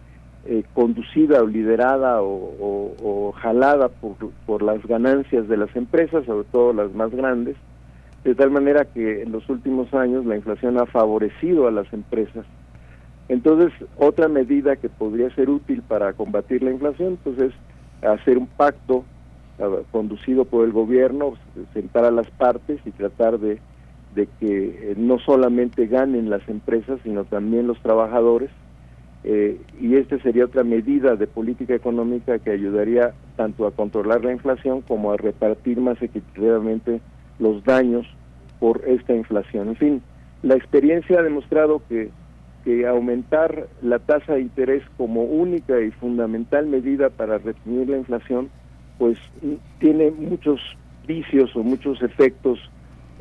eh, 0.45 0.63
conducida 0.73 1.41
o 1.41 1.47
liderada 1.47 2.21
o, 2.21 3.33
jalada 3.41 3.89
por, 3.89 4.61
las 4.61 4.85
ganancias 4.85 5.47
de 5.47 5.57
las 5.57 5.75
empresas, 5.75 6.25
sobre 6.25 6.47
todo 6.51 6.73
las 6.73 6.93
más 6.93 7.11
grandes, 7.11 7.55
de 8.23 8.35
tal 8.35 8.51
manera 8.51 8.85
que 8.85 9.23
en 9.23 9.31
los 9.31 9.47
últimos 9.49 9.93
años 9.93 10.25
la 10.25 10.35
inflación 10.35 10.79
ha 10.79 10.85
favorecido 10.85 11.67
a 11.67 11.71
las 11.71 11.91
empresas. 11.93 12.45
Entonces, 13.27 13.73
otra 13.97 14.27
medida 14.27 14.75
que 14.75 14.89
podría 14.89 15.33
ser 15.35 15.49
útil 15.49 15.81
para 15.81 16.13
combatir 16.13 16.63
la 16.63 16.71
inflación, 16.71 17.17
pues 17.23 17.39
es 17.39 17.53
hacer 18.03 18.37
un 18.37 18.47
pacto 18.47 19.03
conducido 19.91 20.45
por 20.45 20.65
el 20.65 20.71
gobierno, 20.71 21.33
sentar 21.73 22.05
a 22.05 22.11
las 22.11 22.29
partes 22.31 22.79
y 22.85 22.91
tratar 22.91 23.39
de, 23.39 23.59
de 24.13 24.27
que 24.39 24.91
eh, 24.91 24.95
no 24.97 25.17
solamente 25.19 25.87
ganen 25.87 26.29
las 26.29 26.47
empresas, 26.49 26.99
sino 27.03 27.25
también 27.25 27.67
los 27.67 27.79
trabajadores, 27.79 28.51
eh, 29.27 29.59
y 29.81 29.95
esta 29.95 30.19
sería 30.19 30.45
otra 30.45 30.63
medida 30.63 31.15
de 31.15 31.25
política 31.25 31.73
económica 31.73 32.37
que 32.37 32.51
ayudaría 32.51 33.15
tanto 33.35 33.65
a 33.65 33.71
controlar 33.71 34.23
la 34.23 34.31
inflación 34.31 34.81
como 34.81 35.11
a 35.11 35.17
repartir 35.17 35.81
más 35.81 35.99
equitativamente 35.99 37.01
los 37.39 37.63
daños 37.63 38.05
por 38.59 38.83
esta 38.85 39.15
inflación. 39.15 39.69
En 39.69 39.75
fin, 39.77 40.01
la 40.43 40.53
experiencia 40.53 41.17
ha 41.17 41.23
demostrado 41.23 41.81
que, 41.89 42.11
que 42.63 42.85
aumentar 42.85 43.67
la 43.81 43.97
tasa 43.97 44.35
de 44.35 44.41
interés 44.41 44.83
como 44.95 45.23
única 45.23 45.81
y 45.81 45.89
fundamental 45.89 46.67
medida 46.67 47.09
para 47.09 47.39
reprimir 47.39 47.89
la 47.89 47.97
inflación, 47.97 48.51
pues 48.99 49.17
tiene 49.79 50.11
muchos 50.11 50.61
vicios 51.07 51.55
o 51.55 51.63
muchos 51.63 51.99
efectos 52.03 52.59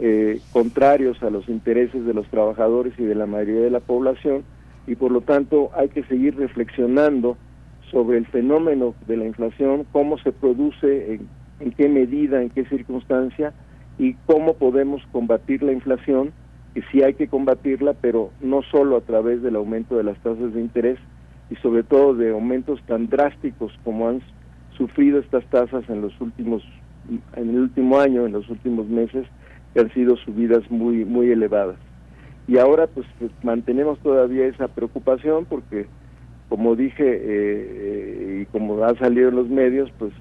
eh, 0.01 0.39
contrarios 0.53 1.23
a 1.23 1.31
los 1.31 1.49
intereses 1.49 2.05
de 2.05 2.13
los 2.13 2.27
trabajadores 2.27 2.93
y 2.99 3.05
de 3.05 3.15
la 3.15 3.25
mayoría 3.25 3.63
de 3.63 3.71
la 3.71 3.81
población 3.81 4.45
y 4.87 4.97
por 4.97 5.11
lo 5.11 5.21
tanto 5.21 5.71
hay 5.75 5.89
que 5.89 6.05
seguir 6.05 6.37
reflexionando 6.37 7.37
sobre 7.91 8.19
el 8.19 8.27
fenómeno 8.27 8.95
de 9.07 9.17
la 9.17 9.25
inflación, 9.25 9.87
cómo 9.93 10.19
se 10.19 10.33
produce, 10.33 11.21
en, 11.61 11.73
qué 11.73 11.89
medida, 11.89 12.43
en 12.43 12.51
qué 12.51 12.65
circunstancia 12.67 13.53
y 13.99 14.15
cómo 14.27 14.55
podemos 14.55 15.03
combatir 15.13 15.63
la 15.63 15.73
inflación, 15.73 16.33
que 16.75 16.83
sí 16.91 17.03
hay 17.03 17.15
que 17.15 17.29
combatirla, 17.29 17.95
pero 17.95 18.31
no 18.41 18.63
solo 18.63 18.97
a 18.97 19.01
través 19.03 19.43
del 19.43 19.57
aumento 19.57 19.97
de 19.97 20.05
las 20.05 20.19
tasas 20.19 20.53
de 20.53 20.61
interés 20.61 20.99
y 21.51 21.57
sobre 21.57 21.85
todo 21.85 22.15
de 22.15 22.31
aumentos 22.31 22.83
tan 22.87 23.09
drásticos 23.09 23.73
como 23.85 24.09
han 24.09 24.23
sufrido 24.77 25.21
estas 25.21 25.45
tasas 25.47 25.89
en 25.89 26.01
los 26.01 26.21
últimos 26.21 26.63
en 27.37 27.51
el 27.51 27.61
último 27.61 28.01
año, 28.01 28.25
en 28.25 28.33
los 28.33 28.49
últimos 28.49 28.89
meses, 28.89 29.27
que 29.75 29.81
han 29.81 29.93
sido 29.93 30.17
subidas 30.17 30.69
muy 30.71 31.05
muy 31.05 31.31
elevadas 31.31 31.77
y 32.47 32.59
ahora 32.59 32.87
pues, 32.87 33.07
pues, 33.19 33.31
mantenemos 33.43 33.99
todavía 34.01 34.47
esa 34.47 34.69
preocupación 34.69 35.47
porque 35.47 35.87
como 36.49 36.77
dije 36.77 37.05
eh, 37.05 37.23
eh, 37.25 38.39
y 38.43 38.47
como 38.47 38.85
ha 38.85 38.95
salido 38.99 39.31
en 39.31 39.37
los 39.37 39.49
medios 39.49 39.91
pues 39.99 40.13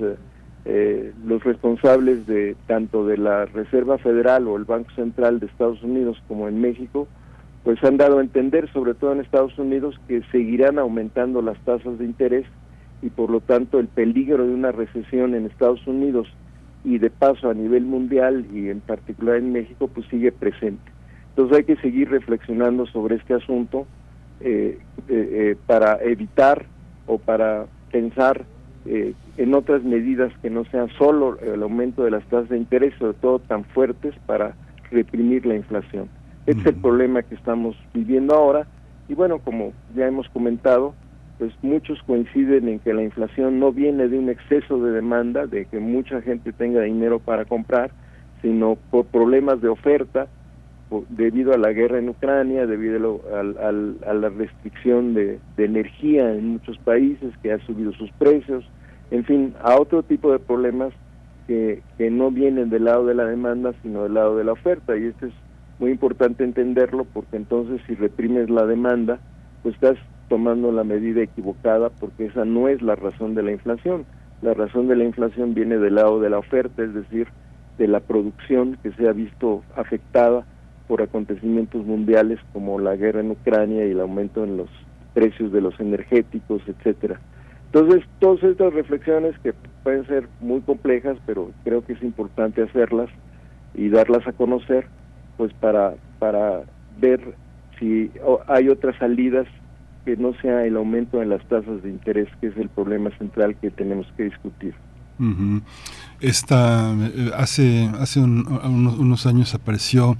eh, 0.65 1.11
los 1.25 1.43
responsables 1.43 2.25
de 2.25 2.55
tanto 2.65 3.05
de 3.05 3.17
la 3.17 3.45
Reserva 3.45 3.97
Federal 3.97 4.47
o 4.47 4.55
el 4.55 4.63
Banco 4.63 4.89
Central 4.95 5.39
de 5.39 5.47
Estados 5.47 5.83
Unidos 5.83 6.21
como 6.27 6.47
en 6.47 6.61
México 6.61 7.07
pues 7.63 7.83
han 7.83 7.97
dado 7.97 8.19
a 8.19 8.21
entender 8.21 8.71
sobre 8.71 8.93
todo 8.93 9.11
en 9.11 9.19
Estados 9.19 9.57
Unidos 9.57 9.99
que 10.07 10.21
seguirán 10.31 10.79
aumentando 10.79 11.41
las 11.41 11.57
tasas 11.59 11.99
de 11.99 12.05
interés 12.05 12.45
y 13.01 13.09
por 13.09 13.29
lo 13.29 13.41
tanto 13.41 13.79
el 13.79 13.89
peligro 13.89 14.47
de 14.47 14.53
una 14.53 14.71
recesión 14.71 15.35
en 15.35 15.45
Estados 15.45 15.85
Unidos 15.85 16.29
y 16.85 16.99
de 16.99 17.09
paso 17.09 17.49
a 17.49 17.53
nivel 17.53 17.83
mundial 17.83 18.45
y 18.53 18.69
en 18.69 18.79
particular 18.79 19.37
en 19.37 19.51
México 19.51 19.89
pues 19.89 20.07
sigue 20.07 20.31
presente 20.31 20.92
entonces 21.35 21.57
hay 21.57 21.63
que 21.63 21.81
seguir 21.81 22.11
reflexionando 22.11 22.85
sobre 22.85 23.15
este 23.15 23.33
asunto 23.33 23.87
eh, 24.39 24.77
eh, 25.07 25.29
eh, 25.31 25.55
para 25.65 25.97
evitar 26.03 26.67
o 27.07 27.17
para 27.17 27.65
pensar 27.91 28.45
en 28.85 29.55
otras 29.55 29.81
medidas 29.81 30.33
que 30.41 30.49
no 30.49 30.65
sean 30.65 30.89
solo 30.97 31.39
el 31.39 31.63
aumento 31.63 32.03
de 32.03 32.11
las 32.11 32.25
tasas 32.25 32.49
de 32.49 32.57
interés, 32.57 32.93
sobre 32.99 33.13
todo 33.13 33.39
tan 33.39 33.63
fuertes 33.63 34.13
para 34.25 34.55
reprimir 34.91 35.45
la 35.45 35.55
inflación. 35.55 36.09
Este 36.45 36.61
es 36.63 36.67
el 36.67 36.81
problema 36.81 37.23
que 37.23 37.35
estamos 37.35 37.77
viviendo 37.93 38.35
ahora 38.35 38.67
y 39.07 39.13
bueno, 39.13 39.39
como 39.39 39.71
ya 39.95 40.05
hemos 40.05 40.27
comentado, 40.29 40.93
pues 41.39 41.53
muchos 41.61 42.03
coinciden 42.03 42.67
en 42.67 42.79
que 42.79 42.93
la 42.93 43.03
inflación 43.03 43.57
no 43.57 43.71
viene 43.71 44.09
de 44.09 44.19
un 44.19 44.29
exceso 44.29 44.77
de 44.83 44.91
demanda, 44.91 45.47
de 45.47 45.65
que 45.65 45.79
mucha 45.79 46.21
gente 46.21 46.51
tenga 46.51 46.81
dinero 46.81 47.19
para 47.19 47.45
comprar, 47.45 47.91
sino 48.41 48.77
por 48.91 49.05
problemas 49.05 49.61
de 49.61 49.69
oferta, 49.69 50.27
debido 51.09 51.53
a 51.53 51.57
la 51.57 51.71
guerra 51.71 51.99
en 51.99 52.09
Ucrania, 52.09 52.65
debido 52.65 53.21
a, 53.33 54.13
la 54.13 54.29
restricción 54.29 55.13
de, 55.13 55.39
energía 55.57 56.31
en 56.33 56.49
muchos 56.49 56.77
países 56.79 57.33
que 57.41 57.51
ha 57.51 57.59
subido 57.65 57.91
sus 57.93 58.11
precios, 58.13 58.65
en 59.11 59.23
fin, 59.25 59.53
a 59.61 59.75
otro 59.79 60.03
tipo 60.03 60.31
de 60.31 60.39
problemas 60.39 60.93
que, 61.47 61.81
que 61.97 62.09
no 62.09 62.31
vienen 62.31 62.69
del 62.69 62.85
lado 62.85 63.05
de 63.05 63.15
la 63.15 63.25
demanda, 63.25 63.73
sino 63.81 64.03
del 64.03 64.13
lado 64.13 64.37
de 64.37 64.43
la 64.43 64.53
oferta. 64.53 64.97
Y 64.97 65.05
esto 65.05 65.27
es 65.27 65.33
muy 65.79 65.91
importante 65.91 66.43
entenderlo 66.43 67.05
porque 67.05 67.37
entonces 67.37 67.81
si 67.85 67.95
reprimes 67.95 68.49
la 68.49 68.65
demanda, 68.65 69.19
pues 69.61 69.75
estás 69.75 69.97
tomando 70.29 70.71
la 70.71 70.83
medida 70.83 71.21
equivocada 71.21 71.89
porque 71.89 72.25
esa 72.25 72.45
no 72.45 72.67
es 72.67 72.81
la 72.81 72.95
razón 72.95 73.35
de 73.35 73.43
la 73.43 73.51
inflación. 73.51 74.05
La 74.41 74.53
razón 74.53 74.87
de 74.87 74.95
la 74.95 75.03
inflación 75.03 75.53
viene 75.53 75.77
del 75.77 75.95
lado 75.95 76.19
de 76.19 76.29
la 76.29 76.39
oferta, 76.39 76.83
es 76.83 76.93
decir, 76.93 77.27
de 77.77 77.87
la 77.87 77.99
producción 77.99 78.77
que 78.83 78.91
se 78.91 79.07
ha 79.07 79.13
visto 79.13 79.63
afectada 79.75 80.45
por 80.87 81.01
acontecimientos 81.01 81.85
mundiales 81.85 82.39
como 82.51 82.79
la 82.79 82.95
guerra 82.95 83.21
en 83.21 83.31
Ucrania 83.31 83.85
y 83.85 83.91
el 83.91 84.01
aumento 84.01 84.43
en 84.43 84.57
los 84.57 84.69
precios 85.13 85.51
de 85.51 85.61
los 85.61 85.79
energéticos, 85.79 86.61
etcétera. 86.67 87.19
Entonces, 87.71 88.03
todas 88.19 88.43
estas 88.43 88.73
reflexiones 88.73 89.37
que 89.39 89.53
pueden 89.83 90.05
ser 90.07 90.27
muy 90.41 90.61
complejas, 90.61 91.17
pero 91.25 91.51
creo 91.63 91.83
que 91.83 91.93
es 91.93 92.03
importante 92.03 92.61
hacerlas 92.61 93.09
y 93.73 93.89
darlas 93.89 94.27
a 94.27 94.33
conocer, 94.33 94.87
pues 95.37 95.51
para 95.53 95.95
para 96.19 96.63
ver 96.99 97.35
si 97.79 98.11
hay 98.47 98.69
otras 98.69 98.95
salidas 98.97 99.47
que 100.05 100.15
no 100.17 100.33
sea 100.41 100.65
el 100.65 100.75
aumento 100.77 101.19
de 101.19 101.25
las 101.25 101.43
tasas 101.47 101.81
de 101.81 101.89
interés, 101.89 102.27
que 102.39 102.47
es 102.47 102.57
el 102.57 102.69
problema 102.69 103.09
central 103.17 103.55
que 103.55 103.71
tenemos 103.71 104.05
que 104.17 104.23
discutir. 104.23 104.75
Esta, 106.19 106.91
eh, 106.91 107.31
hace 107.35 107.89
hace 107.99 108.19
unos, 108.19 109.25
años 109.25 109.53
apareció 109.53 110.17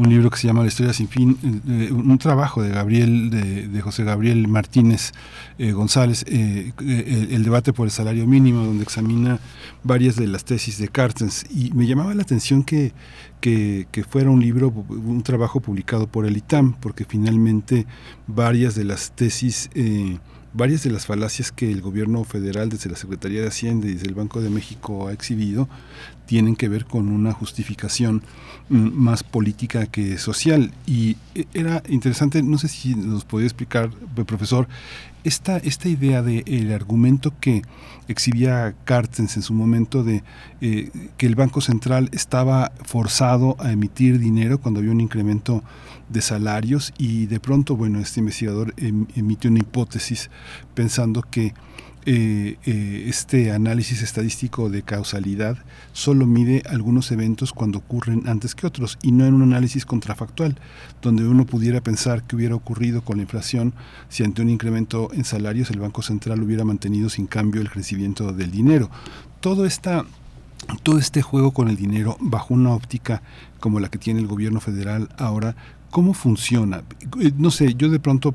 un 0.00 0.08
libro 0.08 0.30
que 0.30 0.38
se 0.38 0.46
llama 0.46 0.62
La 0.62 0.68
historia 0.68 0.92
sin 0.94 1.08
fin, 1.08 1.38
eh, 1.68 1.92
un 1.92 2.16
trabajo 2.16 2.62
de 2.62 2.70
Gabriel, 2.70 3.30
de, 3.30 3.80
José 3.82 4.02
Gabriel 4.04 4.48
Martínez 4.48 5.12
eh, 5.58 5.72
González, 5.72 6.24
el, 6.26 7.42
debate 7.44 7.72
por 7.72 7.86
el 7.86 7.90
salario 7.90 8.26
mínimo, 8.26 8.64
donde 8.64 8.82
examina 8.82 9.38
varias 9.82 10.16
de 10.16 10.26
las 10.26 10.44
tesis 10.44 10.78
de 10.78 10.88
Cartens. 10.88 11.44
Y 11.50 11.72
me 11.72 11.86
llamaba 11.86 12.14
la 12.14 12.22
atención 12.22 12.62
que, 12.62 12.92
que, 13.40 13.86
que, 13.92 14.02
fuera 14.02 14.30
un 14.30 14.40
libro, 14.40 14.68
un 14.68 15.22
trabajo 15.22 15.60
publicado 15.60 16.06
por 16.06 16.24
el 16.24 16.36
ITAM, 16.36 16.74
porque 16.80 17.04
finalmente 17.04 17.86
varias 18.26 18.74
de 18.74 18.84
las 18.84 19.12
tesis 19.12 19.68
varias 20.52 20.82
de 20.82 20.90
las 20.90 21.06
falacias 21.06 21.52
que 21.52 21.70
el 21.70 21.80
gobierno 21.80 22.24
federal 22.24 22.68
desde 22.70 22.90
la 22.90 22.96
Secretaría 22.96 23.40
de 23.40 23.48
Hacienda 23.48 23.86
y 23.86 23.94
desde 23.94 24.08
el 24.08 24.14
Banco 24.14 24.40
de 24.40 24.50
México 24.50 25.06
ha 25.06 25.12
exhibido 25.12 25.68
tienen 26.30 26.54
que 26.54 26.68
ver 26.68 26.84
con 26.84 27.08
una 27.08 27.32
justificación 27.32 28.22
mm, 28.68 28.76
más 28.76 29.24
política 29.24 29.86
que 29.86 30.16
social. 30.16 30.72
Y 30.86 31.16
e, 31.34 31.48
era 31.54 31.82
interesante, 31.88 32.40
no 32.40 32.56
sé 32.56 32.68
si 32.68 32.94
nos 32.94 33.24
podía 33.24 33.46
explicar, 33.46 33.90
eh, 34.16 34.24
profesor, 34.24 34.68
esta, 35.24 35.56
esta 35.56 35.88
idea 35.88 36.22
del 36.22 36.44
el 36.46 36.72
argumento 36.72 37.32
que 37.40 37.62
exhibía 38.06 38.76
Cartens 38.84 39.34
en 39.36 39.42
su 39.42 39.54
momento 39.54 40.04
de 40.04 40.22
eh, 40.60 40.90
que 41.16 41.26
el 41.26 41.34
Banco 41.34 41.60
Central 41.60 42.08
estaba 42.12 42.70
forzado 42.84 43.56
a 43.58 43.72
emitir 43.72 44.20
dinero 44.20 44.60
cuando 44.60 44.78
había 44.78 44.92
un 44.92 45.00
incremento 45.00 45.64
de 46.08 46.20
salarios 46.20 46.94
y 46.96 47.26
de 47.26 47.40
pronto, 47.40 47.74
bueno, 47.74 47.98
este 47.98 48.20
investigador 48.20 48.72
em, 48.76 49.06
emite 49.16 49.48
una 49.48 49.58
hipótesis 49.58 50.30
pensando 50.74 51.22
que 51.22 51.54
eh, 52.06 52.56
eh, 52.64 53.04
este 53.08 53.52
análisis 53.52 54.00
estadístico 54.02 54.70
de 54.70 54.82
causalidad 54.82 55.58
solo 55.92 56.24
mide 56.24 56.62
algunos 56.70 57.12
eventos 57.12 57.52
cuando 57.52 57.78
ocurren 57.78 58.26
antes 58.26 58.54
que 58.54 58.66
otros 58.66 58.98
y 59.02 59.12
no 59.12 59.26
en 59.26 59.34
un 59.34 59.42
análisis 59.42 59.84
contrafactual, 59.84 60.58
donde 61.02 61.26
uno 61.26 61.44
pudiera 61.44 61.82
pensar 61.82 62.22
que 62.22 62.36
hubiera 62.36 62.54
ocurrido 62.54 63.02
con 63.02 63.18
la 63.18 63.24
inflación 63.24 63.74
si 64.08 64.24
ante 64.24 64.40
un 64.40 64.48
incremento 64.48 65.10
en 65.12 65.24
salarios 65.24 65.70
el 65.70 65.80
Banco 65.80 66.00
Central 66.00 66.42
hubiera 66.42 66.64
mantenido 66.64 67.10
sin 67.10 67.26
cambio 67.26 67.60
el 67.60 67.70
crecimiento 67.70 68.32
del 68.32 68.50
dinero. 68.50 68.90
Todo 69.40 69.66
esta 69.66 70.06
todo 70.82 70.98
este 70.98 71.22
juego 71.22 71.52
con 71.52 71.68
el 71.68 71.76
dinero 71.76 72.16
bajo 72.20 72.54
una 72.54 72.70
óptica 72.70 73.22
como 73.60 73.80
la 73.80 73.88
que 73.88 73.98
tiene 73.98 74.20
el 74.20 74.26
gobierno 74.26 74.60
federal 74.60 75.08
ahora 75.18 75.56
¿Cómo 75.90 76.14
funciona? 76.14 76.84
Eh, 77.20 77.32
no 77.36 77.50
sé, 77.50 77.74
yo 77.74 77.88
de 77.88 77.98
pronto, 77.98 78.32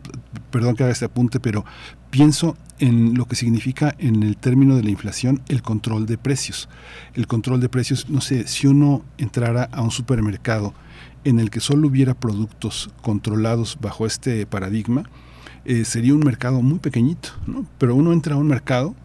perdón 0.52 0.76
que 0.76 0.84
haga 0.84 0.92
este 0.92 1.06
apunte, 1.06 1.40
pero 1.40 1.64
pienso 2.16 2.56
en 2.80 3.16
lo 3.16 3.26
que 3.26 3.36
significa 3.36 3.94
en 4.00 4.24
el 4.24 4.38
término 4.38 4.78
de 4.78 4.84
la 4.84 4.90
inflación 4.90 5.42
el 5.50 5.62
control 5.62 6.06
de 6.06 6.18
precios. 6.18 6.70
El 7.14 7.28
control 7.28 7.60
de 7.60 7.68
precios, 7.68 8.10
no 8.10 8.22
sé, 8.22 8.48
si 8.48 8.68
uno 8.68 9.04
entrara 9.18 9.66
a 9.66 9.82
un 9.82 9.92
supermercado 9.92 10.74
en 11.26 11.42
el 11.42 11.50
que 11.50 11.60
solo 11.60 11.90
hubiera 11.90 12.14
productos 12.14 12.90
controlados 13.02 13.78
bajo 13.82 14.06
este 14.06 14.46
paradigma, 14.46 15.04
eh, 15.66 15.84
sería 15.84 16.14
un 16.14 16.22
mercado 16.22 16.62
muy 16.62 16.80
pequeñito, 16.80 17.32
¿no? 17.48 17.66
Pero 17.80 17.96
uno 17.96 18.14
entra 18.14 18.36
a 18.36 18.38
un 18.38 18.48
mercado 18.48 18.96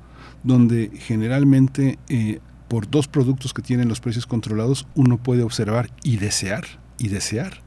donde 0.44 0.92
generalmente 0.94 1.98
eh, 2.08 2.38
por 2.68 2.88
dos 2.88 3.08
productos 3.08 3.52
que 3.52 3.62
tienen 3.62 3.88
los 3.88 3.98
precios 3.98 4.24
controlados 4.24 4.86
uno 4.94 5.16
puede 5.16 5.42
observar 5.42 5.90
y 6.04 6.18
desear 6.18 6.64
y 6.96 7.08
desear 7.08 7.60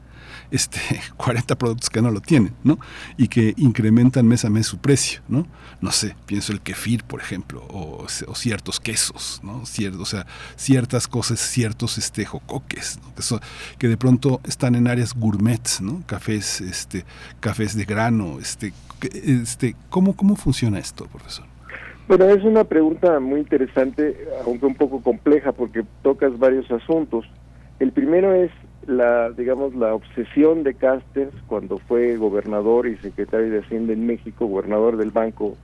este, 0.54 0.80
40 1.16 1.56
productos 1.56 1.90
que 1.90 2.00
no 2.00 2.10
lo 2.10 2.20
tienen, 2.20 2.54
¿no? 2.62 2.78
Y 3.16 3.28
que 3.28 3.54
incrementan 3.56 4.26
mes 4.26 4.44
a 4.44 4.50
mes 4.50 4.66
su 4.66 4.78
precio, 4.78 5.20
¿no? 5.28 5.46
No 5.80 5.90
sé, 5.90 6.14
pienso 6.26 6.52
el 6.52 6.60
kefir, 6.60 7.02
por 7.04 7.20
ejemplo, 7.20 7.62
o, 7.68 8.06
ciertos 8.08 8.80
quesos, 8.80 9.40
¿no? 9.42 9.66
Cierto, 9.66 10.00
o 10.00 10.06
sea, 10.06 10.26
ciertas 10.56 11.08
cosas, 11.08 11.40
ciertos 11.40 11.98
este, 11.98 12.24
jocoques, 12.24 12.98
¿no? 13.02 13.40
que, 13.78 13.88
de 13.88 13.96
pronto 13.96 14.40
están 14.44 14.76
en 14.76 14.86
áreas 14.86 15.14
gourmets, 15.14 15.80
¿no? 15.80 16.02
Cafés, 16.06 16.60
este, 16.60 17.04
cafés 17.40 17.76
de 17.76 17.84
grano, 17.84 18.38
este, 18.40 18.72
este, 19.12 19.74
¿cómo, 19.90 20.14
¿cómo 20.14 20.36
funciona 20.36 20.78
esto, 20.78 21.06
profesor? 21.06 21.46
Bueno, 22.06 22.26
es 22.26 22.44
una 22.44 22.64
pregunta 22.64 23.18
muy 23.18 23.40
interesante, 23.40 24.16
aunque 24.44 24.66
un 24.66 24.74
poco 24.74 25.02
compleja, 25.02 25.52
porque 25.52 25.84
tocas 26.02 26.38
varios 26.38 26.70
asuntos. 26.70 27.24
El 27.80 27.92
primero 27.92 28.34
es 28.34 28.50
la 28.86 29.30
digamos 29.30 29.74
la 29.74 29.94
obsesión 29.94 30.62
de 30.62 30.74
Casters 30.74 31.34
cuando 31.46 31.78
fue 31.78 32.16
gobernador 32.16 32.86
y 32.86 32.96
secretario 32.96 33.50
de 33.50 33.60
Hacienda 33.60 33.92
en 33.92 34.06
México, 34.06 34.46
gobernador 34.46 34.96
del 34.96 35.10
Banco 35.10 35.56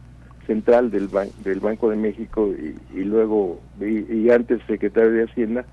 Central 0.47 0.91
del, 0.91 1.09
del 1.45 1.61
Banco 1.61 1.91
de 1.91 1.97
México 1.97 2.49
y, 2.93 3.05
luego 3.05 3.61
y, 3.81 4.31
antes 4.31 4.61
secretario 4.67 5.13
de 5.13 5.25
Hacienda, 5.25 5.65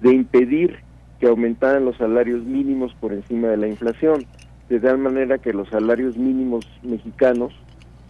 de 0.00 0.12
impedir 0.12 0.78
que 1.18 1.26
aumentaran 1.26 1.84
los 1.84 1.96
salarios 1.96 2.44
mínimos 2.44 2.94
por 3.00 3.12
encima 3.12 3.48
de 3.48 3.56
la 3.56 3.66
inflación, 3.66 4.24
de 4.68 4.78
tal 4.80 4.98
manera 4.98 5.38
que 5.38 5.52
los 5.52 5.68
salarios 5.68 6.16
mínimos 6.16 6.64
mexicanos 6.82 7.52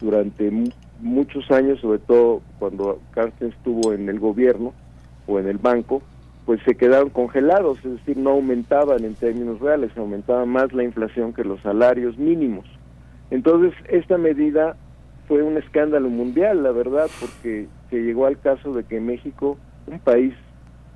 durante 0.01 0.53
muchos 1.01 1.51
años, 1.51 1.81
sobre 1.81 1.99
todo 2.01 2.43
cuando 2.59 3.01
Carstens 3.13 3.55
estuvo 3.55 3.93
en 3.93 4.09
el 4.09 4.21
gobierno 4.21 4.75
o 5.27 5.39
en 5.39 5.49
el 5.49 5.59
banco, 5.59 6.03
pues 6.51 6.61
se 6.65 6.75
quedaron 6.75 7.11
congelados, 7.11 7.79
es 7.85 7.93
decir, 7.93 8.17
no 8.17 8.31
aumentaban 8.31 9.05
en 9.05 9.15
términos 9.15 9.61
reales, 9.61 9.97
aumentaba 9.97 10.45
más 10.47 10.73
la 10.73 10.83
inflación 10.83 11.33
que 11.33 11.45
los 11.45 11.61
salarios 11.61 12.19
mínimos. 12.19 12.67
Entonces, 13.31 13.73
esta 13.89 14.19
medida 14.19 14.75
fue 15.29 15.45
un 15.45 15.59
escándalo 15.59 16.09
mundial, 16.09 16.65
la 16.65 16.73
verdad, 16.73 17.07
porque 17.21 17.69
se 17.89 18.03
llegó 18.03 18.27
al 18.27 18.37
caso 18.41 18.73
de 18.73 18.83
que 18.83 18.99
México, 18.99 19.59
un 19.87 20.01
país 20.01 20.35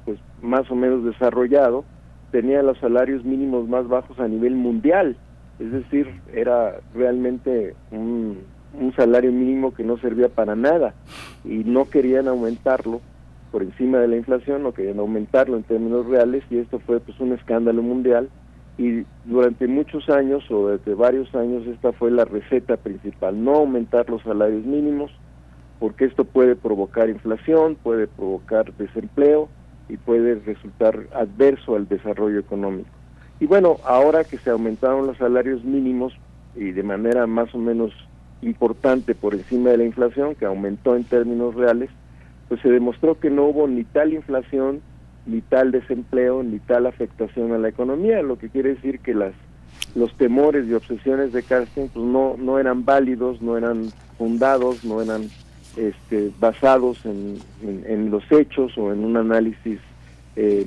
pues 0.05 0.19
más 0.43 0.69
o 0.73 0.75
menos 0.75 1.05
desarrollado, 1.05 1.85
tenía 2.33 2.61
los 2.65 2.77
salarios 2.79 3.25
mínimos 3.25 3.69
más 3.69 3.87
bajos 3.87 4.19
a 4.19 4.27
nivel 4.27 4.57
mundial, 4.57 5.17
es 5.61 5.71
decir, 5.71 6.21
era 6.33 6.81
realmente 6.97 7.77
un, 7.93 8.39
un 8.77 8.93
salario 8.97 9.31
mínimo 9.31 9.73
que 9.73 9.85
no 9.85 9.99
servía 9.99 10.31
para 10.31 10.57
nada 10.57 10.95
y 11.45 11.63
no 11.63 11.89
querían 11.89 12.27
aumentarlo 12.27 13.01
por 13.55 13.63
encima 13.63 13.99
de 13.99 14.09
la 14.09 14.17
inflación, 14.17 14.65
no 14.65 14.75
querían 14.75 14.99
aumentarlo 14.99 15.57
en 15.57 15.63
términos 15.63 16.07
reales 16.07 16.43
y 16.51 16.59
esto 16.59 16.81
fue 16.81 16.99
pues 16.99 17.21
un 17.21 17.35
escándalo 17.35 17.85
mundial 17.85 18.29
y 18.77 19.05
durante 19.25 19.69
muchos 19.69 20.09
años 20.09 20.43
o 20.51 20.71
desde 20.71 20.93
varios 20.95 21.33
años 21.37 21.65
esta 21.69 21.93
fue 21.93 22.11
la 22.11 22.25
receta 22.25 22.77
principal, 22.77 23.45
no 23.45 23.55
aumentar 23.55 24.11
los 24.11 24.23
salarios 24.23 24.65
mínimos 24.65 25.13
porque 25.79 26.05
esto 26.05 26.25
puede 26.25 26.57
provocar 26.57 27.09
inflación, 27.09 27.77
puede 27.77 28.09
provocar 28.09 28.75
desempleo 28.75 29.49
y 29.89 29.99
puede 29.99 30.35
resultar 30.41 31.07
adverso 31.15 31.77
al 31.77 31.87
desarrollo 31.87 32.41
económico. 32.41 32.91
Y 33.39 33.47
bueno, 33.47 33.77
ahora 33.85 34.25
que 34.25 34.39
se 34.39 34.51
aumentaron 34.51 35.07
los 35.07 35.19
salarios 35.19 35.63
mínimos 35.63 36.13
y 36.57 36.73
de 36.73 36.83
manera 36.83 37.29
más 37.29 37.55
o 37.55 37.59
menos 37.59 37.93
importante 38.43 39.15
por 39.15 39.33
encima 39.33 39.71
de 39.71 39.77
la 39.77 39.85
inflación, 39.85 40.35
que 40.35 40.45
aumentó 40.45 40.97
en 40.97 41.05
términos 41.05 41.55
reales, 41.55 41.89
pues 42.55 42.63
se 42.63 42.71
demostró 42.71 43.19
que 43.19 43.31
no 43.31 43.47
hubo 43.47 43.67
ni 43.67 43.83
tal 43.83 44.13
inflación, 44.13 44.81
ni 45.27 45.41
tal 45.41 45.73
desempleo, 45.73 46.45
ni 46.45 46.61
tal 46.61 46.87
afectación 46.87 47.51
a 47.51 47.59
la 47.59 47.69
economía, 47.69 48.23
lo 48.23 48.39
que 48.39 48.49
quiere 48.49 48.77
decir 48.77 49.01
que 49.01 49.13
las 49.13 49.33
los 49.97 50.17
temores 50.17 50.65
y 50.69 50.75
obsesiones 50.75 51.33
de 51.33 51.43
Carsten 51.43 51.91
pues 51.93 52.07
no 52.07 52.37
no 52.39 52.61
eran 52.61 52.85
válidos, 52.85 53.43
no 53.43 53.57
eran 53.59 53.89
fundados, 54.19 54.85
no 54.85 55.03
eran 55.03 55.23
este, 55.77 56.31
basados 56.39 57.05
en, 57.05 57.39
en, 57.61 58.13
los 58.13 58.23
hechos 58.31 58.79
o 58.79 58.93
en 58.93 59.05
un 59.05 59.17
análisis 59.17 59.81
eh, 60.37 60.65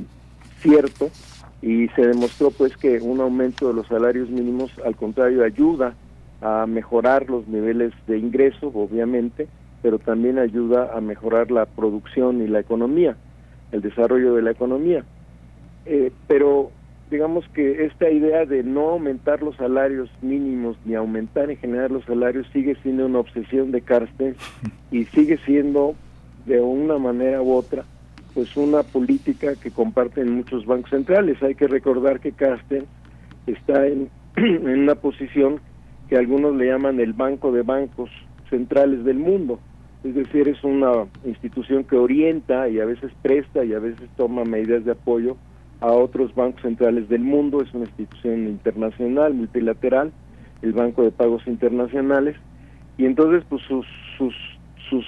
cierto 0.60 1.10
y 1.62 1.88
se 1.96 2.06
demostró 2.06 2.52
pues 2.52 2.76
que 2.76 3.00
un 3.00 3.22
aumento 3.22 3.70
de 3.70 3.76
los 3.76 3.88
salarios 3.88 4.30
mínimos 4.30 4.72
al 4.86 4.98
contrario 4.98 5.46
ayuda 5.46 5.96
a 6.42 6.66
mejorar 6.68 7.30
los 7.30 7.48
niveles 7.48 7.94
de 8.08 8.18
ingreso 8.18 8.74
obviamente 8.74 9.48
pero 9.88 10.00
también 10.00 10.38
ayuda 10.38 10.92
a 10.94 11.00
mejorar 11.00 11.50
la 11.50 11.66
producción 11.66 12.42
y 12.42 12.48
la 12.48 12.60
economía, 12.60 13.16
el 13.72 13.80
desarrollo 13.80 14.36
de 14.36 14.42
la 14.42 14.52
economía. 14.52 15.06
Eh, 15.86 16.12
pero 16.28 16.72
digamos 17.10 17.48
que 17.54 17.86
esta 17.86 18.10
idea 18.10 18.46
de 18.46 18.64
no 18.64 18.90
aumentar 18.90 19.42
los 19.42 19.56
salarios 19.56 20.10
mínimos 20.22 20.76
ni 20.84 20.96
aumentar 20.96 21.50
en 21.50 21.56
general 21.56 21.94
los 21.94 22.04
salarios 22.04 22.46
sigue 22.52 22.76
siendo 22.84 23.06
una 23.06 23.20
obsesión 23.20 23.72
de 23.72 23.80
Carstens 23.80 24.36
y 24.92 25.06
sigue 25.06 25.38
siendo 25.46 25.96
de 26.46 26.60
una 26.60 26.98
manera 26.98 27.42
u 27.42 27.54
otra 27.54 27.86
pues 28.34 28.58
una 28.58 28.84
política 28.84 29.56
que 29.56 29.72
comparten 29.72 30.36
muchos 30.36 30.66
bancos 30.66 30.90
centrales. 30.90 31.42
Hay 31.42 31.56
que 31.56 31.70
recordar 31.70 32.20
que 32.20 32.34
Carstens 32.34 32.88
está 33.46 33.88
en, 33.88 34.10
en 34.36 34.82
una 34.82 34.96
posición 34.96 35.62
que 36.10 36.18
algunos 36.18 36.58
le 36.58 36.66
llaman 36.66 37.00
el 37.00 37.14
banco 37.14 37.54
de 37.54 37.62
bancos 37.62 38.10
centrales 38.50 39.04
del 39.04 39.18
mundo. 39.18 39.60
Es 40.04 40.16
decir, 40.16 40.48
es 40.48 40.64
una 40.64 41.08
institución 41.26 41.84
que 41.84 41.98
orienta 41.98 42.70
y 42.70 42.80
a 42.80 42.86
veces 42.86 43.12
presta 43.22 43.66
y 43.66 43.74
a 43.74 43.80
veces 43.80 44.10
toma 44.16 44.44
medidas 44.44 44.86
de 44.86 44.92
apoyo 44.92 45.38
a 45.80 45.92
otros 45.92 46.34
bancos 46.34 46.62
centrales 46.62 47.10
del 47.10 47.22
mundo. 47.22 47.62
Es 47.62 47.74
una 47.74 47.86
institución 47.86 48.48
internacional, 48.48 49.34
multilateral, 49.34 50.12
el 50.62 50.74
Banco 50.74 51.04
de 51.04 51.12
Pagos 51.12 51.46
Internacionales, 51.48 52.36
y 52.98 53.06
entonces 53.06 53.44
pues 53.48 53.62
sus, 53.64 53.86
sus, 54.18 54.36
sus, 54.90 55.06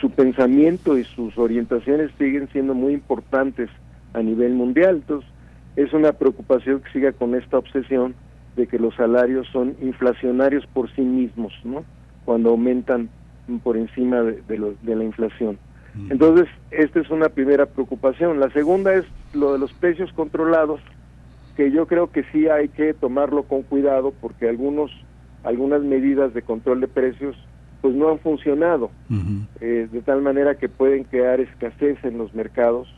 su 0.00 0.10
pensamiento 0.10 0.98
y 0.98 1.04
sus 1.04 1.36
orientaciones 1.38 2.10
siguen 2.18 2.48
siendo 2.52 2.74
muy 2.74 2.94
importantes 2.94 3.70
a 4.12 4.22
nivel 4.22 4.54
mundial. 4.54 4.96
Entonces 4.96 5.28
es 5.76 5.92
una 5.92 6.12
preocupación 6.12 6.80
que 6.80 6.90
siga 6.90 7.12
con 7.12 7.34
esta 7.34 7.58
obsesión 7.58 8.14
de 8.56 8.66
que 8.66 8.78
los 8.78 8.94
salarios 8.94 9.48
son 9.52 9.76
inflacionarios 9.80 10.66
por 10.66 10.92
sí 10.94 11.00
mismos, 11.00 11.52
¿no? 11.64 11.84
Cuando 12.24 12.50
aumentan 12.50 13.08
por 13.58 13.76
encima 13.76 14.22
de, 14.22 14.42
de, 14.82 14.96
la 14.96 15.04
inflación. 15.04 15.58
Entonces, 16.08 16.48
esta 16.70 17.00
es 17.00 17.10
una 17.10 17.28
primera 17.28 17.66
preocupación. 17.66 18.40
La 18.40 18.50
segunda 18.50 18.94
es 18.94 19.04
lo 19.34 19.52
de 19.52 19.58
los 19.58 19.72
precios 19.74 20.10
controlados, 20.14 20.80
que 21.56 21.70
yo 21.70 21.86
creo 21.86 22.10
que 22.10 22.24
sí 22.32 22.48
hay 22.48 22.68
que 22.68 22.94
tomarlo 22.94 23.44
con 23.44 23.62
cuidado 23.62 24.12
porque 24.20 24.48
algunos 24.48 24.90
algunas 25.44 25.82
medidas 25.82 26.32
de 26.34 26.42
control 26.42 26.80
de 26.80 26.88
precios 26.88 27.36
pues 27.80 27.96
no 27.96 28.10
han 28.10 28.20
funcionado 28.20 28.92
eh, 29.60 29.88
de 29.90 30.02
tal 30.02 30.22
manera 30.22 30.54
que 30.54 30.68
pueden 30.68 31.02
crear 31.02 31.40
escasez 31.40 31.98
en 32.04 32.16
los 32.16 32.32
mercados 32.32 32.88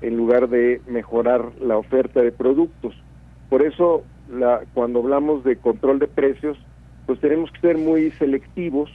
en 0.00 0.16
lugar 0.16 0.48
de 0.48 0.80
mejorar 0.88 1.52
la 1.60 1.76
oferta 1.76 2.20
de 2.22 2.32
productos 2.32 2.94
por 3.50 3.62
eso 3.62 4.04
la, 4.30 4.62
cuando 4.72 5.00
hablamos 5.00 5.44
de 5.44 5.56
control 5.56 5.98
de 5.98 6.08
precios 6.08 6.56
pues 7.06 7.20
tenemos 7.20 7.50
que 7.52 7.60
ser 7.60 7.76
muy 7.76 8.10
selectivos 8.12 8.90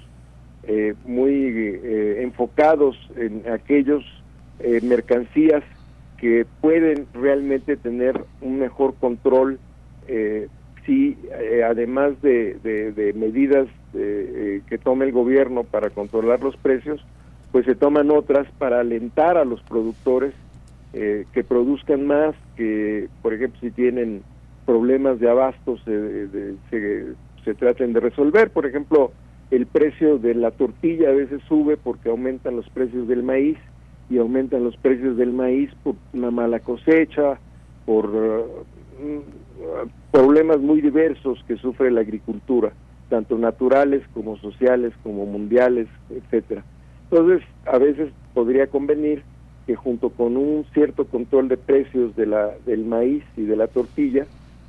eh, 0.68 0.94
muy 1.06 1.34
eh, 1.34 2.22
enfocados 2.22 2.96
en 3.16 3.44
aquellos 3.52 4.04
mercancías 4.82 5.64
que 6.18 6.46
pueden 6.62 7.08
realmente 7.14 7.78
tener 7.78 8.20
un 8.42 8.60
mejor 8.60 8.96
control 8.96 9.60
eh, 10.08 10.48
si 10.86 11.18
eh, 11.32 11.64
además 11.64 12.20
de, 12.22 13.14
medidas 13.16 13.68
eh, 13.94 14.62
que 14.68 14.78
tome 14.78 15.06
el 15.06 15.12
gobierno 15.12 15.64
para 15.64 15.90
controlar 15.90 16.42
los 16.42 16.56
precios, 16.58 17.06
pues 17.52 17.66
se 17.66 17.76
toman 17.76 18.10
otras 18.10 18.48
para 18.58 18.80
alentar 18.80 19.38
a 19.38 19.46
los 19.46 19.62
productores 19.62 20.34
que 20.94 21.44
produzcan 21.44 22.08
más, 22.08 22.34
que 22.56 23.08
por 23.22 23.32
ejemplo 23.32 23.60
si 23.60 23.70
tienen 23.70 24.24
problemas 24.66 25.20
de 25.20 25.30
abastos 25.30 25.80
se, 25.86 26.56
se 27.46 27.54
traten 27.54 27.94
de 27.94 28.00
resolver. 28.00 28.50
Por 28.50 28.66
ejemplo, 28.66 29.12
el 29.52 29.66
precio 29.66 30.18
de 30.18 30.36
la 30.36 30.52
tortilla 30.52 31.10
a 31.10 31.14
veces 31.14 31.42
sube 31.48 31.78
porque 31.78 32.10
aumentan 32.10 32.56
los 32.56 32.70
precios 32.70 33.08
del 33.08 33.24
maíz 33.24 33.58
y 34.10 34.18
aumentan 34.18 34.64
los 34.64 34.76
precios 34.78 35.18
del 35.18 35.32
maíz 35.34 35.70
por 35.84 35.96
una 36.14 36.32
mala 36.32 36.60
cosecha, 36.60 37.40
por 37.86 38.06
uh, 38.08 39.24
problemas 40.12 40.60
muy 40.60 40.82
diversos 40.82 41.44
que 41.48 41.58
sufre 41.58 41.92
la 41.92 42.02
agricultura, 42.02 42.72
tanto 43.10 43.38
naturales 43.38 44.04
como 44.14 44.38
sociales, 44.38 44.94
como 45.04 45.26
mundiales, 45.26 45.88
etcétera. 46.10 46.64
Entonces, 47.10 47.42
a 47.66 47.78
veces 47.78 48.12
podría 48.34 48.68
convenir 48.68 49.24
que 49.66 49.76
junto 49.76 50.10
con 50.10 50.38
un 50.38 50.66
cierto 50.74 51.06
control 51.06 51.50
de 51.50 51.58
precios 51.58 52.16
de 52.16 52.26
la, 52.26 52.52
del 52.66 52.86
maíz 52.86 53.24
y 53.36 53.44
de 53.44 53.56
la 53.56 53.68
tortilla, 53.68 54.26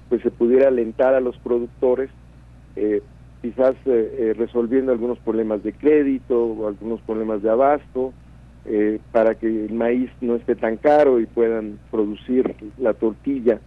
pues 0.09 0.23
se 0.23 0.31
pudiera 0.31 0.69
alentar 0.69 1.15
a 1.15 1.21
los 1.21 1.37
productores, 1.39 2.11
eh, 2.77 3.03
quizás 3.40 3.74
eh, 3.86 4.16
eh, 4.19 4.35
resolviendo 4.36 4.93
algunos 4.93 5.19
problemas 5.19 5.62
de 5.62 5.73
crédito 5.73 6.44
o 6.44 6.69
algunos 6.69 7.01
problemas 7.02 7.43
de 7.43 7.51
abasto, 7.51 8.12
eh, 8.65 9.01
para 9.12 9.35
que 9.35 9.47
el 9.47 9.73
maíz 9.73 10.10
no 10.20 10.35
esté 10.36 10.55
tan 10.55 10.77
caro 10.77 11.20
y 11.20 11.27
puedan 11.27 11.78
producir 11.90 12.55
la 12.78 12.93
tortilla 12.94 13.60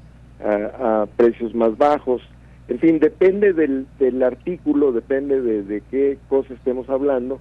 a, 0.44 1.08
precios 1.16 1.54
más 1.56 1.78
bajos. 1.78 2.22
En 2.68 2.80
fin, 2.80 3.00
depende 3.00 3.54
del, 3.54 3.88
del 4.00 4.22
artículo, 4.24 4.92
depende 4.92 5.42
de, 5.42 5.82
qué 5.90 6.18
cosa 6.30 6.54
estemos 6.54 6.90
hablando. 6.90 7.40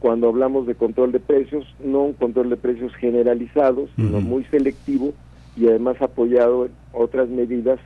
Cuando 0.00 0.28
hablamos 0.28 0.66
de 0.66 0.74
control 0.74 1.12
de 1.12 1.20
precios, 1.20 1.64
no 1.82 2.02
un 2.02 2.12
control 2.14 2.50
de 2.50 2.56
precios 2.56 2.94
generalizado, 2.96 3.88
sino 3.96 4.20
muy 4.20 4.44
selectivo 4.44 5.12
y 5.56 5.68
además 5.68 6.00
apoyado 6.00 6.66
en 6.66 6.72
otras 6.92 7.28
medidas 7.28 7.78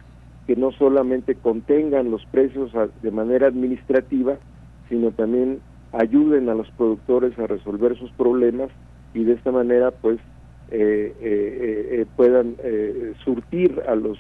que 0.48 0.56
no 0.56 0.72
solamente 0.72 1.34
contengan 1.34 2.10
los 2.10 2.24
precios 2.24 2.72
de 3.02 3.10
manera 3.10 3.48
administrativa, 3.48 4.38
sino 4.88 5.10
también 5.10 5.60
ayuden 5.92 6.48
a 6.48 6.54
los 6.54 6.70
productores 6.70 7.38
a 7.38 7.46
resolver 7.46 7.98
sus 7.98 8.10
problemas 8.12 8.70
y 9.12 9.24
de 9.24 9.34
esta 9.34 9.52
manera 9.52 9.90
pues 9.90 10.16
eh, 10.70 11.14
eh, 11.20 11.88
eh, 12.00 12.06
puedan 12.16 12.56
surtir 13.24 13.82
a 13.86 13.94
los 13.94 14.18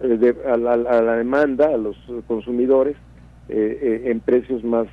a, 0.00 0.56
la, 0.56 1.16
demanda 1.16 1.66
a 1.66 1.76
los 1.76 1.96
consumidores 2.28 2.96
en 3.48 4.20
precios 4.20 4.62
más 4.62 4.86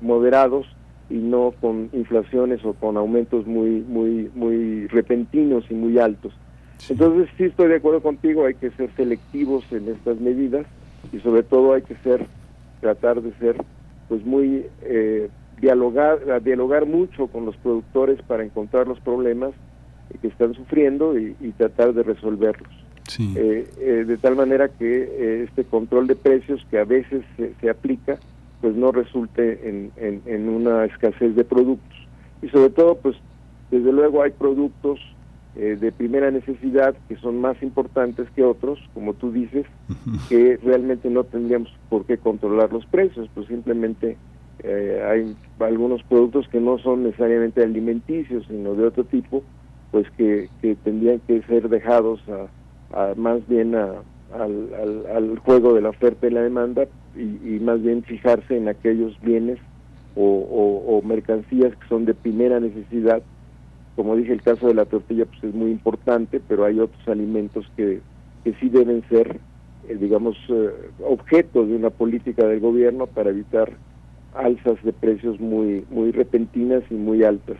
moderados 0.00 0.66
y 1.08 1.18
no 1.18 1.54
con 1.60 1.90
inflaciones 1.92 2.64
o 2.64 2.72
con 2.72 2.96
aumentos 2.96 3.46
muy 3.46 3.84
muy 3.86 4.30
muy 4.34 4.88
repentinos 4.88 5.64
y 5.70 5.74
muy 5.74 5.98
altos 6.00 6.32
entonces 6.88 7.28
sí 7.36 7.44
estoy 7.44 7.68
de 7.68 7.76
acuerdo 7.76 8.02
contigo 8.02 8.46
hay 8.46 8.54
que 8.54 8.70
ser 8.72 8.90
selectivos 8.96 9.64
en 9.70 9.88
estas 9.88 10.20
medidas 10.20 10.66
y 11.12 11.18
sobre 11.20 11.42
todo 11.42 11.74
hay 11.74 11.82
que 11.82 11.96
ser 11.96 12.26
tratar 12.80 13.22
de 13.22 13.32
ser 13.38 13.56
pues 14.08 14.24
muy 14.24 14.66
dialogar, 15.60 16.42
dialogar 16.42 16.86
mucho 16.86 17.26
con 17.28 17.46
los 17.46 17.56
productores 17.56 18.20
para 18.22 18.44
encontrar 18.44 18.86
los 18.86 19.00
problemas 19.00 19.52
que 20.20 20.28
están 20.28 20.54
sufriendo 20.54 21.18
y, 21.18 21.34
tratar 21.56 21.92
de 21.94 22.02
resolverlos. 22.02 22.68
Eh, 23.18 23.68
eh, 23.78 24.04
de 24.06 24.16
tal 24.16 24.34
manera 24.34 24.68
que 24.68 25.02
eh, 25.02 25.44
este 25.44 25.64
control 25.64 26.06
de 26.06 26.16
precios 26.16 26.66
que 26.70 26.78
a 26.78 26.84
veces 26.84 27.22
se, 27.60 27.70
aplica, 27.70 28.18
pues 28.60 28.74
no 28.74 28.92
resulte 28.92 29.68
en, 29.68 29.92
en, 30.26 30.48
una 30.48 30.84
escasez 30.84 31.34
de 31.34 31.44
productos. 31.44 31.96
Y 32.42 32.48
sobre 32.48 32.70
todo, 32.70 32.96
pues 32.96 33.16
desde 33.70 33.92
luego 33.92 34.22
hay 34.22 34.30
productos 34.30 35.00
de 35.54 35.92
primera 35.92 36.30
necesidad 36.30 36.96
que 37.08 37.16
son 37.16 37.40
más 37.40 37.62
importantes 37.62 38.28
que 38.34 38.42
otros, 38.42 38.78
como 38.92 39.14
tú 39.14 39.30
dices, 39.30 39.66
que 40.28 40.58
realmente 40.62 41.08
no 41.10 41.24
tendríamos 41.24 41.72
por 41.88 42.04
qué 42.06 42.18
controlar 42.18 42.72
los 42.72 42.84
precios, 42.86 43.28
pues 43.34 43.46
simplemente 43.46 44.16
eh, 44.66 45.02
hay 45.06 45.36
algunos 45.60 46.02
productos 46.04 46.48
que 46.48 46.58
no 46.58 46.78
son 46.78 47.02
necesariamente 47.04 47.62
alimenticios, 47.62 48.46
sino 48.48 48.74
de 48.74 48.86
otro 48.86 49.04
tipo, 49.04 49.42
pues 49.90 50.10
que, 50.16 50.48
tendrían 50.82 51.20
que 51.20 51.42
ser 51.42 51.68
dejados 51.68 52.20
a, 52.92 53.14
más 53.14 53.46
bien 53.46 53.74
a, 53.74 53.92
al, 54.32 55.38
juego 55.44 55.74
de 55.74 55.82
la 55.82 55.90
oferta 55.90 56.26
y 56.26 56.30
la 56.30 56.42
demanda 56.42 56.86
y, 57.14 57.58
más 57.60 57.82
bien 57.82 58.02
fijarse 58.02 58.56
en 58.56 58.68
aquellos 58.68 59.20
bienes 59.20 59.58
o, 60.16 61.02
mercancías 61.04 61.76
que 61.76 61.88
son 61.88 62.06
de 62.06 62.14
primera 62.14 62.58
necesidad. 62.58 63.22
Como 63.96 64.16
dije, 64.16 64.32
el 64.32 64.42
caso 64.42 64.66
de 64.66 64.74
la 64.74 64.84
tortilla 64.84 65.24
pues 65.26 65.44
es 65.44 65.54
muy 65.54 65.70
importante, 65.70 66.40
pero 66.46 66.64
hay 66.64 66.80
otros 66.80 67.06
alimentos 67.06 67.64
que, 67.76 68.00
que 68.42 68.54
sí 68.54 68.68
deben 68.68 69.02
ser, 69.08 69.40
eh, 69.88 69.96
digamos, 70.00 70.36
eh, 70.48 70.70
objeto 71.04 71.64
de 71.64 71.76
una 71.76 71.90
política 71.90 72.46
del 72.46 72.60
gobierno 72.60 73.06
para 73.06 73.30
evitar 73.30 73.72
alzas 74.34 74.82
de 74.82 74.92
precios 74.92 75.38
muy 75.38 75.84
muy 75.90 76.10
repentinas 76.10 76.82
y 76.90 76.94
muy 76.94 77.22
altas. 77.22 77.56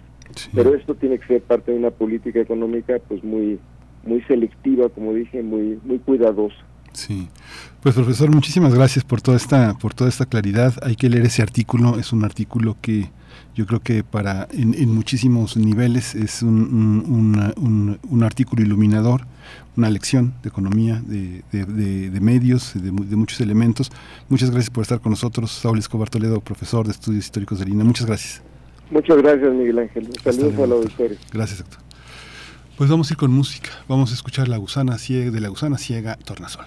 Pero 0.52 0.74
esto 0.74 0.94
tiene 0.94 1.18
que 1.18 1.26
ser 1.26 1.42
parte 1.42 1.70
de 1.70 1.78
una 1.78 1.90
política 1.90 2.40
económica 2.40 2.94
pues 3.08 3.22
muy 3.22 3.60
muy 4.04 4.20
selectiva, 4.22 4.88
como 4.88 5.14
dije, 5.14 5.42
muy 5.42 5.78
muy 5.84 5.98
cuidadosa. 5.98 6.56
Sí. 6.92 7.28
Pues 7.82 7.94
profesor, 7.94 8.32
muchísimas 8.32 8.74
gracias 8.74 9.04
por 9.04 9.20
toda 9.20 9.36
esta 9.36 9.74
por 9.74 9.94
toda 9.94 10.10
esta 10.10 10.26
claridad. 10.26 10.74
Hay 10.82 10.96
que 10.96 11.08
leer 11.08 11.26
ese 11.26 11.42
artículo, 11.42 11.98
es 11.98 12.12
un 12.12 12.24
artículo 12.24 12.76
que 12.80 13.10
yo 13.54 13.66
creo 13.66 13.80
que 13.80 14.02
para 14.02 14.48
en, 14.52 14.94
muchísimos 14.94 15.56
niveles 15.56 16.14
es 16.14 16.42
un, 16.42 17.98
un, 18.10 18.22
artículo 18.22 18.62
iluminador, 18.62 19.22
una 19.76 19.90
lección 19.90 20.34
de 20.42 20.48
economía, 20.48 21.02
de, 21.04 21.42
de, 21.52 22.20
medios, 22.20 22.72
de, 22.74 22.90
muchos 22.90 23.40
elementos. 23.40 23.90
Muchas 24.28 24.50
gracias 24.50 24.70
por 24.70 24.82
estar 24.82 25.00
con 25.00 25.10
nosotros, 25.10 25.52
Saúl 25.52 25.78
Escobar 25.78 26.10
Toledo, 26.10 26.40
profesor 26.40 26.86
de 26.86 26.92
Estudios 26.92 27.24
Históricos 27.24 27.58
de 27.58 27.66
Lina. 27.66 27.84
Muchas 27.84 28.06
gracias. 28.06 28.42
Muchas 28.90 29.16
gracias, 29.18 29.52
Miguel 29.52 29.78
Ángel. 29.78 30.08
Saludos 30.22 30.58
a 30.58 30.66
la 30.66 30.74
auditorio. 30.74 31.16
Gracias, 31.32 31.58
doctor. 31.58 31.80
Pues 32.76 32.90
vamos 32.90 33.10
a 33.10 33.14
ir 33.14 33.16
con 33.16 33.30
música. 33.30 33.70
Vamos 33.88 34.10
a 34.10 34.14
escuchar 34.14 34.48
la 34.48 34.56
gusana 34.56 34.98
ciega, 34.98 35.30
de 35.30 35.40
la 35.40 35.48
gusana 35.48 35.78
ciega 35.78 36.16
Tornasol. 36.16 36.66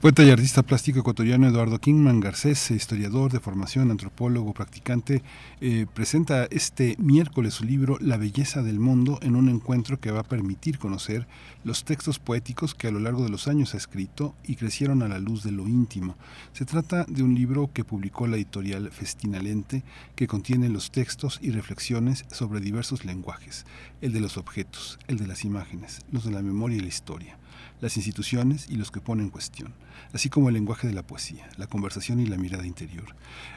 Poeta 0.00 0.24
y 0.24 0.30
artista 0.30 0.62
plástico 0.62 1.00
ecuatoriano 1.00 1.46
Eduardo 1.46 1.78
Kingman 1.78 2.20
Garcés, 2.20 2.70
historiador 2.70 3.30
de 3.30 3.38
formación, 3.38 3.90
antropólogo, 3.90 4.54
practicante, 4.54 5.22
eh, 5.60 5.84
presenta 5.92 6.46
este 6.50 6.96
miércoles 6.98 7.52
su 7.52 7.64
libro 7.64 7.98
La 8.00 8.16
belleza 8.16 8.62
del 8.62 8.80
mundo 8.80 9.18
en 9.20 9.36
un 9.36 9.50
encuentro 9.50 10.00
que 10.00 10.10
va 10.10 10.20
a 10.20 10.26
permitir 10.26 10.78
conocer 10.78 11.26
los 11.64 11.84
textos 11.84 12.18
poéticos 12.18 12.74
que 12.74 12.88
a 12.88 12.90
lo 12.90 12.98
largo 12.98 13.24
de 13.24 13.28
los 13.28 13.46
años 13.46 13.74
ha 13.74 13.76
escrito 13.76 14.34
y 14.42 14.56
crecieron 14.56 15.02
a 15.02 15.08
la 15.08 15.18
luz 15.18 15.42
de 15.42 15.52
lo 15.52 15.68
íntimo. 15.68 16.16
Se 16.54 16.64
trata 16.64 17.04
de 17.06 17.22
un 17.22 17.34
libro 17.34 17.68
que 17.70 17.84
publicó 17.84 18.26
la 18.26 18.36
editorial 18.36 18.90
Festinalente 18.90 19.82
que 20.14 20.26
contiene 20.26 20.70
los 20.70 20.92
textos 20.92 21.38
y 21.42 21.50
reflexiones 21.50 22.24
sobre 22.30 22.60
diversos 22.60 23.04
lenguajes, 23.04 23.66
el 24.00 24.14
de 24.14 24.20
los 24.20 24.38
objetos, 24.38 24.98
el 25.08 25.18
de 25.18 25.26
las 25.26 25.44
imágenes, 25.44 26.00
los 26.10 26.24
de 26.24 26.30
la 26.30 26.40
memoria 26.40 26.78
y 26.78 26.80
la 26.80 26.88
historia 26.88 27.36
las 27.80 27.96
instituciones 27.96 28.66
y 28.68 28.76
los 28.76 28.90
que 28.90 29.00
ponen 29.00 29.30
cuestión, 29.30 29.72
así 30.12 30.28
como 30.28 30.48
el 30.48 30.54
lenguaje 30.54 30.86
de 30.86 30.94
la 30.94 31.02
poesía, 31.02 31.48
la 31.56 31.66
conversación 31.66 32.20
y 32.20 32.26
la 32.26 32.36
mirada 32.36 32.66
interior. 32.66 33.14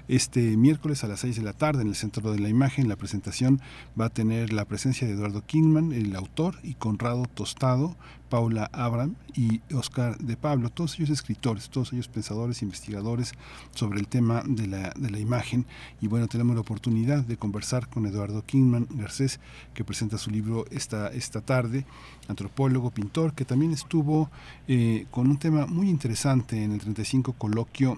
Este 0.09 0.57
miércoles 0.57 1.05
a 1.05 1.07
las 1.07 1.21
6 1.21 1.37
de 1.37 1.43
la 1.43 1.53
tarde 1.53 1.81
en 1.81 1.87
el 1.87 1.95
Centro 1.95 2.33
de 2.33 2.39
la 2.39 2.49
Imagen, 2.49 2.89
la 2.89 2.97
presentación 2.97 3.61
va 3.99 4.05
a 4.07 4.09
tener 4.09 4.51
la 4.51 4.65
presencia 4.65 5.07
de 5.07 5.13
Eduardo 5.13 5.45
Kingman, 5.45 5.93
el 5.93 6.13
autor, 6.17 6.55
y 6.61 6.73
Conrado 6.73 7.23
Tostado, 7.33 7.95
Paula 8.27 8.69
Abram 8.73 9.15
y 9.33 9.61
Oscar 9.73 10.17
de 10.17 10.35
Pablo, 10.35 10.69
todos 10.69 10.95
ellos 10.95 11.09
escritores, 11.09 11.69
todos 11.69 11.93
ellos 11.93 12.09
pensadores, 12.09 12.63
investigadores 12.63 13.31
sobre 13.71 13.99
el 13.99 14.09
tema 14.09 14.43
de 14.45 14.67
la, 14.67 14.91
de 14.97 15.09
la 15.09 15.19
imagen. 15.19 15.65
Y 16.01 16.07
bueno, 16.07 16.27
tenemos 16.27 16.55
la 16.55 16.61
oportunidad 16.61 17.23
de 17.23 17.37
conversar 17.37 17.87
con 17.87 18.05
Eduardo 18.05 18.43
Kingman 18.45 18.87
Garcés, 18.89 19.39
que 19.73 19.85
presenta 19.85 20.17
su 20.17 20.31
libro 20.31 20.65
esta, 20.69 21.07
esta 21.09 21.39
tarde, 21.39 21.85
antropólogo, 22.27 22.91
pintor, 22.91 23.33
que 23.35 23.45
también 23.45 23.71
estuvo 23.71 24.29
eh, 24.67 25.05
con 25.11 25.29
un 25.29 25.37
tema 25.37 25.65
muy 25.65 25.89
interesante 25.89 26.61
en 26.61 26.73
el 26.73 26.79
35 26.79 27.33
coloquio 27.33 27.97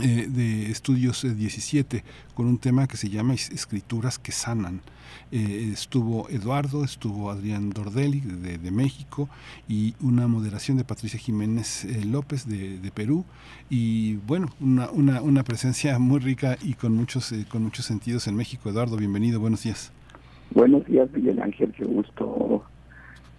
eh, 0.00 0.28
de 0.28 0.70
Estudios 0.70 1.22
17 1.22 1.96
eh, 1.96 2.02
con 2.34 2.46
un 2.46 2.58
tema 2.58 2.86
que 2.86 2.96
se 2.96 3.08
llama 3.08 3.34
Escrituras 3.34 4.20
que 4.20 4.30
sanan. 4.30 4.82
Eh, 5.32 5.70
estuvo 5.72 6.28
Eduardo, 6.30 6.84
estuvo 6.84 7.28
Adrián 7.28 7.70
Dordelli 7.70 8.20
de, 8.20 8.70
México 8.70 9.28
y 9.68 9.94
una 10.00 10.28
moderación 10.28 10.76
de 10.76 10.84
Patricia 10.84 11.18
Jiménez 11.18 11.86
López 12.06 12.48
de, 12.48 12.90
Perú 12.94 13.24
y 13.68 14.16
bueno, 14.28 14.48
una, 14.60 14.90
una, 14.90 15.22
una, 15.22 15.42
presencia 15.42 15.98
muy 15.98 16.20
rica 16.20 16.56
y 16.62 16.74
con 16.74 16.94
muchos, 16.94 17.34
con 17.50 17.64
muchos 17.64 17.84
sentidos 17.84 18.28
en 18.28 18.36
México. 18.36 18.70
Eduardo, 18.70 18.96
bienvenido, 18.96 19.40
buenos 19.40 19.64
días. 19.64 19.92
Buenos 20.52 20.84
días, 20.86 21.08
Miguel 21.12 21.40
Ángel, 21.42 21.72
qué 21.76 21.84
gusto 21.84 22.64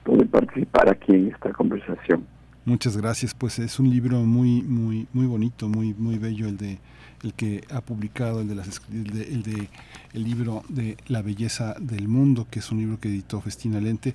poder 0.03 0.27
participar 0.27 0.89
aquí 0.89 1.13
en 1.13 1.27
esta 1.29 1.53
conversación. 1.53 2.25
Muchas 2.63 2.95
gracias, 2.95 3.33
pues 3.33 3.57
es 3.57 3.79
un 3.79 3.89
libro 3.89 4.19
muy 4.21 4.61
muy 4.61 5.07
muy 5.13 5.25
bonito, 5.25 5.67
muy 5.67 5.95
muy 5.95 6.19
bello 6.19 6.47
el 6.47 6.57
de 6.57 6.77
el 7.23 7.33
que 7.33 7.63
ha 7.71 7.81
publicado 7.81 8.41
el 8.41 8.47
de 8.49 8.55
las 8.55 8.81
el 8.91 9.43
de, 9.43 9.69
el, 10.13 10.23
libro 10.23 10.63
de 10.69 10.95
La 11.07 11.23
belleza 11.23 11.75
del 11.79 12.07
mundo, 12.07 12.45
que 12.51 12.59
es 12.59 12.71
un 12.71 12.77
libro 12.77 12.99
que 12.99 13.09
editó 13.09 13.41
Festina 13.41 13.81
Lente 13.81 14.13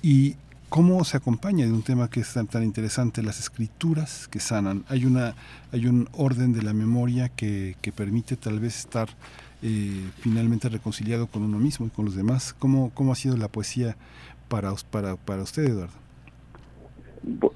y 0.00 0.36
cómo 0.70 1.04
se 1.04 1.18
acompaña 1.18 1.66
de 1.66 1.72
un 1.72 1.82
tema 1.82 2.08
que 2.08 2.20
es 2.20 2.32
tan, 2.32 2.46
tan 2.46 2.64
interesante, 2.64 3.22
las 3.22 3.38
escrituras 3.38 4.26
que 4.26 4.40
sanan. 4.40 4.84
Hay 4.88 5.04
una 5.04 5.34
hay 5.70 5.86
un 5.86 6.08
orden 6.12 6.54
de 6.54 6.62
la 6.62 6.72
memoria 6.72 7.28
que, 7.28 7.76
que 7.82 7.92
permite 7.92 8.36
tal 8.36 8.58
vez 8.58 8.78
estar 8.78 9.10
eh, 9.60 10.08
finalmente 10.20 10.70
reconciliado 10.70 11.26
con 11.26 11.42
uno 11.42 11.58
mismo 11.58 11.86
y 11.86 11.90
con 11.90 12.06
los 12.06 12.14
demás. 12.14 12.54
¿Cómo, 12.58 12.90
cómo 12.94 13.12
ha 13.12 13.16
sido 13.16 13.36
la 13.36 13.48
poesía 13.48 13.96
para, 14.48 14.74
para, 14.90 15.16
para 15.16 15.42
usted, 15.42 15.64
Eduardo? 15.64 16.01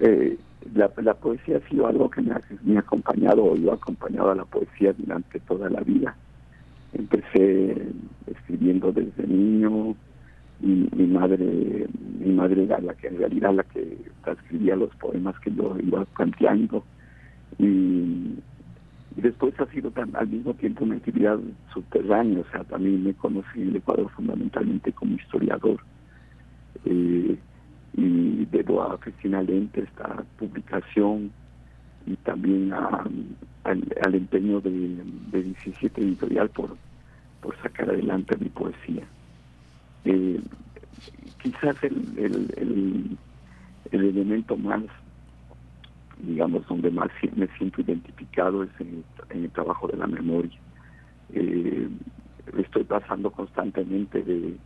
Eh, 0.00 0.38
la, 0.74 1.14
poesía 1.14 1.58
ha 1.58 1.68
sido 1.68 1.86
algo 1.86 2.10
que 2.10 2.22
me 2.22 2.32
ha, 2.32 2.78
acompañado 2.78 3.44
o 3.44 3.56
yo 3.56 3.70
he 3.70 3.74
acompañado 3.74 4.30
a 4.30 4.34
la 4.34 4.44
poesía 4.44 4.92
durante 4.92 5.40
toda 5.40 5.70
la 5.70 5.80
vida. 5.80 6.16
Empecé 6.92 7.76
escribiendo 8.26 8.92
desde 8.92 9.26
niño 9.26 9.94
y 10.60 10.88
mi 10.94 11.06
madre 11.06 11.86
mi 12.18 12.32
madre 12.32 12.64
era 12.64 12.80
la 12.80 12.94
que 12.94 13.08
en 13.08 13.18
realidad 13.18 13.54
la 13.54 13.62
que 13.64 13.98
escribía 14.26 14.74
los 14.74 14.94
poemas 14.96 15.38
que 15.40 15.52
yo 15.52 15.76
iba 15.82 16.04
planteando 16.06 16.84
y, 17.58 18.38
después 19.16 19.58
ha 19.60 19.66
sido 19.66 19.92
al 19.96 20.28
mismo 20.28 20.54
tiempo 20.54 20.84
una 20.84 20.96
actividad 20.96 21.38
subterránea, 21.72 22.40
o 22.40 22.50
sea, 22.50 22.64
también 22.64 23.02
me 23.02 23.14
conocí 23.14 23.62
en 23.62 23.68
el 23.68 23.76
Ecuador 23.76 24.10
fundamentalmente 24.10 24.92
como 24.92 25.14
historiador. 25.14 25.80
Eh, 26.84 27.36
y 27.94 28.44
debo 28.46 28.82
a 28.82 28.98
Lente 29.42 29.82
esta 29.82 30.24
publicación 30.38 31.30
y 32.06 32.14
también 32.16 32.72
al, 32.72 34.14
empeño 34.14 34.60
de, 34.60 35.02
17 35.32 36.00
Editorial 36.00 36.48
por, 36.50 36.76
por 37.40 37.56
sacar 37.62 37.90
adelante 37.90 38.36
mi 38.38 38.48
poesía. 38.48 39.04
Eh, 40.04 40.40
quizás 41.42 41.76
el, 41.82 41.96
el, 42.16 43.18
el, 43.90 44.04
elemento 44.04 44.56
más, 44.56 44.82
digamos, 46.18 46.66
donde 46.68 46.90
más 46.90 47.08
me 47.34 47.48
siento 47.58 47.80
identificado 47.80 48.62
es 48.62 48.70
en, 48.78 49.04
el 49.30 49.50
trabajo 49.50 49.88
de 49.88 49.96
la 49.96 50.06
memoria. 50.06 50.58
Eh, 51.32 51.88
estoy 52.58 52.84
pasando 52.84 53.30
constantemente 53.32 54.22
de 54.22 54.56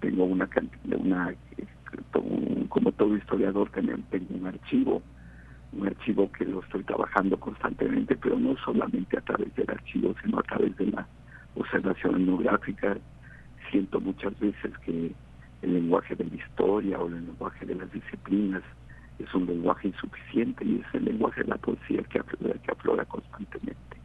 tengo 0.00 0.24
una 0.24 0.48
una 0.98 1.34
como 2.68 2.92
todo 2.92 3.16
historiador 3.16 3.70
tengo 3.70 4.34
un 4.34 4.46
archivo 4.46 5.02
un 5.72 5.86
archivo 5.86 6.30
que 6.32 6.44
lo 6.44 6.60
estoy 6.60 6.82
trabajando 6.84 7.38
constantemente 7.38 8.16
pero 8.16 8.38
no 8.38 8.56
solamente 8.64 9.18
a 9.18 9.22
través 9.22 9.54
del 9.54 9.70
archivo 9.70 10.14
sino 10.22 10.38
a 10.38 10.42
través 10.42 10.76
de 10.76 10.86
la 10.86 11.06
observación 11.54 12.20
etnográfica. 12.22 12.96
Siento 13.70 14.00
muchas 14.00 14.38
veces 14.38 14.76
que 14.84 15.14
el 15.62 15.74
lenguaje 15.74 16.14
de 16.14 16.24
la 16.24 16.34
historia 16.34 16.98
o 16.98 17.08
el 17.08 17.14
lenguaje 17.26 17.64
de 17.66 17.74
las 17.74 17.90
disciplinas 17.92 18.62
es 19.18 19.32
un 19.34 19.46
lenguaje 19.46 19.88
insuficiente 19.88 20.64
y 20.64 20.76
es 20.76 20.94
el 20.94 21.04
lenguaje 21.04 21.42
de 21.42 21.48
la 21.48 21.56
poesía 21.56 22.02
que 22.04 22.20
que 22.62 22.72
aflora 22.72 23.04
constantemente 23.06 24.03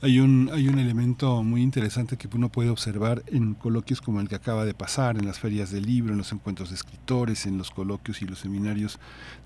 hay, 0.00 0.20
un, 0.20 0.50
hay 0.52 0.68
un 0.68 0.78
elemento 0.78 1.42
muy 1.42 1.62
interesante 1.62 2.16
que 2.16 2.28
uno 2.34 2.48
puede 2.48 2.70
observar 2.70 3.22
en 3.26 3.54
coloquios 3.54 4.00
como 4.00 4.20
el 4.20 4.28
que 4.28 4.34
acaba 4.34 4.64
de 4.64 4.74
pasar, 4.74 5.16
en 5.16 5.26
las 5.26 5.38
ferias 5.38 5.70
del 5.70 5.86
libro, 5.86 6.12
en 6.12 6.18
los 6.18 6.32
encuentros 6.32 6.70
de 6.70 6.76
escritores, 6.76 7.46
en 7.46 7.58
los 7.58 7.70
coloquios 7.70 8.22
y 8.22 8.26
los 8.26 8.38
seminarios 8.38 8.98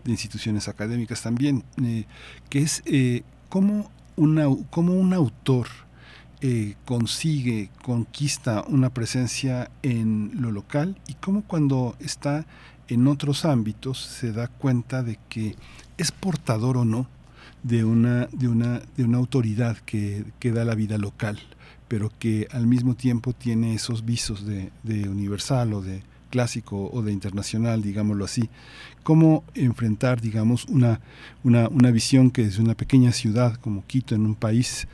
de 0.04 0.10
instituciones 0.10 0.68
académicas 0.68 1.22
también, 1.22 1.64
eh, 1.82 2.04
que 2.48 2.60
es 2.60 2.82
eh, 2.86 3.22
cómo, 3.48 3.90
una, 4.16 4.48
un 4.48 5.12
autor 5.14 5.68
eh, 6.42 6.74
consigue, 6.84 7.70
conquista 7.82 8.62
una 8.68 8.90
presencia 8.90 9.70
en 9.82 10.32
lo 10.34 10.50
local 10.50 11.00
y 11.08 11.14
cómo 11.14 11.42
cuando 11.42 11.96
está 11.98 12.46
en 12.88 13.06
otros 13.06 13.44
ámbitos 13.44 13.98
se 13.98 14.32
da 14.32 14.48
cuenta 14.48 15.02
de 15.02 15.18
que 15.28 15.56
es 15.96 16.12
portador 16.12 16.76
o 16.76 16.84
no 16.84 17.08
de 17.66 17.84
una, 17.84 18.28
de 18.32 18.48
una, 18.48 18.80
de 18.96 19.04
una 19.04 19.18
autoridad 19.18 19.76
que, 19.78 20.24
que 20.38 20.52
da 20.52 20.64
la 20.64 20.76
vida 20.76 20.98
local, 20.98 21.40
pero 21.88 22.12
que 22.18 22.46
al 22.52 22.66
mismo 22.66 22.94
tiempo 22.94 23.32
tiene 23.32 23.74
esos 23.74 24.04
visos 24.04 24.46
de, 24.46 24.70
de 24.84 25.08
universal 25.08 25.72
o 25.72 25.82
de 25.82 26.02
clásico 26.30 26.90
o 26.92 27.02
de 27.02 27.12
internacional, 27.12 27.82
digámoslo 27.82 28.24
así. 28.24 28.48
¿Cómo 29.02 29.42
enfrentar, 29.54 30.20
digamos, 30.20 30.66
una, 30.66 31.00
una, 31.42 31.68
una 31.68 31.90
visión 31.90 32.30
que 32.30 32.44
desde 32.44 32.62
una 32.62 32.74
pequeña 32.74 33.10
ciudad 33.12 33.56
como 33.56 33.84
Quito, 33.86 34.14
en 34.14 34.26
un 34.26 34.36
país 34.36 34.86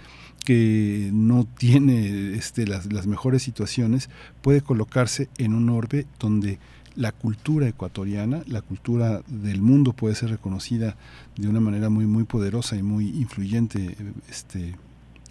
que 0.44 1.10
no 1.12 1.44
tiene 1.44 2.32
este, 2.34 2.66
las, 2.66 2.90
las 2.90 3.06
mejores 3.06 3.42
situaciones, 3.42 4.08
puede 4.40 4.62
colocarse 4.62 5.28
en 5.36 5.52
un 5.52 5.68
orbe 5.68 6.06
donde 6.18 6.58
la 6.96 7.12
cultura 7.12 7.68
ecuatoriana, 7.68 8.42
la 8.46 8.62
cultura 8.62 9.22
del 9.26 9.62
mundo 9.62 9.92
puede 9.92 10.14
ser 10.14 10.30
reconocida 10.30 10.96
de 11.36 11.48
una 11.48 11.60
manera 11.60 11.88
muy 11.88 12.06
muy 12.06 12.24
poderosa 12.24 12.76
y 12.76 12.82
muy 12.82 13.08
influyente, 13.08 13.96
este 14.28 14.74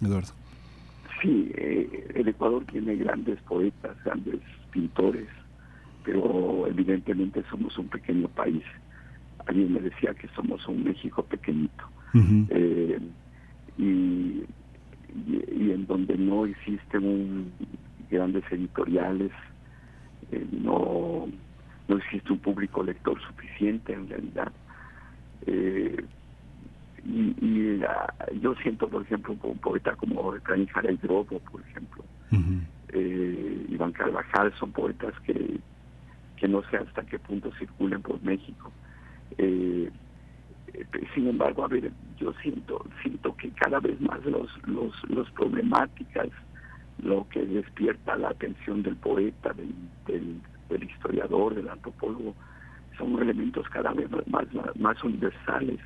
Eduardo. 0.00 0.32
Sí, 1.20 1.52
eh, 1.54 2.08
el 2.14 2.28
Ecuador 2.28 2.64
tiene 2.70 2.96
grandes 2.96 3.40
poetas, 3.42 3.96
grandes 4.04 4.40
pintores, 4.72 5.28
pero 6.04 6.66
evidentemente 6.66 7.44
somos 7.48 7.78
un 7.78 7.86
pequeño 7.88 8.28
país. 8.28 8.64
Alguien 9.46 9.72
me 9.72 9.80
decía 9.80 10.14
que 10.14 10.28
somos 10.34 10.66
un 10.66 10.82
México 10.82 11.22
pequeñito. 11.22 11.84
Eh, 12.50 12.98
y, 13.78 14.42
y, 15.26 15.70
en 15.70 15.86
donde 15.86 16.16
no 16.18 16.44
existe 16.44 16.98
un 16.98 17.50
grandes 18.10 18.44
editoriales, 18.50 19.30
eh, 20.30 20.46
no, 20.52 21.28
no 21.88 21.96
existe 21.96 22.32
un 22.32 22.38
público 22.38 22.82
lector 22.82 23.20
suficiente 23.22 23.92
en 23.92 24.08
realidad. 24.08 24.52
Eh, 25.46 26.04
y, 27.04 27.80
yo 28.40 28.54
siento, 28.62 28.88
por 28.88 29.02
ejemplo, 29.02 29.36
un 29.42 29.58
poeta 29.58 29.94
como 29.96 30.34
Efraín 30.34 30.66
Jaray 30.66 30.96
Drobo, 30.96 31.40
por 31.40 31.60
ejemplo, 31.62 32.04
eh, 32.92 33.66
Iván 33.68 33.92
Carvajal, 33.92 34.52
son 34.58 34.72
poetas 34.72 35.12
que, 35.26 35.58
que 36.36 36.48
no 36.48 36.62
sé 36.70 36.76
hasta 36.76 37.02
qué 37.02 37.18
punto 37.18 37.50
circulen 37.58 38.02
por 38.02 38.22
México. 38.22 38.72
Eh, 39.38 39.90
sin 41.14 41.28
embargo, 41.28 41.64
a 41.64 41.68
ver, 41.68 41.90
yo 42.18 42.32
siento, 42.42 42.84
siento 43.02 43.36
que 43.36 43.50
cada 43.50 43.80
vez 43.80 44.00
más 44.00 44.24
los, 44.24 44.48
los, 44.66 44.92
los 45.10 45.30
problemáticas, 45.32 46.28
lo 47.02 47.28
que 47.28 47.44
despierta 47.44 48.16
la 48.16 48.30
atención 48.30 48.82
del 48.82 48.96
poeta, 48.96 49.52
del, 49.52 49.74
del, 50.06 50.40
historiador, 50.84 51.54
del 51.54 51.68
antropólogo, 51.68 52.34
son 52.96 53.20
elementos 53.20 53.68
cada 53.70 53.92
vez 53.92 54.08
más, 54.26 54.46
más 54.76 55.02
universales. 55.02 55.80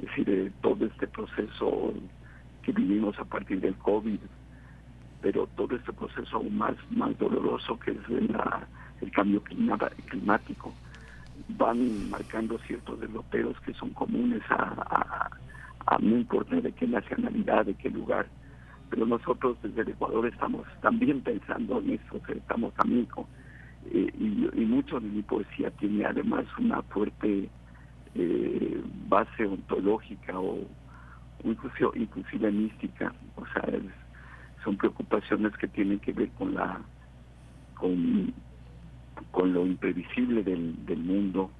Es 0.00 0.06
decir, 0.08 0.52
todo 0.60 0.86
este 0.86 1.06
proceso 1.06 1.94
que 2.62 2.72
vivimos 2.72 3.18
a 3.18 3.24
partir 3.24 3.60
del 3.60 3.74
COVID, 3.76 4.18
pero 5.22 5.46
todo 5.56 5.74
este 5.74 5.92
proceso 5.92 6.36
aún 6.36 6.56
más, 6.56 6.74
más 6.90 7.18
doloroso 7.18 7.78
que 7.80 7.92
es 7.92 7.98
el 9.00 9.10
cambio 9.10 9.42
climático 9.42 10.72
van 11.48 12.10
marcando 12.10 12.58
ciertos 12.60 13.00
derroteros 13.00 13.58
que 13.60 13.72
son 13.74 13.90
comunes 13.90 14.42
a, 14.50 15.30
a, 15.86 15.98
no 15.98 16.16
importa 16.16 16.56
de 16.56 16.72
qué 16.72 16.86
nacionalidad, 16.86 17.66
de 17.66 17.74
qué 17.74 17.90
lugar. 17.90 18.26
Pero 18.90 19.06
nosotros 19.06 19.56
desde 19.62 19.82
el 19.82 19.88
Ecuador 19.90 20.26
estamos 20.26 20.66
también 20.80 21.20
pensando 21.20 21.78
en 21.80 21.90
eso, 21.90 22.20
estamos 22.28 22.74
también 22.74 23.06
con, 23.06 23.26
eh, 23.92 24.12
y, 24.18 24.64
mucho 24.64 25.00
de 25.00 25.08
mi 25.08 25.22
poesía 25.22 25.70
tiene 25.72 26.04
además 26.04 26.44
una 26.58 26.82
fuerte 26.82 27.48
eh, 28.14 28.82
base 29.08 29.46
ontológica 29.46 30.38
o, 30.38 30.58
incluso, 31.44 31.92
inclusive 31.94 32.50
mística, 32.50 33.12
o 33.36 33.44
sea, 33.46 33.64
son 34.64 34.76
preocupaciones 34.76 35.56
que 35.56 35.68
tienen 35.68 35.98
que 36.00 36.12
ver 36.12 36.30
con 36.30 36.54
la 36.54 36.80
con 37.74 38.32
con 39.30 39.52
lo 39.52 39.66
imprevisible 39.66 40.42
del, 40.42 40.98
mundo, 40.98 41.50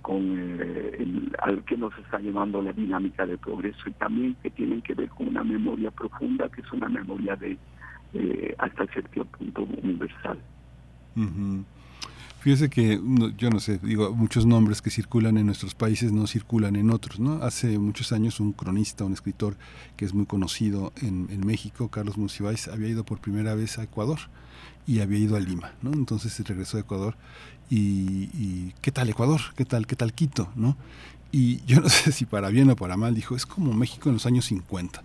con 0.00 0.60
eh, 0.60 0.96
el, 0.98 1.32
al 1.42 1.62
que 1.64 1.76
nos 1.76 1.96
está 1.98 2.18
llevando 2.18 2.62
la 2.62 2.72
dinámica 2.72 3.26
del 3.26 3.38
progreso 3.38 3.88
y 3.88 3.92
también 3.92 4.34
que 4.42 4.50
tienen 4.50 4.80
que 4.80 4.94
ver 4.94 5.08
con 5.10 5.28
una 5.28 5.44
memoria 5.44 5.90
profunda, 5.90 6.48
que 6.48 6.62
es 6.62 6.72
una 6.72 6.88
memoria 6.88 7.36
de 7.36 7.58
hasta 8.58 8.86
cierto 8.86 9.24
punto 9.26 9.62
universal. 9.82 10.38
Fíjese 12.40 12.70
que 12.70 13.00
yo 13.36 13.50
no 13.50 13.58
sé, 13.58 13.78
digo, 13.82 14.14
muchos 14.14 14.46
nombres 14.46 14.80
que 14.80 14.90
circulan 14.90 15.36
en 15.36 15.46
nuestros 15.46 15.74
países 15.74 16.12
no 16.12 16.28
circulan 16.28 16.76
en 16.76 16.90
otros, 16.90 17.18
¿no? 17.18 17.42
Hace 17.42 17.76
muchos 17.78 18.12
años 18.12 18.38
un 18.38 18.52
cronista, 18.52 19.04
un 19.04 19.14
escritor 19.14 19.56
que 19.96 20.04
es 20.04 20.14
muy 20.14 20.26
conocido 20.26 20.92
en, 21.02 21.26
en 21.30 21.44
México, 21.44 21.88
Carlos 21.88 22.16
Monsiváis, 22.16 22.68
había 22.68 22.88
ido 22.88 23.04
por 23.04 23.18
primera 23.18 23.56
vez 23.56 23.78
a 23.78 23.82
Ecuador 23.82 24.18
y 24.86 25.00
había 25.00 25.18
ido 25.18 25.34
a 25.34 25.40
Lima, 25.40 25.72
¿no? 25.82 25.92
Entonces 25.92 26.32
se 26.32 26.44
regresó 26.44 26.76
a 26.76 26.80
Ecuador 26.80 27.16
y, 27.68 28.72
¿qué 28.80 28.92
tal 28.92 29.08
Ecuador? 29.08 29.40
¿Qué 29.56 29.64
tal, 29.64 29.86
qué 29.86 29.96
tal 29.96 30.12
Quito? 30.12 30.48
¿no? 30.54 30.76
Y 31.36 31.60
yo 31.66 31.82
no 31.82 31.88
sé 31.90 32.12
si 32.12 32.24
para 32.24 32.48
bien 32.48 32.70
o 32.70 32.76
para 32.76 32.96
mal, 32.96 33.14
dijo, 33.14 33.36
es 33.36 33.44
como 33.44 33.74
México 33.74 34.08
en 34.08 34.14
los 34.14 34.24
años 34.24 34.46
50. 34.46 35.02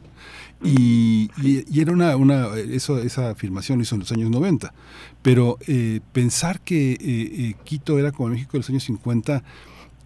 Y, 0.63 1.29
era 1.77 1.91
una, 1.91 2.15
una 2.15 2.55
eso, 2.55 2.99
esa 2.99 3.31
afirmación 3.31 3.79
lo 3.79 3.83
hizo 3.83 3.95
en 3.95 3.99
los 3.99 4.11
años 4.13 4.29
90. 4.29 4.73
Pero 5.21 5.57
eh, 5.67 5.99
pensar 6.13 6.61
que 6.61 6.93
eh, 6.93 6.97
eh, 7.01 7.55
Quito 7.65 7.99
era 7.99 8.13
como 8.13 8.29
México 8.29 8.51
en 8.53 8.59
los 8.59 8.69
años 8.69 8.85
50, 8.85 9.43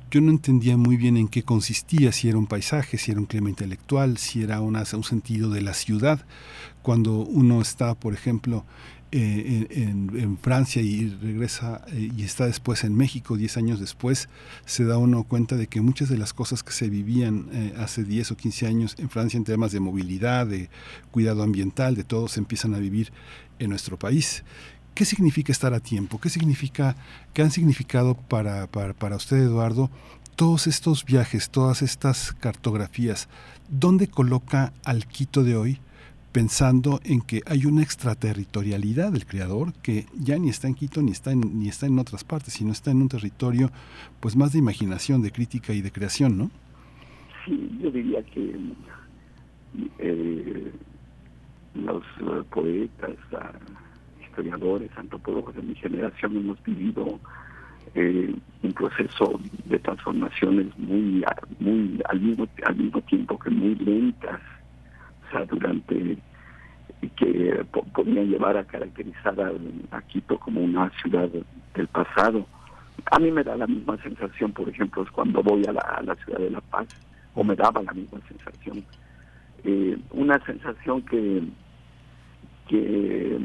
yo 0.09 0.21
no 0.21 0.31
entendía 0.31 0.77
muy 0.77 0.97
bien 0.97 1.15
en 1.15 1.27
qué 1.27 1.43
consistía, 1.43 2.11
si 2.11 2.27
era 2.27 2.39
un 2.39 2.47
paisaje, 2.47 2.97
si 2.97 3.11
era 3.11 3.19
un 3.19 3.27
clima 3.27 3.51
intelectual, 3.51 4.17
si 4.17 4.41
era 4.41 4.61
un 4.61 5.03
sentido 5.03 5.51
de 5.51 5.61
la 5.61 5.75
ciudad. 5.75 6.25
Cuando 6.81 7.17
uno 7.17 7.61
está, 7.61 7.93
por 7.93 8.15
ejemplo, 8.15 8.65
eh, 9.17 9.67
en, 9.71 10.37
Francia 10.37 10.81
y 10.81 11.07
regresa 11.09 11.85
eh, 11.87 12.11
y 12.17 12.23
está 12.23 12.47
después 12.47 12.83
en 12.83 12.97
México, 12.97 13.37
10 13.37 13.55
años 13.55 13.79
después, 13.79 14.27
se 14.65 14.83
da 14.83 14.97
uno 14.97 15.23
cuenta 15.23 15.55
de 15.55 15.67
que 15.67 15.79
muchas 15.79 16.09
de 16.09 16.17
las 16.17 16.33
cosas 16.33 16.63
que 16.63 16.73
se 16.73 16.89
vivían 16.89 17.47
eh, 17.53 17.73
hace 17.77 18.03
10 18.03 18.31
o 18.31 18.35
15 18.35 18.67
años 18.67 18.95
en 18.99 19.09
Francia 19.09 19.37
en 19.37 19.45
temas 19.45 19.71
de 19.71 19.79
movilidad, 19.79 20.47
de 20.47 20.69
cuidado 21.11 21.43
ambiental, 21.43 21.95
de 21.95 22.03
todo, 22.03 22.27
se 22.27 22.41
empiezan 22.41 22.75
a 22.75 22.79
vivir 22.79 23.13
en 23.57 23.69
nuestro 23.69 23.97
país. 23.97 24.43
¿Qué 24.93 25.05
significa 25.05 25.53
estar 25.53 25.73
a 25.73 25.79
tiempo? 25.79 26.19
¿Qué 26.19 26.29
significa, 26.29 26.97
qué 27.33 27.41
han 27.41 27.51
significado 27.51 28.15
para, 28.15 28.67
para, 28.67 28.93
para 28.93 29.15
usted, 29.15 29.37
Eduardo, 29.37 29.89
todos 30.35 30.67
estos 30.67 31.05
viajes, 31.05 31.49
todas 31.49 31.81
estas 31.81 32.33
cartografías? 32.33 33.29
¿Dónde 33.69 34.09
coloca 34.09 34.73
al 34.83 35.07
Quito 35.07 35.45
de 35.45 35.55
hoy? 35.55 35.79
Pensando 36.35 36.99
en 37.05 37.21
que 37.21 37.41
hay 37.45 37.65
una 37.65 37.81
extraterritorialidad 37.81 39.13
del 39.13 39.25
creador 39.25 39.71
que 39.81 40.05
ya 40.19 40.37
ni 40.37 40.49
está 40.49 40.67
en 40.67 40.73
Quito 40.73 41.01
ni 41.01 41.11
está 41.11 41.31
en, 41.31 41.59
ni 41.59 41.69
está 41.69 41.85
en 41.85 41.97
otras 41.97 42.25
partes, 42.25 42.55
sino 42.55 42.73
está 42.73 42.91
en 42.91 43.01
un 43.01 43.07
territorio 43.07 43.69
pues 44.19 44.35
más 44.35 44.51
de 44.51 44.59
imaginación, 44.59 45.21
de 45.21 45.31
crítica 45.31 45.71
y 45.71 45.79
de 45.79 45.93
creación, 45.93 46.37
¿no? 46.37 46.51
Sí, 47.45 47.77
yo 47.79 47.89
diría 47.89 48.21
que 48.23 48.53
eh, 49.99 50.71
los 51.73 52.03
poetas, 52.49 53.15
ah, 53.31 53.53
historiadores, 54.21 54.91
antropólogos 54.97 55.55
de 55.55 55.61
mi 55.61 55.75
generación 55.75 56.35
hemos 56.35 56.61
vivido 56.63 57.17
eh, 57.93 58.35
un 58.61 58.73
proceso 58.73 59.39
de 59.67 59.79
transformaciones 59.79 60.67
muy, 60.77 61.23
muy 61.61 62.01
al 62.09 62.19
mismo 62.19 62.45
al 62.65 62.75
mismo 62.75 62.99
tiempo 63.03 63.39
que 63.39 63.51
muy 63.51 63.75
lentas 63.75 64.41
durante 65.43 66.17
que 67.15 67.65
podrían 67.93 68.29
llevar 68.29 68.57
a 68.57 68.63
caracterizar 68.63 69.35
a, 69.91 70.01
Quito 70.03 70.39
como 70.39 70.61
una 70.61 70.89
ciudad 71.01 71.29
del 71.73 71.87
pasado. 71.87 72.45
A 73.11 73.19
mí 73.19 73.31
me 73.31 73.43
da 73.43 73.55
la 73.55 73.67
misma 73.67 73.97
sensación, 74.01 74.51
por 74.53 74.69
ejemplo, 74.69 75.05
cuando 75.11 75.43
voy 75.43 75.63
a 75.67 75.73
la, 75.73 76.15
ciudad 76.23 76.39
de 76.39 76.49
La 76.49 76.61
Paz, 76.61 76.87
o 77.33 77.43
me 77.43 77.55
daba 77.55 77.83
la 77.83 77.91
misma 77.93 78.19
sensación. 78.27 78.83
Eh, 79.63 79.97
una 80.11 80.39
sensación 80.45 81.01
que, 81.03 81.43
que, 82.67 83.39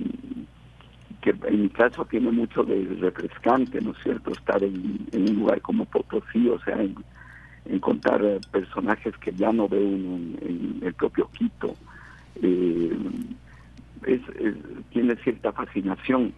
que 1.20 1.34
en 1.48 1.62
mi 1.62 1.68
caso 1.70 2.04
tiene 2.04 2.30
mucho 2.30 2.62
de 2.62 2.84
refrescante, 3.00 3.80
¿no 3.80 3.92
es 3.92 3.98
cierto? 4.02 4.30
Estar 4.32 4.62
en, 4.62 5.08
un 5.12 5.34
lugar 5.34 5.60
como 5.60 5.84
Potosí, 5.86 6.48
o 6.48 6.60
sea, 6.60 6.80
en, 6.80 6.94
encontrar 7.66 8.22
personajes 8.50 9.16
que 9.18 9.32
ya 9.32 9.52
no 9.52 9.68
veo 9.68 9.80
en 9.80 10.80
el 10.82 10.94
propio 10.94 11.28
Quito 11.36 11.76
eh, 12.42 12.96
es, 14.06 14.20
tiene 14.90 15.16
cierta 15.16 15.52
fascinación. 15.52 16.32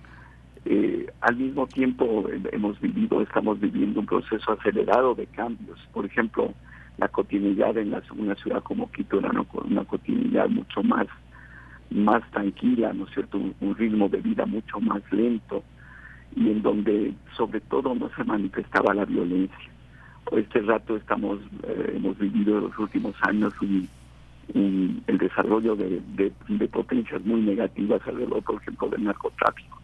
Eh, 0.65 1.07
al 1.21 1.37
mismo 1.37 1.67
tiempo 1.67 2.27
hemos 2.53 2.81
vivido, 2.81 3.21
estamos 3.21 3.61
viviendo 3.61 4.01
un 4.01 4.07
proceso 4.07 4.53
acelerado 4.53 5.15
de 5.15 5.27
cambios. 5.27 5.79
Por 5.93 6.07
ejemplo, 6.07 6.53
la 6.99 7.09
cotidianidad 7.09 7.77
en 7.79 7.91
la, 7.91 8.03
una 8.17 8.35
ciudad 8.37 8.63
como 8.63 8.91
Quito 8.91 9.19
era 9.19 9.31
una, 9.31 9.45
una 9.65 9.85
cotidianidad 9.85 10.49
mucho 10.49 10.83
más, 10.83 11.07
más 11.91 12.23
tranquila, 12.31 12.93
¿no 12.93 13.07
es 13.07 13.15
cierto? 13.15 13.39
Un, 13.39 13.77
ritmo 13.77 14.09
de 14.09 14.19
vida 14.19 14.47
mucho 14.47 14.81
más 14.81 15.03
lento 15.11 15.65
y 16.37 16.51
en 16.51 16.63
donde 16.63 17.13
sobre 17.37 17.61
todo 17.61 17.95
no 17.95 18.11
se 18.17 18.25
manifestaba 18.25 18.95
la 18.95 19.05
violencia. 19.05 19.72
Este 20.31 20.61
rato 20.61 20.97
estamos, 20.97 21.41
eh, 21.65 21.95
hemos 21.97 22.17
vivido 22.19 22.59
en 22.59 22.65
los 22.65 22.79
últimos 22.79 23.15
años 23.23 23.53
un 23.61 23.89
el 24.55 25.19
desarrollo 25.19 25.77
de, 25.77 26.33
potencias 26.71 27.25
muy 27.25 27.41
negativas 27.41 28.01
alrededor, 28.07 28.43
por 28.43 28.61
ejemplo, 28.61 28.89
del 28.89 29.05
narcotráfico. 29.05 29.81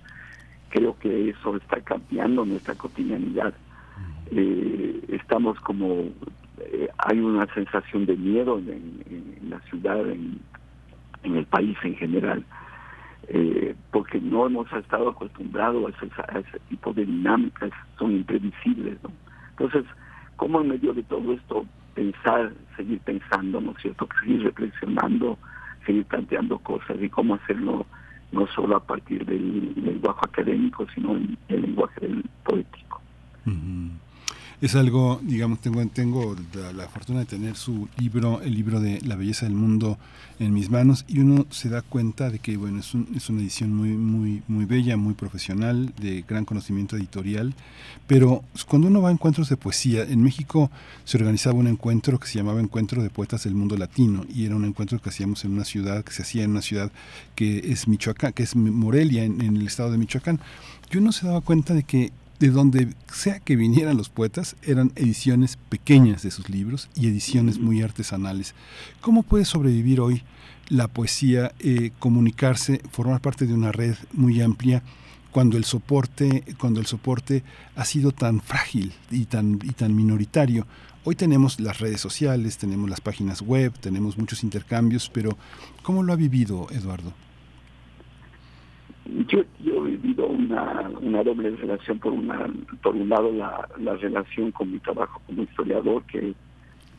Creo 0.71 0.99
que 0.99 1.31
eso 1.31 1.57
está 1.57 1.81
cambiando 1.81 2.45
nuestra 2.45 2.75
cotidianidad. 2.75 3.55
Eh, 4.31 5.03
estamos 5.09 5.59
como, 5.61 6.05
eh, 6.61 6.89
hay 6.99 7.21
una 7.21 7.47
sensación 7.55 8.05
de 8.07 8.17
miedo 8.17 8.59
en, 8.59 9.39
la 9.49 9.61
ciudad, 9.61 10.01
en, 10.11 10.41
el 11.25 11.47
país 11.47 11.77
en 11.83 11.95
general, 11.97 12.45
porque 13.91 14.21
no 14.21 14.47
hemos 14.47 14.71
estado 14.73 15.11
acostumbrados 15.11 15.93
a 16.03 16.39
ese, 16.39 16.59
tipo 16.69 16.93
de 16.93 17.05
dinámicas, 17.05 17.71
son 17.99 18.13
imprevisibles. 18.13 18.99
Entonces, 19.51 19.85
¿cómo 20.39 20.61
en 20.63 20.69
medio 20.69 20.95
de 20.95 21.03
todo 21.03 21.33
esto 21.35 21.67
pensar, 21.95 22.53
seguir 22.77 23.01
pensando, 23.01 23.61
¿no 23.61 23.73
es 23.73 23.83
cierto? 23.83 24.09
Seguir 24.21 24.45
reflexionando, 24.45 25.37
seguir 25.85 26.05
planteando 26.07 26.59
cosas 26.61 26.97
y 27.03 27.11
cómo 27.11 27.35
hacerlo 27.35 27.85
no 28.31 28.47
solo 28.55 28.77
a 28.77 28.81
partir 28.81 29.27
del 29.27 29.75
lenguaje 29.85 30.21
académico, 30.23 30.87
sino 30.95 31.17
en 31.17 31.37
el 31.49 31.63
lenguaje 31.63 32.01
del 32.01 32.25
poético. 32.45 33.03
Es 34.61 34.75
algo, 34.75 35.21
digamos, 35.23 35.61
tengo, 35.61 35.85
tengo 35.87 36.35
la, 36.75 36.89
fortuna 36.89 37.21
de 37.21 37.27
tener 37.27 37.55
su 37.57 37.89
libro, 37.97 38.41
el 38.43 38.55
libro 38.55 38.81
de 38.81 39.01
La 39.03 39.15
belleza 39.15 39.47
del 39.47 39.55
mundo 39.55 39.99
en 40.41 40.53
mis 40.53 40.69
manos 40.69 41.05
y 41.07 41.21
uno 41.21 41.47
se 41.51 41.69
da 41.69 41.83
cuenta 41.83 42.29
de 42.29 42.41
que, 42.41 42.57
bueno, 42.57 42.81
es, 42.81 42.93
es 43.15 43.29
una 43.29 43.41
edición 43.41 43.73
muy, 43.73 43.91
muy, 43.91 44.43
muy 44.49 44.65
bella, 44.65 44.97
muy 44.97 45.15
profesional, 45.15 45.93
de 46.01 46.25
gran 46.27 46.45
conocimiento 46.45 46.97
editorial, 46.97 47.55
pero 48.09 48.43
cuando 48.67 48.89
uno 48.89 49.01
va 49.01 49.11
a 49.11 49.13
encuentros 49.13 49.49
de 49.49 49.57
poesía, 49.57 50.03
en 50.03 50.23
México 50.23 50.73
se 51.05 51.19
organizaba 51.19 51.57
un 51.57 51.69
encuentro 51.69 52.19
que 52.19 52.27
se 52.27 52.39
llamaba 52.39 52.61
Encuentro 52.61 53.03
de 53.03 53.11
Poetas 53.11 53.45
del 53.45 53.55
Mundo 53.55 53.77
Latino 53.77 54.25
y 54.29 54.45
era 54.45 54.57
un 54.57 54.65
encuentro 54.65 55.01
que 55.01 55.11
hacíamos 55.11 55.45
en 55.45 55.53
una 55.53 55.65
ciudad, 55.65 56.03
que 56.03 56.13
se 56.13 56.23
hacía 56.23 56.43
en 56.43 56.51
una 56.51 56.63
ciudad 56.63 56.91
que 57.37 57.71
es 57.71 57.87
Michoacán, 57.87 58.33
que 58.33 58.43
es 58.43 58.57
Morelia, 58.57 59.23
en, 59.23 59.41
en 59.41 59.57
el 59.57 59.67
estado 59.69 59.93
de 59.93 59.99
Michoacán. 59.99 60.41
Y 60.91 60.97
uno 60.97 61.13
se 61.13 61.27
daba 61.27 61.43
cuenta 61.43 61.75
de 61.75 61.85
que 61.85 62.13
de 62.39 62.51
donde 62.51 62.95
sea 63.13 63.41
que 63.41 63.57
vinieran 63.57 63.97
los 63.97 64.09
poetas, 64.09 64.57
eran 64.63 64.93
ediciones 64.95 65.59
pequeñas 65.69 66.23
de 66.23 66.31
sus 66.31 66.49
libros 66.49 66.89
y 66.95 67.09
ediciones 67.09 67.59
muy 67.59 67.83
artesanales. 67.83 68.55
¿Cómo 69.01 69.23
puede 69.23 69.45
sobrevivir 69.45 70.01
hoy 70.01 70.23
la 70.69 70.87
poesía, 70.89 71.53
eh, 71.59 71.91
comunicarse, 71.99 72.81
formar 72.91 73.21
parte 73.21 73.47
de 73.47 73.55
una 73.55 73.73
red 73.73 73.97
muy 74.13 74.41
amplia? 74.41 74.83
cuando 75.31 75.59
el 75.59 75.65
soporte 75.65 76.43
cuando 76.59 76.81
el 76.81 76.87
soporte 76.87 77.45
ha 77.77 77.85
sido 77.85 78.13
tan 78.13 78.41
frágil 78.41 78.95
y 79.11 79.27
tan 79.27 79.59
y 79.63 79.73
tan 79.73 79.95
minoritario 79.95 80.67
hoy 81.05 81.17
tenemos 81.17 81.61
las 81.61 81.81
redes 81.81 82.01
sociales 82.01 82.57
tenemos 82.57 82.89
las 82.89 83.03
páginas 83.03 83.43
web 83.43 83.73
tenemos 83.79 84.17
muchos 84.17 84.43
intercambios 84.43 85.11
pero 85.13 85.37
cómo 85.83 86.03
lo 86.03 86.15
ha 86.15 86.17
vivido 86.17 86.67
Eduardo 86.71 87.13
yo, 89.29 89.43
yo 89.61 89.87
he 89.87 89.91
vivido 89.91 90.27
una, 90.27 90.91
una 91.01 91.23
doble 91.23 91.51
relación, 91.57 91.99
por 91.99 92.13
una 92.13 92.47
por 92.83 92.95
un 92.95 93.09
lado 93.09 93.33
la, 93.33 93.67
la 93.79 93.95
relación 93.95 94.53
con 94.53 94.71
mi 94.73 94.79
trabajo 94.81 95.21
como 95.27 95.43
historiador, 95.43 96.03
que, 96.05 96.35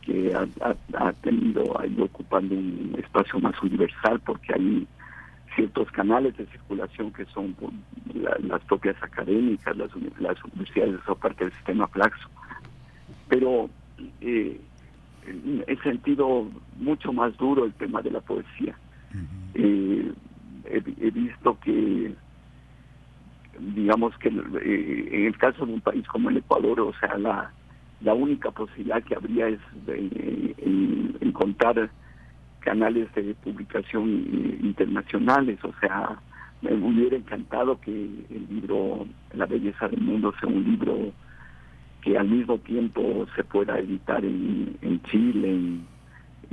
que 0.01 0.33
ha, 0.33 0.75
ha, 0.97 1.13
tenido, 1.13 1.79
ha 1.79 1.85
ido 1.85 2.05
ocupando 2.05 2.55
un 2.55 2.95
espacio 2.97 3.39
más 3.39 3.61
universal, 3.61 4.19
porque 4.25 4.53
hay 4.53 4.87
ciertos 5.55 5.91
canales 5.91 6.35
de 6.37 6.45
circulación 6.47 7.11
que 7.13 7.25
son 7.25 7.55
las 8.41 8.61
propias 8.65 8.95
académicas, 9.03 9.75
las, 9.77 9.89
las 10.19 10.43
universidades, 10.45 10.99
son 11.05 11.15
parte 11.17 11.43
del 11.45 11.53
sistema 11.53 11.87
Flaxo. 11.87 12.27
Pero 13.27 13.69
eh, 14.21 14.59
he 15.67 15.75
sentido 15.77 16.47
mucho 16.77 17.13
más 17.13 17.37
duro 17.37 17.65
el 17.65 17.73
tema 17.73 18.01
de 18.01 18.11
la 18.11 18.21
poesía 18.21 18.75
he, 20.69 21.11
visto 21.11 21.57
que 21.59 22.13
digamos 23.59 24.17
que 24.17 24.29
eh, 24.29 25.09
en 25.11 25.25
el 25.25 25.37
caso 25.37 25.65
de 25.65 25.73
un 25.73 25.81
país 25.81 26.07
como 26.07 26.29
el 26.29 26.37
Ecuador, 26.37 26.79
o 26.79 26.93
sea, 26.99 27.17
la, 27.17 27.51
la 28.01 28.13
única 28.13 28.51
posibilidad 28.51 29.03
que 29.03 29.15
habría 29.15 29.47
es 29.47 29.59
de, 29.85 30.55
encontrar 31.21 31.89
canales 32.59 33.13
de 33.15 33.33
publicación 33.35 34.25
eh, 34.31 34.59
internacionales, 34.61 35.59
o 35.63 35.73
sea, 35.79 36.19
me 36.61 36.73
hubiera 36.73 37.17
encantado 37.17 37.79
que 37.79 37.91
el 37.91 38.47
libro 38.49 39.07
La 39.33 39.45
belleza 39.45 39.87
del 39.87 40.01
mundo 40.01 40.33
sea 40.39 40.49
un 40.49 40.63
libro 40.63 41.13
que 42.01 42.17
al 42.17 42.27
mismo 42.27 42.57
tiempo 42.59 43.25
se 43.35 43.43
pueda 43.43 43.77
editar 43.79 44.23
en, 44.23 44.77
en 44.81 45.01
Chile, 45.03 45.51
en 45.51 45.85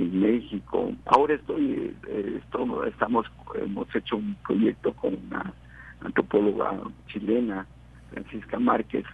México. 0.05 0.93
Ahora 1.05 1.35
estoy, 1.35 1.93
eh, 2.07 2.41
estamos, 2.87 3.27
hemos 3.55 3.95
hecho 3.95 4.17
un 4.17 4.35
proyecto 4.45 4.93
con 4.93 5.15
una 5.27 5.53
antropóloga 6.01 6.79
chilena, 7.07 7.65
Francisca 8.11 8.59
Márquez. 8.59 9.05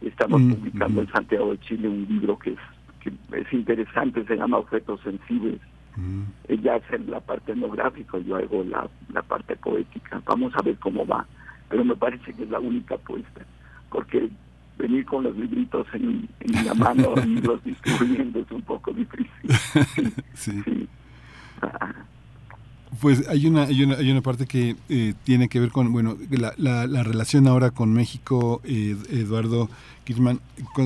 Estamos 0.00 0.40
mm, 0.40 0.54
publicando 0.54 1.00
en 1.02 1.08
Santiago 1.08 1.52
de 1.52 1.60
Chile 1.60 1.88
un 1.88 2.06
libro 2.08 2.38
que 2.38 2.50
es, 2.50 2.58
que 3.00 3.12
es 3.38 3.52
interesante, 3.52 4.24
se 4.24 4.36
llama 4.36 4.58
Objetos 4.58 5.00
Sensibles. 5.02 5.60
Mm. 5.96 6.22
Ella 6.48 6.76
hace 6.76 6.98
la 6.98 7.20
parte 7.20 7.52
etnográfica, 7.52 8.18
yo 8.18 8.36
hago 8.36 8.64
la, 8.64 8.88
la 9.12 9.22
parte 9.22 9.56
poética. 9.56 10.22
Vamos 10.26 10.52
a 10.56 10.62
ver 10.62 10.76
cómo 10.78 11.06
va. 11.06 11.26
Pero 11.68 11.84
me 11.84 11.96
parece 11.96 12.32
que 12.32 12.42
es 12.44 12.50
la 12.50 12.60
única 12.60 12.96
apuesta, 12.96 13.44
porque 13.90 14.28
venir 14.78 15.04
con 15.04 15.24
los 15.24 15.36
libritos 15.36 15.86
en, 15.92 16.28
la 16.64 16.74
mano 16.74 17.14
y 17.24 17.36
los 17.42 17.62
distribuyendo 17.64 18.40
es 18.40 18.50
un 18.50 18.62
poco 18.62 18.92
difícil. 18.92 19.30
sí. 20.34 20.88
Pues 23.00 23.28
hay 23.28 23.46
una, 23.46 23.64
hay 23.64 23.82
una, 23.82 23.96
hay 23.96 24.10
una 24.10 24.22
parte 24.22 24.46
que 24.46 24.76
eh, 24.88 25.14
tiene 25.24 25.48
que 25.48 25.58
ver 25.60 25.70
con, 25.70 25.92
bueno, 25.92 26.16
la, 26.30 26.54
la, 26.56 27.02
relación 27.02 27.46
ahora 27.48 27.70
con 27.70 27.92
México, 27.92 28.60
eh, 28.64 28.96
Eduardo 29.10 29.68
Kirchman. 30.04 30.40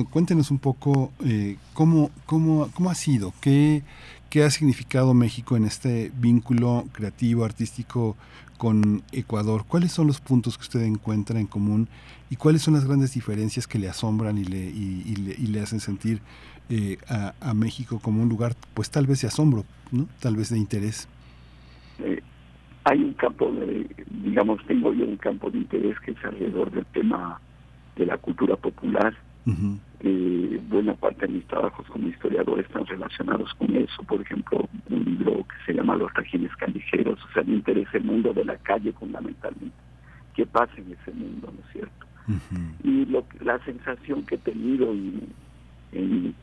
Cuéntenos 0.09 0.49
un 0.49 0.59
poco 0.59 1.11
eh, 1.23 1.57
cómo, 1.73 2.09
cómo, 2.25 2.69
cómo 2.73 2.89
ha 2.89 2.95
sido, 2.95 3.33
qué, 3.41 3.83
qué 4.29 4.43
ha 4.43 4.49
significado 4.49 5.13
México 5.13 5.55
en 5.55 5.65
este 5.65 6.11
vínculo 6.19 6.85
creativo, 6.93 7.45
artístico 7.45 8.17
con 8.59 9.01
Ecuador. 9.13 9.63
¿Cuáles 9.67 9.93
son 9.93 10.05
los 10.05 10.19
puntos 10.19 10.57
que 10.57 10.63
usted 10.63 10.81
encuentra 10.81 11.39
en 11.39 11.47
común 11.47 11.87
y 12.29 12.35
cuáles 12.35 12.61
son 12.61 12.75
las 12.75 12.85
grandes 12.85 13.13
diferencias 13.13 13.65
que 13.65 13.79
le 13.79 13.87
asombran 13.87 14.37
y 14.37 14.43
le, 14.43 14.57
y, 14.57 15.47
le, 15.47 15.61
hacen 15.61 15.79
sentir 15.79 16.19
eh, 16.69 16.97
a, 17.07 17.53
México 17.53 17.99
como 18.03 18.21
un 18.21 18.29
lugar, 18.29 18.53
pues 18.73 18.91
tal 18.91 19.07
vez 19.07 19.21
de 19.21 19.29
asombro, 19.29 19.63
¿no? 19.91 20.07
tal 20.19 20.35
vez 20.35 20.49
de 20.49 20.57
interés? 20.57 21.07
Eh, 21.99 22.21
hay 22.83 23.01
un 23.01 23.13
campo, 23.13 23.49
de, 23.51 23.89
digamos, 24.23 24.59
tengo 24.67 24.93
yo 24.93 25.05
un 25.05 25.17
campo 25.17 25.49
de 25.49 25.59
interés 25.59 25.97
que 26.01 26.11
es 26.11 26.25
alrededor 26.25 26.69
del 26.69 26.85
tema 26.87 27.39
de 27.95 28.05
la 28.05 28.17
cultura 28.17 28.57
popular. 28.57 29.15
Eh, 30.01 30.61
buena 30.69 30.93
parte 30.93 31.27
de 31.27 31.33
mis 31.33 31.45
trabajos 31.47 31.85
como 31.87 32.07
historiador 32.07 32.59
están 32.59 32.85
relacionados 32.85 33.53
con 33.55 33.75
eso. 33.75 34.03
Por 34.03 34.21
ejemplo, 34.21 34.67
un 34.89 35.03
libro 35.03 35.45
que 35.47 35.65
se 35.65 35.73
llama 35.73 35.95
Los 35.95 36.13
regímenes 36.13 36.55
callejeros, 36.55 37.19
o 37.23 37.33
sea, 37.33 37.43
me 37.43 37.55
interesa 37.55 37.97
el 37.97 38.05
mundo 38.05 38.33
de 38.33 38.45
la 38.45 38.57
calle 38.57 38.93
fundamentalmente. 38.93 39.75
¿Qué 40.35 40.45
pasa 40.45 40.73
en 40.77 40.93
ese 40.93 41.11
mundo, 41.11 41.51
no 41.53 41.59
es 41.65 41.71
cierto? 41.73 42.05
Y 42.83 43.05
lo, 43.05 43.25
la 43.41 43.57
sensación 43.65 44.23
que 44.23 44.35
he 44.35 44.37
tenido 44.37 44.91
en, 44.91 45.33
en, 45.91 46.35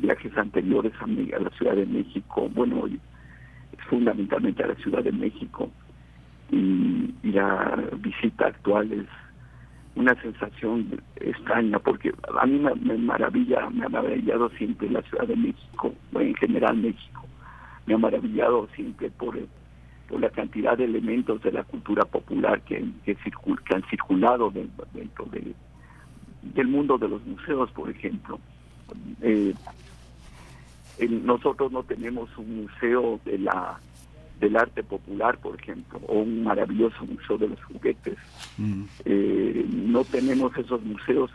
viajes 0.00 0.36
anteriores 0.36 0.92
a, 1.00 1.04
a, 1.04 1.40
la 1.40 1.50
Ciudad 1.50 1.76
de 1.76 1.86
México, 1.86 2.50
bueno, 2.52 2.84
fundamentalmente 3.88 4.62
a 4.64 4.68
la 4.68 4.74
Ciudad 4.76 5.04
de 5.04 5.12
México, 5.12 5.70
y, 6.50 7.14
la 7.22 7.78
visita 7.98 8.48
actual 8.48 8.92
es 8.92 9.06
una 9.96 10.14
sensación 10.22 11.00
extraña, 11.16 11.78
porque 11.78 12.12
a 12.38 12.46
mí 12.46 12.58
me, 12.58 12.96
maravilla, 12.96 13.68
me 13.70 13.84
ha 13.84 13.88
maravillado 13.88 14.48
siempre 14.50 14.88
la 14.88 15.02
Ciudad 15.02 15.26
de 15.26 15.36
México, 15.36 15.92
o 16.12 16.20
en 16.20 16.34
general 16.36 16.76
México, 16.76 17.26
me 17.86 17.94
ha 17.94 17.98
maravillado 17.98 18.68
siempre 18.74 19.10
por 19.10 19.38
por 20.10 20.20
la 20.20 20.30
cantidad 20.30 20.76
de 20.76 20.84
elementos 20.84 21.40
de 21.40 21.52
la 21.52 21.62
cultura 21.62 22.04
popular 22.04 22.60
que, 22.62 22.84
que, 23.04 23.16
han 23.72 23.84
circulado 23.88 24.50
dentro, 24.50 25.24
de, 25.26 25.54
del 26.42 26.66
mundo 26.66 26.98
de 26.98 27.08
los 27.08 27.24
museos, 27.24 27.70
por 27.70 27.88
ejemplo. 27.88 28.40
Eh, 29.22 29.54
nosotros 31.08 31.70
no 31.70 31.84
tenemos 31.84 32.28
un 32.36 32.64
museo 32.64 33.20
de 33.24 33.38
la 33.38 33.78
del 34.40 34.56
arte 34.56 34.82
popular, 34.82 35.38
por 35.38 35.60
ejemplo, 35.60 36.00
o 36.08 36.20
un 36.20 36.42
maravilloso 36.42 37.04
museo 37.04 37.38
de 37.38 37.48
los 37.48 37.62
juguetes. 37.64 38.16
Mm. 38.56 38.84
Eh, 39.04 39.66
no 39.70 40.04
tenemos 40.04 40.56
esos 40.56 40.82
museos 40.82 41.30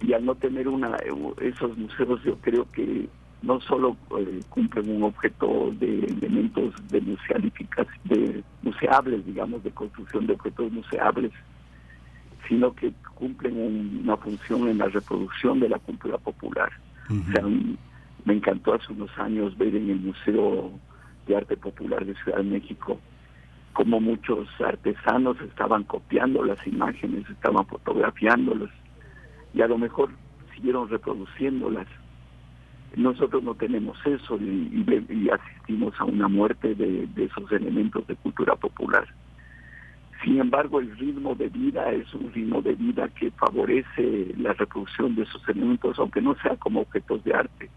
y 0.00 0.14
al 0.14 0.24
no 0.24 0.34
tener 0.34 0.66
una 0.66 0.96
esos 1.40 1.76
museos 1.78 2.20
yo 2.24 2.36
creo 2.38 2.66
que 2.72 3.08
no 3.42 3.60
solo 3.60 3.96
eh, 4.18 4.40
cumplen 4.48 4.90
un 4.90 5.02
objeto 5.04 5.72
de 5.78 6.00
elementos 6.04 6.74
de 6.88 7.00
de 8.04 8.42
museables, 8.62 9.26
digamos, 9.26 9.62
de 9.62 9.70
construcción 9.70 10.26
de 10.26 10.34
objetos 10.34 10.72
museables, 10.72 11.32
sino 12.48 12.74
que 12.74 12.92
cumplen 13.14 14.00
una 14.02 14.16
función 14.16 14.68
en 14.68 14.78
la 14.78 14.86
reproducción 14.86 15.60
de 15.60 15.68
la 15.68 15.78
cultura 15.78 16.18
popular. 16.18 16.70
o 17.10 17.32
sea, 17.32 17.44
me 18.24 18.34
encantó 18.34 18.74
hace 18.74 18.92
unos 18.92 19.10
años 19.18 19.56
ver 19.58 19.74
en 19.74 19.90
el 19.90 20.00
Museo 20.00 20.70
de 21.26 21.36
Arte 21.36 21.56
Popular 21.56 22.04
de 22.04 22.14
Ciudad 22.16 22.38
de 22.38 22.44
México 22.44 23.00
cómo 23.72 24.00
muchos 24.00 24.48
artesanos 24.60 25.40
estaban 25.40 25.84
copiando 25.84 26.44
las 26.44 26.64
imágenes, 26.66 27.28
estaban 27.30 27.66
fotografiándolas 27.66 28.70
y 29.54 29.62
a 29.62 29.66
lo 29.66 29.78
mejor 29.78 30.10
siguieron 30.54 30.88
reproduciéndolas 30.88 31.86
nosotros 32.96 33.42
no 33.42 33.54
tenemos 33.54 33.96
eso 34.04 34.38
y, 34.38 35.30
asistimos 35.30 35.94
a 35.98 36.04
una 36.04 36.28
muerte 36.28 36.74
de, 36.74 37.08
esos 37.16 37.50
elementos 37.52 38.06
de 38.06 38.16
cultura 38.16 38.54
popular. 38.56 39.06
Sin 40.22 40.38
embargo, 40.38 40.80
el 40.80 40.96
ritmo 40.98 41.34
de 41.34 41.48
vida 41.48 41.90
es 41.90 42.12
un 42.14 42.32
ritmo 42.32 42.62
de 42.62 42.74
vida 42.74 43.08
que 43.08 43.30
favorece 43.32 44.34
la 44.36 44.52
reproducción 44.52 45.14
de 45.14 45.22
esos 45.22 45.42
elementos, 45.48 45.98
aunque 45.98 46.20
no 46.20 46.36
sea 46.42 46.56
como 46.56 46.80
objetos 46.80 47.24
de 47.24 47.34
arte. 47.34 47.70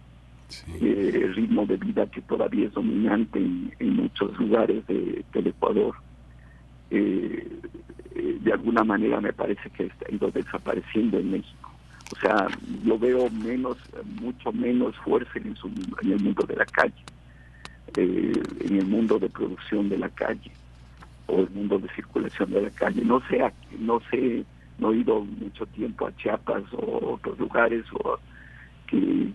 Eh, 0.79 1.11
el 1.13 1.35
ritmo 1.35 1.65
de 1.65 1.77
vida 1.77 2.05
que 2.07 2.21
todavía 2.21 2.67
es 2.67 2.73
dominante 2.73 3.39
en, 3.39 3.95
muchos 3.95 4.37
lugares 4.39 4.85
del 4.87 5.47
Ecuador. 5.47 5.95
Eh, 6.91 7.47
eh, 8.15 8.37
de 8.41 8.53
alguna 8.53 8.83
manera 8.83 9.19
me 9.19 9.33
parece 9.33 9.69
que 9.71 9.83
ha 9.83 10.13
ido 10.13 10.31
desapareciendo 10.31 11.19
en 11.19 11.31
México. 11.31 11.71
O 12.15 12.19
sea, 12.19 12.47
yo 12.83 12.97
veo 12.97 13.29
menos, 13.29 13.77
mucho 14.21 14.51
menos 14.53 14.95
fuerza 14.97 15.31
en, 15.35 15.55
su, 15.55 15.67
en 16.01 16.11
el 16.11 16.19
mundo 16.19 16.45
de 16.45 16.55
la 16.55 16.65
calle, 16.65 16.93
eh, 17.97 18.33
en 18.61 18.75
el 18.77 18.85
mundo 18.85 19.17
de 19.19 19.29
producción 19.29 19.89
de 19.89 19.97
la 19.97 20.09
calle 20.09 20.51
o 21.27 21.41
el 21.41 21.49
mundo 21.49 21.79
de 21.79 21.89
circulación 21.89 22.51
de 22.51 22.61
la 22.61 22.69
calle. 22.69 23.03
No 23.03 23.21
sé, 23.27 23.41
no 23.79 23.99
sé, 24.11 24.45
no 24.77 24.93
he 24.93 24.97
ido 24.97 25.21
mucho 25.21 25.65
tiempo 25.67 26.07
a 26.07 26.15
Chiapas 26.15 26.63
o 26.73 27.15
otros 27.15 27.39
lugares 27.39 27.83
o 27.93 28.19
que, 28.87 29.33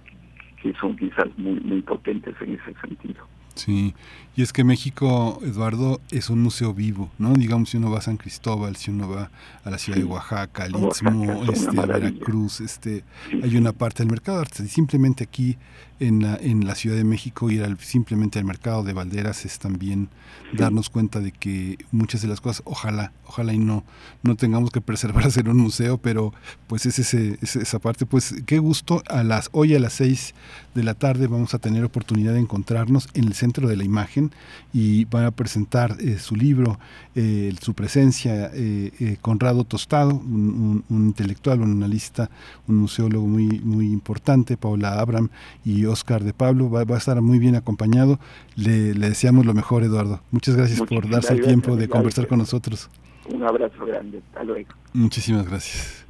que 0.63 0.73
son 0.75 0.97
quizás 0.97 1.27
muy, 1.37 1.59
muy 1.61 1.83
potentes 1.83 2.35
en 2.41 2.55
ese 2.55 2.75
sentido. 2.81 3.27
Sí, 3.55 3.95
y 4.37 4.43
es 4.43 4.53
que 4.53 4.65
México, 4.65 5.39
Eduardo, 5.43 6.01
es 6.11 6.31
un 6.31 6.41
museo 6.41 6.73
vivo, 6.73 7.11
¿no? 7.19 7.35
Digamos, 7.35 7.71
si 7.71 7.77
uno 7.77 7.91
va 7.91 7.99
a 7.99 8.03
San 8.03 8.17
Cristóbal, 8.17 8.77
si 8.77 8.91
uno 8.91 9.09
va 9.09 9.31
a 9.65 9.71
la 9.71 9.77
ciudad 9.77 9.99
de 9.99 10.05
Oaxaca, 10.05 10.65
al 10.65 10.77
Istmo, 10.77 11.45
este, 11.45 11.79
a 11.79 11.87
Veracruz, 11.87 12.61
este, 12.61 13.05
hay 13.43 13.57
una 13.57 13.73
parte 13.73 14.03
del 14.03 14.11
mercado 14.11 14.45
simplemente 14.67 15.25
aquí 15.25 15.59
en 16.01 16.23
la, 16.23 16.37
en 16.37 16.67
la 16.67 16.75
Ciudad 16.75 16.97
de 16.97 17.05
México 17.05 17.51
ir 17.51 17.63
al, 17.63 17.79
simplemente 17.79 18.39
al 18.39 18.45
mercado 18.47 18.83
de 18.83 18.95
Valderas 18.95 19.45
es 19.45 19.59
también 19.59 20.09
darnos 20.53 20.91
cuenta 20.91 21.21
de 21.21 21.31
que 21.31 21.79
muchas 21.93 22.23
de 22.23 22.29
las 22.29 22.41
cosas, 22.41 22.63
ojalá, 22.65 23.13
ojalá 23.27 23.53
y 23.53 23.59
no, 23.59 23.85
no 24.23 24.35
tengamos 24.35 24.71
que 24.71 24.81
preservar 24.81 25.25
hacer 25.27 25.49
un 25.49 25.59
museo, 25.59 25.99
pero 25.99 26.33
pues 26.67 26.87
es, 26.87 26.99
ese, 26.99 27.39
esa 27.43 27.79
parte, 27.79 28.07
pues 28.07 28.35
qué 28.47 28.59
gusto, 28.59 29.03
a 29.09 29.23
las, 29.23 29.49
hoy 29.53 29.75
a 29.75 29.79
las 29.79 29.93
seis 29.93 30.35
de 30.75 30.83
la 30.83 30.95
tarde 30.95 31.27
vamos 31.27 31.55
a 31.55 31.59
tener 31.59 31.85
oportunidad 31.85 32.33
de 32.33 32.41
encontrarnos 32.41 33.09
en 33.15 33.25
el 33.25 33.35
centro 33.35 33.69
de 33.69 33.77
la 33.77 33.85
imagen 33.85 34.33
y 34.73 35.05
van 35.07 35.25
a 35.25 35.31
presentar 35.31 35.97
eh, 36.01 36.19
su 36.19 36.37
libro, 36.37 36.79
eh, 37.15 37.55
su 37.61 37.75
presencia, 37.75 38.51
eh, 38.55 39.17
Conrado 39.21 39.65
Tostado, 39.65 40.15
un, 40.15 40.85
intelectual, 40.89 41.61
un 41.61 41.73
analista, 41.73 42.31
un 42.67 42.77
museólogo 42.77 43.27
muy, 43.27 43.61
muy 43.61 43.87
importante, 43.87 44.57
Paula 44.57 45.01
Abram 45.01 45.29
y 45.65 45.85
Oscar 45.91 46.25
de 46.25 46.33
Pablo, 46.33 46.71
va, 46.71 46.83
a 46.83 46.99
estar 46.99 47.21
muy 47.21 47.39
bien 47.39 47.57
acompañado. 47.57 48.19
Le, 48.57 48.95
deseamos 48.95 49.47
lo 49.47 49.55
mejor, 49.55 49.83
Eduardo. 49.85 50.21
Muchas 50.31 50.57
gracias 50.57 50.81
por 50.83 51.09
darse 51.09 51.35
el 51.35 51.43
tiempo 51.43 51.77
de 51.77 51.89
conversar 51.89 52.27
con 52.27 52.39
nosotros. 52.39 52.91
Un 53.29 53.43
abrazo 53.43 53.85
grande. 53.87 54.23
Hasta 54.29 54.45
luego. 54.45 54.71
Muchísimas 54.93 55.49
gracias. 55.49 56.07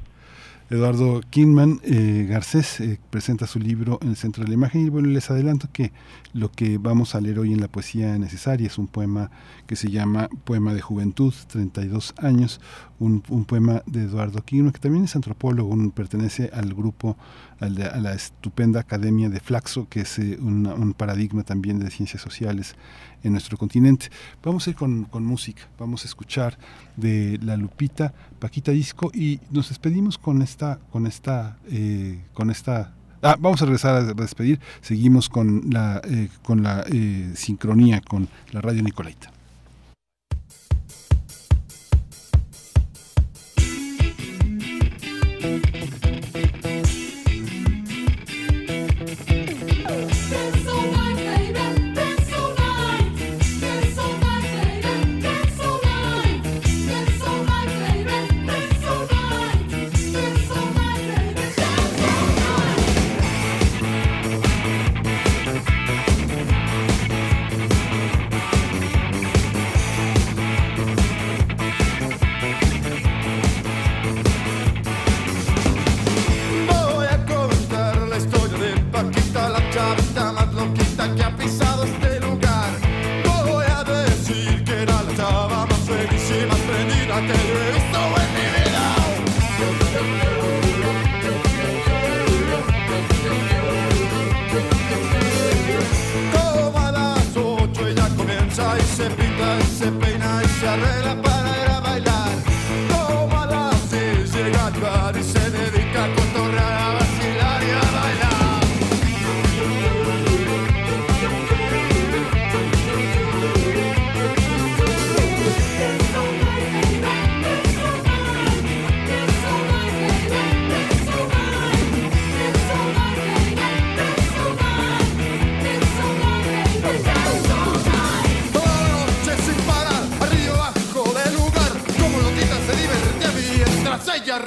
Eduardo 0.71 1.19
Kinman 1.29 1.81
eh, 1.83 2.25
Garcés 2.29 2.79
eh, 2.79 2.97
presenta 3.09 3.45
su 3.45 3.59
libro 3.59 3.99
en 4.01 4.11
el 4.11 4.15
centro 4.15 4.45
de 4.45 4.47
la 4.47 4.53
imagen 4.53 4.85
y 4.85 4.89
bueno, 4.89 5.09
les 5.09 5.29
adelanto 5.29 5.67
que 5.73 5.91
lo 6.31 6.49
que 6.49 6.77
vamos 6.77 7.13
a 7.13 7.19
leer 7.19 7.39
hoy 7.39 7.51
en 7.51 7.59
la 7.59 7.67
poesía 7.67 8.17
necesaria 8.17 8.67
es 8.67 8.77
un 8.77 8.87
poema 8.87 9.31
que 9.67 9.75
se 9.75 9.89
llama 9.89 10.29
Poema 10.45 10.73
de 10.73 10.79
Juventud, 10.79 11.33
32 11.49 12.13
años, 12.19 12.61
un, 12.99 13.19
poema 13.19 13.83
de 13.85 14.03
Eduardo 14.03 14.43
Kinman 14.45 14.71
que 14.71 14.79
también 14.79 15.03
es 15.03 15.15
antropólogo, 15.17 15.75
pertenece 15.91 16.49
al 16.53 16.73
grupo, 16.73 17.17
a 17.61 17.69
la 17.69 18.13
estupenda 18.13 18.79
Academia 18.79 19.29
de 19.29 19.39
Flaxo, 19.39 19.87
que 19.87 20.01
es 20.01 20.19
eh, 20.19 20.37
un 20.41 20.93
paradigma 20.97 21.43
también 21.43 21.79
de 21.79 21.89
ciencias 21.91 22.21
sociales 22.21 22.75
en 23.23 23.33
nuestro 23.33 23.57
continente. 23.57 24.07
Vamos 24.43 24.67
a 24.67 24.71
ir 24.71 24.75
con, 24.75 25.07
música, 25.23 25.63
vamos 25.77 26.03
a 26.03 26.07
escuchar 26.07 26.57
de 26.97 27.39
La 27.41 27.55
Lupita, 27.57 28.13
Paquita 28.39 28.71
Disco 28.71 29.11
y 29.13 29.39
nos 29.51 29.69
despedimos 29.69 30.17
con 30.17 30.41
esta, 30.41 30.79
con 30.91 31.05
esta, 31.07 31.57
eh, 31.69 32.19
con 32.33 32.49
esta 32.49 32.93
Ah, 33.23 33.35
vamos 33.39 33.61
a 33.61 33.65
regresar 33.65 33.95
a 33.95 34.13
despedir. 34.13 34.59
Seguimos 34.81 35.29
con 35.29 35.65
la, 35.69 36.01
eh, 36.05 36.29
con 36.43 36.63
la 36.63 36.83
eh, 36.91 37.31
sincronía 37.35 38.01
con 38.01 38.27
la 38.51 38.61
radio 38.61 38.81
Nicolaita. 38.81 39.31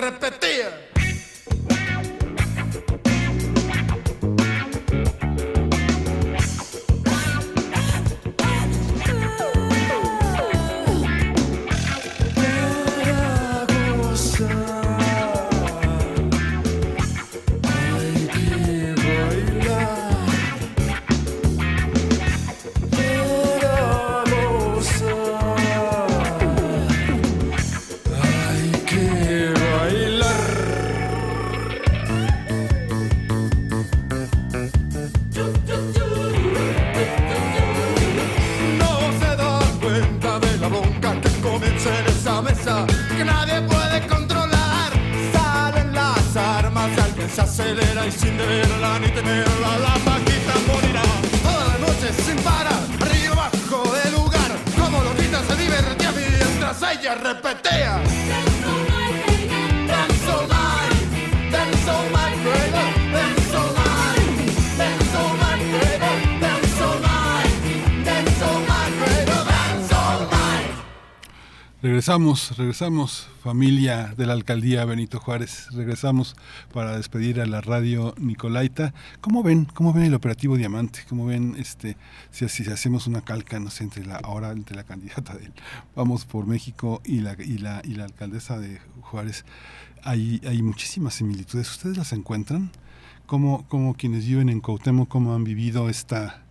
respetar. 0.04 0.43
Regresamos, 72.04 72.58
regresamos, 72.58 73.28
familia 73.42 74.12
de 74.14 74.26
la 74.26 74.34
alcaldía 74.34 74.84
Benito 74.84 75.20
Juárez, 75.20 75.68
regresamos 75.72 76.36
para 76.70 76.98
despedir 76.98 77.40
a 77.40 77.46
la 77.46 77.62
radio 77.62 78.14
Nicolaita. 78.18 78.92
¿Cómo 79.22 79.42
ven, 79.42 79.64
cómo 79.64 79.94
ven 79.94 80.04
el 80.04 80.14
operativo 80.14 80.58
Diamante? 80.58 81.00
¿Cómo 81.08 81.24
ven 81.24 81.54
este 81.56 81.96
si, 82.30 82.46
si 82.50 82.70
hacemos 82.70 83.06
una 83.06 83.22
calca, 83.22 83.58
no 83.58 83.70
sé, 83.70 83.84
entre 83.84 84.04
la 84.04 84.16
ahora 84.16 84.50
entre 84.50 84.76
la 84.76 84.84
candidata 84.84 85.34
del 85.34 85.54
Vamos 85.96 86.26
por 86.26 86.46
México 86.46 87.00
y 87.06 87.20
la 87.20 87.36
y 87.38 87.56
la 87.56 87.80
y 87.82 87.94
la 87.94 88.04
alcaldesa 88.04 88.58
de 88.58 88.80
Juárez? 89.00 89.46
Hay 90.02 90.42
hay 90.46 90.62
muchísimas 90.62 91.14
similitudes. 91.14 91.70
¿Ustedes 91.70 91.96
las 91.96 92.12
encuentran? 92.12 92.70
¿Cómo, 93.24 93.64
cómo 93.70 93.94
quienes 93.94 94.26
viven 94.26 94.50
en 94.50 94.60
Cuauhtémoc 94.60 95.08
cómo 95.08 95.34
han 95.34 95.44
vivido 95.44 95.88
esta 95.88 96.44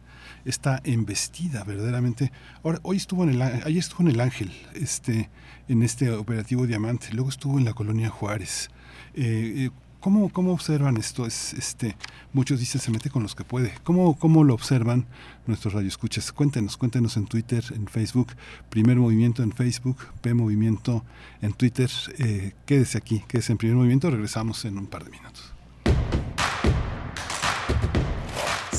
esta 0.45 0.81
embestida 0.83 1.63
verdaderamente. 1.63 2.31
Hoy 2.61 2.97
estuvo 2.97 3.23
en 3.23 3.29
el, 3.29 3.41
ayer 3.41 3.77
estuvo 3.77 4.01
en 4.07 4.13
el 4.13 4.19
Ángel, 4.19 4.51
este, 4.73 5.29
en 5.67 5.83
este 5.83 6.11
operativo 6.11 6.67
Diamante, 6.67 7.09
luego 7.13 7.29
estuvo 7.29 7.57
en 7.57 7.65
la 7.65 7.73
colonia 7.73 8.09
Juárez. 8.09 8.69
Eh, 9.13 9.53
eh, 9.65 9.69
¿Cómo, 9.99 10.27
¿Cómo, 10.27 10.51
observan 10.51 10.97
esto? 10.97 11.25
Es, 11.25 11.53
este, 11.53 11.95
muchos 12.33 12.59
dicen 12.59 12.81
se 12.81 12.91
mete 12.91 13.09
con 13.09 13.23
los 13.23 13.35
que 13.35 13.45
puede. 13.45 13.73
¿Cómo, 13.85 14.19
cómo 14.19 14.43
lo 14.43 14.53
observan 14.53 15.05
nuestros 15.47 15.73
radioescuchas? 15.73 16.33
Cuéntenos, 16.33 16.75
cuéntenos 16.75 17.15
en 17.15 17.25
Twitter, 17.25 17.63
en 17.73 17.87
Facebook, 17.87 18.33
Primer 18.69 18.97
Movimiento 18.97 19.43
en 19.43 19.53
Facebook, 19.53 19.97
P 20.21 20.33
Movimiento 20.33 21.05
en 21.41 21.53
Twitter. 21.53 21.89
Eh, 22.17 22.51
quédese 22.65 22.97
aquí, 22.97 23.23
quédese 23.29 23.53
en 23.53 23.57
Primer 23.57 23.77
Movimiento, 23.77 24.11
regresamos 24.11 24.65
en 24.65 24.77
un 24.77 24.87
par 24.87 25.05
de 25.05 25.11
minutos. 25.11 25.53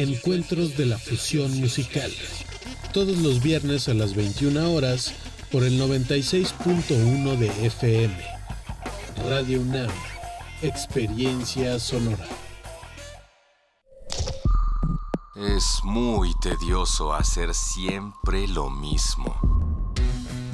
Encuentros 0.00 0.78
de 0.78 0.86
la 0.86 0.98
fusión 0.98 1.60
musical. 1.60 2.10
Todos 2.94 3.18
los 3.18 3.42
viernes 3.42 3.86
a 3.86 3.92
las 3.92 4.14
21 4.14 4.72
horas 4.72 5.12
por 5.52 5.62
el 5.62 5.78
96.1 5.78 7.36
de 7.36 7.66
FM. 7.66 8.16
Radio 9.28 9.60
UNAM. 9.60 9.90
Experiencia 10.62 11.78
sonora. 11.78 12.26
Es 15.36 15.80
muy 15.84 16.32
tedioso 16.40 17.12
hacer 17.12 17.52
siempre 17.52 18.48
lo 18.48 18.70
mismo. 18.70 19.92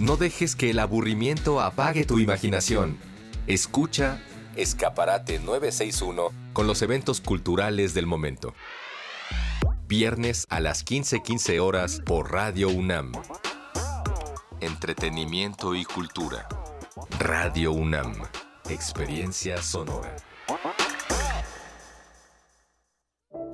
No 0.01 0.16
dejes 0.16 0.56
que 0.56 0.70
el 0.70 0.81
aburrimiento 0.81 1.60
apague 1.60 2.05
tu 2.05 2.18
imaginación. 2.18 2.98
Escucha 3.47 4.20
Escaparate 4.56 5.39
961 5.39 6.32
con 6.52 6.66
los 6.66 6.82
eventos 6.82 7.20
culturales 7.20 7.94
del 7.94 8.06
momento. 8.06 8.55
Viernes 9.88 10.48
a 10.50 10.58
las 10.58 10.84
15:15 10.84 11.60
horas 11.60 12.02
por 12.04 12.32
Radio 12.32 12.68
UNAM. 12.68 13.12
Entretenimiento 14.60 15.76
y 15.76 15.84
cultura. 15.84 16.48
Radio 17.20 17.70
UNAM. 17.70 18.14
Experiencia 18.68 19.62
sonora. 19.62 20.16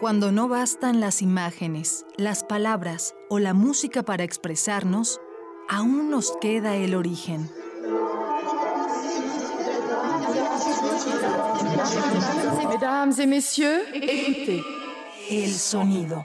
Cuando 0.00 0.32
no 0.32 0.48
bastan 0.48 0.98
las 0.98 1.20
imágenes, 1.20 2.06
las 2.16 2.42
palabras 2.42 3.14
o 3.28 3.38
la 3.38 3.52
música 3.52 4.02
para 4.02 4.24
expresarnos, 4.24 5.20
aún 5.68 6.08
nos 6.08 6.32
queda 6.40 6.74
el 6.74 6.94
origen. 6.94 7.50
Mesdames 12.66 13.18
et 13.18 13.26
messieurs, 13.26 13.82
écoutez. 13.92 14.62
El 15.28 15.52
sonido. 15.52 16.24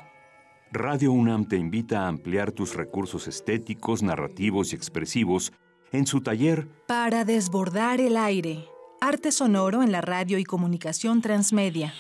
Radio 0.72 1.12
UNAM 1.12 1.46
te 1.46 1.58
invita 1.58 2.06
a 2.06 2.08
ampliar 2.08 2.54
tus 2.54 2.76
recursos 2.76 3.28
estéticos, 3.28 4.02
narrativos 4.02 4.72
y 4.72 4.78
expresivos 4.78 5.52
en 5.92 6.08
su 6.08 6.22
taller 6.22 6.70
Para 6.88 7.26
desbordar 7.26 8.00
el 8.00 8.16
aire. 8.16 8.70
Arte 9.02 9.34
sonoro 9.34 9.84
en 9.84 9.92
la 9.92 10.00
radio 10.00 10.38
y 10.38 10.46
comunicación 10.46 11.22
transmedia. 11.22 11.94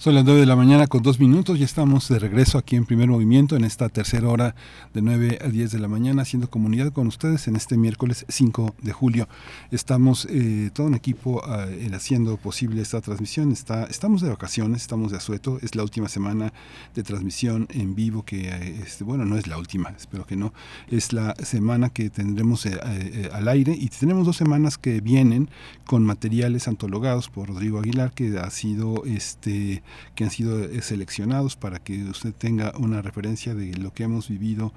Son 0.00 0.14
las 0.14 0.24
9 0.24 0.40
de 0.40 0.46
la 0.46 0.56
mañana 0.56 0.86
con 0.86 1.02
dos 1.02 1.20
minutos, 1.20 1.58
ya 1.58 1.66
estamos 1.66 2.08
de 2.08 2.18
regreso 2.18 2.56
aquí 2.56 2.74
en 2.74 2.86
Primer 2.86 3.10
Movimiento 3.10 3.54
en 3.54 3.64
esta 3.64 3.90
tercera 3.90 4.30
hora 4.30 4.54
de 4.94 5.02
9 5.02 5.40
a 5.44 5.48
10 5.48 5.72
de 5.72 5.78
la 5.78 5.88
mañana 5.88 6.22
haciendo 6.22 6.48
comunidad 6.48 6.90
con 6.90 7.06
ustedes 7.06 7.48
en 7.48 7.56
este 7.56 7.76
miércoles 7.76 8.24
5 8.26 8.76
de 8.80 8.92
julio. 8.94 9.28
Estamos 9.70 10.26
eh, 10.30 10.70
todo 10.72 10.86
un 10.86 10.94
equipo 10.94 11.42
eh, 11.46 11.90
haciendo 11.92 12.38
posible 12.38 12.80
esta 12.80 13.02
transmisión, 13.02 13.52
Está, 13.52 13.84
estamos 13.84 14.22
de 14.22 14.30
vacaciones, 14.30 14.80
estamos 14.80 15.10
de 15.10 15.18
asueto, 15.18 15.58
es 15.60 15.74
la 15.74 15.82
última 15.82 16.08
semana 16.08 16.54
de 16.94 17.02
transmisión 17.02 17.68
en 17.68 17.94
vivo 17.94 18.24
que, 18.24 18.48
eh, 18.48 18.80
este, 18.82 19.04
bueno, 19.04 19.26
no 19.26 19.36
es 19.36 19.48
la 19.48 19.58
última, 19.58 19.90
espero 19.90 20.24
que 20.24 20.34
no, 20.34 20.54
es 20.88 21.12
la 21.12 21.34
semana 21.42 21.90
que 21.90 22.08
tendremos 22.08 22.64
eh, 22.64 23.28
al 23.34 23.48
aire 23.48 23.76
y 23.78 23.90
tenemos 23.90 24.24
dos 24.24 24.38
semanas 24.38 24.78
que 24.78 25.02
vienen 25.02 25.50
con 25.84 26.06
materiales 26.06 26.68
antologados 26.68 27.28
por 27.28 27.48
Rodrigo 27.48 27.78
Aguilar 27.80 28.12
que 28.12 28.38
ha 28.38 28.48
sido 28.48 29.04
este 29.04 29.82
que 30.14 30.24
han 30.24 30.30
sido 30.30 30.64
eh, 30.64 30.82
seleccionados 30.82 31.56
para 31.56 31.78
que 31.78 32.04
usted 32.04 32.32
tenga 32.34 32.72
una 32.78 33.02
referencia 33.02 33.54
de 33.54 33.74
lo 33.76 33.92
que 33.92 34.04
hemos 34.04 34.28
vivido 34.28 34.72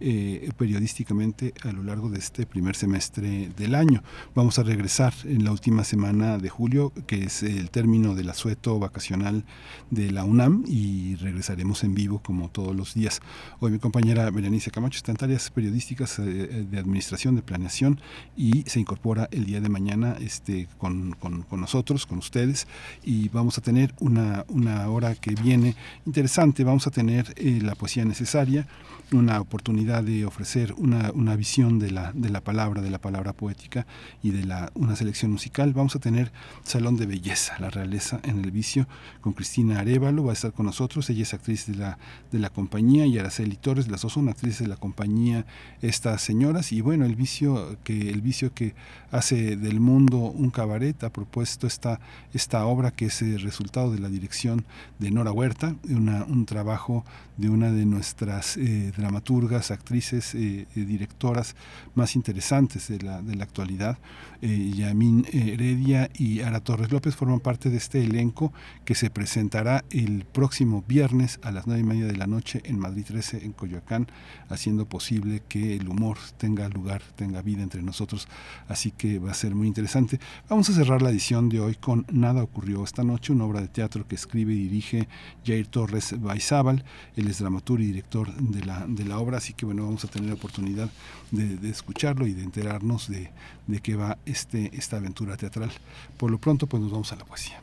eh, 0.00 0.50
periodísticamente 0.56 1.54
a 1.62 1.72
lo 1.72 1.82
largo 1.82 2.10
de 2.10 2.18
este 2.18 2.46
primer 2.46 2.76
semestre 2.76 3.50
del 3.56 3.74
año. 3.74 4.02
Vamos 4.34 4.58
a 4.58 4.62
regresar 4.62 5.14
en 5.24 5.44
la 5.44 5.52
última 5.52 5.84
semana 5.84 6.38
de 6.38 6.48
julio, 6.48 6.92
que 7.06 7.24
es 7.24 7.42
el 7.42 7.70
término 7.70 8.14
del 8.14 8.30
asueto 8.30 8.78
vacacional 8.78 9.44
de 9.90 10.10
la 10.10 10.24
UNAM, 10.24 10.64
y 10.66 11.16
regresaremos 11.16 11.84
en 11.84 11.94
vivo 11.94 12.20
como 12.20 12.48
todos 12.48 12.74
los 12.74 12.94
días. 12.94 13.20
Hoy 13.60 13.72
mi 13.72 13.78
compañera 13.78 14.30
Berenice 14.30 14.70
Camacho 14.70 14.98
está 14.98 15.12
en 15.12 15.16
tareas 15.16 15.50
periodísticas 15.50 16.18
eh, 16.18 16.66
de 16.70 16.78
administración, 16.78 17.36
de 17.36 17.42
planeación, 17.42 18.00
y 18.36 18.62
se 18.66 18.80
incorpora 18.80 19.28
el 19.30 19.46
día 19.46 19.60
de 19.60 19.68
mañana 19.68 20.16
este, 20.20 20.68
con, 20.78 21.12
con, 21.12 21.42
con 21.42 21.60
nosotros, 21.60 22.06
con 22.06 22.18
ustedes, 22.18 22.66
y 23.04 23.28
vamos 23.28 23.58
a 23.58 23.62
tener 23.62 23.94
una 24.00 24.18
una 24.18 24.44
hora 24.88 25.14
que 25.14 25.34
viene 25.34 25.74
interesante. 26.06 26.64
Vamos 26.64 26.86
a 26.86 26.90
tener 26.90 27.32
eh, 27.36 27.60
la 27.62 27.74
poesía 27.74 28.04
necesaria, 28.04 28.66
una 29.12 29.40
oportunidad 29.40 30.02
de 30.04 30.26
ofrecer 30.26 30.74
una, 30.76 31.10
una 31.12 31.34
visión 31.36 31.78
de 31.78 31.90
la, 31.90 32.12
de 32.12 32.28
la 32.28 32.40
palabra, 32.42 32.82
de 32.82 32.90
la 32.90 32.98
palabra 32.98 33.32
poética 33.32 33.86
y 34.22 34.30
de 34.30 34.44
la, 34.44 34.70
una 34.74 34.96
selección 34.96 35.30
musical. 35.30 35.72
Vamos 35.72 35.96
a 35.96 35.98
tener 35.98 36.32
Salón 36.62 36.96
de 36.96 37.06
Belleza, 37.06 37.58
la 37.58 37.70
realeza 37.70 38.20
en 38.24 38.44
el 38.44 38.50
vicio, 38.50 38.86
con 39.20 39.32
Cristina 39.32 39.80
Arevalo, 39.80 40.24
va 40.24 40.32
a 40.32 40.34
estar 40.34 40.52
con 40.52 40.66
nosotros. 40.66 41.08
Ella 41.10 41.22
es 41.22 41.34
actriz 41.34 41.66
de 41.66 41.76
la, 41.76 41.98
de 42.30 42.38
la 42.38 42.50
compañía 42.50 43.06
y 43.06 43.18
Araceli 43.18 43.56
Torres, 43.56 43.88
las 43.88 44.02
dos 44.02 44.12
son 44.12 44.28
actrices 44.28 44.60
de 44.60 44.68
la 44.68 44.76
compañía, 44.76 45.46
estas 45.80 46.20
señoras. 46.22 46.72
Y 46.72 46.80
bueno, 46.80 47.06
el 47.06 47.16
vicio 47.16 47.78
que, 47.84 48.10
el 48.10 48.20
vicio 48.20 48.52
que 48.52 48.74
hace 49.10 49.56
del 49.56 49.80
mundo 49.80 50.18
un 50.18 50.50
cabaret 50.50 51.02
ha 51.02 51.10
propuesto 51.10 51.66
esta, 51.66 52.00
esta 52.34 52.66
obra 52.66 52.90
que 52.90 53.06
es 53.06 53.22
el 53.22 53.40
resultado 53.40 53.90
de 53.92 54.00
la 54.00 54.08
dirección 54.08 54.66
de 54.98 55.10
Nora 55.10 55.32
Huerta, 55.32 55.74
un 55.88 56.44
trabajo 56.46 57.04
de 57.38 57.48
una 57.48 57.70
de 57.70 57.86
nuestras 57.86 58.56
eh, 58.56 58.92
dramaturgas, 58.96 59.70
actrices, 59.70 60.34
eh, 60.34 60.66
eh, 60.74 60.80
directoras 60.80 61.54
más 61.94 62.16
interesantes 62.16 62.88
de 62.88 62.98
la, 63.00 63.22
de 63.22 63.36
la 63.36 63.44
actualidad. 63.44 63.96
Yamín 64.40 65.26
Heredia 65.32 66.10
y 66.14 66.42
Ara 66.42 66.60
Torres 66.60 66.92
López 66.92 67.16
forman 67.16 67.40
parte 67.40 67.70
de 67.70 67.76
este 67.76 68.04
elenco 68.04 68.52
que 68.84 68.94
se 68.94 69.10
presentará 69.10 69.84
el 69.90 70.26
próximo 70.26 70.84
viernes 70.86 71.40
a 71.42 71.50
las 71.50 71.66
nueve 71.66 71.82
y 71.82 71.84
media 71.84 72.06
de 72.06 72.16
la 72.16 72.28
noche 72.28 72.60
en 72.64 72.78
Madrid 72.78 73.04
13, 73.04 73.44
en 73.44 73.52
Coyoacán, 73.52 74.06
haciendo 74.48 74.88
posible 74.88 75.42
que 75.48 75.74
el 75.74 75.88
humor 75.88 76.18
tenga 76.36 76.68
lugar, 76.68 77.02
tenga 77.16 77.42
vida 77.42 77.64
entre 77.64 77.82
nosotros. 77.82 78.28
Así 78.68 78.92
que 78.92 79.18
va 79.18 79.32
a 79.32 79.34
ser 79.34 79.56
muy 79.56 79.66
interesante. 79.66 80.20
Vamos 80.48 80.70
a 80.70 80.74
cerrar 80.74 81.02
la 81.02 81.10
edición 81.10 81.48
de 81.48 81.58
hoy 81.58 81.74
con 81.74 82.06
Nada 82.12 82.44
ocurrió 82.44 82.84
esta 82.84 83.02
noche, 83.02 83.32
una 83.32 83.44
obra 83.44 83.60
de 83.60 83.68
teatro 83.68 84.06
que 84.06 84.14
escribe 84.14 84.52
y 84.52 84.68
dirige 84.68 85.08
Jair 85.44 85.66
Torres 85.66 86.14
Baizábal. 86.20 86.84
Es 87.28 87.38
dramaturgo 87.38 87.82
y 87.82 87.86
director 87.88 88.32
de 88.34 88.64
la, 88.64 88.86
de 88.86 89.04
la 89.04 89.18
obra, 89.18 89.38
así 89.38 89.52
que 89.52 89.66
bueno, 89.66 89.84
vamos 89.84 90.04
a 90.04 90.08
tener 90.08 90.28
la 90.28 90.34
oportunidad 90.34 90.88
de, 91.30 91.56
de 91.56 91.68
escucharlo 91.68 92.26
y 92.26 92.32
de 92.32 92.42
enterarnos 92.42 93.08
de, 93.08 93.30
de 93.66 93.80
qué 93.80 93.96
va 93.96 94.18
este, 94.24 94.70
esta 94.76 94.96
aventura 94.96 95.36
teatral. 95.36 95.70
Por 96.16 96.30
lo 96.30 96.38
pronto, 96.38 96.66
pues 96.66 96.82
nos 96.82 96.90
vamos 96.90 97.12
a 97.12 97.16
la 97.16 97.24
poesía. 97.24 97.60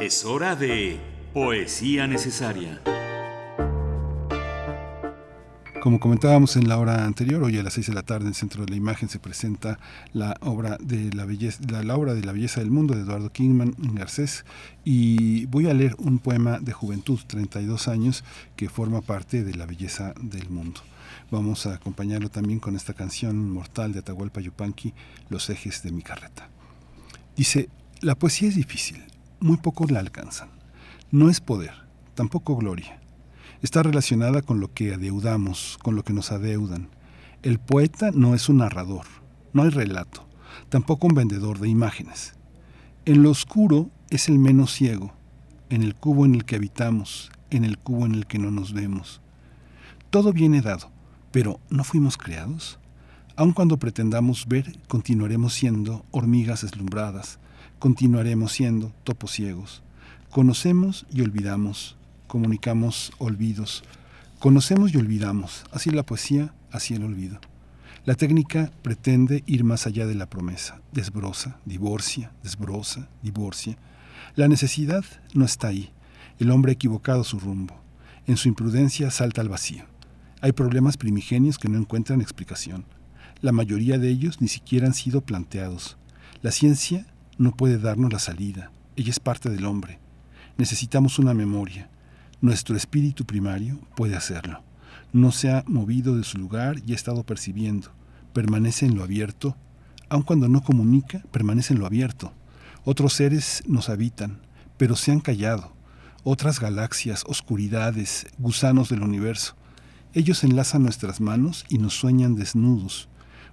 Es 0.00 0.24
hora 0.24 0.56
de 0.56 1.00
Poesía 1.32 2.06
Necesaria. 2.06 2.80
Como 5.86 6.00
comentábamos 6.00 6.56
en 6.56 6.68
la 6.68 6.78
hora 6.78 7.04
anterior, 7.04 7.44
hoy 7.44 7.58
a 7.58 7.62
las 7.62 7.74
6 7.74 7.86
de 7.86 7.94
la 7.94 8.02
tarde 8.02 8.22
en 8.24 8.30
el 8.30 8.34
Centro 8.34 8.64
de 8.64 8.70
la 8.70 8.76
Imagen 8.76 9.08
se 9.08 9.20
presenta 9.20 9.78
la 10.12 10.36
obra 10.40 10.78
de 10.80 11.12
la 11.12 11.24
belleza, 11.24 11.60
la, 11.70 11.82
de 11.84 12.24
la 12.24 12.32
belleza 12.32 12.58
del 12.58 12.72
mundo 12.72 12.96
de 12.96 13.02
Eduardo 13.02 13.30
Kingman 13.30 13.72
Garcés 13.94 14.44
y 14.84 15.46
voy 15.46 15.68
a 15.68 15.74
leer 15.74 15.94
un 15.98 16.18
poema 16.18 16.58
de 16.58 16.72
juventud, 16.72 17.20
32 17.24 17.86
años, 17.86 18.24
que 18.56 18.68
forma 18.68 19.00
parte 19.00 19.44
de 19.44 19.54
la 19.54 19.64
belleza 19.64 20.12
del 20.20 20.50
mundo. 20.50 20.80
Vamos 21.30 21.66
a 21.66 21.74
acompañarlo 21.74 22.30
también 22.30 22.58
con 22.58 22.74
esta 22.74 22.92
canción 22.92 23.48
mortal 23.48 23.92
de 23.92 24.00
Atahualpa 24.00 24.40
Yupanqui, 24.40 24.92
Los 25.28 25.50
ejes 25.50 25.84
de 25.84 25.92
mi 25.92 26.02
carreta. 26.02 26.48
Dice, 27.36 27.68
la 28.00 28.16
poesía 28.16 28.48
es 28.48 28.56
difícil, 28.56 29.04
muy 29.38 29.58
pocos 29.58 29.92
la 29.92 30.00
alcanzan. 30.00 30.48
No 31.12 31.30
es 31.30 31.40
poder, 31.40 31.74
tampoco 32.16 32.56
gloria 32.56 32.98
está 33.62 33.82
relacionada 33.82 34.42
con 34.42 34.60
lo 34.60 34.72
que 34.72 34.94
adeudamos, 34.94 35.78
con 35.82 35.96
lo 35.96 36.04
que 36.04 36.12
nos 36.12 36.32
adeudan. 36.32 36.88
El 37.42 37.58
poeta 37.58 38.10
no 38.12 38.34
es 38.34 38.48
un 38.48 38.58
narrador, 38.58 39.06
no 39.52 39.62
hay 39.62 39.70
relato, 39.70 40.26
tampoco 40.68 41.06
un 41.06 41.14
vendedor 41.14 41.58
de 41.58 41.68
imágenes. 41.68 42.34
En 43.04 43.22
lo 43.22 43.30
oscuro 43.30 43.90
es 44.10 44.28
el 44.28 44.38
menos 44.38 44.72
ciego, 44.72 45.12
en 45.70 45.82
el 45.82 45.94
cubo 45.94 46.24
en 46.24 46.34
el 46.34 46.44
que 46.44 46.56
habitamos, 46.56 47.30
en 47.50 47.64
el 47.64 47.78
cubo 47.78 48.06
en 48.06 48.14
el 48.14 48.26
que 48.26 48.38
no 48.38 48.50
nos 48.50 48.72
vemos. 48.72 49.20
Todo 50.10 50.32
viene 50.32 50.60
dado, 50.60 50.90
pero 51.30 51.60
¿no 51.70 51.84
fuimos 51.84 52.16
creados? 52.16 52.78
Aun 53.36 53.52
cuando 53.52 53.76
pretendamos 53.76 54.46
ver, 54.46 54.78
continuaremos 54.88 55.52
siendo 55.52 56.04
hormigas 56.10 56.62
deslumbradas, 56.62 57.38
continuaremos 57.78 58.52
siendo 58.52 58.92
topos 59.04 59.32
ciegos. 59.32 59.82
Conocemos 60.30 61.06
y 61.12 61.20
olvidamos, 61.20 61.95
comunicamos 62.26 63.12
olvidos. 63.18 63.84
Conocemos 64.38 64.92
y 64.92 64.98
olvidamos, 64.98 65.64
así 65.72 65.90
la 65.90 66.04
poesía, 66.04 66.52
así 66.70 66.94
el 66.94 67.04
olvido. 67.04 67.40
La 68.04 68.14
técnica 68.14 68.70
pretende 68.82 69.42
ir 69.46 69.64
más 69.64 69.86
allá 69.86 70.06
de 70.06 70.14
la 70.14 70.26
promesa, 70.30 70.80
desbroza, 70.92 71.58
divorcia, 71.64 72.30
desbroza, 72.42 73.08
divorcia. 73.22 73.76
La 74.36 74.46
necesidad 74.46 75.04
no 75.34 75.44
está 75.44 75.68
ahí, 75.68 75.90
el 76.38 76.50
hombre 76.50 76.70
ha 76.70 76.74
equivocado 76.74 77.24
su 77.24 77.40
rumbo, 77.40 77.74
en 78.26 78.36
su 78.36 78.48
imprudencia 78.48 79.10
salta 79.10 79.40
al 79.40 79.48
vacío. 79.48 79.84
Hay 80.40 80.52
problemas 80.52 80.96
primigenios 80.96 81.58
que 81.58 81.68
no 81.68 81.78
encuentran 81.78 82.20
explicación. 82.20 82.84
La 83.40 83.52
mayoría 83.52 83.98
de 83.98 84.08
ellos 84.08 84.40
ni 84.40 84.48
siquiera 84.48 84.86
han 84.86 84.94
sido 84.94 85.22
planteados. 85.22 85.96
La 86.42 86.52
ciencia 86.52 87.06
no 87.38 87.52
puede 87.52 87.78
darnos 87.78 88.12
la 88.12 88.18
salida, 88.18 88.70
ella 88.96 89.10
es 89.10 89.18
parte 89.18 89.50
del 89.50 89.64
hombre. 89.64 89.98
Necesitamos 90.58 91.18
una 91.18 91.34
memoria, 91.34 91.88
nuestro 92.46 92.76
espíritu 92.76 93.26
primario 93.26 93.80
puede 93.96 94.16
hacerlo. 94.16 94.62
No 95.12 95.32
se 95.32 95.50
ha 95.50 95.64
movido 95.66 96.16
de 96.16 96.22
su 96.22 96.38
lugar 96.38 96.76
y 96.86 96.92
ha 96.92 96.94
estado 96.94 97.24
percibiendo. 97.24 97.90
Permanece 98.32 98.86
en 98.86 98.94
lo 98.94 99.02
abierto. 99.02 99.56
Aun 100.08 100.22
cuando 100.22 100.48
no 100.48 100.62
comunica, 100.62 101.24
permanece 101.32 101.74
en 101.74 101.80
lo 101.80 101.86
abierto. 101.86 102.32
Otros 102.84 103.14
seres 103.14 103.64
nos 103.66 103.88
habitan, 103.88 104.38
pero 104.76 104.94
se 104.94 105.10
han 105.10 105.18
callado. 105.18 105.72
Otras 106.22 106.60
galaxias, 106.60 107.24
oscuridades, 107.26 108.28
gusanos 108.38 108.90
del 108.90 109.02
universo. 109.02 109.56
Ellos 110.14 110.44
enlazan 110.44 110.84
nuestras 110.84 111.20
manos 111.20 111.66
y 111.68 111.78
nos 111.78 111.94
sueñan 111.94 112.36
desnudos. 112.36 113.08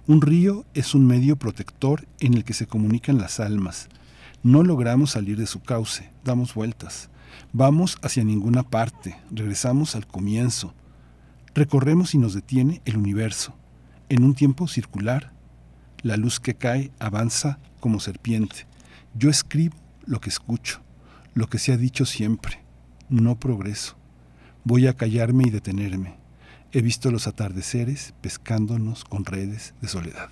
Un 0.06 0.20
río 0.20 0.64
es 0.72 0.94
un 0.94 1.04
medio 1.04 1.34
protector 1.34 2.06
en 2.20 2.34
el 2.34 2.44
que 2.44 2.54
se 2.54 2.68
comunican 2.68 3.18
las 3.18 3.40
almas. 3.40 3.88
No 4.44 4.62
logramos 4.62 5.10
salir 5.10 5.36
de 5.36 5.46
su 5.46 5.62
cauce, 5.62 6.12
damos 6.22 6.54
vueltas. 6.54 7.10
Vamos 7.52 7.98
hacia 8.02 8.24
ninguna 8.24 8.62
parte, 8.62 9.16
regresamos 9.30 9.94
al 9.94 10.06
comienzo. 10.06 10.74
Recorremos 11.54 12.14
y 12.14 12.18
nos 12.18 12.34
detiene 12.34 12.82
el 12.84 12.96
universo. 12.96 13.54
En 14.08 14.24
un 14.24 14.34
tiempo 14.34 14.68
circular, 14.68 15.32
la 16.02 16.16
luz 16.16 16.40
que 16.40 16.54
cae 16.54 16.90
avanza 16.98 17.58
como 17.80 18.00
serpiente. 18.00 18.66
Yo 19.14 19.30
escribo 19.30 19.76
lo 20.06 20.20
que 20.20 20.30
escucho, 20.30 20.80
lo 21.34 21.48
que 21.48 21.58
se 21.58 21.72
ha 21.72 21.76
dicho 21.76 22.04
siempre. 22.04 22.60
No 23.08 23.38
progreso. 23.38 23.96
Voy 24.64 24.86
a 24.86 24.94
callarme 24.94 25.44
y 25.46 25.50
detenerme. 25.50 26.16
He 26.72 26.82
visto 26.82 27.10
los 27.10 27.26
atardeceres 27.26 28.14
pescándonos 28.20 29.04
con 29.04 29.24
redes 29.24 29.74
de 29.80 29.88
soledad. 29.88 30.30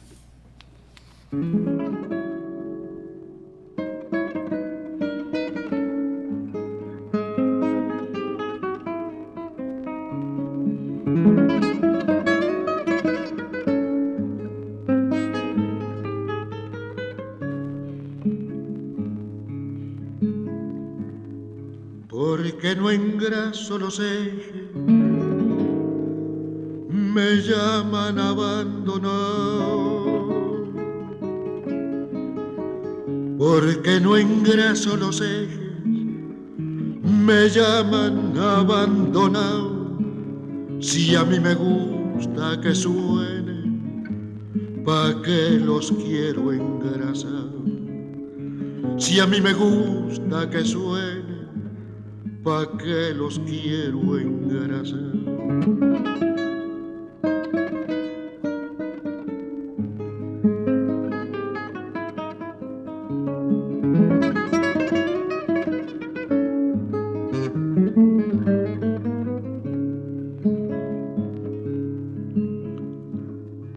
Porque 22.63 22.77
no 22.77 22.91
engraso 22.93 23.77
los 23.77 23.99
ejes, 23.99 24.71
me 26.89 27.37
llaman 27.43 28.21
abandonado. 28.21 29.03
Porque 33.37 33.99
no 34.01 34.17
engraso 34.17 34.97
los 34.97 35.21
ejes, 35.21 35.85
me 37.05 37.49
llaman 37.49 38.39
abandonado. 38.39 39.99
Si 40.79 41.17
a 41.17 41.25
mí 41.25 41.41
me 41.41 41.57
gusta 41.57 42.61
que 42.61 42.77
suene, 42.77 43.73
¿pa' 44.85 45.21
qué 45.25 45.59
los 45.59 45.91
quiero 45.91 46.53
engrasar? 46.53 47.51
Si 48.99 49.19
a 49.19 49.27
mí 49.27 49.41
me 49.41 49.53
gusta 49.53 50.49
que 50.49 50.65
suene, 50.65 51.22
¿pa' 52.43 52.67
qué 52.79 53.15
los 53.15 53.39
quiero 53.41 54.19
engrasar? 54.19 55.13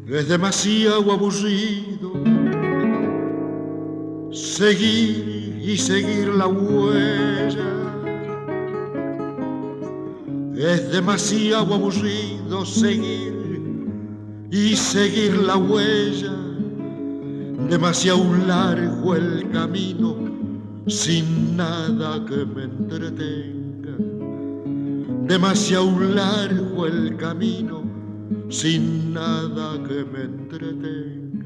Es 0.07 0.29
demasiado 0.29 1.11
aburrido 1.11 2.13
seguir 4.31 5.59
y 5.61 5.77
seguir 5.77 6.29
la 6.29 6.47
huella. 6.47 7.84
Demasiado 10.91 11.73
aburrido 11.73 12.65
seguir 12.65 13.33
y 14.51 14.75
seguir 14.75 15.37
la 15.37 15.57
huella. 15.57 16.33
Demasiado 17.69 18.23
largo 18.45 19.15
el 19.15 19.49
camino 19.51 20.15
sin 20.87 21.57
nada 21.57 22.23
que 22.25 22.45
me 22.45 22.63
entretenga. 22.63 23.97
Demasiado 25.27 25.99
largo 25.99 26.85
el 26.85 27.17
camino 27.17 27.83
sin 28.49 29.13
nada 29.13 29.81
que 29.87 30.05
me 30.05 30.23
entretenga. 30.23 31.45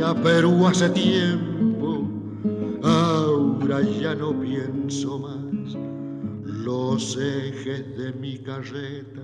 tenía 0.00 0.14
pero 0.22 0.66
hace 0.66 0.88
tiempo, 0.90 2.08
ahora 2.82 3.82
ya 3.82 4.14
no 4.14 4.32
pienso 4.40 5.18
más 5.18 5.76
los 6.44 7.16
ejes 7.16 7.98
de 7.98 8.12
mi 8.14 8.38
carreta. 8.38 9.22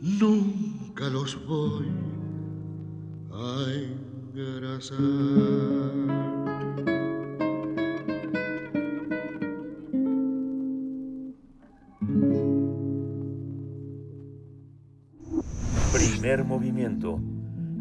Nunca 0.00 1.08
los 1.08 1.36
voy 1.46 1.88
a 3.32 3.66
engrasar. 4.34 6.33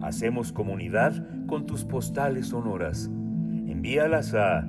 Hacemos 0.03 0.51
comunidad 0.51 1.25
con 1.47 1.65
tus 1.65 1.85
postales 1.85 2.47
sonoras. 2.47 3.09
Envíalas 3.67 4.33
a 4.35 4.67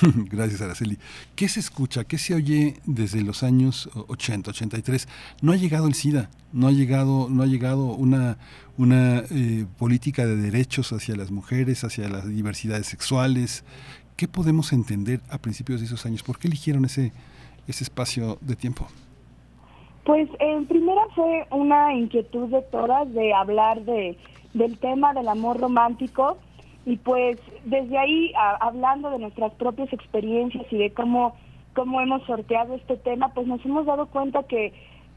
Gracias, 0.30 0.60
Araceli. 0.60 0.96
¿Qué 1.34 1.48
se 1.48 1.58
escucha? 1.58 2.04
¿Qué 2.04 2.16
se 2.16 2.34
oye 2.34 2.76
desde 2.86 3.22
los 3.22 3.42
años 3.42 3.90
80, 4.06 4.52
83? 4.52 5.08
No 5.42 5.50
ha 5.50 5.56
llegado 5.56 5.88
el 5.88 5.94
SIDA, 5.94 6.30
no 6.52 6.68
ha 6.68 6.70
llegado, 6.70 7.28
no 7.28 7.42
ha 7.42 7.46
llegado 7.46 7.94
una, 7.94 8.38
una 8.78 9.24
eh, 9.32 9.66
política 9.76 10.24
de 10.24 10.36
derechos 10.36 10.92
hacia 10.92 11.16
las 11.16 11.32
mujeres, 11.32 11.82
hacia 11.82 12.08
las 12.08 12.28
diversidades 12.28 12.86
sexuales. 12.86 13.64
¿Qué 14.16 14.28
podemos 14.28 14.72
entender 14.72 15.20
a 15.30 15.38
principios 15.38 15.80
de 15.80 15.86
esos 15.86 16.06
años? 16.06 16.22
¿Por 16.22 16.38
qué 16.38 16.46
eligieron 16.46 16.84
ese, 16.84 17.12
ese 17.66 17.82
espacio 17.82 18.38
de 18.40 18.54
tiempo? 18.54 18.86
Pues 20.06 20.28
en 20.38 20.66
primera 20.66 21.02
fue 21.16 21.48
una 21.50 21.92
inquietud 21.92 22.48
de 22.48 22.62
todas 22.62 23.12
de 23.12 23.34
hablar 23.34 23.80
de, 23.82 24.16
del 24.54 24.78
tema 24.78 25.12
del 25.12 25.26
amor 25.26 25.60
romántico 25.60 26.38
y 26.84 26.96
pues 26.96 27.38
desde 27.64 27.98
ahí 27.98 28.32
hablando 28.60 29.10
de 29.10 29.18
nuestras 29.18 29.52
propias 29.54 29.92
experiencias 29.92 30.64
y 30.70 30.78
de 30.78 30.92
cómo, 30.92 31.34
cómo 31.74 32.00
hemos 32.00 32.22
sorteado 32.22 32.76
este 32.76 32.96
tema, 32.96 33.34
pues 33.34 33.48
nos 33.48 33.64
hemos 33.66 33.84
dado 33.84 34.06
cuenta 34.06 34.44
que 34.44 34.72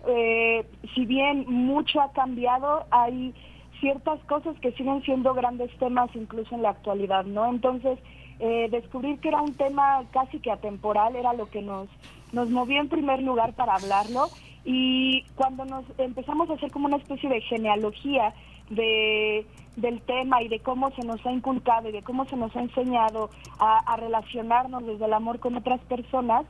eh, 0.07 0.66
si 0.95 1.06
bien 1.06 1.45
mucho 1.48 2.02
ha 2.02 2.11
cambiado, 2.11 2.86
hay 2.90 3.36
ciertas 3.80 4.20
cosas 4.22 4.60
que 4.60 4.72
siguen 4.72 5.03
siendo 5.03 5.36
grandes 5.36 5.70
temas 5.78 6.10
incluso 6.16 6.56
en 6.56 6.64
la 6.64 6.72
actualidad, 6.72 7.26
¿no? 7.26 7.45
Entonces, 7.45 7.99
eh, 8.40 8.70
descubrir 8.72 9.20
que 9.20 9.28
era 9.28 9.40
un 9.40 9.53
tema 9.53 10.03
casi 10.11 10.40
que 10.40 10.49
atemporal 10.49 11.16
era 11.16 11.34
lo 11.34 11.48
que 11.48 11.61
nos, 11.61 11.90
nos 12.32 12.50
movió 12.50 12.80
en 12.80 12.90
primer 12.90 13.22
lugar 13.22 13.54
para 13.54 13.76
hablarlo 13.76 14.30
y 14.66 15.24
cuando 15.36 15.66
nos 15.66 15.86
empezamos 15.98 16.50
a 16.50 16.54
hacer 16.54 16.72
como 16.72 16.88
una 16.88 16.98
especie 16.98 17.30
de 17.30 17.42
genealogía 17.42 18.34
de, 18.70 19.46
del 19.78 20.02
tema 20.02 20.42
y 20.42 20.48
de 20.48 20.60
cómo 20.60 20.92
se 20.92 21.06
nos 21.06 21.26
ha 21.26 21.32
inculcado 21.32 21.90
y 21.90 21.92
de 21.92 22.04
cómo 22.04 22.26
se 22.26 22.36
nos 22.36 22.56
ha 22.56 22.62
enseñado 22.62 23.30
a, 23.60 23.96
relacionarnos 23.98 24.86
desde 24.86 25.06
el 25.06 25.14
amor 25.14 25.40
con 25.40 25.56
otras 25.56 25.80
personas, 25.82 26.46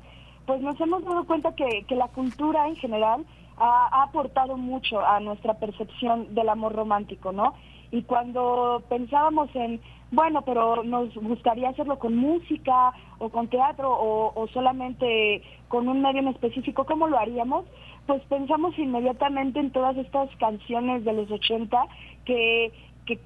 pues 0.46 0.62
nos 0.62 0.80
hemos 0.82 1.04
dado 1.04 1.26
cuenta 1.26 1.56
que, 1.56 1.86
que 1.88 1.96
la 1.96 2.08
cultura 2.08 2.68
en 2.68 2.76
general 2.76 3.26
ha, 3.58 3.88
ha, 3.92 4.04
aportado 4.04 4.58
mucho 4.58 5.00
a 5.00 5.20
nuestra 5.20 5.56
percepción 5.56 6.34
del 6.34 6.50
amor 6.50 6.74
romántico, 6.74 7.32
¿no? 7.32 7.54
Y 7.92 8.04
cuando 8.04 8.84
pensábamos 8.90 9.50
en, 9.56 9.82
bueno, 10.12 10.42
pero 10.44 10.84
nos 10.84 11.14
gustaría 11.16 11.70
hacerlo 11.70 12.00
con 12.00 12.16
música 12.16 12.94
o 13.20 13.30
con 13.30 13.48
teatro 13.48 13.92
o, 13.92 14.34
o 14.34 14.48
solamente 14.48 15.44
con 15.68 15.88
un 15.88 16.02
medio 16.02 16.20
en 16.20 16.30
específico, 16.30 16.86
¿cómo 16.86 17.08
lo 17.08 17.20
haríamos? 17.20 17.66
pues 18.10 18.24
pensamos 18.24 18.76
inmediatamente 18.80 19.60
en 19.60 19.70
todas 19.70 19.96
estas 19.96 20.36
canciones 20.38 21.06
de 21.06 21.14
los 21.14 21.30
80 21.30 21.86
que, 22.26 22.72
que, 23.06 23.20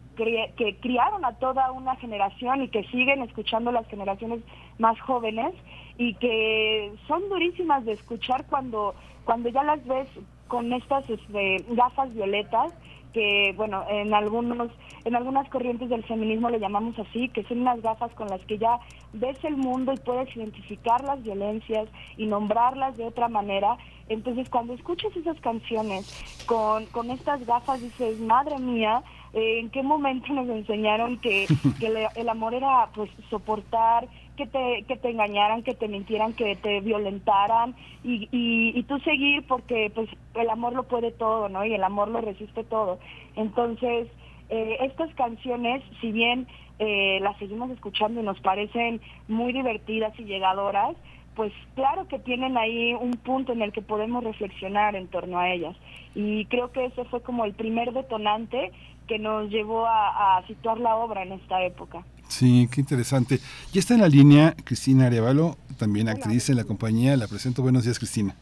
que 0.58 0.76
criaron 0.82 1.24
a 1.24 1.40
toda 1.40 1.72
una 1.72 1.96
generación 1.96 2.64
y 2.64 2.68
que 2.68 2.84
siguen 2.90 3.22
escuchando 3.22 3.72
las 3.72 3.88
generaciones 3.88 4.42
más 4.80 5.00
jóvenes 5.00 5.54
y 5.98 6.16
que 6.16 6.92
son 7.08 7.30
durísimas 7.30 7.86
de 7.86 7.94
escuchar 7.94 8.46
cuando, 8.48 8.94
cuando 9.24 9.48
ya 9.48 9.64
las 9.64 9.88
ves 9.88 10.10
con 10.50 10.74
estas 10.74 11.10
este, 11.10 11.64
gafas 11.70 12.14
violetas 12.14 12.74
que 13.14 13.54
bueno 13.56 13.86
en 13.90 14.14
algunos 14.14 14.72
en 15.06 15.16
algunas 15.16 15.48
corrientes 15.50 15.90
del 15.90 16.04
feminismo 16.04 16.50
le 16.50 16.60
llamamos 16.60 16.98
así 17.00 17.30
que 17.30 17.44
son 17.44 17.62
unas 17.62 17.82
gafas 17.82 18.12
con 18.14 18.28
las 18.28 18.44
que 18.46 18.58
ya 18.58 18.80
ves 19.14 19.38
el 19.44 19.56
mundo 19.56 19.94
y 19.94 19.98
puedes 19.98 20.36
identificar 20.36 21.04
las 21.04 21.22
violencias 21.24 21.88
y 22.18 22.26
nombrarlas 22.26 22.98
de 22.98 23.06
otra 23.06 23.28
manera. 23.28 23.78
Entonces 24.10 24.50
cuando 24.50 24.74
escuchas 24.74 25.16
esas 25.16 25.40
canciones 25.40 26.06
con, 26.46 26.86
con 26.88 27.10
estas 27.12 27.46
gafas 27.46 27.82
dices 27.82 28.20
madre 28.20 28.58
mía 28.60 29.04
eh, 29.34 29.60
en 29.60 29.72
qué 29.72 29.82
momento 29.82 30.32
nos 30.32 30.48
enseñaron 30.48 31.18
que, 31.18 31.48
el 32.16 32.30
amor 32.30 32.54
era 32.54 32.90
pues 32.94 33.10
soportar 33.30 34.08
que 34.36 34.48
te, 34.48 34.84
que 34.88 34.98
te 34.98 35.10
engañaran, 35.10 35.64
que 35.64 35.74
te 35.74 35.88
mintieran, 35.88 36.34
que 36.34 36.56
te 36.56 36.82
violentaran 36.82 37.76
y, 38.04 38.28
y, 38.32 38.84
tú 38.84 39.00
seguir 39.00 39.46
porque 39.48 39.92
pues 39.94 40.10
el 40.36 40.50
amor 40.50 40.74
lo 40.74 40.84
puede 40.84 41.12
todo, 41.12 41.50
¿no? 41.50 41.66
Y 41.66 41.74
el 41.74 41.84
amor 41.84 42.08
lo 42.08 42.22
resiste 42.22 42.64
todo. 42.64 43.00
Entonces, 43.36 44.08
eh, 44.50 44.78
estas 44.82 45.14
canciones, 45.16 45.84
si 46.02 46.12
bien 46.12 46.48
eh, 46.80 47.20
las 47.22 47.38
seguimos 47.38 47.70
escuchando 47.72 48.22
y 48.22 48.24
nos 48.24 48.40
parecen 48.42 49.02
muy 49.28 49.54
divertidas 49.54 50.18
y 50.20 50.24
llegadoras, 50.24 50.96
pues 51.36 51.52
claro 51.76 52.08
que 52.08 52.20
tienen 52.20 52.58
ahí 52.58 52.94
un 52.94 53.12
punto 53.12 53.54
en 53.54 53.62
el 53.62 53.72
que 53.72 53.82
podemos 53.82 54.24
reflexionar 54.24 54.96
en 54.96 55.08
torno 55.08 55.40
a 55.40 55.50
ellas. 55.52 55.76
Y 56.16 56.46
creo 56.46 56.72
que 56.72 56.86
ese 56.86 57.06
fue 57.06 57.22
como 57.22 57.46
el 57.46 57.54
primer 57.54 57.94
detonante 57.94 58.72
que 59.08 59.20
nos 59.20 59.50
llevó 59.50 59.86
a, 59.86 60.38
a 60.38 60.48
situar 60.48 60.80
la 60.80 60.96
obra 60.96 61.24
en 61.24 61.34
esta 61.34 61.64
época. 61.64 62.04
Sí, 62.28 62.68
qué 62.72 62.82
interesante. 62.82 63.40
Ya 63.72 63.80
está 63.80 63.94
en 63.94 64.02
la 64.02 64.08
línea 64.08 64.56
Cristina 64.64 65.08
Arevalo, 65.08 65.58
también 65.78 66.10
actriz 66.10 66.50
en 66.50 66.58
la 66.58 66.64
compañía. 66.64 67.16
La 67.18 67.28
presento. 67.28 67.62
Buenos 67.62 67.84
días, 67.84 68.00
Cristina. 68.00 68.36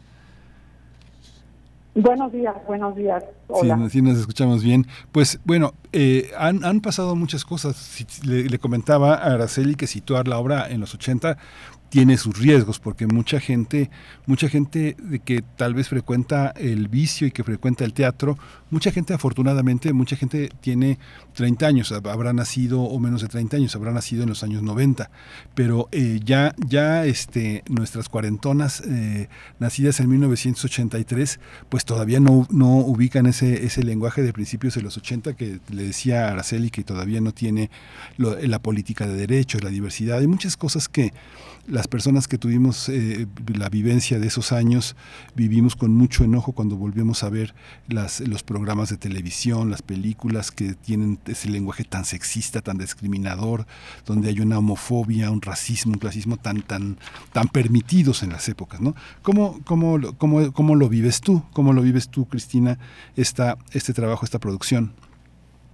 Buenos 1.94 2.32
días, 2.32 2.56
buenos 2.66 2.96
días. 2.96 3.22
Hola. 3.48 3.78
Sí, 3.84 3.90
sí 3.90 4.02
nos 4.02 4.18
escuchamos 4.18 4.64
bien. 4.64 4.88
Pues 5.12 5.42
bueno, 5.44 5.74
eh, 5.92 6.32
han, 6.38 6.64
han, 6.64 6.80
pasado 6.80 7.18
muchas 7.18 7.44
cosas. 7.44 8.06
Le, 8.24 8.46
le, 8.46 8.60
comentaba 8.60 9.16
a 9.16 9.34
Araceli 9.34 9.76
que 9.76 9.88
situar 9.88 10.30
la 10.30 10.38
obra 10.38 10.70
en 10.70 10.80
los 10.80 10.94
80 10.94 11.38
tiene 11.92 12.18
sus 12.18 12.40
riesgos 12.40 12.80
porque 12.80 13.06
mucha 13.06 13.42
gente 13.42 13.92
mucha 14.26 14.48
gente 14.48 14.96
que 15.26 15.44
tal 15.58 15.74
vez 15.74 15.90
frecuenta 15.90 16.54
el 16.56 16.88
vicio 16.88 17.28
y 17.28 17.32
que 17.32 17.44
frecuenta 17.44 17.84
el 17.84 17.92
teatro 17.92 18.38
mucha 18.70 18.94
gente 18.94 19.14
afortunadamente 19.14 19.92
mucha 19.92 20.16
gente 20.16 20.50
tiene 20.62 21.00
30 21.34 21.68
años 21.68 21.92
habrá 21.92 22.32
nacido 22.32 22.82
o 22.82 22.98
menos 22.98 23.22
de 23.22 23.28
30 23.28 23.58
años 23.58 23.76
habrá 23.76 23.92
nacido 23.92 24.24
en 24.24 24.30
los 24.30 24.42
años 24.42 24.64
90 24.64 25.12
pero 25.54 25.90
eh, 25.92 26.22
ya 26.24 26.56
ya 26.66 27.06
este 27.06 27.62
nuestras 27.68 28.08
cuarentonas 28.08 28.82
eh, 28.88 29.28
nacidas 29.60 30.00
en 30.00 30.10
1983 30.12 31.42
pues 31.68 31.84
todavía 31.84 32.22
no, 32.22 32.48
no 32.52 32.78
ubican 32.78 33.26
ese 33.26 33.66
ese 33.66 33.84
lenguaje 33.84 34.24
de 34.24 34.32
principios 34.32 34.76
de 34.76 34.82
los 34.82 34.96
80 34.96 35.34
que 35.34 35.60
le 35.70 35.84
decía 35.84 36.30
Araceli 36.30 36.70
que 36.70 36.86
todavía 36.86 37.20
no 37.20 37.34
tiene 37.34 37.70
la 38.18 38.60
política 38.60 39.08
de 39.08 39.16
derechos 39.16 39.62
la 39.62 39.70
diversidad 39.70 40.22
y 40.22 40.28
muchas 40.28 40.56
cosas 40.56 40.88
que 40.88 41.12
las 41.72 41.88
personas 41.88 42.28
que 42.28 42.38
tuvimos 42.38 42.90
eh, 42.90 43.28
la 43.58 43.70
vivencia 43.70 44.20
de 44.20 44.28
esos 44.28 44.52
años 44.52 44.98
vivimos 45.36 45.78
con 45.78 45.94
mucho 45.94 46.26
enojo 46.26 46.52
cuando 46.52 46.76
volvimos 46.76 47.24
a 47.24 47.30
ver 47.30 47.56
las, 47.88 48.20
los 48.20 48.44
programas 48.44 48.90
de 48.90 48.98
televisión, 48.98 49.72
las 49.72 49.82
películas 49.82 50.52
que 50.52 50.74
tienen 50.74 51.18
ese 51.26 51.50
lenguaje 51.50 51.86
tan 51.86 52.04
sexista, 52.04 52.62
tan 52.62 52.78
discriminador, 52.78 53.66
donde 54.06 54.28
hay 54.28 54.42
una 54.42 54.58
homofobia, 54.58 55.32
un 55.32 55.42
racismo, 55.42 55.94
un 55.94 56.00
clasismo 56.00 56.36
tan, 56.36 56.62
tan, 56.62 56.98
tan 57.32 57.48
permitidos 57.48 58.22
en 58.22 58.32
las 58.32 58.50
épocas. 58.50 58.82
¿no? 58.82 58.94
¿Cómo, 59.22 59.60
cómo, 59.64 59.98
cómo, 60.18 60.52
cómo 60.52 60.76
lo 60.76 60.90
vives 60.90 61.22
tú? 61.22 61.44
¿Cómo 61.54 61.72
lo 61.72 61.82
vives 61.82 62.10
tú, 62.10 62.26
Cristina, 62.26 62.80
esta, 63.16 63.58
este 63.72 63.94
trabajo, 63.94 64.26
esta 64.26 64.40
producción? 64.40 64.92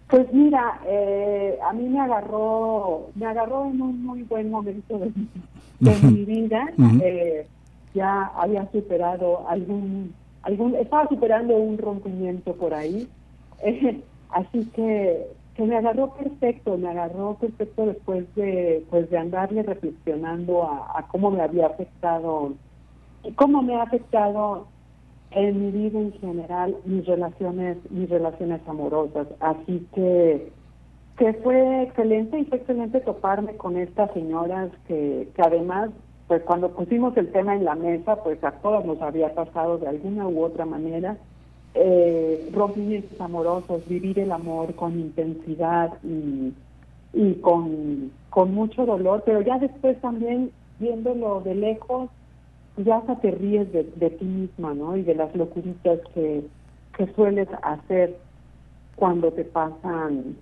Pues 0.09 0.31
mira, 0.31 0.79
eh, 0.85 1.57
a 1.67 1.73
mí 1.73 1.89
me 1.89 1.99
agarró, 1.99 3.09
me 3.15 3.25
agarró 3.25 3.65
en 3.65 3.81
un 3.81 4.05
muy 4.05 4.23
buen 4.23 4.49
momento 4.49 4.99
de, 4.99 5.07
mi 5.07 5.27
vida. 5.79 6.67
Eh, 7.03 7.45
ya 7.93 8.31
había 8.35 8.69
superado 8.71 9.47
algún, 9.49 10.13
algún, 10.43 10.75
estaba 10.75 11.07
superando 11.07 11.55
un 11.55 11.77
rompimiento 11.77 12.53
por 12.55 12.73
ahí. 12.73 13.07
así 14.29 14.65
que, 14.75 15.27
que 15.55 15.63
me 15.63 15.77
agarró 15.77 16.13
perfecto, 16.13 16.77
me 16.77 16.89
agarró 16.89 17.35
perfecto 17.35 17.87
después 17.87 18.25
de, 18.35 18.85
pues 18.89 19.09
de 19.09 19.17
andarle 19.17 19.63
reflexionando 19.63 20.63
a, 20.63 20.99
a 20.99 21.07
cómo 21.07 21.31
me 21.31 21.41
había 21.41 21.67
afectado 21.67 22.53
y 23.23 23.31
cómo 23.31 23.61
me 23.61 23.75
ha 23.75 23.83
afectado 23.83 24.67
en 25.31 25.61
mi 25.61 25.71
vida 25.71 25.99
en 25.99 26.13
general 26.13 26.75
mis 26.85 27.05
relaciones 27.05 27.77
mis 27.89 28.09
relaciones 28.09 28.61
amorosas 28.65 29.27
así 29.41 29.85
que 29.93 30.51
que 31.17 31.33
fue 31.33 31.83
excelente 31.83 32.39
y 32.39 32.45
fue 32.45 32.59
excelente 32.59 32.99
toparme 33.01 33.55
con 33.57 33.77
estas 33.77 34.11
señoras 34.13 34.71
que, 34.87 35.29
que 35.35 35.41
además 35.41 35.89
pues 36.27 36.43
cuando 36.43 36.71
pusimos 36.71 37.15
el 37.17 37.31
tema 37.31 37.55
en 37.55 37.65
la 37.65 37.75
mesa 37.75 38.21
pues 38.23 38.43
a 38.43 38.51
todos 38.51 38.85
nos 38.85 39.01
había 39.01 39.33
pasado 39.33 39.77
de 39.77 39.87
alguna 39.87 40.27
u 40.27 40.43
otra 40.43 40.65
manera 40.65 41.17
eh, 41.73 42.49
rompimientos 42.53 43.19
amorosos 43.19 43.87
vivir 43.87 44.19
el 44.19 44.31
amor 44.31 44.75
con 44.75 44.99
intensidad 44.99 45.91
y, 46.03 46.53
y 47.13 47.33
con, 47.35 48.11
con 48.29 48.53
mucho 48.53 48.85
dolor 48.85 49.23
pero 49.25 49.41
ya 49.41 49.57
después 49.57 49.99
también 50.01 50.51
viéndolo 50.79 51.41
de 51.41 51.55
lejos 51.55 52.09
ya 52.77 52.97
hasta 52.97 53.15
te 53.19 53.31
ríes 53.31 53.71
de, 53.73 53.83
ti 53.83 54.25
misma, 54.25 54.73
¿no? 54.73 54.95
Y 54.95 55.03
de 55.03 55.15
las 55.15 55.35
locuritas 55.35 55.99
que, 56.13 56.43
que 56.95 57.07
sueles 57.13 57.47
hacer 57.63 58.17
cuando 58.95 59.31
te 59.31 59.43
pasan, 59.45 60.37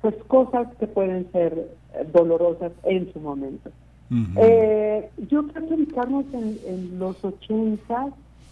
pues 0.00 0.14
cosas 0.26 0.68
que 0.78 0.86
pueden 0.86 1.30
ser 1.32 1.70
eh, 1.94 2.06
dolorosas 2.12 2.72
en 2.84 3.12
su 3.12 3.20
momento. 3.20 3.70
eh, 4.36 5.10
yo 5.28 5.46
creo 5.48 5.68
que 5.68 5.74
ubicarnos 5.74 6.24
en, 6.32 6.58
en 6.66 6.98
los 6.98 7.22
80, 7.22 8.06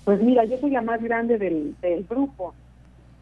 pues 0.04 0.22
mira, 0.22 0.44
yo 0.44 0.58
soy 0.58 0.70
la 0.70 0.82
más 0.82 1.02
grande 1.02 1.38
del, 1.38 1.74
del 1.80 2.04
grupo, 2.04 2.54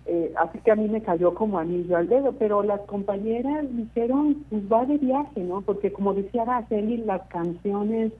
eh, 0.06 0.32
así 0.36 0.58
que 0.58 0.70
a 0.70 0.76
mí 0.76 0.88
me 0.88 1.02
cayó 1.02 1.34
como 1.34 1.58
anillo 1.58 1.96
al 1.96 2.08
dedo, 2.08 2.32
pero 2.32 2.62
las 2.62 2.80
compañeras 2.82 3.64
dijeron, 3.70 4.44
pues 4.50 4.62
va 4.70 4.84
de 4.84 4.98
viaje, 4.98 5.40
¿no? 5.42 5.62
Porque 5.62 5.92
como 5.92 6.12
decía 6.12 6.42
Araceli, 6.42 6.98
las 6.98 7.22
canciones 7.28 8.12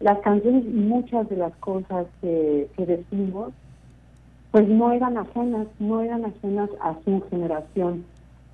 las 0.00 0.18
canciones 0.20 0.64
y 0.64 0.68
muchas 0.68 1.28
de 1.28 1.36
las 1.36 1.54
cosas 1.56 2.06
que, 2.20 2.68
decimos, 2.76 3.52
pues 4.50 4.68
no 4.68 4.92
eran 4.92 5.18
ajenas, 5.18 5.66
no 5.78 6.00
eran 6.00 6.24
ajenas 6.24 6.70
a 6.80 6.94
su 7.04 7.22
generación. 7.30 8.04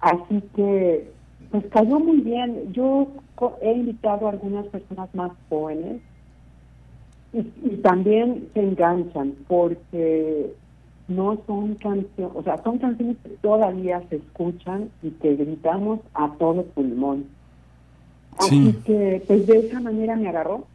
Así 0.04 0.42
que, 0.54 1.10
pues 1.50 1.64
cayó 1.70 1.98
muy 1.98 2.18
bien. 2.18 2.72
Yo 2.74 3.08
he 3.62 3.72
invitado 3.72 4.26
a 4.26 4.32
algunas 4.32 4.66
personas 4.66 5.08
más 5.14 5.32
jóvenes 5.48 6.02
y, 7.32 7.76
también 7.78 8.48
se 8.52 8.60
enganchan 8.60 9.34
porque 9.48 10.52
no 11.08 11.38
son 11.46 11.76
canciones, 11.76 12.36
o 12.36 12.42
sea, 12.42 12.62
son 12.62 12.78
canciones 12.78 13.16
que 13.22 13.30
todavía 13.40 14.02
se 14.10 14.16
escuchan 14.16 14.90
y 15.02 15.10
que 15.10 15.36
gritamos 15.36 16.00
a 16.12 16.30
todo 16.34 16.64
pulmón. 16.64 17.24
Así 18.38 18.74
que, 18.84 19.22
pues 19.26 19.46
de 19.46 19.58
esa 19.60 19.80
manera 19.80 20.16
me 20.16 20.28
agarró 20.28 20.66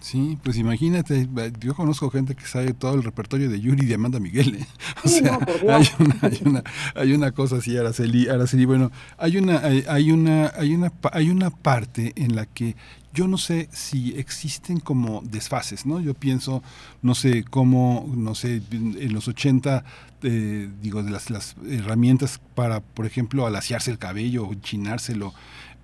Sí, 0.00 0.38
pues 0.42 0.56
imagínate, 0.56 1.28
yo 1.58 1.74
conozco 1.74 2.10
gente 2.10 2.36
que 2.36 2.46
sabe 2.46 2.74
todo 2.74 2.94
el 2.94 3.02
repertorio 3.02 3.48
de 3.48 3.60
Yuri 3.60 3.84
y 3.84 3.86
de 3.86 3.94
Amanda 3.94 4.20
Miguel. 4.20 4.56
¿eh? 4.56 4.66
O 5.04 5.08
sea, 5.08 5.38
hay, 5.68 5.88
una, 5.98 6.18
hay, 6.22 6.40
una, 6.44 6.64
hay 6.94 7.12
una 7.12 7.32
cosa 7.32 7.56
así, 7.56 7.76
Araceli, 7.76 8.28
Araceli, 8.28 8.66
bueno, 8.66 8.92
hay 9.18 9.38
una, 9.38 9.58
hay, 9.58 10.12
una, 10.12 10.52
hay 10.56 10.74
una, 10.74 10.92
hay 11.12 11.30
una 11.30 11.50
parte 11.50 12.12
en 12.16 12.36
la 12.36 12.46
que 12.46 12.76
yo 13.16 13.26
no 13.26 13.38
sé 13.38 13.70
si 13.72 14.12
existen 14.18 14.78
como 14.78 15.22
desfases, 15.24 15.86
¿no? 15.86 16.00
Yo 16.00 16.12
pienso, 16.12 16.62
no 17.00 17.14
sé, 17.14 17.44
cómo, 17.44 18.06
no 18.14 18.34
sé, 18.34 18.60
en 18.70 19.14
los 19.14 19.26
80, 19.26 19.84
eh, 20.22 20.68
digo, 20.82 21.02
de 21.02 21.10
las, 21.10 21.30
las 21.30 21.56
herramientas 21.66 22.42
para, 22.54 22.80
por 22.80 23.06
ejemplo, 23.06 23.46
alaciarse 23.46 23.90
el 23.90 23.98
cabello, 23.98 24.50
chinárselo, 24.60 25.32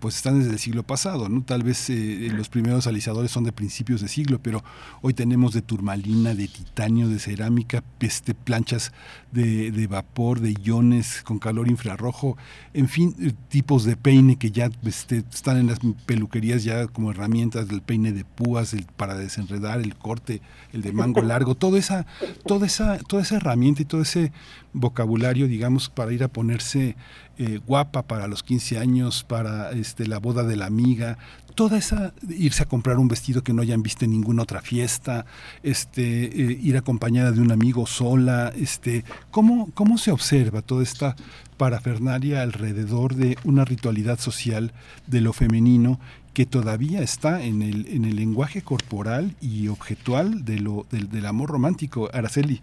pues 0.03 0.17
están 0.17 0.41
desde 0.41 0.51
el 0.51 0.59
siglo 0.59 0.83
pasado, 0.83 1.29
¿no? 1.29 1.45
Tal 1.45 1.63
vez 1.63 1.89
eh, 1.89 2.29
los 2.35 2.49
primeros 2.49 2.89
alisadores 2.89 3.31
son 3.31 3.45
de 3.45 3.53
principios 3.53 4.01
de 4.01 4.09
siglo, 4.09 4.41
pero 4.43 4.65
hoy 5.01 5.15
tenemos 5.15 5.55
de 5.55 5.63
turmalina, 5.63 6.35
de 6.35 6.49
titanio, 6.49 7.09
de 7.09 7.21
cerámica, 7.21 7.85
este, 8.01 8.35
planchas 8.35 8.93
de, 9.31 9.71
de 9.71 9.87
vapor, 9.87 10.41
de 10.41 10.57
iones 10.61 11.23
con 11.23 11.39
calor 11.39 11.69
infrarrojo, 11.69 12.37
en 12.75 12.89
fin, 12.89 13.15
eh, 13.21 13.33
tipos 13.49 13.85
de 13.85 13.97
peine 13.97 14.35
que 14.35 14.51
ya 14.51 14.71
este, 14.83 15.19
están 15.33 15.59
en 15.59 15.69
las 15.69 15.79
peluquerías 16.05 16.65
ya 16.65 16.89
como 16.89 17.13
herramientas 17.13 17.69
del 17.69 17.81
peine 17.81 18.11
de 18.11 18.25
púas, 18.25 18.75
el, 18.75 18.87
para 18.97 19.15
desenredar, 19.15 19.79
el 19.79 19.95
corte, 19.95 20.43
el 20.73 20.83
de 20.83 20.91
mango 20.91 21.23
largo, 21.23 21.55
toda 21.55 21.79
esa, 21.79 22.07
toda 22.45 22.67
esa, 22.67 22.99
toda 22.99 23.23
esa 23.23 23.37
herramienta 23.37 23.83
y 23.83 23.85
todo 23.85 24.03
ese 24.03 24.33
vocabulario, 24.73 25.47
digamos, 25.47 25.89
para 25.91 26.13
ir 26.13 26.25
a 26.25 26.29
ponerse 26.29 26.97
eh, 27.43 27.61
guapa 27.67 28.03
para 28.03 28.29
los 28.29 28.45
15 28.45 28.79
años, 28.79 29.25
para 29.25 29.73
este, 29.73 30.07
la 30.07 30.19
boda 30.19 30.45
de 30.45 30.55
la 30.55 30.67
amiga, 30.67 31.19
toda 31.57 31.77
esa 31.77 32.15
irse 32.29 32.63
a 32.63 32.67
comprar 32.67 32.99
un 32.99 33.09
vestido 33.09 33.43
que 33.43 33.53
no 33.53 33.63
hayan 33.63 33.83
visto 33.83 34.05
en 34.05 34.13
ninguna 34.13 34.45
otra 34.45 34.63
fiesta, 34.63 35.27
este, 35.65 36.25
eh, 36.25 36.59
ir 36.63 36.77
acompañada 36.77 37.33
de 37.33 37.41
un 37.41 37.51
amigo 37.51 37.85
sola, 37.87 38.53
este, 38.57 39.05
¿cómo, 39.33 39.73
cómo 39.75 39.99
se 39.99 40.13
observa 40.13 40.63
toda 40.63 40.85
esta 40.85 41.17
parafernalia 41.57 42.43
alrededor 42.43 43.17
de 43.17 43.37
una 43.43 43.65
ritualidad 43.65 44.21
social 44.21 44.73
de 45.09 45.21
lo 45.21 45.33
femenino 45.33 45.99
que 46.35 46.47
todavía 46.47 47.03
está 47.03 47.43
en 47.43 47.61
el, 47.63 47.89
en 47.89 48.05
el 48.05 48.15
lenguaje 48.15 48.63
corporal 48.63 49.35
y 49.41 49.67
objetual 49.67 50.45
de 50.45 50.61
lo, 50.61 50.87
del, 50.93 51.09
del 51.11 51.27
amor 51.27 51.51
romántico, 51.51 52.09
Araceli. 52.13 52.63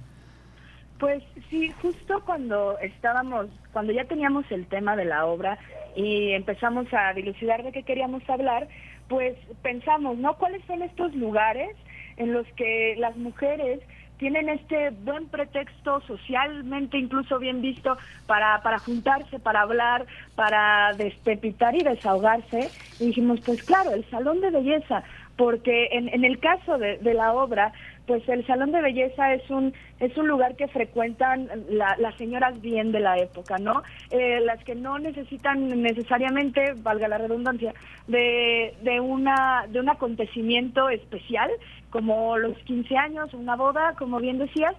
Pues 0.99 1.23
sí, 1.49 1.71
justo 1.81 2.21
cuando 2.25 2.77
estábamos, 2.79 3.47
cuando 3.71 3.93
ya 3.93 4.03
teníamos 4.03 4.45
el 4.51 4.67
tema 4.67 4.97
de 4.97 5.05
la 5.05 5.25
obra 5.25 5.57
y 5.95 6.31
empezamos 6.31 6.87
a 6.93 7.13
dilucidar 7.13 7.63
de 7.63 7.71
qué 7.71 7.83
queríamos 7.83 8.21
hablar, 8.29 8.67
pues 9.07 9.37
pensamos, 9.61 10.17
¿no? 10.17 10.35
¿Cuáles 10.35 10.63
son 10.65 10.81
estos 10.81 11.15
lugares 11.15 11.75
en 12.17 12.33
los 12.33 12.45
que 12.57 12.95
las 12.97 13.15
mujeres 13.15 13.79
tienen 14.17 14.49
este 14.49 14.89
buen 14.89 15.29
pretexto 15.29 16.01
socialmente 16.01 16.97
incluso 16.97 17.39
bien 17.39 17.61
visto 17.61 17.97
para, 18.27 18.61
para 18.61 18.79
juntarse, 18.79 19.39
para 19.39 19.61
hablar, 19.61 20.05
para 20.35 20.93
despepitar 20.95 21.73
y 21.75 21.83
desahogarse. 21.83 22.71
Y 22.99 23.07
dijimos, 23.07 23.39
pues 23.45 23.63
claro, 23.63 23.91
el 23.93 24.07
salón 24.09 24.41
de 24.41 24.51
belleza, 24.51 25.03
porque 25.37 25.87
en, 25.93 26.09
en 26.09 26.25
el 26.25 26.39
caso 26.39 26.77
de, 26.77 26.97
de 26.97 27.13
la 27.13 27.31
obra, 27.33 27.71
pues 28.09 28.27
el 28.27 28.43
salón 28.47 28.71
de 28.71 28.81
belleza 28.81 29.35
es 29.35 29.47
un 29.51 29.71
es 29.99 30.17
un 30.17 30.27
lugar 30.27 30.55
que 30.55 30.67
frecuentan 30.67 31.47
las 31.69 32.15
señoras 32.17 32.59
bien 32.59 32.91
de 32.91 32.99
la 32.99 33.19
época, 33.19 33.59
¿no? 33.59 33.83
Eh, 34.09 34.39
las 34.43 34.63
que 34.63 34.73
no 34.73 34.97
necesitan 34.97 35.67
necesariamente, 35.79 36.73
valga 36.81 37.07
la 37.07 37.19
redundancia, 37.19 37.71
de, 38.07 38.73
de 38.81 38.99
una 38.99 39.67
de 39.69 39.79
un 39.79 39.89
acontecimiento 39.89 40.89
especial 40.89 41.51
como 41.91 42.35
los 42.39 42.57
15 42.63 42.97
años, 42.97 43.31
una 43.35 43.55
boda, 43.55 43.93
como 43.99 44.17
bien 44.17 44.39
decías, 44.39 44.73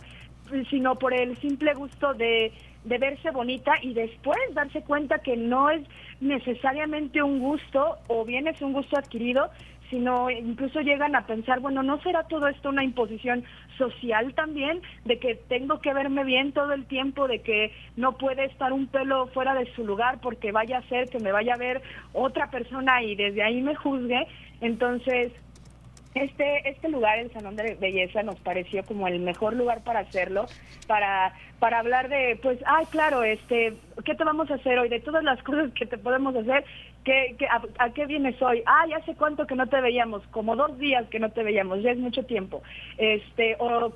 sino 0.69 0.97
por 0.97 1.15
el 1.15 1.37
simple 1.39 1.73
gusto 1.75 2.13
de 2.15 2.53
de 2.83 2.99
verse 2.99 3.31
bonita 3.31 3.75
y 3.83 3.93
después 3.93 4.39
darse 4.55 4.83
cuenta 4.83 5.19
que 5.19 5.37
no 5.37 5.71
es 5.71 5.83
necesariamente 6.21 7.23
un 7.23 7.39
gusto 7.39 7.99
o 8.09 8.25
bien 8.25 8.49
es 8.49 8.61
un 8.63 8.73
gusto 8.73 8.99
adquirido, 8.99 9.51
sino 9.91 10.31
incluso 10.31 10.81
llegan 10.81 11.17
a 11.17 11.27
pensar, 11.27 11.61
bueno, 11.61 11.83
¿no 11.83 12.01
será 12.03 12.23
todo 12.25 12.47
esto 12.49 12.69
una 12.69 12.85
imposición 12.85 13.45
social 13.77 14.33
también? 14.35 14.81
De 15.05 15.19
que 15.19 15.35
tengo 15.35 15.81
que 15.81 15.93
verme 15.93 16.25
bien 16.25 16.53
todo 16.53 16.73
el 16.73 16.87
tiempo, 16.87 17.27
de 17.29 17.43
que 17.43 17.73
no 17.97 18.17
puede 18.17 18.45
estar 18.47 18.73
un 18.73 18.87
pelo 18.87 19.27
fuera 19.29 19.55
de 19.55 19.71
su 19.75 19.85
lugar 19.85 20.21
porque 20.23 20.53
vaya 20.53 20.79
a 20.79 20.89
ser 20.89 21.09
que 21.09 21.19
me 21.19 21.33
vaya 21.33 21.55
a 21.55 21.59
ver 21.59 21.83
otra 22.13 22.51
persona 22.51 23.03
y 23.03 23.17
desde 23.17 23.43
ahí 23.43 23.61
me 23.61 23.75
juzgue. 23.75 24.27
Entonces, 24.61 25.33
este, 26.15 26.69
este 26.69 26.89
lugar, 26.89 27.19
el 27.19 27.33
Salón 27.33 27.55
de 27.55 27.77
Belleza, 27.77 28.23
nos 28.23 28.39
pareció 28.41 28.85
como 28.85 29.07
el 29.07 29.21
mejor 29.21 29.55
lugar 29.55 29.85
para 29.85 30.01
hacerlo, 30.01 30.47
para, 30.89 31.33
para 31.61 31.79
hablar 31.79 32.09
de, 32.09 32.39
pues, 32.43 32.59
ay, 32.67 32.85
claro, 32.91 33.23
este, 33.23 33.75
¿qué 34.05 34.15
te 34.17 34.25
vamos 34.25 34.51
a 34.51 34.55
hacer 34.55 34.79
hoy? 34.79 34.89
De 34.89 34.99
todas 34.99 35.23
las 35.23 35.41
cosas 35.45 35.71
que 35.73 35.87
te 35.87 35.99
podemos 35.99 36.35
hacer, 36.35 36.65
¿qué, 37.05 37.35
qué, 37.39 37.47
a, 37.47 37.91
qué 37.91 38.07
vienes 38.07 38.41
hoy? 38.43 38.63
Ya 38.89 39.05
sé 39.05 39.15
cuánto 39.15 39.47
que 39.47 39.55
no 39.55 39.67
te 39.67 39.81
veíamos, 39.81 40.23
como 40.29 40.57
dos 40.57 40.79
días 40.79 41.09
que 41.09 41.21
no 41.21 41.31
te 41.31 41.43
veíamos, 41.43 41.83
ya 41.83 41.93
es 41.93 41.99
mucho 41.99 42.25
tiempo. 42.25 42.63
Este, 42.99 43.57
o 43.59 43.93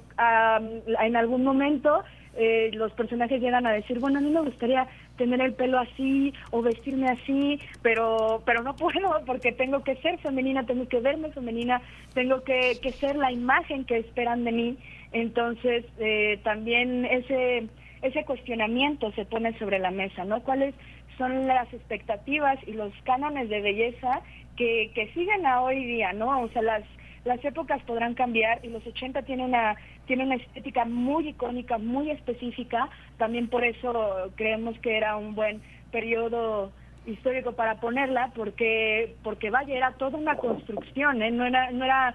en 1.01 1.17
algún 1.17 1.45
momento 1.45 2.03
eh, 2.37 2.71
los 2.75 2.93
personajes 2.93 3.41
llegan 3.41 3.67
a 3.67 3.73
decir, 3.73 4.01
bueno, 4.01 4.19
a 4.19 4.23
mí 4.23 4.31
me 4.31 4.41
gustaría 4.41 4.87
tener 5.17 5.41
el 5.41 5.55
pelo 5.55 5.79
así 5.79 6.35
o 6.51 6.63
vestirme 6.63 7.09
así, 7.09 7.61
pero 7.83 8.43
pero 8.45 8.63
no 8.63 8.75
puedo 8.75 9.25
porque 9.27 9.53
tengo 9.53 9.85
que 9.85 9.97
ser 9.97 10.19
femenina, 10.19 10.67
tengo 10.67 10.89
que 10.89 11.01
verme 11.01 11.31
femenina, 11.31 11.81
tengo 12.13 12.43
que, 12.43 12.79
que 12.83 12.91
ser 12.91 13.17
la 13.17 13.31
imagen 13.31 13.85
que 13.85 13.99
esperan 13.99 14.45
de 14.45 14.53
mí. 14.53 14.79
Entonces, 15.13 15.85
eh, 15.99 16.41
también 16.43 17.05
ese 17.05 17.69
ese 18.03 18.25
cuestionamiento 18.25 19.11
se 19.13 19.25
pone 19.25 19.57
sobre 19.59 19.79
la 19.79 19.91
mesa, 19.91 20.25
¿no? 20.25 20.43
¿Cuáles 20.43 20.75
son 21.17 21.47
las 21.47 21.73
expectativas 21.73 22.59
y 22.67 22.73
los 22.73 22.93
cánones 23.05 23.49
de 23.49 23.61
belleza 23.61 24.23
que, 24.57 24.91
que 24.95 25.13
siguen 25.15 25.47
a 25.47 25.63
hoy 25.63 25.85
día, 25.85 26.13
¿no? 26.13 26.43
O 26.43 26.49
sea, 26.49 26.63
las 26.63 26.85
las 27.25 27.43
épocas 27.45 27.83
podrán 27.85 28.15
cambiar 28.15 28.61
y 28.63 28.69
los 28.69 28.87
80 28.87 29.23
tienen 29.23 29.47
una 29.47 29.77
tiene 30.07 30.25
una 30.25 30.35
estética 30.35 30.85
muy 30.85 31.29
icónica, 31.29 31.79
muy 31.79 32.11
específica, 32.11 32.91
también 33.17 33.49
por 33.49 33.65
eso 33.65 34.31
creemos 34.37 34.79
que 34.81 34.97
era 34.97 35.17
un 35.17 35.35
buen 35.35 35.63
periodo 35.91 36.71
histórico 37.07 37.53
para 37.53 37.81
ponerla, 37.81 38.31
porque 38.35 39.17
porque 39.23 39.51
vaya, 39.51 39.75
era 39.75 39.93
toda 39.93 40.19
una 40.19 40.37
construcción, 40.37 41.23
¿eh? 41.23 41.31
no 41.31 41.47
era 41.47 41.71
no 41.71 41.85
era 41.85 42.15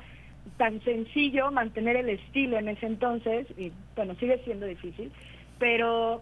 tan 0.58 0.82
sencillo 0.84 1.52
mantener 1.52 1.96
el 1.96 2.10
estilo 2.10 2.58
en 2.60 2.70
ese 2.70 2.86
entonces 2.86 3.48
y 3.58 3.72
bueno, 3.96 4.16
sigue 4.20 4.40
siendo 4.44 4.68
difícil, 4.68 5.12
pero 5.58 6.22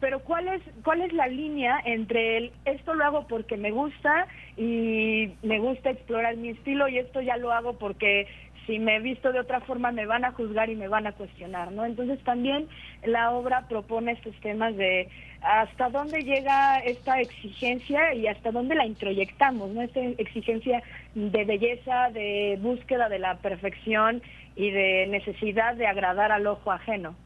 pero 0.00 0.20
cuál 0.20 0.48
es 0.48 0.62
cuál 0.84 1.02
es 1.02 1.12
la 1.12 1.26
línea 1.26 1.80
entre 1.84 2.36
el 2.36 2.52
esto 2.64 2.94
lo 2.94 3.04
hago 3.04 3.26
porque 3.26 3.56
me 3.56 3.70
gusta 3.70 4.26
y 4.56 5.30
me 5.42 5.58
gusta 5.58 5.90
explorar 5.90 6.36
mi 6.36 6.50
estilo 6.50 6.88
y 6.88 6.98
esto 6.98 7.20
ya 7.20 7.36
lo 7.36 7.52
hago 7.52 7.78
porque 7.78 8.26
si 8.68 8.78
me 8.78 8.96
he 8.96 9.00
visto 9.00 9.32
de 9.32 9.40
otra 9.40 9.60
forma 9.60 9.90
me 9.92 10.04
van 10.04 10.26
a 10.26 10.32
juzgar 10.32 10.68
y 10.68 10.76
me 10.76 10.88
van 10.88 11.06
a 11.06 11.12
cuestionar, 11.12 11.72
¿no? 11.72 11.86
Entonces 11.86 12.22
también 12.22 12.68
la 13.02 13.30
obra 13.30 13.66
propone 13.66 14.12
estos 14.12 14.36
temas 14.40 14.76
de 14.76 15.08
hasta 15.40 15.88
dónde 15.88 16.22
llega 16.22 16.78
esta 16.80 17.18
exigencia 17.20 18.12
y 18.12 18.26
hasta 18.26 18.50
dónde 18.50 18.74
la 18.74 18.84
introyectamos, 18.84 19.70
¿no? 19.70 19.80
Esta 19.80 20.00
exigencia 20.00 20.82
de 21.14 21.44
belleza, 21.46 22.10
de 22.10 22.58
búsqueda 22.60 23.08
de 23.08 23.18
la 23.18 23.36
perfección 23.38 24.22
y 24.54 24.70
de 24.70 25.06
necesidad 25.06 25.74
de 25.74 25.86
agradar 25.86 26.30
al 26.30 26.46
ojo 26.46 26.70
ajeno. 26.70 27.16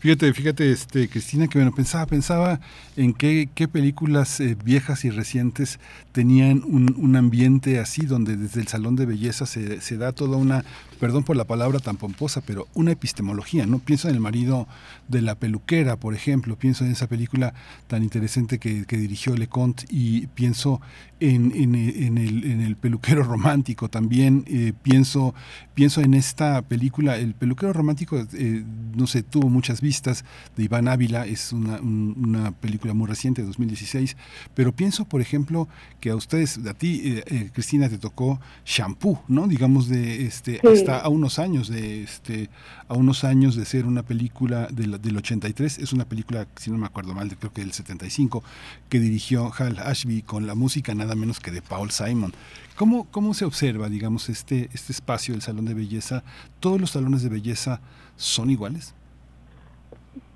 Fíjate, 0.00 0.32
fíjate, 0.32 0.72
este, 0.72 1.08
Cristina, 1.08 1.46
que 1.46 1.58
bueno, 1.58 1.74
pensaba, 1.74 2.06
pensaba 2.06 2.60
en 2.96 3.12
qué, 3.12 3.50
qué 3.54 3.68
películas 3.68 4.40
eh, 4.40 4.56
viejas 4.64 5.04
y 5.04 5.10
recientes 5.10 5.78
tenían 6.12 6.62
un, 6.64 6.94
un, 6.96 7.16
ambiente 7.16 7.78
así, 7.78 8.06
donde 8.06 8.36
desde 8.38 8.62
el 8.62 8.68
salón 8.68 8.96
de 8.96 9.04
belleza 9.04 9.44
se, 9.44 9.82
se, 9.82 9.98
da 9.98 10.12
toda 10.12 10.38
una, 10.38 10.64
perdón 11.02 11.24
por 11.24 11.34
la 11.34 11.48
palabra 11.48 11.80
tan 11.80 11.96
pomposa, 11.96 12.42
pero 12.42 12.68
una 12.74 12.92
epistemología, 12.92 13.66
¿no? 13.66 13.80
Pienso 13.80 14.08
en 14.08 14.14
el 14.14 14.20
marido 14.20 14.68
de 15.08 15.20
la 15.20 15.34
peluquera, 15.34 15.96
por 15.96 16.14
ejemplo, 16.14 16.56
pienso 16.56 16.84
en 16.84 16.92
esa 16.92 17.08
película 17.08 17.54
tan 17.88 18.04
interesante 18.04 18.60
que, 18.60 18.84
que 18.84 18.96
dirigió 18.96 19.34
Leconte 19.34 19.84
y 19.90 20.28
pienso 20.28 20.80
en, 21.18 21.52
en, 21.56 21.74
en, 21.74 22.18
el, 22.18 22.44
en 22.44 22.60
el 22.60 22.76
peluquero 22.76 23.24
romántico 23.24 23.88
también, 23.88 24.44
eh, 24.46 24.74
pienso, 24.80 25.34
pienso 25.74 26.02
en 26.02 26.14
esta 26.14 26.62
película, 26.62 27.16
el 27.16 27.34
peluquero 27.34 27.72
romántico, 27.72 28.24
eh, 28.34 28.62
no 28.96 29.08
sé, 29.08 29.24
tuvo 29.24 29.48
muchas 29.48 29.80
vistas, 29.80 30.24
de 30.56 30.62
Iván 30.62 30.86
Ávila, 30.86 31.26
es 31.26 31.52
una, 31.52 31.80
un, 31.80 32.14
una 32.16 32.52
película 32.52 32.94
muy 32.94 33.08
reciente, 33.08 33.42
de 33.42 33.48
2016, 33.48 34.16
pero 34.54 34.70
pienso, 34.70 35.04
por 35.04 35.20
ejemplo, 35.20 35.68
que 35.98 36.10
a 36.10 36.16
ustedes, 36.16 36.58
a 36.58 36.74
ti, 36.74 37.22
eh, 37.26 37.50
Cristina, 37.52 37.88
te 37.88 37.98
tocó 37.98 38.40
Shampoo, 38.64 39.20
¿no? 39.26 39.48
Digamos 39.48 39.88
de 39.88 40.26
este 40.26 40.60
sí. 40.60 40.68
hasta 40.68 40.91
a 40.98 41.08
unos 41.08 41.38
años 41.38 41.68
de 41.68 42.02
este 42.02 42.50
a 42.88 42.94
unos 42.94 43.24
años 43.24 43.56
de 43.56 43.64
ser 43.64 43.86
una 43.86 44.02
película 44.02 44.68
de 44.70 44.86
la, 44.86 44.98
del 44.98 45.16
83, 45.16 45.78
es 45.78 45.92
una 45.92 46.04
película, 46.04 46.46
si 46.56 46.70
no 46.70 46.78
me 46.78 46.86
acuerdo 46.86 47.14
mal, 47.14 47.28
de, 47.28 47.36
creo 47.36 47.52
que 47.52 47.62
del 47.62 47.72
75, 47.72 48.42
que 48.88 49.00
dirigió 49.00 49.50
Hal 49.56 49.78
Ashby 49.78 50.22
con 50.22 50.46
la 50.46 50.54
música 50.54 50.94
nada 50.94 51.14
menos 51.14 51.40
que 51.40 51.50
de 51.50 51.62
Paul 51.62 51.90
Simon. 51.90 52.32
¿Cómo, 52.76 53.04
cómo 53.10 53.34
se 53.34 53.44
observa, 53.44 53.88
digamos, 53.88 54.28
este, 54.28 54.68
este 54.72 54.92
espacio, 54.92 55.34
el 55.34 55.42
salón 55.42 55.64
de 55.64 55.74
belleza? 55.74 56.22
¿Todos 56.60 56.80
los 56.80 56.90
salones 56.90 57.22
de 57.22 57.28
belleza 57.28 57.80
son 58.16 58.50
iguales? 58.50 58.94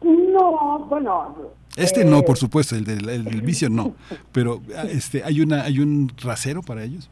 No, 0.03 0.87
bueno. 0.89 1.35
Este 1.77 2.03
eh, 2.03 2.05
no, 2.05 2.23
por 2.23 2.39
supuesto, 2.39 2.77
el 2.77 2.85
del, 2.85 3.09
el 3.09 3.25
del 3.25 3.43
vicio 3.43 3.69
no. 3.69 3.95
Pero 4.33 4.63
este, 4.91 5.25
hay 5.25 5.41
una, 5.41 5.63
hay 5.63 5.81
un 5.81 6.13
rasero 6.19 6.63
para 6.63 6.85
ellos. 6.85 7.11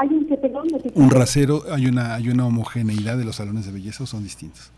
Hay 0.00 0.08
un, 0.08 0.26
perdón, 0.26 0.68
un 0.94 1.10
rasero, 1.10 1.62
hay 1.72 1.86
una, 1.86 2.14
hay 2.14 2.28
una 2.28 2.46
homogeneidad 2.46 3.16
de 3.16 3.24
los 3.24 3.36
salones 3.36 3.66
de 3.66 3.72
belleza 3.72 4.04
o 4.04 4.06
son 4.06 4.22
distintos. 4.22 4.70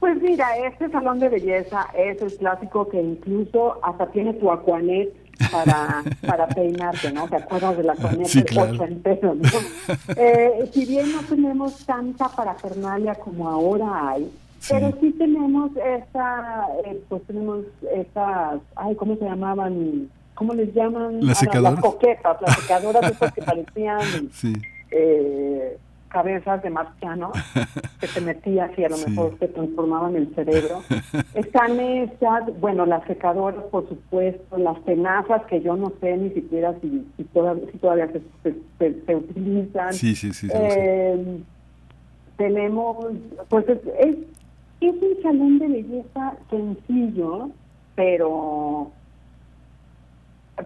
Pues 0.00 0.20
mira, 0.22 0.56
este 0.66 0.88
salón 0.90 1.18
de 1.18 1.28
belleza 1.28 1.86
es 1.96 2.20
el 2.22 2.36
clásico 2.36 2.88
que 2.88 3.00
incluso 3.00 3.78
hasta 3.82 4.06
tiene 4.10 4.34
tu 4.34 4.50
aquanet 4.50 5.12
para, 5.50 6.02
para 6.26 6.48
peinarte, 6.48 7.12
¿no? 7.12 7.28
¿Te 7.28 7.36
acuerdas 7.36 7.76
de 7.76 7.82
la 7.84 7.92
aquanet 7.92 8.26
sí, 8.26 8.42
claro. 8.42 8.72
ochentero, 8.72 9.34
¿no? 9.34 9.48
eh, 10.16 10.70
si 10.72 10.86
bien 10.86 11.12
no 11.12 11.22
tenemos 11.22 11.84
tanta 11.84 12.28
parafernalia 12.28 13.14
como 13.16 13.48
ahora 13.48 14.10
hay, 14.10 14.30
Sí. 14.60 14.74
Pero 14.74 14.92
sí 15.00 15.12
tenemos 15.12 15.70
esta, 15.76 16.66
eh, 16.84 17.00
pues 17.08 17.22
tenemos 17.26 17.64
estas, 17.94 18.60
ay, 18.74 18.94
¿cómo 18.96 19.16
se 19.16 19.24
llamaban? 19.24 20.08
¿Cómo 20.38 20.54
les 20.54 20.72
llaman? 20.72 21.18
¿Las 21.26 21.40
secadoras? 21.40 21.72
Las 21.72 21.82
coquetas, 21.82 22.40
las 22.40 22.56
secadoras 22.60 23.10
esas 23.10 23.32
que 23.32 23.42
parecían 23.44 24.30
sí. 24.30 24.52
eh, 24.92 25.76
cabezas 26.10 26.62
de 26.62 26.70
marciano 26.70 27.32
que 28.00 28.06
te 28.06 28.20
metías 28.20 28.70
y 28.78 28.84
a 28.84 28.88
lo 28.88 28.98
mejor 28.98 29.34
te 29.40 29.48
transformaban 29.48 30.14
el 30.14 30.32
cerebro. 30.36 30.80
Están 31.34 31.80
estas, 31.80 32.56
bueno, 32.60 32.86
las 32.86 33.04
secadoras, 33.08 33.64
por 33.64 33.88
supuesto, 33.88 34.58
las 34.58 34.80
tenazas 34.84 35.44
que 35.46 35.60
yo 35.60 35.76
no 35.76 35.92
sé 36.00 36.16
ni 36.16 36.30
siquiera 36.30 36.72
si, 36.82 37.04
si, 37.16 37.24
todavía, 37.24 38.08
se, 38.44 39.16
utilizan. 39.16 39.92
Sí, 39.92 40.14
sí, 40.14 40.32
sí. 40.32 40.48
Eh, 40.54 41.40
tenemos, 42.36 43.06
pues 43.48 43.68
es, 43.68 43.78
es, 43.98 44.16
es 44.82 44.94
un 45.02 45.20
salón 45.20 45.58
de 45.58 45.66
belleza 45.66 46.36
sencillo, 46.48 47.50
pero 47.96 48.92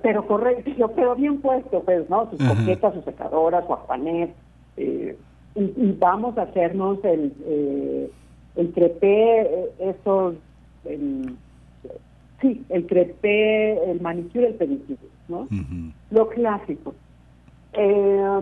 pero 0.00 0.26
correcto, 0.26 0.90
pero 0.94 1.14
bien 1.14 1.40
puesto, 1.40 1.82
pues, 1.82 2.08
¿no? 2.08 2.30
Sus 2.30 2.42
coquetas, 2.42 2.94
sus 2.94 3.04
secadoras, 3.04 3.66
su 3.66 3.72
apanet, 3.72 4.34
eh, 4.76 5.16
y, 5.54 5.92
vamos 5.98 6.36
a 6.38 6.42
hacernos 6.42 7.04
el, 7.04 7.32
eh, 7.44 8.10
el 8.56 8.72
crepé, 8.72 9.42
eh, 9.42 9.70
esos, 9.80 10.34
el, 10.84 11.36
sí, 12.40 12.64
el 12.68 12.86
crepé, 12.86 13.90
el 13.90 14.00
manicure, 14.00 14.48
el 14.48 14.54
pedicure, 14.54 14.98
¿no? 15.28 15.46
Lo 16.10 16.28
clásico. 16.28 16.94
Eh, 17.74 18.40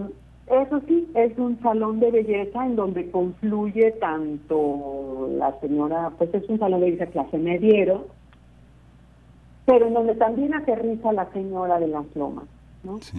eso 0.51 0.81
sí, 0.89 1.09
es 1.15 1.39
un 1.39 1.61
salón 1.63 2.01
de 2.01 2.11
belleza 2.11 2.67
en 2.67 2.75
donde 2.75 3.11
confluye 3.11 3.93
tanto 3.93 5.29
la 5.37 5.59
señora, 5.61 6.11
pues 6.19 6.33
es 6.35 6.49
un 6.49 6.59
salón 6.59 6.81
de 6.81 6.87
belleza 6.87 7.07
clase 7.07 7.39
mediero, 7.39 8.07
pero 9.67 9.87
en 9.87 9.95
donde 9.95 10.15
también 10.15 10.55
aterriza 10.55 11.13
la 11.13 11.31
señora 11.33 11.79
de 11.79 11.89
las 11.89 12.05
lomas. 12.15 12.45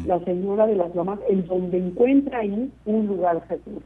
La 0.06 0.20
señora 0.20 0.66
de 0.66 0.76
las 0.76 0.94
lomas, 0.96 1.20
en 1.30 1.46
donde 1.46 1.78
encuentra 1.78 2.40
ahí 2.40 2.72
un 2.86 3.08
lugar 3.08 3.44
seguro. 3.48 3.86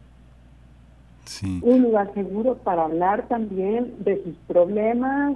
Un 1.64 1.82
lugar 1.82 2.14
seguro 2.14 2.56
para 2.56 2.86
hablar 2.86 3.28
también 3.28 3.94
de 4.00 4.24
sus 4.24 4.36
problemas, 4.48 5.36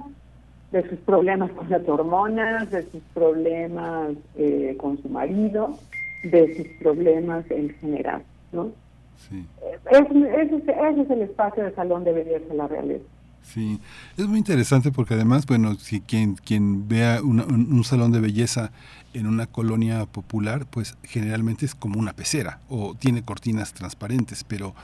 de 0.72 0.88
sus 0.88 0.98
problemas 1.00 1.50
con 1.50 1.68
las 1.68 1.86
hormonas, 1.88 2.70
de 2.70 2.82
sus 2.90 3.02
problemas 3.12 4.12
eh, 4.36 4.76
con 4.78 5.02
su 5.02 5.08
marido, 5.08 5.76
de 6.22 6.56
sus 6.56 6.66
problemas 6.78 7.50
en 7.50 7.70
general, 7.70 8.22
¿no? 8.52 8.70
Sí. 9.16 9.44
ese, 9.90 10.56
es 11.02 11.10
el 11.10 11.22
espacio 11.22 11.64
de 11.64 11.74
salón 11.74 12.04
de 12.04 12.12
belleza 12.12 12.54
la 12.54 12.68
realidad. 12.68 13.00
Sí, 13.42 13.80
es 14.16 14.26
muy 14.26 14.38
interesante 14.38 14.92
porque 14.92 15.14
además, 15.14 15.44
bueno, 15.46 15.74
si 15.74 16.00
quien, 16.00 16.36
quien 16.36 16.88
vea 16.88 17.20
un, 17.22 17.82
salón 17.84 18.12
de 18.12 18.20
belleza 18.20 18.70
en 19.12 19.26
una 19.26 19.46
colonia 19.46 20.06
popular, 20.06 20.66
pues 20.66 20.96
generalmente 21.02 21.66
es 21.66 21.74
como 21.74 21.98
una 21.98 22.12
pecera 22.12 22.60
o 22.68 22.94
tiene 22.94 23.22
cortinas 23.24 23.72
transparentes, 23.74 24.44
pero 24.44 24.74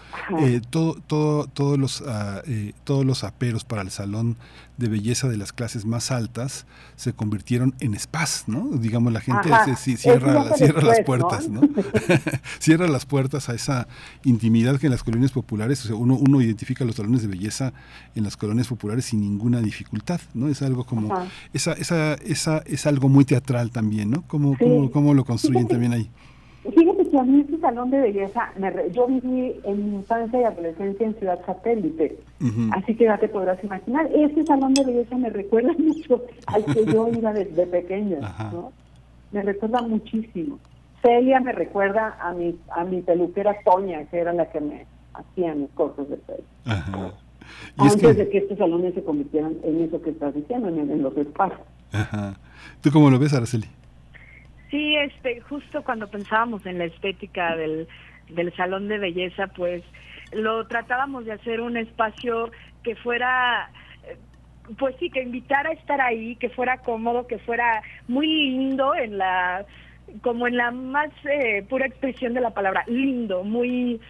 eh, 0.41 0.60
todo, 0.68 0.94
todo, 1.07 1.47
todos 1.47 1.78
los, 1.78 2.02
eh, 2.47 2.73
todos 2.83 3.05
los 3.05 3.23
aperos 3.23 3.65
para 3.65 3.83
el 3.83 3.93
salón 3.93 4.36
de 4.77 4.89
belleza 4.89 5.29
de 5.29 5.37
las 5.37 5.53
clases 5.53 5.87
más 5.87 6.11
altas 6.11 6.67
se 6.97 7.13
convirtieron 7.13 7.75
en 7.81 7.99
spas, 7.99 8.45
¿no? 8.47 8.69
Digamos, 8.77 9.13
la 9.13 9.21
gente 9.21 9.49
cierra, 9.77 10.55
cierra 10.57 10.83
las 10.83 11.01
puertas, 11.01 11.49
¿no? 11.49 11.63
cierra 12.59 12.87
las 12.87 13.07
puertas 13.07 13.49
a 13.49 13.55
esa 13.55 13.89
intimidad 14.25 14.79
que 14.79 14.87
en 14.87 14.93
las 14.93 15.03
colonias 15.03 15.33
populares, 15.33 15.85
o 15.85 15.89
sea, 15.89 15.97
uno, 15.97 16.15
uno 16.15 16.43
identifica 16.43 16.85
los 16.85 16.97
salones 16.97 17.23
de 17.23 17.29
belleza 17.29 17.73
en 18.15 18.25
las 18.25 18.37
colonias 18.37 18.69
populares 18.69 19.07
sin 19.07 19.21
ninguna 19.21 19.61
dificultad, 19.61 20.21
¿no? 20.35 20.49
Es 20.49 20.63
algo 20.63 20.85
como, 20.85 21.15
esa, 21.53 21.73
esa, 21.73 22.15
esa, 22.15 22.63
es 22.67 22.87
algo 22.87 23.09
muy 23.09 23.25
teatral 23.25 23.71
también, 23.71 24.11
¿no? 24.11 24.27
¿Cómo, 24.27 24.57
cómo, 24.93 25.15
lo 25.15 25.25
construyen 25.25 25.69
también 25.69 25.93
ahí? 25.93 26.11
Que 27.17 27.20
a 27.20 27.25
mí 27.25 27.41
este 27.41 27.59
salón 27.61 27.89
de 27.89 27.99
belleza, 27.99 28.53
yo 28.93 29.07
viví 29.07 29.59
en 29.65 29.91
mi 29.91 29.97
infancia 29.97 30.39
y 30.39 30.45
adolescencia 30.45 31.07
en 31.07 31.15
Ciudad 31.15 31.41
Satélite, 31.47 32.19
así 32.73 32.95
que 32.95 33.05
ya 33.05 33.17
te 33.17 33.27
podrás 33.27 33.65
imaginar, 33.65 34.07
este 34.15 34.45
salón 34.45 34.75
de 34.75 34.85
belleza 34.85 35.17
me 35.17 35.31
recuerda 35.31 35.73
mucho 35.78 36.27
al 36.47 36.62
que 36.67 36.85
yo 36.85 37.09
iba 37.09 37.33
desde 37.33 37.67
pequeña, 37.69 38.19
¿no? 38.53 38.70
Me 39.33 39.41
recuerda 39.41 39.81
muchísimo. 39.81 40.59
Celia 41.01 41.41
me 41.41 41.53
recuerda 41.53 42.19
a 42.20 42.35
mi, 42.35 42.55
a 42.69 42.85
mi 42.85 43.01
peluquera 43.01 43.57
Toña, 43.65 44.05
que 44.11 44.19
era 44.19 44.35
la 44.35 44.51
que 44.51 44.61
me 44.61 44.85
hacía 45.15 45.55
mis 45.55 45.70
cortes 45.70 46.11
de 46.11 46.19
pelo. 46.19 46.45
Antes 47.78 48.15
de 48.19 48.28
que 48.28 48.39
estos 48.39 48.59
salones 48.59 48.93
se 48.93 49.03
convirtieran 49.03 49.55
en 49.65 49.85
eso 49.85 50.03
que 50.03 50.11
estás 50.11 50.35
diciendo, 50.35 50.69
en, 50.69 51.03
los 51.03 51.17
espacios. 51.17 51.62
¿Tú 52.83 52.91
cómo 52.91 53.09
lo 53.09 53.19
ves, 53.19 53.33
Araceli? 53.33 53.69
Sí, 54.70 54.97
este, 54.97 55.41
justo 55.41 55.83
cuando 55.83 56.09
pensábamos 56.09 56.67
en 56.67 56.78
la 56.78 56.86
estética 56.86 57.57
del, 57.57 57.86
del 58.28 58.55
salón 58.57 58.89
de 58.89 58.99
belleza, 58.99 59.47
pues 59.49 59.83
lo 60.33 60.67
tratábamos 60.67 61.25
de 61.25 61.33
hacer 61.33 61.61
un 61.61 61.77
espacio 61.77 62.51
que 62.83 62.97
fuera 62.97 63.70
eh, 64.09 64.17
pues 64.78 64.97
sí, 64.99 65.11
que 65.11 65.23
invitara 65.23 65.70
a 65.70 65.75
estar 65.75 66.01
ahí, 66.01 66.36
que 66.36 66.51
fuera 66.51 66.78
cómodo, 66.78 67.27
que 67.27 67.39
fuera 67.39 67.83
muy 68.09 68.27
lindo 68.27 68.95
en 68.95 69.19
la, 69.19 69.65
como 70.23 70.47
en 70.49 70.57
la 70.57 70.70
más 70.70 71.11
eh, 71.25 71.65
pura 71.69 71.86
expresión 71.86 72.35
de 72.35 72.41
la 72.41 72.51
palabra, 72.51 72.85
lindo, 72.89 73.45
muy, 73.45 74.01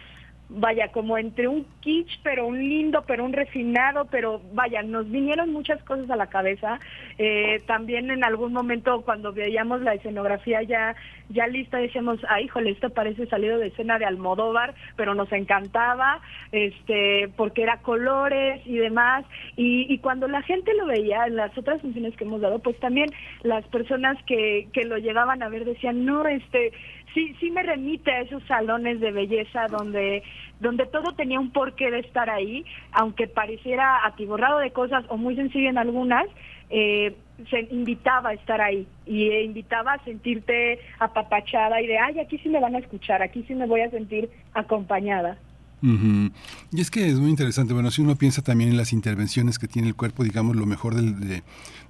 vaya, 0.49 0.89
como 0.91 1.17
entre 1.17 1.47
un 1.47 1.65
kitsch, 1.81 2.19
pero 2.23 2.47
un 2.47 2.57
lindo, 2.57 3.03
pero 3.05 3.25
un 3.25 3.33
refinado, 3.33 4.05
pero 4.05 4.41
vaya, 4.53 4.81
nos 4.81 5.09
vinieron 5.09 5.51
muchas 5.51 5.81
cosas 5.83 6.09
a 6.09 6.15
la 6.15 6.27
cabeza. 6.27 6.79
Eh, 7.17 7.61
también 7.65 8.11
en 8.11 8.23
algún 8.23 8.53
momento 8.53 9.01
cuando 9.01 9.33
veíamos 9.33 9.81
la 9.81 9.93
escenografía 9.93 10.61
ya, 10.63 10.95
ya 11.29 11.47
lista, 11.47 11.77
decíamos, 11.77 12.19
ah, 12.29 12.41
híjole, 12.41 12.71
esto 12.71 12.89
parece 12.89 13.27
salido 13.27 13.57
de 13.57 13.67
escena 13.67 13.99
de 13.99 14.05
Almodóvar, 14.05 14.73
pero 14.95 15.15
nos 15.15 15.31
encantaba, 15.31 16.21
este, 16.51 17.29
porque 17.35 17.63
era 17.63 17.81
colores 17.81 18.61
y 18.65 18.77
demás. 18.77 19.25
Y, 19.57 19.91
y 19.93 19.97
cuando 19.99 20.27
la 20.27 20.41
gente 20.43 20.73
lo 20.75 20.85
veía 20.85 21.25
en 21.25 21.35
las 21.35 21.57
otras 21.57 21.81
funciones 21.81 22.15
que 22.15 22.23
hemos 22.23 22.41
dado, 22.41 22.59
pues 22.59 22.79
también 22.79 23.09
las 23.43 23.65
personas 23.67 24.17
que, 24.23 24.69
que 24.71 24.85
lo 24.85 24.97
llegaban 24.97 25.43
a 25.43 25.49
ver 25.49 25.65
decían, 25.65 26.05
no, 26.05 26.25
este, 26.25 26.71
sí, 27.17 27.35
sí 27.39 27.49
me 27.49 27.63
remite 27.63 28.11
a 28.11 28.21
esos 28.21 28.43
salones 28.43 28.99
de 28.99 29.11
belleza 29.11 29.65
donde, 29.71 30.21
donde 30.59 30.85
todo 30.85 31.13
tenía 31.13 31.39
un 31.39 31.51
porqué 31.51 31.89
de 31.89 31.99
estar 31.99 32.29
ahí, 32.29 32.63
aunque 32.91 33.27
pareciera 33.27 34.05
atiborrado 34.05 34.59
de 34.59 34.69
cosas 34.69 35.03
o 35.09 35.17
muy 35.17 35.35
sencillo 35.35 35.69
en 35.69 35.79
algunas, 35.79 36.27
eh, 36.69 37.15
se 37.49 37.61
invitaba 37.71 38.29
a 38.29 38.33
estar 38.33 38.61
ahí 38.61 38.87
y 39.07 39.31
invitaba 39.31 39.93
a 39.93 40.03
sentirte 40.03 40.79
apapachada 40.99 41.81
y 41.81 41.87
de, 41.87 41.97
ay, 41.97 42.19
aquí 42.19 42.37
sí 42.37 42.49
me 42.49 42.59
van 42.59 42.75
a 42.75 42.79
escuchar, 42.79 43.23
aquí 43.23 43.43
sí 43.47 43.55
me 43.55 43.65
voy 43.65 43.81
a 43.81 43.89
sentir 43.89 44.29
acompañada. 44.53 45.37
Y 45.81 46.81
es 46.81 46.89
que 46.89 47.07
es 47.07 47.19
muy 47.19 47.29
interesante, 47.29 47.73
bueno, 47.73 47.91
si 47.91 48.01
uno 48.01 48.15
piensa 48.15 48.41
también 48.41 48.71
en 48.71 48.77
las 48.77 48.93
intervenciones 48.93 49.59
que 49.59 49.67
tiene 49.67 49.87
el 49.87 49.95
cuerpo, 49.95 50.23
digamos, 50.23 50.55
lo 50.55 50.65
mejor 50.65 50.95
del, 50.95 51.43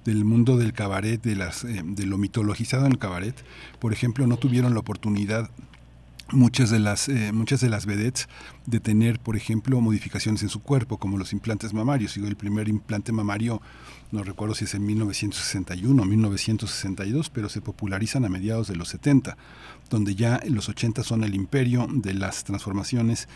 del 0.04 0.24
mundo 0.24 0.56
del 0.56 0.72
cabaret, 0.72 1.22
de, 1.22 1.36
las, 1.36 1.64
eh, 1.64 1.82
de 1.84 2.06
lo 2.06 2.18
mitologizado 2.18 2.84
en 2.86 2.92
el 2.92 2.98
cabaret, 2.98 3.34
por 3.78 3.92
ejemplo, 3.92 4.26
no 4.26 4.36
tuvieron 4.36 4.74
la 4.74 4.80
oportunidad 4.80 5.50
muchas 6.32 6.70
de 6.70 6.78
las 6.78 7.08
eh, 7.08 7.32
muchas 7.32 7.60
de 7.60 7.70
las 7.70 7.86
vedettes 7.86 8.28
de 8.66 8.80
tener 8.80 9.18
por 9.18 9.36
ejemplo 9.36 9.80
modificaciones 9.80 10.42
en 10.42 10.48
su 10.48 10.60
cuerpo 10.60 10.98
como 10.98 11.18
los 11.18 11.32
implantes 11.32 11.72
mamarios. 11.72 12.16
El 12.16 12.36
primer 12.36 12.68
implante 12.68 13.12
mamario 13.12 13.62
no 14.10 14.22
recuerdo 14.22 14.54
si 14.54 14.64
es 14.64 14.74
en 14.74 14.84
1961 14.86 16.02
o 16.02 16.04
1962 16.04 17.30
pero 17.30 17.48
se 17.48 17.60
popularizan 17.60 18.24
a 18.24 18.28
mediados 18.28 18.68
de 18.68 18.76
los 18.76 18.88
70 18.88 19.36
donde 19.90 20.14
ya 20.14 20.40
los 20.46 20.68
80 20.68 21.02
son 21.02 21.24
el 21.24 21.34
imperio 21.34 21.86
de 21.90 22.14
las 22.14 22.44
transformaciones 22.44 23.28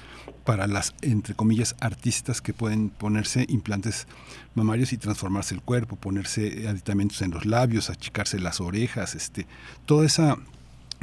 para 0.44 0.66
las 0.66 0.94
entre 1.00 1.34
comillas 1.34 1.76
artistas 1.80 2.40
que 2.40 2.52
pueden 2.52 2.90
ponerse 2.90 3.46
implantes 3.48 4.06
mamarios 4.54 4.92
y 4.92 4.98
transformarse 4.98 5.54
el 5.54 5.62
cuerpo 5.62 5.96
ponerse 5.96 6.68
aditamentos 6.68 7.22
en 7.22 7.30
los 7.30 7.46
labios 7.46 7.88
achicarse 7.88 8.38
las 8.38 8.60
orejas 8.60 9.14
este 9.14 9.46
toda 9.86 10.04
esa 10.04 10.36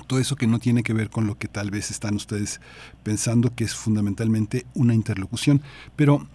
todo 0.06 0.20
eso 0.20 0.36
que 0.36 0.48
no 0.48 0.60
tiene 0.60 0.84
que 0.84 0.94
ver 0.94 1.10
con 1.10 1.28
lo 1.28 1.38
que 1.38 1.48
tal 1.48 1.72
vez 1.72 1.92
están 1.92 2.16
ustedes 2.16 2.62
pensando 3.04 3.54
que 3.56 3.64
es 3.64 3.76
fundamentalmente 3.76 4.66
una 4.74 4.94
interlocución. 4.94 5.62
Pero 5.96 6.28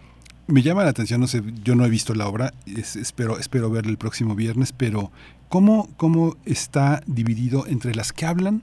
me 0.46 0.62
llama 0.62 0.84
la 0.84 0.90
atención, 0.90 1.20
no 1.20 1.26
sé, 1.26 1.42
yo 1.62 1.74
no 1.74 1.84
he 1.84 1.90
visto 1.90 2.14
la 2.14 2.28
obra, 2.28 2.52
espero, 2.66 3.38
espero 3.38 3.70
verla 3.70 3.90
el 3.90 3.98
próximo 3.98 4.34
viernes, 4.34 4.72
pero 4.72 5.10
¿cómo, 5.48 5.88
¿cómo 5.96 6.36
está 6.44 7.02
dividido 7.06 7.66
entre 7.66 7.94
las 7.94 8.12
que 8.12 8.26
hablan 8.26 8.62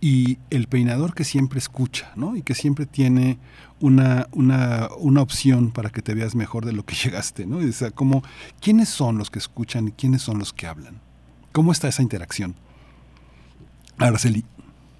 y 0.00 0.38
el 0.50 0.68
peinador 0.68 1.14
que 1.14 1.24
siempre 1.24 1.58
escucha, 1.58 2.12
¿no? 2.14 2.36
Y 2.36 2.42
que 2.42 2.54
siempre 2.54 2.86
tiene 2.86 3.38
una, 3.80 4.28
una, 4.30 4.88
una 4.98 5.22
opción 5.22 5.72
para 5.72 5.90
que 5.90 6.02
te 6.02 6.14
veas 6.14 6.36
mejor 6.36 6.64
de 6.64 6.72
lo 6.72 6.84
que 6.84 6.94
llegaste, 7.04 7.46
¿no? 7.46 7.58
O 7.58 7.72
sea, 7.72 7.90
como, 7.90 8.22
¿quiénes 8.60 8.88
son 8.88 9.18
los 9.18 9.30
que 9.30 9.40
escuchan 9.40 9.88
y 9.88 9.92
quiénes 9.92 10.22
son 10.22 10.38
los 10.38 10.52
que 10.52 10.66
hablan? 10.66 11.00
¿Cómo 11.52 11.72
está 11.72 11.88
esa 11.88 12.02
interacción? 12.02 12.54
Araceli. 13.98 14.44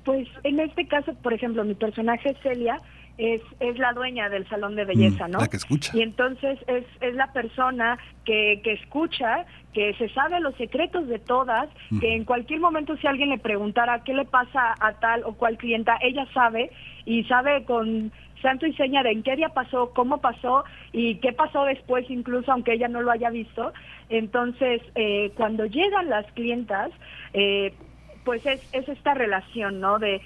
Pues 0.04 0.28
en 0.44 0.60
este 0.60 0.86
caso, 0.86 1.14
por 1.22 1.32
ejemplo, 1.32 1.64
mi 1.64 1.74
personaje 1.74 2.34
Celia 2.42 2.80
es, 3.18 3.42
es 3.60 3.78
la 3.78 3.92
dueña 3.92 4.28
del 4.28 4.48
salón 4.48 4.76
de 4.76 4.84
belleza, 4.84 5.26
Mm, 5.26 5.30
¿no? 5.32 5.38
la 5.40 5.48
que 5.48 5.56
escucha. 5.56 5.92
Y 5.94 6.02
entonces 6.02 6.58
es, 6.66 6.84
es 7.00 7.14
la 7.14 7.32
persona 7.32 7.98
que, 8.24 8.60
que 8.62 8.72
escucha, 8.74 9.44
que 9.74 9.92
se 9.94 10.08
sabe 10.10 10.40
los 10.40 10.54
secretos 10.54 11.08
de 11.08 11.18
todas, 11.18 11.68
que 12.00 12.14
en 12.14 12.24
cualquier 12.24 12.60
momento 12.60 12.96
si 12.96 13.06
alguien 13.06 13.30
le 13.30 13.38
preguntara 13.38 14.02
qué 14.04 14.14
le 14.14 14.24
pasa 14.24 14.74
a 14.80 14.92
tal 14.94 15.24
o 15.24 15.34
cual 15.34 15.58
clienta, 15.58 15.98
ella 16.00 16.26
sabe 16.32 16.70
y 17.04 17.24
sabe 17.24 17.64
con 17.64 18.12
santo 18.40 18.66
y 18.66 18.72
seña 18.74 19.02
de 19.02 19.10
en 19.10 19.22
qué 19.24 19.34
día 19.36 19.48
pasó, 19.48 19.90
cómo 19.94 20.18
pasó 20.18 20.64
y 20.92 21.16
qué 21.16 21.32
pasó 21.32 21.64
después, 21.64 22.08
incluso 22.08 22.52
aunque 22.52 22.74
ella 22.74 22.88
no 22.88 23.02
lo 23.02 23.10
haya 23.10 23.30
visto. 23.30 23.72
Entonces, 24.08 24.80
eh, 24.94 25.32
cuando 25.36 25.66
llegan 25.66 26.08
las 26.08 26.24
clientas, 26.32 26.90
eh, 27.34 27.74
pues 28.24 28.44
es, 28.47 28.60
es 28.72 28.88
esta 28.88 29.14
relación, 29.14 29.80
¿no? 29.80 29.98
De 29.98 30.22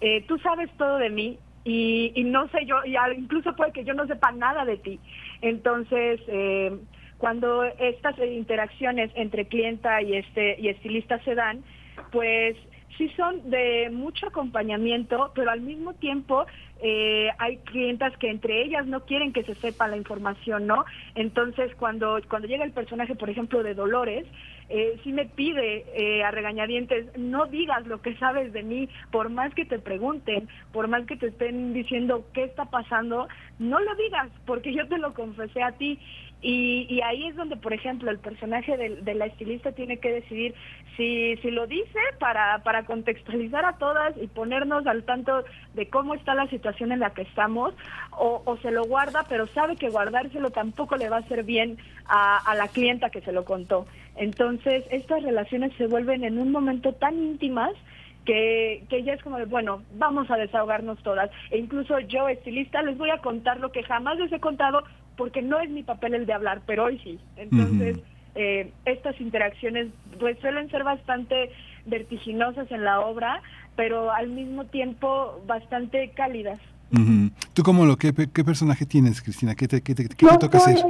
eh, 0.00 0.24
tú 0.28 0.38
sabes 0.38 0.70
todo 0.76 0.98
de 0.98 1.10
mí 1.10 1.38
y, 1.64 2.12
no 2.24 2.48
sé 2.48 2.64
yo, 2.64 2.76
y 2.84 2.94
incluso 3.16 3.56
puede 3.56 3.72
que 3.72 3.84
yo 3.84 3.92
no 3.92 4.06
sepa 4.06 4.30
nada 4.30 4.64
de 4.64 4.76
ti. 4.76 5.00
Entonces, 5.40 6.20
eh, 6.28 6.78
cuando 7.18 7.64
estas 7.64 8.16
interacciones 8.18 9.10
entre 9.16 9.48
clienta 9.48 10.00
y 10.00 10.16
este 10.16 10.56
y 10.60 10.68
estilista 10.68 11.18
se 11.24 11.34
dan, 11.34 11.64
pues 12.12 12.56
sí 12.96 13.10
son 13.16 13.50
de 13.50 13.90
mucho 13.90 14.26
acompañamiento, 14.26 15.32
pero 15.34 15.50
al 15.50 15.60
mismo 15.60 15.94
tiempo 15.94 16.46
eh, 16.80 17.30
hay 17.38 17.58
clientas 17.58 18.16
que 18.18 18.30
entre 18.30 18.62
ellas 18.62 18.86
no 18.86 19.04
quieren 19.04 19.32
que 19.32 19.44
se 19.44 19.54
sepa 19.56 19.88
la 19.88 19.96
información, 19.96 20.66
¿no? 20.66 20.84
Entonces, 21.14 21.74
cuando, 21.76 22.20
cuando 22.28 22.48
llega 22.48 22.64
el 22.64 22.72
personaje, 22.72 23.14
por 23.14 23.30
ejemplo, 23.30 23.62
de 23.62 23.74
Dolores, 23.74 24.26
eh, 24.68 25.00
me 25.06 25.26
pide 25.26 25.84
eh, 25.94 26.24
a 26.24 26.30
regañadientes, 26.30 27.06
no 27.16 27.46
digas 27.46 27.86
lo 27.86 28.02
que 28.02 28.16
sabes 28.16 28.52
de 28.52 28.62
mí, 28.62 28.88
por 29.10 29.30
más 29.30 29.54
que 29.54 29.64
te 29.64 29.78
pregunten, 29.78 30.48
por 30.72 30.88
más 30.88 31.06
que 31.06 31.16
te 31.16 31.28
estén 31.28 31.72
diciendo 31.72 32.24
qué 32.34 32.44
está 32.44 32.66
pasando, 32.66 33.28
no 33.58 33.80
lo 33.80 33.94
digas, 33.94 34.28
porque 34.44 34.74
yo 34.74 34.86
te 34.88 34.98
lo 34.98 35.14
confesé 35.14 35.62
a 35.62 35.72
ti. 35.72 35.98
Y, 36.42 36.86
y 36.90 37.00
ahí 37.00 37.26
es 37.26 37.34
donde, 37.34 37.56
por 37.56 37.72
ejemplo, 37.72 38.10
el 38.10 38.18
personaje 38.18 38.76
de, 38.76 39.14
la 39.14 39.24
estilista 39.24 39.72
tiene 39.72 39.96
que 39.96 40.12
decidir 40.12 40.54
si, 40.96 41.34
si 41.38 41.50
lo 41.50 41.66
dice 41.66 41.98
para, 42.20 42.62
para 42.62 42.84
contextualizar 42.84 43.64
a 43.64 43.78
todas 43.78 44.14
y 44.18 44.26
ponernos 44.26 44.86
al 44.86 45.04
tanto 45.04 45.44
de 45.72 45.88
cómo 45.88 46.14
está 46.14 46.34
la 46.34 46.46
situación 46.48 46.92
en 46.92 47.00
la 47.00 47.14
que 47.14 47.22
estamos, 47.22 47.74
o, 48.10 48.42
o 48.44 48.58
se 48.58 48.70
lo 48.70 48.84
guarda, 48.84 49.24
pero 49.28 49.46
sabe 49.48 49.76
que 49.76 49.88
guardárselo 49.88 50.50
tampoco 50.50 50.96
le 50.96 51.08
va 51.08 51.16
a 51.16 51.20
hacer 51.20 51.42
bien 51.42 51.78
a, 52.06 52.38
a 52.38 52.54
la 52.54 52.68
clienta 52.68 53.08
que 53.08 53.22
se 53.22 53.32
lo 53.32 53.46
contó. 53.46 53.86
Entonces, 54.16 54.84
estas 54.90 55.22
relaciones 55.22 55.72
se 55.76 55.86
vuelven 55.86 56.24
en 56.24 56.38
un 56.38 56.50
momento 56.50 56.92
tan 56.92 57.16
íntimas 57.16 57.72
que, 58.24 58.84
que 58.88 59.02
ya 59.04 59.14
es 59.14 59.22
como 59.22 59.38
de, 59.38 59.44
bueno, 59.44 59.82
vamos 59.94 60.30
a 60.30 60.36
desahogarnos 60.36 61.02
todas. 61.02 61.30
E 61.50 61.58
incluso 61.58 61.98
yo, 62.00 62.28
estilista, 62.28 62.82
les 62.82 62.98
voy 62.98 63.10
a 63.10 63.18
contar 63.18 63.60
lo 63.60 63.72
que 63.72 63.82
jamás 63.82 64.18
les 64.18 64.32
he 64.32 64.40
contado 64.40 64.82
porque 65.16 65.42
no 65.42 65.60
es 65.60 65.70
mi 65.70 65.82
papel 65.82 66.14
el 66.14 66.26
de 66.26 66.34
hablar, 66.34 66.62
pero 66.66 66.84
hoy 66.84 66.98
sí. 66.98 67.18
Entonces, 67.36 67.98
eh, 68.34 68.70
estas 68.84 69.18
interacciones 69.20 69.88
pues 70.18 70.38
suelen 70.40 70.70
ser 70.70 70.84
bastante 70.84 71.50
vertiginosas 71.86 72.70
en 72.70 72.84
la 72.84 73.00
obra, 73.00 73.40
pero 73.76 74.12
al 74.12 74.28
mismo 74.28 74.66
tiempo 74.66 75.40
bastante 75.46 76.10
cálidas. 76.10 76.60
Ujú. 76.92 77.30
¿Tú 77.52 77.62
cómo 77.64 77.84
lo 77.84 77.96
qué, 77.96 78.12
qué 78.14 78.44
personaje 78.44 78.86
tienes, 78.86 79.20
Cristina? 79.20 79.54
¿Qué 79.54 79.66
te, 79.66 79.80
qué 79.82 79.94
te- 79.94 80.08
qué 80.08 80.26
te 80.26 80.38
toca 80.38 80.60
soy, 80.60 80.74
hacer? 80.74 80.84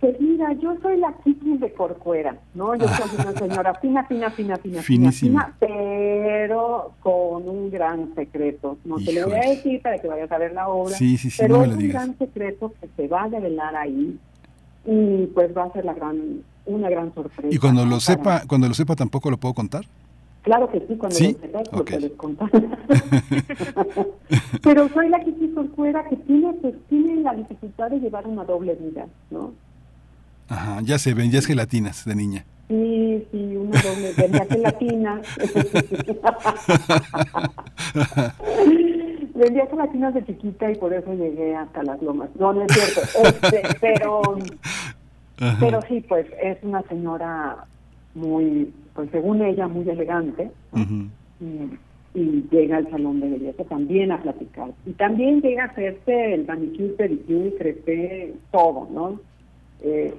pues 0.00 0.18
mira, 0.20 0.52
yo 0.54 0.74
soy 0.80 0.96
la 0.96 1.12
Kiki 1.22 1.58
de 1.58 1.72
Corcuera, 1.74 2.36
¿no? 2.54 2.74
Yo 2.74 2.86
soy 2.88 3.10
una 3.18 3.32
señora 3.38 3.74
fina, 3.74 4.04
fina, 4.04 4.30
fina, 4.30 4.56
fina, 4.56 4.80
Finísima. 4.82 5.44
fina, 5.44 5.56
pero 5.60 6.92
con 7.00 7.46
un 7.48 7.70
gran 7.70 8.14
secreto. 8.14 8.78
No 8.84 8.96
te 8.96 9.12
lo 9.12 9.28
voy 9.28 9.38
a 9.38 9.50
decir 9.50 9.82
para 9.82 9.98
que 10.00 10.08
vayas 10.08 10.32
a 10.32 10.38
ver 10.38 10.52
la 10.54 10.68
obra, 10.68 10.96
Sí, 10.96 11.18
sí, 11.18 11.28
sí, 11.30 11.36
pero 11.42 11.54
no 11.56 11.60
me 11.60 11.66
es 11.66 11.70
lo 11.72 11.78
un 11.78 11.88
gran 11.88 12.18
secreto 12.18 12.72
que 12.80 12.88
se 12.96 13.06
va 13.08 13.24
a 13.24 13.28
develar 13.28 13.76
ahí 13.76 14.18
y 14.86 15.26
pues 15.34 15.56
va 15.56 15.64
a 15.64 15.72
ser 15.72 15.84
la 15.84 15.94
gran, 15.94 16.40
una 16.66 16.88
gran 16.88 17.14
sorpresa. 17.14 17.54
Y 17.54 17.58
cuando 17.58 17.84
lo 17.84 18.00
sepa, 18.00 18.42
cuando 18.46 18.66
lo 18.68 18.74
sepa 18.74 18.96
tampoco 18.96 19.30
lo 19.30 19.36
puedo 19.36 19.52
contar. 19.54 19.84
Claro 20.44 20.68
que 20.70 20.78
sí, 20.80 20.96
cuando 20.96 21.16
¿Sí? 21.16 21.32
lo 21.32 21.38
sepas 21.40 21.68
Ok. 21.72 21.76
lo 21.78 21.84
puedes 21.84 22.12
contar. 22.12 22.50
Pero 24.62 24.88
soy 24.90 25.08
la 25.08 25.20
Kiki 25.24 25.48
Corcuera 25.54 26.04
que 26.08 26.16
tiene, 26.16 26.52
pues, 26.60 26.74
tiene 26.90 27.22
la 27.22 27.34
dificultad 27.34 27.88
de 27.90 27.98
llevar 28.00 28.26
una 28.26 28.44
doble 28.44 28.74
vida, 28.74 29.06
¿no? 29.30 29.52
Ajá, 30.48 30.80
ya 30.82 30.98
se 30.98 31.14
ven, 31.14 31.30
ya 31.30 31.38
es 31.38 31.46
gelatinas 31.46 32.04
de 32.04 32.14
niña. 32.14 32.44
Sí, 32.68 33.26
sí, 33.32 33.56
una 33.56 33.80
doble 33.80 34.12
vendía 34.18 34.44
gelatina. 34.46 35.22
vendía 39.34 39.66
gelatinas 39.66 40.12
de 40.14 40.26
chiquita 40.26 40.70
y 40.70 40.74
por 40.76 40.92
eso 40.92 41.14
llegué 41.14 41.56
hasta 41.56 41.82
las 41.84 42.02
lomas. 42.02 42.28
No, 42.38 42.52
no 42.52 42.62
es 42.64 42.72
cierto. 42.72 43.00
Este, 43.22 43.62
pero, 43.80 44.20
Ajá. 45.40 45.56
pero 45.58 45.80
sí, 45.88 46.04
pues 46.06 46.26
es 46.42 46.58
una 46.62 46.82
señora 46.82 47.64
muy, 48.14 48.72
pues 48.94 49.10
según 49.10 49.42
ella, 49.42 49.68
muy 49.68 49.88
elegante. 49.88 50.50
Y, 51.40 51.78
y 52.14 52.46
llega 52.50 52.76
al 52.76 52.88
salón 52.90 53.20
de 53.20 53.28
belleza 53.28 53.64
también 53.64 54.12
a 54.12 54.22
platicar. 54.22 54.70
Y 54.86 54.92
también 54.92 55.40
llega 55.40 55.64
a 55.64 55.66
hacerse 55.66 56.34
el 56.34 56.46
manicure, 56.46 56.94
pedicure, 56.94 57.54
crepé, 57.58 58.34
todo, 58.52 58.88
¿no? 58.90 59.20
Eh, 59.82 60.14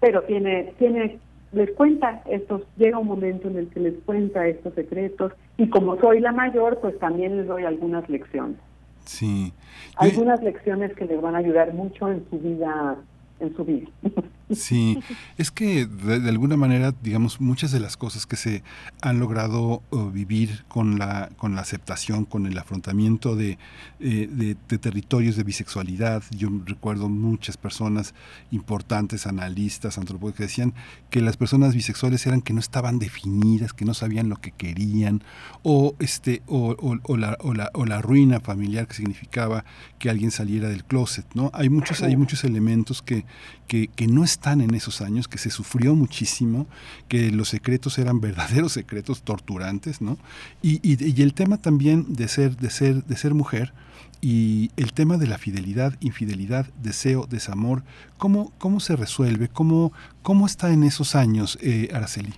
pero 0.00 0.22
tiene, 0.24 0.74
tiene, 0.78 1.18
les 1.52 1.70
cuenta 1.72 2.22
estos, 2.26 2.62
llega 2.76 2.98
un 2.98 3.08
momento 3.08 3.48
en 3.48 3.56
el 3.56 3.68
que 3.68 3.80
les 3.80 3.94
cuenta 4.04 4.46
estos 4.46 4.74
secretos 4.74 5.32
y 5.56 5.68
como 5.68 5.98
soy 5.98 6.20
la 6.20 6.32
mayor, 6.32 6.78
pues 6.80 6.98
también 6.98 7.38
les 7.38 7.46
doy 7.46 7.64
algunas 7.64 8.08
lecciones. 8.08 8.58
Sí. 9.04 9.52
Algunas 9.96 10.42
lecciones 10.42 10.94
que 10.94 11.06
les 11.06 11.20
van 11.20 11.34
a 11.34 11.38
ayudar 11.38 11.72
mucho 11.72 12.12
en 12.12 12.24
su 12.28 12.38
vida, 12.38 12.96
en 13.40 13.56
su 13.56 13.64
vida. 13.64 13.88
Sí, 14.54 14.98
es 15.36 15.50
que 15.50 15.86
de, 15.86 16.20
de 16.20 16.28
alguna 16.30 16.56
manera, 16.56 16.94
digamos, 17.02 17.40
muchas 17.40 17.70
de 17.70 17.80
las 17.80 17.96
cosas 17.96 18.26
que 18.26 18.36
se 18.36 18.62
han 19.02 19.18
logrado 19.18 19.82
uh, 19.90 20.10
vivir 20.10 20.64
con 20.68 20.98
la, 20.98 21.28
con 21.36 21.54
la 21.54 21.60
aceptación, 21.60 22.24
con 22.24 22.46
el 22.46 22.56
afrontamiento 22.58 23.36
de, 23.36 23.58
eh, 24.00 24.28
de, 24.30 24.56
de 24.68 24.78
territorios 24.78 25.36
de 25.36 25.42
bisexualidad, 25.44 26.22
yo 26.30 26.48
recuerdo 26.64 27.08
muchas 27.08 27.56
personas 27.56 28.14
importantes, 28.50 29.26
analistas, 29.26 29.98
antropólogos, 29.98 30.36
que 30.38 30.44
decían 30.44 30.74
que 31.10 31.20
las 31.20 31.36
personas 31.36 31.74
bisexuales 31.74 32.26
eran 32.26 32.40
que 32.40 32.52
no 32.52 32.60
estaban 32.60 32.98
definidas, 32.98 33.72
que 33.72 33.84
no 33.84 33.94
sabían 33.94 34.28
lo 34.28 34.36
que 34.36 34.52
querían, 34.52 35.22
o, 35.62 35.94
este, 35.98 36.42
o, 36.46 36.70
o- 36.78 36.98
o 37.02 37.16
la, 37.16 37.36
o, 37.40 37.54
la, 37.54 37.70
o 37.74 37.84
la 37.84 38.00
ruina 38.00 38.40
familiar 38.40 38.86
que 38.86 38.94
significaba 38.94 39.64
que 39.98 40.10
alguien 40.10 40.30
saliera 40.30 40.68
del 40.68 40.84
closet, 40.84 41.26
¿no? 41.34 41.50
Hay 41.54 41.68
muchos, 41.68 42.02
hay 42.02 42.16
muchos 42.16 42.44
elementos 42.44 43.02
que, 43.02 43.24
que, 43.68 44.06
no 44.08 44.24
están 44.24 44.60
en 44.60 44.74
esos 44.74 45.00
años, 45.02 45.28
que 45.28 45.38
se 45.38 45.50
sufrió 45.50 45.94
muchísimo, 45.94 46.66
que 47.06 47.30
los 47.30 47.50
secretos 47.50 47.98
eran 47.98 48.20
verdaderos 48.20 48.72
secretos 48.72 49.22
torturantes, 49.22 50.00
¿no? 50.00 50.16
Y, 50.62 50.80
y, 50.82 50.96
y 50.98 51.22
el 51.22 51.34
tema 51.34 51.58
también 51.58 52.06
de 52.08 52.26
ser, 52.28 52.56
de 52.56 52.70
ser, 52.70 53.04
de 53.04 53.16
ser 53.16 53.34
mujer 53.34 53.72
y 54.20 54.70
el 54.76 54.92
tema 54.92 55.16
de 55.16 55.26
la 55.26 55.38
fidelidad, 55.38 55.94
infidelidad, 56.00 56.66
deseo, 56.82 57.26
desamor, 57.26 57.82
¿cómo, 58.16 58.52
cómo 58.58 58.80
se 58.80 58.96
resuelve? 58.96 59.48
¿Cómo, 59.48 59.92
cómo 60.22 60.46
está 60.46 60.72
en 60.72 60.82
esos 60.82 61.14
años, 61.14 61.58
eh, 61.62 61.88
Araceli? 61.94 62.32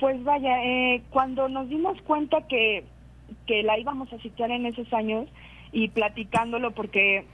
Pues 0.00 0.22
vaya, 0.24 0.64
eh, 0.64 1.02
cuando 1.10 1.48
nos 1.48 1.68
dimos 1.68 2.00
cuenta 2.02 2.46
que, 2.48 2.84
que 3.46 3.62
la 3.62 3.78
íbamos 3.78 4.12
a 4.12 4.18
citar 4.18 4.50
en 4.50 4.66
esos 4.66 4.92
años 4.92 5.28
y 5.70 5.88
platicándolo 5.88 6.72
porque 6.72 7.24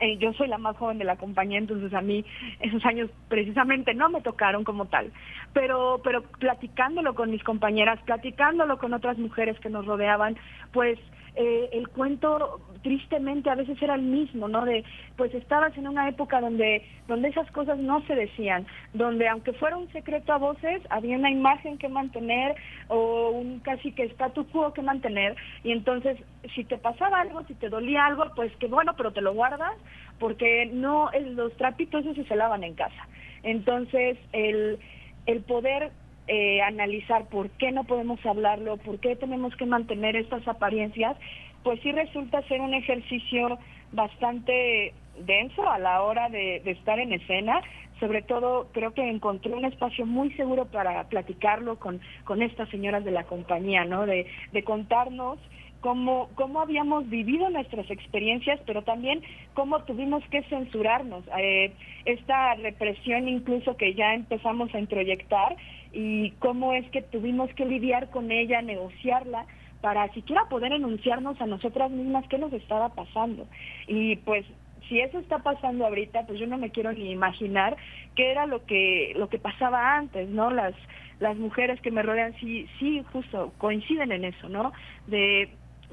eh, 0.00 0.16
yo 0.18 0.32
soy 0.34 0.48
la 0.48 0.58
más 0.58 0.76
joven 0.76 0.98
de 0.98 1.04
la 1.04 1.16
compañía, 1.16 1.58
entonces 1.58 1.92
a 1.94 2.00
mí 2.00 2.24
esos 2.60 2.84
años 2.84 3.10
precisamente 3.28 3.94
no 3.94 4.08
me 4.10 4.20
tocaron 4.20 4.64
como 4.64 4.86
tal, 4.86 5.12
pero 5.52 6.00
pero 6.04 6.22
platicándolo 6.22 7.14
con 7.14 7.30
mis 7.30 7.42
compañeras, 7.42 8.00
platicándolo 8.04 8.78
con 8.78 8.94
otras 8.94 9.18
mujeres 9.18 9.58
que 9.60 9.70
nos 9.70 9.86
rodeaban, 9.86 10.36
pues 10.72 10.98
eh, 11.36 11.68
el 11.72 11.88
cuento 11.88 12.60
tristemente 12.82 13.50
a 13.50 13.54
veces 13.54 13.80
era 13.82 13.94
el 13.94 14.02
mismo, 14.02 14.48
¿no? 14.48 14.64
De 14.64 14.84
pues 15.16 15.34
estabas 15.34 15.76
en 15.76 15.86
una 15.86 16.08
época 16.08 16.40
donde 16.40 16.82
donde 17.08 17.28
esas 17.28 17.50
cosas 17.52 17.78
no 17.78 18.00
se 18.06 18.14
decían, 18.14 18.66
donde 18.94 19.28
aunque 19.28 19.52
fuera 19.52 19.76
un 19.76 19.90
secreto 19.92 20.32
a 20.32 20.38
voces, 20.38 20.82
había 20.90 21.16
una 21.16 21.30
imagen 21.30 21.78
que 21.78 21.88
mantener 21.88 22.56
o 22.88 23.30
un 23.30 23.60
casi 23.60 23.92
que 23.92 24.04
statu 24.04 24.46
quo 24.46 24.72
que 24.72 24.82
mantener 24.82 25.36
y 25.62 25.72
entonces 25.72 26.18
si 26.54 26.64
te 26.64 26.78
pasaba 26.78 27.20
algo, 27.20 27.42
si 27.44 27.54
te 27.54 27.68
dolía 27.68 28.06
algo, 28.06 28.24
pues 28.34 28.54
que 28.56 28.66
bueno, 28.66 28.94
pero 28.96 29.12
te 29.12 29.20
lo 29.20 29.34
guardas 29.34 29.74
porque 30.18 30.66
no 30.72 31.10
los 31.34 31.52
trapitos 31.56 32.04
esos 32.06 32.26
se 32.26 32.36
lavan 32.36 32.64
en 32.64 32.74
casa. 32.74 33.08
Entonces, 33.42 34.18
el 34.32 34.78
el 35.26 35.42
poder 35.42 35.90
eh, 36.28 36.60
analizar 36.62 37.26
por 37.28 37.50
qué 37.50 37.72
no 37.72 37.84
podemos 37.84 38.24
hablarlo, 38.26 38.76
por 38.78 38.98
qué 39.00 39.16
tenemos 39.16 39.54
que 39.56 39.66
mantener 39.66 40.16
estas 40.16 40.46
apariencias, 40.48 41.16
pues 41.62 41.80
sí 41.82 41.92
resulta 41.92 42.42
ser 42.48 42.60
un 42.60 42.74
ejercicio 42.74 43.58
bastante 43.92 44.92
denso 45.20 45.68
a 45.68 45.78
la 45.78 46.02
hora 46.02 46.28
de, 46.28 46.60
de 46.64 46.70
estar 46.72 46.98
en 46.98 47.12
escena. 47.12 47.60
sobre 48.00 48.22
todo 48.22 48.68
creo 48.72 48.92
que 48.92 49.08
encontré 49.08 49.52
un 49.54 49.64
espacio 49.64 50.04
muy 50.04 50.30
seguro 50.32 50.66
para 50.66 51.04
platicarlo 51.08 51.78
con, 51.78 52.00
con 52.24 52.42
estas 52.42 52.68
señoras 52.68 53.04
de 53.04 53.10
la 53.10 53.24
compañía, 53.24 53.84
¿no? 53.84 54.04
De, 54.06 54.26
de 54.52 54.62
contarnos 54.62 55.38
cómo, 55.86 56.28
cómo 56.34 56.60
habíamos 56.60 57.08
vivido 57.08 57.48
nuestras 57.48 57.88
experiencias, 57.92 58.58
pero 58.66 58.82
también 58.82 59.22
cómo 59.54 59.84
tuvimos 59.84 60.20
que 60.32 60.42
censurarnos. 60.42 61.22
Eh, 61.38 61.72
esta 62.04 62.56
represión 62.56 63.28
incluso 63.28 63.76
que 63.76 63.94
ya 63.94 64.12
empezamos 64.12 64.74
a 64.74 64.80
introyectar 64.80 65.54
y 65.92 66.32
cómo 66.40 66.72
es 66.72 66.84
que 66.90 67.02
tuvimos 67.02 67.54
que 67.54 67.66
lidiar 67.66 68.10
con 68.10 68.32
ella, 68.32 68.62
negociarla 68.62 69.46
para 69.80 70.12
siquiera 70.12 70.48
poder 70.48 70.72
enunciarnos 70.72 71.40
a 71.40 71.46
nosotras 71.46 71.92
mismas 71.92 72.26
qué 72.26 72.38
nos 72.38 72.52
estaba 72.52 72.88
pasando. 72.88 73.46
Y 73.86 74.16
pues 74.16 74.44
si 74.88 74.98
eso 74.98 75.20
está 75.20 75.38
pasando 75.38 75.86
ahorita, 75.86 76.26
pues 76.26 76.40
yo 76.40 76.48
no 76.48 76.58
me 76.58 76.70
quiero 76.70 76.92
ni 76.94 77.12
imaginar 77.12 77.76
qué 78.16 78.32
era 78.32 78.46
lo 78.46 78.66
que 78.66 79.12
lo 79.14 79.28
que 79.28 79.38
pasaba 79.38 79.96
antes, 79.96 80.28
¿no? 80.30 80.50
Las 80.50 80.74
las 81.20 81.36
mujeres 81.36 81.80
que 81.80 81.92
me 81.92 82.02
rodean 82.02 82.34
sí 82.40 82.66
sí 82.80 83.04
justo 83.12 83.52
coinciden 83.58 84.10
en 84.10 84.24
eso, 84.24 84.48
¿no? 84.48 84.72
De 85.06 85.48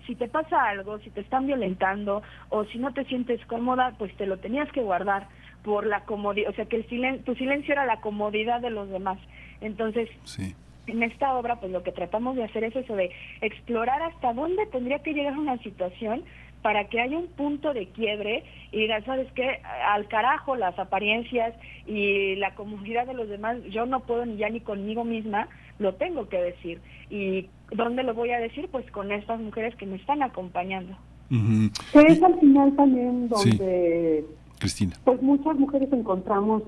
si 0.05 0.15
te 0.15 0.27
pasa 0.27 0.69
algo, 0.69 0.99
si 0.99 1.09
te 1.09 1.21
están 1.21 1.47
violentando 1.47 2.21
o 2.49 2.65
si 2.65 2.77
no 2.77 2.93
te 2.93 3.05
sientes 3.05 3.45
cómoda, 3.45 3.93
pues 3.97 4.15
te 4.17 4.25
lo 4.25 4.37
tenías 4.37 4.71
que 4.71 4.81
guardar 4.81 5.27
por 5.63 5.85
la 5.85 6.01
comodidad, 6.01 6.49
o 6.49 6.53
sea 6.53 6.65
que 6.65 6.75
el 6.75 6.89
silen 6.89 7.23
tu 7.23 7.35
silencio 7.35 7.73
era 7.73 7.85
la 7.85 8.01
comodidad 8.01 8.59
de 8.61 8.69
los 8.69 8.89
demás. 8.89 9.17
Entonces, 9.61 10.09
en 10.87 11.03
esta 11.03 11.35
obra, 11.35 11.55
pues 11.61 11.71
lo 11.71 11.83
que 11.83 11.93
tratamos 11.93 12.35
de 12.35 12.43
hacer 12.43 12.65
es 12.65 12.75
eso 12.75 12.95
de 12.95 13.11
explorar 13.41 14.01
hasta 14.01 14.33
dónde 14.33 14.65
tendría 14.67 14.99
que 14.99 15.13
llegar 15.13 15.37
una 15.37 15.57
situación 15.59 16.23
para 16.61 16.85
que 16.85 16.99
haya 16.99 17.17
un 17.17 17.27
punto 17.27 17.73
de 17.73 17.87
quiebre 17.87 18.43
y 18.71 18.79
diga, 18.79 19.01
¿sabes 19.03 19.31
qué? 19.33 19.61
Al 19.85 20.07
carajo 20.07 20.55
las 20.55 20.77
apariencias 20.79 21.53
y 21.85 22.35
la 22.35 22.55
comodidad 22.55 23.05
de 23.05 23.13
los 23.13 23.29
demás, 23.29 23.57
yo 23.69 23.85
no 23.85 24.01
puedo 24.01 24.25
ni 24.25 24.37
ya 24.37 24.49
ni 24.49 24.61
conmigo 24.61 25.03
misma, 25.03 25.49
lo 25.79 25.95
tengo 25.95 26.29
que 26.29 26.41
decir. 26.41 26.81
¿Y 27.09 27.49
dónde 27.75 28.03
lo 28.03 28.13
voy 28.13 28.31
a 28.31 28.39
decir? 28.39 28.67
Pues 28.71 28.89
con 28.91 29.11
estas 29.11 29.39
mujeres 29.39 29.75
que 29.75 29.85
me 29.85 29.97
están 29.97 30.23
acompañando. 30.23 30.95
es 31.29 32.23
al 32.23 32.39
final 32.39 32.75
también 32.75 33.29
donde 33.29 34.25
Cristina. 34.59 34.95
pues 35.03 35.21
muchas 35.21 35.57
mujeres 35.57 35.91
encontramos 35.91 36.63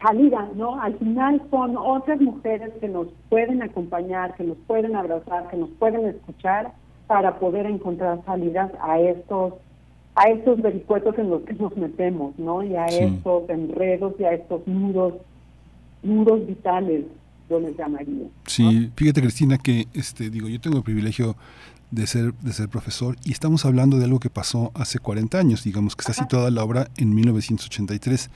salida, 0.00 0.48
¿no? 0.54 0.80
Al 0.80 0.96
final 0.98 1.42
son 1.50 1.76
otras 1.76 2.20
mujeres 2.20 2.72
que 2.80 2.88
nos 2.88 3.08
pueden 3.28 3.62
acompañar, 3.62 4.34
que 4.34 4.44
nos 4.44 4.58
pueden 4.66 4.94
abrazar, 4.96 5.48
que 5.48 5.56
nos 5.56 5.70
pueden 5.70 6.06
escuchar 6.06 6.72
para 7.06 7.38
poder 7.38 7.66
encontrar 7.66 8.24
salidas 8.24 8.70
a 8.80 8.98
estos 9.00 9.54
a 10.16 10.28
estos 10.28 10.62
vericuetos 10.62 11.18
en 11.18 11.30
los 11.30 11.42
que 11.42 11.54
nos 11.54 11.76
metemos, 11.76 12.38
¿no? 12.38 12.62
Y 12.62 12.76
a 12.76 12.86
estos 12.86 13.48
enredos 13.50 14.14
y 14.18 14.24
a 14.24 14.32
estos 14.34 14.64
nudos, 14.66 15.14
nudos 16.04 16.46
vitales, 16.46 17.06
yo 17.48 17.60
les 17.60 17.76
llamaría. 17.76 18.28
Sí, 18.46 18.90
fíjate 18.96 19.20
Cristina 19.20 19.58
que, 19.58 19.88
este, 19.94 20.30
digo, 20.30 20.48
yo 20.48 20.60
tengo 20.60 20.78
el 20.78 20.82
privilegio 20.82 21.36
de 21.90 22.06
ser, 22.06 22.34
de 22.34 22.52
ser 22.52 22.68
profesor 22.68 23.16
y 23.24 23.32
estamos 23.32 23.64
hablando 23.64 23.98
de 23.98 24.04
algo 24.04 24.20
que 24.20 24.30
pasó 24.30 24.72
hace 24.74 24.98
40 24.98 25.38
años, 25.38 25.64
digamos 25.64 25.94
que 25.94 26.02
está 26.02 26.12
situada 26.12 26.50
la 26.50 26.64
obra 26.64 26.88
en 26.96 27.14
1983 27.14 28.30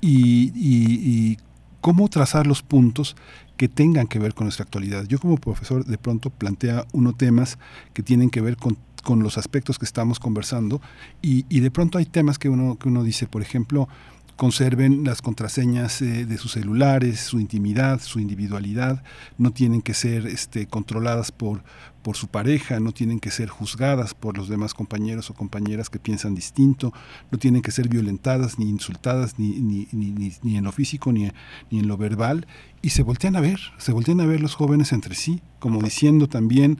y, 0.00 0.52
y 0.54 1.38
cómo 1.80 2.08
trazar 2.08 2.46
los 2.46 2.62
puntos 2.62 3.14
que 3.56 3.68
tengan 3.68 4.06
que 4.06 4.18
ver 4.18 4.34
con 4.34 4.46
nuestra 4.46 4.64
actualidad. 4.64 5.04
Yo 5.06 5.18
como 5.18 5.36
profesor 5.36 5.84
de 5.84 5.98
pronto 5.98 6.30
plantea 6.30 6.84
uno 6.92 7.14
temas 7.14 7.58
que 7.94 8.02
tienen 8.02 8.28
que 8.30 8.40
ver 8.40 8.56
con, 8.56 8.76
con 9.02 9.22
los 9.22 9.38
aspectos 9.38 9.78
que 9.78 9.84
estamos 9.84 10.18
conversando 10.18 10.80
y, 11.22 11.46
y, 11.48 11.60
de 11.60 11.70
pronto 11.70 11.98
hay 11.98 12.06
temas 12.06 12.38
que 12.38 12.48
uno, 12.48 12.76
que 12.76 12.88
uno 12.88 13.04
dice, 13.04 13.26
por 13.26 13.40
ejemplo, 13.40 13.88
conserven 14.36 15.04
las 15.04 15.22
contraseñas 15.22 16.02
eh, 16.02 16.26
de 16.26 16.38
sus 16.38 16.52
celulares, 16.52 17.20
su 17.20 17.40
intimidad, 17.40 18.00
su 18.00 18.20
individualidad, 18.20 19.02
no 19.38 19.50
tienen 19.50 19.82
que 19.82 19.94
ser 19.94 20.26
este, 20.26 20.66
controladas 20.66 21.32
por, 21.32 21.64
por 22.02 22.16
su 22.16 22.28
pareja, 22.28 22.78
no 22.78 22.92
tienen 22.92 23.18
que 23.18 23.30
ser 23.30 23.48
juzgadas 23.48 24.14
por 24.14 24.36
los 24.36 24.48
demás 24.48 24.74
compañeros 24.74 25.30
o 25.30 25.34
compañeras 25.34 25.88
que 25.88 25.98
piensan 25.98 26.34
distinto, 26.34 26.92
no 27.30 27.38
tienen 27.38 27.62
que 27.62 27.70
ser 27.70 27.88
violentadas 27.88 28.58
ni 28.58 28.68
insultadas 28.68 29.38
ni, 29.38 29.60
ni, 29.60 29.88
ni, 29.92 30.32
ni 30.42 30.56
en 30.56 30.64
lo 30.64 30.72
físico 30.72 31.12
ni, 31.12 31.30
ni 31.70 31.78
en 31.80 31.88
lo 31.88 31.96
verbal, 31.96 32.46
y 32.82 32.90
se 32.90 33.02
voltean 33.02 33.36
a 33.36 33.40
ver, 33.40 33.58
se 33.78 33.92
voltean 33.92 34.20
a 34.20 34.26
ver 34.26 34.40
los 34.40 34.54
jóvenes 34.54 34.92
entre 34.92 35.14
sí, 35.14 35.40
como 35.58 35.80
diciendo 35.80 36.28
también, 36.28 36.78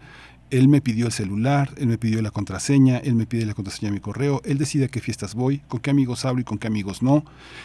él 0.57 0.69
me 0.69 0.81
pidió 0.81 1.07
el 1.07 1.13
celular, 1.13 1.71
él 1.77 1.87
me 1.87 1.99
pidió 1.99 2.21
la 2.23 2.31
contraseña, 2.31 2.99
él 2.99 3.15
me 3.15 3.27
pide 3.27 3.47
la 3.47 3.55
contraseña 3.55 3.91
de 3.91 3.95
mi 3.95 4.01
correo, 4.01 4.41
él 4.45 4.59
decide 4.59 4.87
a 4.87 4.89
qué 4.89 5.01
fiestas 5.01 5.35
voy, 5.35 5.59
con 5.69 5.81
qué 5.81 5.91
amigos 5.91 6.25
hablo 6.25 6.41
y 6.41 6.45
con 6.45 6.59
qué 6.59 6.67
amigos 6.67 7.03
no. 7.03 7.25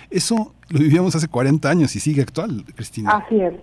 Eso 0.10 0.54
lo 0.70 0.80
vivíamos 0.80 1.16
hace 1.16 1.28
40 1.28 1.70
años 1.70 1.96
y 1.96 2.00
sigue 2.00 2.22
actual, 2.22 2.64
Cristina. 2.76 3.12
Así 3.12 3.40
es. 3.40 3.54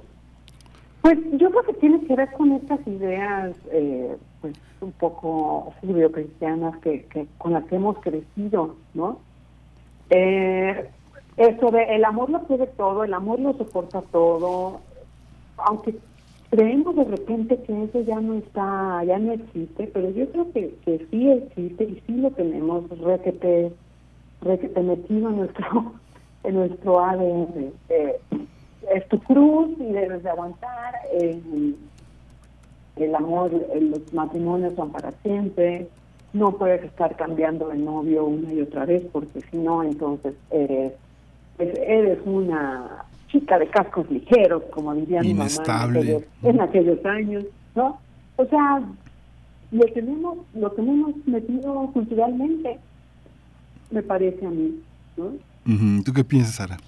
Pues 1.03 1.19
yo 1.33 1.51
creo 1.51 1.63
que 1.63 1.75
tiene 1.75 2.01
que 2.05 2.15
ver 2.15 2.31
con 2.33 2.53
estas 2.53 2.81
ideas 2.87 3.57
eh, 3.73 4.17
pues 4.41 4.55
un 4.81 4.93
poco 4.93 5.73
judio-cristianas 5.81 6.77
que, 6.79 7.05
que, 7.07 7.27
con 7.39 7.53
las 7.53 7.65
que 7.65 7.77
hemos 7.77 7.99
crecido, 7.99 8.77
¿no? 8.95 9.21
Eh, 10.11 10.89
eso 11.37 11.71
de 11.71 11.85
el 11.95 12.05
amor 12.05 12.31
lo 12.31 12.43
puede 12.45 12.67
todo, 12.67 13.05
el 13.05 13.15
amor 13.15 13.39
lo 13.39 13.53
soporta 13.55 14.03
todo, 14.03 14.81
aunque 15.57 15.97
creemos 16.51 16.97
de 16.97 17.05
repente 17.05 17.63
que 17.63 17.85
eso 17.85 18.01
ya 18.01 18.21
no 18.21 18.35
está, 18.35 19.05
ya 19.05 19.19
no 19.19 19.33
existe, 19.33 19.91
pero 19.93 20.11
yo 20.11 20.29
creo 20.31 20.53
que, 20.53 20.75
que 20.85 21.07
sí 21.11 21.31
existe 21.31 21.85
y 21.85 22.03
sí 22.07 22.13
lo 22.15 22.31
tenemos 22.31 22.89
requete, 23.01 23.73
requete 24.41 24.83
metido 24.83 25.29
en 25.31 25.37
nuestro, 25.37 25.93
en 26.45 26.55
nuestro 26.55 27.01
ADN. 27.01 27.73
Eh, 27.91 28.21
es 28.95 29.09
tu 29.09 29.19
cruz 29.21 29.71
y 29.79 29.93
debes 29.93 30.23
de 30.23 30.31
aguantar. 30.31 30.95
Eh, 31.13 31.41
el 32.97 33.15
amor, 33.15 33.53
los 33.81 34.13
matrimonios 34.13 34.75
son 34.75 34.91
para 34.91 35.13
siempre. 35.23 35.89
No 36.33 36.53
puedes 36.53 36.83
estar 36.83 37.17
cambiando 37.17 37.69
de 37.69 37.79
novio 37.79 38.25
una 38.25 38.53
y 38.53 38.61
otra 38.61 38.87
vez 38.87 39.05
porque 39.13 39.41
si 39.51 39.57
no, 39.59 39.83
entonces 39.83 40.35
eres, 40.51 40.93
pues, 41.57 41.79
eres 41.79 42.19
una 42.25 43.05
chica 43.29 43.59
de 43.59 43.69
cascos 43.69 44.11
ligeros, 44.11 44.63
como 44.71 44.95
dirían 44.95 45.23
mi 45.23 45.35
mamá 45.35 45.49
en 46.43 46.61
aquellos, 46.61 47.05
años, 47.05 47.45
¿no? 47.75 48.01
O 48.37 48.47
sea, 48.47 48.83
lo 49.71 49.85
tenemos, 49.93 50.39
lo 50.55 50.71
tenemos 50.73 51.15
metido 51.27 51.91
culturalmente, 51.93 52.79
me 53.91 54.03
parece 54.03 54.47
a 54.47 54.51
mí, 54.51 54.81
¿no? 55.17 55.33
¿Tú 56.03 56.13
qué 56.13 56.25
piensas, 56.25 56.55
Sara? 56.55 56.79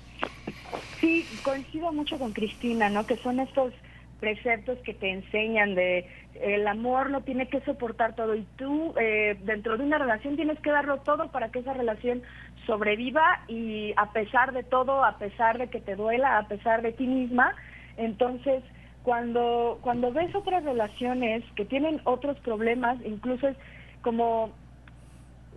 Sí, 1.00 1.24
coincido 1.42 1.92
mucho 1.92 2.18
con 2.18 2.32
Cristina, 2.32 2.88
¿no? 2.88 3.06
Que 3.06 3.16
son 3.18 3.40
estos 3.40 3.72
preceptos 4.20 4.78
que 4.84 4.94
te 4.94 5.10
enseñan 5.10 5.74
de 5.74 6.06
el 6.40 6.66
amor 6.68 7.10
lo 7.10 7.22
tiene 7.22 7.48
que 7.48 7.60
soportar 7.62 8.14
todo 8.14 8.34
y 8.34 8.46
tú 8.56 8.94
eh, 9.00 9.36
dentro 9.42 9.76
de 9.76 9.84
una 9.84 9.98
relación 9.98 10.36
tienes 10.36 10.60
que 10.60 10.70
darlo 10.70 10.98
todo 10.98 11.30
para 11.30 11.50
que 11.50 11.58
esa 11.58 11.74
relación 11.74 12.22
sobreviva 12.66 13.40
y 13.48 13.92
a 13.96 14.12
pesar 14.12 14.52
de 14.52 14.62
todo, 14.62 15.04
a 15.04 15.18
pesar 15.18 15.58
de 15.58 15.68
que 15.68 15.80
te 15.80 15.96
duela, 15.96 16.38
a 16.38 16.46
pesar 16.46 16.82
de 16.82 16.92
ti 16.92 17.06
misma, 17.06 17.54
entonces 17.96 18.62
cuando 19.02 19.78
cuando 19.82 20.12
ves 20.12 20.34
otras 20.34 20.62
relaciones 20.64 21.42
que 21.56 21.64
tienen 21.64 22.00
otros 22.04 22.38
problemas, 22.40 22.98
incluso 23.04 23.48
es 23.48 23.56
como 24.02 24.52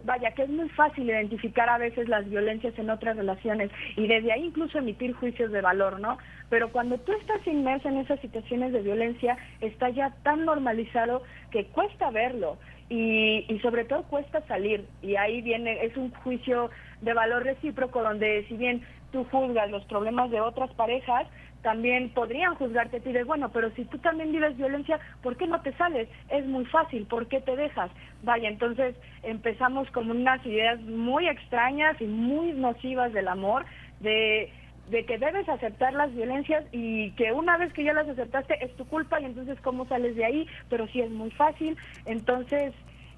vaya, 0.03 0.31
que 0.31 0.43
es 0.43 0.49
muy 0.49 0.69
fácil 0.69 1.09
identificar 1.09 1.69
a 1.69 1.77
veces 1.77 2.07
las 2.07 2.29
violencias 2.29 2.77
en 2.77 2.89
otras 2.89 3.17
relaciones 3.17 3.71
y 3.95 4.07
desde 4.07 4.31
ahí 4.31 4.45
incluso 4.45 4.77
emitir 4.77 5.13
juicios 5.13 5.51
de 5.51 5.61
valor, 5.61 5.99
¿no? 5.99 6.17
Pero 6.49 6.71
cuando 6.71 6.97
tú 6.99 7.13
estás 7.13 7.45
inmersa 7.47 7.89
en 7.89 7.97
esas 7.97 8.19
situaciones 8.19 8.73
de 8.73 8.81
violencia, 8.81 9.37
está 9.61 9.89
ya 9.89 10.13
tan 10.23 10.45
normalizado 10.45 11.23
que 11.51 11.65
cuesta 11.67 12.11
verlo 12.11 12.57
y, 12.89 13.45
y 13.47 13.59
sobre 13.59 13.85
todo 13.85 14.03
cuesta 14.03 14.45
salir. 14.47 14.85
Y 15.01 15.15
ahí 15.15 15.41
viene, 15.41 15.83
es 15.85 15.95
un 15.97 16.11
juicio 16.11 16.69
de 17.01 17.13
valor 17.13 17.43
recíproco 17.43 18.01
donde 18.01 18.45
si 18.47 18.57
bien 18.57 18.85
tú 19.11 19.25
juzgas 19.25 19.69
los 19.71 19.85
problemas 19.85 20.31
de 20.31 20.41
otras 20.41 20.71
parejas, 20.73 21.27
también 21.63 22.09
podrían 22.09 22.55
juzgarte 22.55 22.97
a 22.97 22.99
ti 22.99 23.11
bueno, 23.25 23.49
pero 23.49 23.71
si 23.71 23.85
tú 23.85 23.97
también 23.97 24.31
vives 24.31 24.55
violencia, 24.57 24.99
¿por 25.23 25.37
qué 25.37 25.47
no 25.47 25.61
te 25.61 25.73
sales? 25.73 26.07
Es 26.29 26.45
muy 26.45 26.65
fácil, 26.65 27.05
¿por 27.05 27.27
qué 27.27 27.39
te 27.39 27.55
dejas? 27.55 27.89
Vaya, 28.21 28.49
entonces 28.49 28.95
empezamos 29.23 29.89
con 29.91 30.11
unas 30.11 30.45
ideas 30.45 30.79
muy 30.81 31.27
extrañas 31.27 31.99
y 32.01 32.05
muy 32.05 32.51
nocivas 32.51 33.13
del 33.13 33.29
amor, 33.29 33.65
de, 34.01 34.51
de 34.89 35.05
que 35.05 35.17
debes 35.17 35.47
aceptar 35.47 35.93
las 35.93 36.13
violencias 36.13 36.65
y 36.73 37.11
que 37.11 37.31
una 37.31 37.57
vez 37.57 37.71
que 37.73 37.85
ya 37.85 37.93
las 37.93 38.09
aceptaste 38.09 38.63
es 38.63 38.75
tu 38.75 38.85
culpa 38.85 39.21
y 39.21 39.25
entonces 39.25 39.57
cómo 39.61 39.87
sales 39.87 40.15
de 40.17 40.25
ahí, 40.25 40.47
pero 40.69 40.87
sí 40.87 41.01
es 41.01 41.09
muy 41.09 41.31
fácil, 41.31 41.77
entonces... 42.05 42.73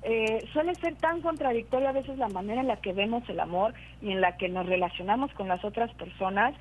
Eh, 0.08 0.46
suele 0.54 0.76
ser 0.76 0.94
tan 0.98 1.22
contradictoria 1.22 1.90
a 1.90 1.94
veces 1.94 2.20
la 2.20 2.28
manera 2.28 2.62
en 2.62 2.68
la 2.68 2.76
que 2.76 2.94
vemos 2.94 3.28
el 3.28 3.40
amor 3.40 3.74
y 4.04 4.12
en 4.12 4.22
la 4.22 4.38
que 4.38 4.48
nos 4.50 4.68
relacionamos 4.68 5.34
con 5.34 5.48
las 5.48 5.66
otras 5.66 5.92
personas 5.96 6.54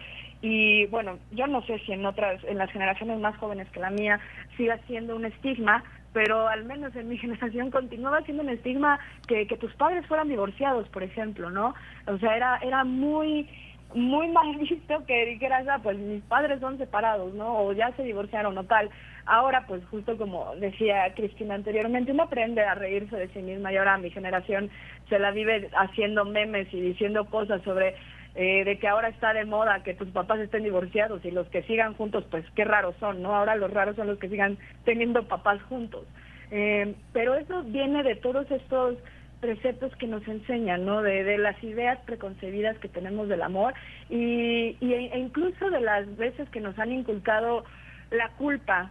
y 0.46 0.84
bueno, 0.88 1.18
yo 1.30 1.46
no 1.46 1.62
sé 1.62 1.78
si 1.86 1.92
en 1.92 2.04
otras, 2.04 2.44
en 2.44 2.58
las 2.58 2.70
generaciones 2.70 3.18
más 3.18 3.34
jóvenes 3.38 3.66
que 3.70 3.80
la 3.80 3.88
mía 3.88 4.20
siga 4.58 4.78
siendo 4.86 5.16
un 5.16 5.24
estigma, 5.24 5.82
pero 6.12 6.48
al 6.48 6.66
menos 6.66 6.94
en 6.96 7.08
mi 7.08 7.16
generación 7.24 7.70
continuaba 7.70 8.20
siendo 8.24 8.42
un 8.42 8.50
estigma 8.50 9.00
que, 9.26 9.46
que 9.46 9.56
tus 9.56 9.72
padres 9.76 10.06
fueran 10.06 10.28
divorciados, 10.28 10.86
por 10.90 11.02
ejemplo, 11.02 11.48
¿no? 11.48 11.74
O 12.06 12.18
sea, 12.18 12.36
era, 12.36 12.58
era 12.58 12.84
muy 12.84 13.48
muy 13.94 14.28
mal 14.28 14.56
visto 14.56 15.06
que 15.06 15.24
dijeras, 15.24 15.66
ah, 15.68 15.78
pues 15.82 15.96
mis 15.96 16.22
padres 16.24 16.60
son 16.60 16.76
separados, 16.76 17.32
¿no? 17.32 17.60
O 17.60 17.72
ya 17.72 17.92
se 17.92 18.02
divorciaron 18.02 18.58
o 18.58 18.64
tal. 18.64 18.90
Ahora, 19.24 19.64
pues 19.66 19.82
justo 19.86 20.18
como 20.18 20.54
decía 20.56 21.14
Cristina 21.14 21.54
anteriormente, 21.54 22.12
uno 22.12 22.24
aprende 22.24 22.60
a 22.62 22.74
reírse 22.74 23.16
de 23.16 23.28
sí 23.28 23.38
misma 23.38 23.72
y 23.72 23.76
ahora 23.78 23.96
mi 23.96 24.10
generación 24.10 24.68
se 25.08 25.18
la 25.18 25.30
vive 25.30 25.70
haciendo 25.78 26.26
memes 26.26 26.68
y 26.74 26.80
diciendo 26.80 27.24
cosas 27.26 27.62
sobre 27.62 27.94
eh, 28.34 28.64
de 28.64 28.78
que 28.78 28.88
ahora 28.88 29.08
está 29.08 29.32
de 29.32 29.44
moda 29.44 29.82
que 29.84 29.94
tus 29.94 30.08
papás 30.08 30.40
estén 30.40 30.64
divorciados 30.64 31.24
y 31.24 31.30
los 31.30 31.46
que 31.48 31.62
sigan 31.62 31.94
juntos, 31.94 32.24
pues 32.30 32.44
qué 32.56 32.64
raros 32.64 32.96
son, 32.98 33.22
¿no? 33.22 33.34
Ahora 33.34 33.54
los 33.54 33.72
raros 33.72 33.94
son 33.96 34.08
los 34.08 34.18
que 34.18 34.28
sigan 34.28 34.58
teniendo 34.84 35.28
papás 35.28 35.62
juntos. 35.62 36.06
Eh, 36.50 36.94
pero 37.12 37.34
eso 37.34 37.62
viene 37.64 38.02
de 38.02 38.16
todos 38.16 38.50
estos 38.50 38.96
preceptos 39.40 39.94
que 39.96 40.06
nos 40.06 40.26
enseñan, 40.26 40.84
¿no? 40.84 41.02
De, 41.02 41.38
las 41.38 41.62
ideas 41.62 41.98
preconcebidas 42.06 42.78
que 42.78 42.88
tenemos 42.88 43.28
del 43.28 43.42
amor 43.42 43.74
y, 44.08 44.76
e 44.80 45.18
incluso 45.18 45.70
de 45.70 45.80
las 45.80 46.16
veces 46.16 46.48
que 46.48 46.60
nos 46.60 46.78
han 46.78 46.92
inculcado 46.92 47.64
la 48.10 48.30
culpa. 48.30 48.90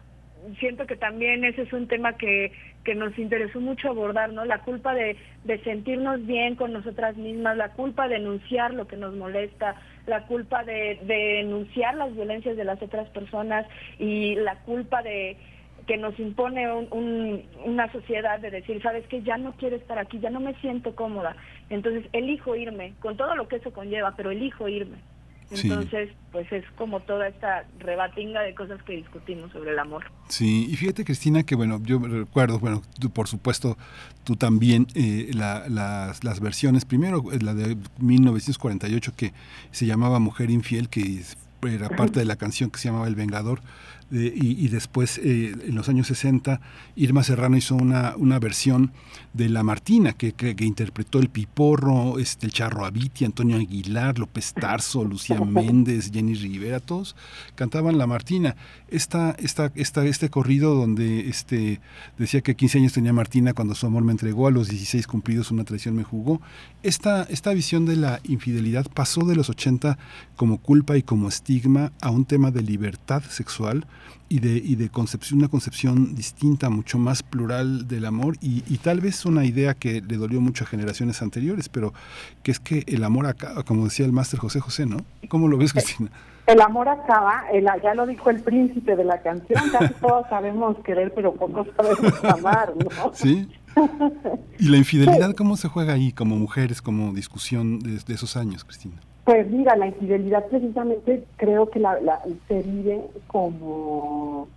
Siento 0.59 0.85
que 0.85 0.95
también 0.95 1.43
ese 1.43 1.63
es 1.63 1.73
un 1.73 1.87
tema 1.87 2.17
que, 2.17 2.51
que 2.83 2.95
nos 2.95 3.17
interesó 3.17 3.59
mucho 3.61 3.89
abordar, 3.89 4.33
¿no? 4.33 4.45
La 4.45 4.59
culpa 4.59 4.93
de, 4.93 5.17
de 5.43 5.59
sentirnos 5.63 6.25
bien 6.25 6.55
con 6.55 6.73
nosotras 6.73 7.15
mismas, 7.15 7.57
la 7.57 7.69
culpa 7.69 8.07
de 8.07 8.15
denunciar 8.15 8.73
lo 8.73 8.87
que 8.87 8.97
nos 8.97 9.15
molesta, 9.15 9.75
la 10.05 10.25
culpa 10.25 10.63
de, 10.63 10.99
de 11.03 11.41
denunciar 11.43 11.95
las 11.95 12.13
violencias 12.13 12.57
de 12.57 12.65
las 12.65 12.81
otras 12.81 13.09
personas 13.09 13.65
y 13.99 14.35
la 14.35 14.55
culpa 14.63 15.01
de, 15.01 15.37
que 15.85 15.97
nos 15.97 16.17
impone 16.19 16.71
una 17.65 17.91
sociedad 17.91 18.39
de 18.39 18.51
decir, 18.51 18.81
sabes 18.81 19.05
que 19.07 19.21
ya 19.21 19.37
no 19.37 19.53
quiero 19.53 19.75
estar 19.75 19.99
aquí, 19.99 20.19
ya 20.19 20.29
no 20.29 20.39
me 20.39 20.53
siento 20.55 20.95
cómoda, 20.95 21.35
entonces 21.69 22.05
elijo 22.13 22.55
irme, 22.55 22.93
con 22.99 23.17
todo 23.17 23.35
lo 23.35 23.47
que 23.47 23.57
eso 23.57 23.73
conlleva, 23.73 24.13
pero 24.15 24.31
elijo 24.31 24.67
irme. 24.67 24.97
Entonces, 25.61 26.09
pues 26.31 26.51
es 26.51 26.65
como 26.77 26.99
toda 27.01 27.27
esta 27.27 27.65
rebatinga 27.79 28.41
de 28.41 28.55
cosas 28.55 28.81
que 28.83 28.93
discutimos 28.93 29.51
sobre 29.51 29.71
el 29.71 29.79
amor. 29.79 30.05
Sí, 30.29 30.67
y 30.69 30.75
fíjate 30.75 31.05
Cristina 31.05 31.43
que 31.43 31.55
bueno, 31.55 31.79
yo 31.83 31.99
recuerdo, 31.99 32.59
bueno, 32.59 32.81
tú, 32.99 33.09
por 33.09 33.27
supuesto, 33.27 33.77
tú 34.23 34.35
también, 34.35 34.87
eh, 34.95 35.31
las, 35.33 36.23
las 36.23 36.39
versiones, 36.39 36.85
primero 36.85 37.31
eh, 37.31 37.39
la 37.39 37.53
de 37.53 37.77
1948 37.99 39.13
que 39.15 39.33
se 39.71 39.85
llamaba 39.85 40.19
Mujer 40.19 40.49
Infiel, 40.49 40.89
que 40.89 41.21
era 41.67 41.89
parte 41.89 42.19
de 42.19 42.25
la 42.25 42.35
canción 42.35 42.69
que 42.69 42.79
se 42.79 42.89
llamaba 42.89 43.07
El 43.07 43.15
Vengador, 43.15 43.61
y, 44.15 44.67
después, 44.67 45.17
eh, 45.17 45.55
en 45.65 45.73
los 45.73 45.89
años 45.89 46.07
60, 46.07 46.61
Irma 46.95 47.23
Serrano 47.23 47.57
hizo 47.57 47.75
una, 47.75 48.13
una 48.15 48.37
versión 48.37 48.91
de 49.33 49.49
La 49.49 49.63
Martina, 49.63 50.13
que, 50.13 50.33
que, 50.33 50.55
interpretó 50.63 51.17
el 51.17 51.29
Piporro, 51.29 52.19
este, 52.19 52.45
el 52.45 52.53
Charro 52.53 52.85
Abiti, 52.85 53.25
Antonio 53.25 53.57
Aguilar, 53.57 54.19
López 54.19 54.53
Tarso, 54.53 55.03
Lucía 55.03 55.39
Méndez, 55.45 56.11
Jenny 56.13 56.35
Rivera, 56.35 56.79
todos 56.79 57.15
cantaban 57.55 57.97
La 57.97 58.05
Martina. 58.05 58.55
Esta, 58.87 59.31
esta, 59.39 59.71
esta, 59.73 60.05
este 60.05 60.29
corrido 60.29 60.75
donde 60.75 61.27
este, 61.27 61.81
decía 62.19 62.41
que 62.41 62.55
15 62.55 62.77
años 62.77 62.93
tenía 62.93 63.13
Martina 63.13 63.53
cuando 63.53 63.73
su 63.73 63.87
amor 63.87 64.03
me 64.03 64.11
entregó, 64.11 64.45
a 64.47 64.51
los 64.51 64.69
16 64.69 65.07
cumplidos 65.07 65.49
una 65.49 65.63
traición 65.63 65.95
me 65.95 66.03
jugó. 66.03 66.39
Esta, 66.83 67.23
esta 67.23 67.51
visión 67.53 67.85
de 67.85 67.95
la 67.95 68.19
infidelidad 68.25 68.85
pasó 68.93 69.21
de 69.25 69.35
los 69.35 69.49
80 69.49 69.97
como 70.35 70.59
culpa 70.59 70.97
y 70.97 71.03
como 71.03 71.27
estigma 71.29 71.91
a 72.01 72.11
un 72.11 72.25
tema 72.25 72.51
de 72.51 72.61
libertad 72.61 73.23
sexual 73.23 73.87
y 74.33 74.39
de, 74.39 74.53
y 74.55 74.75
de 74.75 74.89
concepción, 74.89 75.37
una 75.41 75.47
concepción 75.47 76.15
distinta, 76.15 76.71
mucho 76.71 76.97
más 76.97 77.21
plural 77.21 77.87
del 77.87 78.03
amor 78.03 78.35
y, 78.41 78.61
tal 78.79 78.99
vez 78.99 79.27
una 79.27 79.45
idea 79.45 79.75
que 79.75 80.01
le 80.01 80.17
dolió 80.17 80.41
mucho 80.41 80.63
a 80.63 80.67
generaciones 80.67 81.21
anteriores, 81.21 81.69
pero 81.69 81.93
que 82.41 82.49
es 82.49 82.59
que 82.59 82.83
el 82.87 83.03
amor 83.03 83.27
acaba, 83.27 83.61
como 83.61 83.83
decía 83.83 84.07
el 84.07 84.11
máster 84.11 84.39
José 84.39 84.59
José, 84.59 84.87
¿no? 84.87 84.97
¿Cómo 85.29 85.47
lo 85.47 85.59
ves, 85.59 85.71
Cristina? 85.71 86.09
El 86.47 86.61
amor 86.61 86.89
acaba, 86.89 87.43
el, 87.53 87.67
ya 87.83 87.93
lo 87.93 88.07
dijo 88.07 88.31
el 88.31 88.41
príncipe 88.41 88.95
de 88.95 89.03
la 89.03 89.21
canción, 89.21 89.61
casi 89.71 89.93
todos 90.01 90.27
sabemos 90.29 90.77
querer, 90.83 91.13
pero 91.13 91.35
pocos 91.35 91.67
sabemos 91.77 92.23
amar, 92.23 92.73
¿no? 92.75 93.13
Sí. 93.13 93.47
¿Y 94.57 94.69
la 94.69 94.77
infidelidad 94.77 95.35
cómo 95.35 95.57
se 95.57 95.67
juega 95.67 95.93
ahí 95.93 96.11
como 96.11 96.37
mujeres, 96.37 96.81
como 96.81 97.13
discusión 97.13 97.77
de 97.79 98.13
esos 98.15 98.35
años, 98.35 98.63
Cristina? 98.63 98.99
Pues 99.25 99.49
mira, 99.49 99.75
la 99.77 99.87
infidelidad 99.87 100.45
precisamente 100.47 101.23
creo 101.37 101.69
que 101.69 101.79
la, 101.79 101.97
se 102.47 102.61
vive 102.61 103.01
como... 103.27 104.47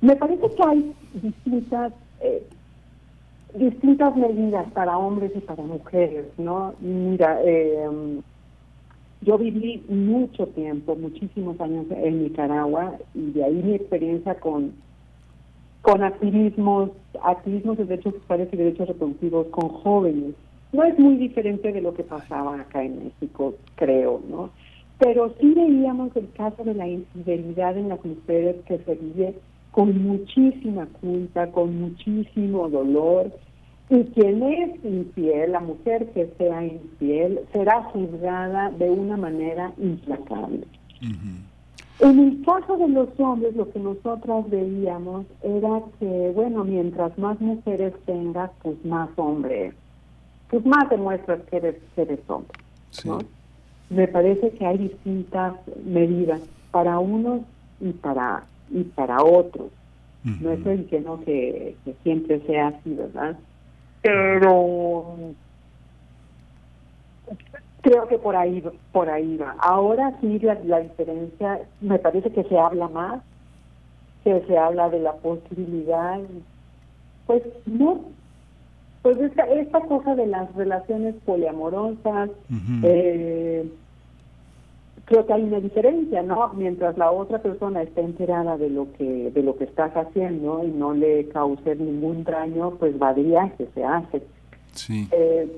Me 0.00 0.16
parece 0.16 0.50
que 0.54 0.62
hay 0.64 0.92
distintas 1.14 1.92
eh, 2.20 2.44
distintas 3.54 4.16
medidas 4.16 4.66
para 4.72 4.98
hombres 4.98 5.32
y 5.34 5.40
para 5.40 5.62
mujeres, 5.62 6.26
¿no? 6.38 6.74
Mira, 6.80 7.38
eh, 7.44 8.20
yo 9.20 9.38
viví 9.38 9.84
mucho 9.88 10.48
tiempo, 10.48 10.96
muchísimos 10.96 11.60
años 11.60 11.86
en 11.90 12.24
Nicaragua 12.24 12.94
y 13.14 13.30
de 13.30 13.44
ahí 13.44 13.62
mi 13.62 13.74
experiencia 13.74 14.34
con 14.34 14.72
con 15.82 16.04
activismos, 16.04 16.90
activismos 17.24 17.76
de 17.76 17.84
derechos 17.84 18.14
sexuales 18.14 18.48
y 18.52 18.56
derechos 18.56 18.86
reproductivos 18.86 19.48
con 19.48 19.68
jóvenes 19.68 20.34
no 20.72 20.84
es 20.84 20.98
muy 20.98 21.16
diferente 21.16 21.70
de 21.70 21.82
lo 21.82 21.92
que 21.92 22.02
pasaba 22.02 22.60
acá 22.60 22.82
en 22.82 23.04
México, 23.04 23.54
creo, 23.76 24.22
¿no? 24.28 24.50
Pero 24.98 25.34
sí 25.38 25.52
veíamos 25.54 26.16
el 26.16 26.30
caso 26.32 26.64
de 26.64 26.74
la 26.74 26.88
infidelidad 26.88 27.76
en 27.76 27.90
las 27.90 28.02
mujeres 28.04 28.56
que 28.66 28.78
se 28.78 28.94
vive 28.94 29.34
con 29.70 30.02
muchísima 30.02 30.86
culpa, 31.00 31.48
con 31.48 31.78
muchísimo 31.78 32.68
dolor. 32.68 33.32
Y 33.90 34.04
quien 34.04 34.42
es 34.42 34.84
infiel, 34.84 35.52
la 35.52 35.60
mujer 35.60 36.06
que 36.12 36.30
sea 36.38 36.64
infiel, 36.64 37.40
será 37.52 37.82
juzgada 37.82 38.70
de 38.70 38.88
una 38.88 39.16
manera 39.16 39.72
implacable. 39.76 40.66
En 42.00 42.18
el 42.18 42.42
caso 42.44 42.78
de 42.78 42.88
los 42.88 43.08
hombres, 43.18 43.54
lo 43.54 43.70
que 43.70 43.78
nosotras 43.78 44.48
veíamos 44.48 45.26
era 45.42 45.82
que, 45.98 46.32
bueno, 46.34 46.64
mientras 46.64 47.16
más 47.18 47.38
mujeres 47.40 47.92
tengas, 48.06 48.50
pues 48.62 48.82
más 48.84 49.10
hombres 49.16 49.74
pues 50.52 50.66
más 50.66 50.90
demuestras 50.90 51.40
que 51.50 51.56
eres, 51.56 51.76
eres 51.96 52.20
hombre. 52.28 52.58
¿no? 53.06 53.20
Me 53.88 54.06
parece 54.06 54.50
que 54.50 54.66
hay 54.66 54.76
distintas 54.76 55.54
medidas 55.82 56.42
para 56.70 56.98
unos 56.98 57.40
y 57.80 57.92
para 57.92 58.44
y 58.70 58.82
para 58.84 59.22
otros. 59.22 59.70
No 60.24 60.52
estoy 60.52 60.76
diciendo 60.76 61.20
que, 61.24 61.74
que 61.84 61.94
siempre 62.04 62.40
sea 62.46 62.68
así, 62.68 62.94
¿verdad? 62.94 63.36
Pero 64.02 65.16
creo 67.80 68.06
que 68.06 68.18
por 68.18 68.36
ahí 68.36 68.62
por 68.92 69.08
ahí 69.08 69.36
va. 69.38 69.56
Ahora 69.58 70.16
sí 70.20 70.38
la, 70.38 70.54
la 70.64 70.80
diferencia, 70.80 71.60
me 71.80 71.98
parece 71.98 72.30
que 72.30 72.44
se 72.44 72.58
habla 72.58 72.88
más, 72.88 73.22
que 74.22 74.42
se 74.46 74.56
habla 74.56 74.90
de 74.90 75.00
la 75.00 75.14
posibilidad, 75.14 76.20
pues 77.26 77.42
no 77.66 78.04
pues 79.02 79.18
esta, 79.18 79.44
esta 79.44 79.80
cosa 79.80 80.14
de 80.14 80.26
las 80.26 80.54
relaciones 80.54 81.16
poliamorosas, 81.24 82.30
eh, 82.84 83.68
creo 85.06 85.26
que 85.26 85.32
hay 85.32 85.42
una 85.42 85.58
diferencia, 85.60 86.22
¿no? 86.22 86.52
Mientras 86.54 86.96
la 86.96 87.10
otra 87.10 87.42
persona 87.42 87.82
está 87.82 88.00
enterada 88.00 88.56
de 88.56 88.70
lo 88.70 88.92
que 88.92 89.30
de 89.32 89.42
lo 89.42 89.56
que 89.56 89.64
estás 89.64 89.92
haciendo 89.96 90.64
y 90.64 90.70
no 90.70 90.94
le 90.94 91.28
cause 91.28 91.74
ningún 91.74 92.22
daño, 92.22 92.76
pues 92.78 92.94
va 93.00 93.12
de 93.12 93.24
viaje, 93.24 93.68
se 93.74 93.84
hace. 93.84 94.22
Sí. 94.72 95.08
Eh, 95.10 95.50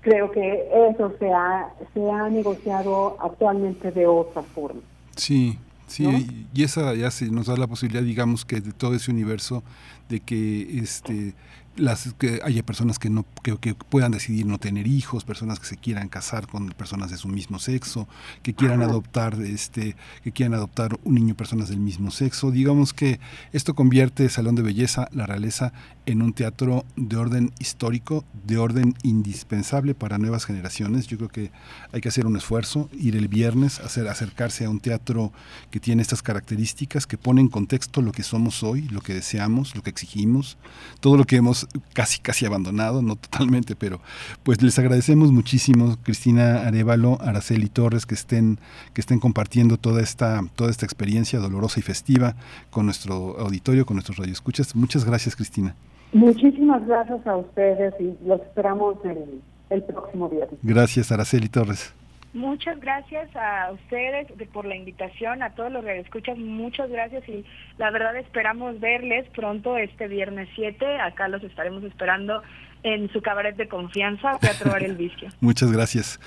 creo 0.00 0.30
que 0.30 0.68
eso 0.90 1.12
se 1.18 1.32
ha, 1.32 1.70
se 1.94 2.10
ha 2.10 2.28
negociado 2.28 3.16
actualmente 3.20 3.90
de 3.90 4.06
otra 4.06 4.42
forma. 4.42 4.80
Sí, 5.16 5.58
sí, 5.86 6.46
y 6.54 6.62
esa 6.62 6.94
ya 6.94 7.10
se 7.10 7.30
nos 7.30 7.46
da 7.46 7.56
la 7.56 7.66
posibilidad, 7.66 8.02
digamos, 8.02 8.44
que 8.44 8.60
de 8.60 8.72
todo 8.72 8.94
ese 8.94 9.10
universo 9.10 9.62
de 10.08 10.20
que 10.20 10.78
este 10.78 11.34
las 11.78 12.14
que 12.18 12.40
haya 12.44 12.62
personas 12.62 12.98
que 12.98 13.10
no 13.10 13.24
que, 13.42 13.74
puedan 13.74 14.12
decidir 14.12 14.46
no 14.46 14.58
tener 14.58 14.86
hijos, 14.86 15.24
personas 15.24 15.60
que 15.60 15.66
se 15.66 15.76
quieran 15.76 16.08
casar 16.08 16.46
con 16.46 16.70
personas 16.70 17.10
de 17.10 17.16
su 17.16 17.28
mismo 17.28 17.58
sexo, 17.58 18.08
que 18.42 18.54
quieran 18.54 18.82
adoptar 18.82 19.40
este 19.40 19.96
que 20.22 20.32
quieran 20.32 20.54
adoptar 20.54 20.98
un 21.04 21.14
niño 21.14 21.34
personas 21.34 21.68
del 21.68 21.80
mismo 21.80 22.10
sexo. 22.10 22.50
Digamos 22.50 22.92
que 22.92 23.20
esto 23.52 23.74
convierte 23.74 24.28
Salón 24.28 24.54
de 24.54 24.62
Belleza, 24.62 25.08
la 25.12 25.26
realeza 25.26 25.72
en 26.08 26.22
un 26.22 26.32
teatro 26.32 26.86
de 26.96 27.18
orden 27.18 27.52
histórico, 27.58 28.24
de 28.46 28.56
orden 28.56 28.94
indispensable 29.02 29.94
para 29.94 30.16
nuevas 30.16 30.46
generaciones. 30.46 31.06
Yo 31.06 31.18
creo 31.18 31.28
que 31.28 31.50
hay 31.92 32.00
que 32.00 32.08
hacer 32.08 32.24
un 32.24 32.34
esfuerzo, 32.34 32.88
ir 32.98 33.14
el 33.14 33.28
viernes, 33.28 33.78
hacer 33.80 34.08
acercarse 34.08 34.64
a 34.64 34.70
un 34.70 34.80
teatro 34.80 35.32
que 35.70 35.80
tiene 35.80 36.00
estas 36.00 36.22
características, 36.22 37.06
que 37.06 37.18
pone 37.18 37.42
en 37.42 37.48
contexto 37.48 38.00
lo 38.00 38.12
que 38.12 38.22
somos 38.22 38.62
hoy, 38.62 38.88
lo 38.88 39.02
que 39.02 39.12
deseamos, 39.12 39.76
lo 39.76 39.82
que 39.82 39.90
exigimos, 39.90 40.56
todo 41.00 41.18
lo 41.18 41.24
que 41.24 41.36
hemos 41.36 41.66
casi 41.92 42.20
casi 42.20 42.46
abandonado, 42.46 43.02
no 43.02 43.16
totalmente, 43.28 43.76
pero 43.76 44.00
pues 44.44 44.62
les 44.62 44.78
agradecemos 44.78 45.30
muchísimo 45.30 45.98
Cristina 46.02 46.66
Arevalo, 46.66 47.18
Araceli 47.20 47.68
Torres 47.68 48.06
que 48.06 48.14
estén 48.14 48.58
que 48.94 49.02
estén 49.02 49.20
compartiendo 49.20 49.76
toda 49.76 50.00
esta 50.00 50.42
toda 50.56 50.70
esta 50.70 50.86
experiencia 50.86 51.38
dolorosa 51.38 51.80
y 51.80 51.82
festiva 51.82 52.34
con 52.70 52.86
nuestro 52.86 53.38
auditorio, 53.38 53.84
con 53.84 53.96
nuestros 53.96 54.16
radioescuchas. 54.16 54.74
Muchas 54.74 55.04
gracias, 55.04 55.36
Cristina. 55.36 55.76
Muchísimas 56.12 56.86
gracias 56.86 57.26
a 57.26 57.36
ustedes 57.36 57.94
y 58.00 58.16
los 58.26 58.40
esperamos 58.40 58.96
el, 59.04 59.42
el 59.70 59.82
próximo 59.84 60.28
viernes. 60.28 60.58
Gracias, 60.62 61.12
Araceli 61.12 61.48
Torres. 61.48 61.94
Muchas 62.34 62.78
gracias 62.78 63.34
a 63.34 63.72
ustedes 63.72 64.28
por 64.52 64.66
la 64.66 64.76
invitación, 64.76 65.42
a 65.42 65.54
todos 65.54 65.72
los 65.72 65.82
que 65.82 65.98
escuchan, 65.98 66.42
muchas 66.44 66.90
gracias 66.90 67.26
y 67.26 67.44
la 67.78 67.90
verdad 67.90 68.16
esperamos 68.16 68.78
verles 68.80 69.26
pronto 69.34 69.78
este 69.78 70.08
viernes 70.08 70.48
7, 70.54 71.00
acá 71.00 71.28
los 71.28 71.42
estaremos 71.42 71.82
esperando 71.84 72.42
en 72.82 73.10
su 73.12 73.22
cabaret 73.22 73.56
de 73.56 73.66
confianza, 73.66 74.38
Teatro 74.40 74.70
Bar 74.70 74.82
El 74.82 74.96
Vicio. 74.96 75.28
muchas 75.40 75.72
gracias. 75.72 76.20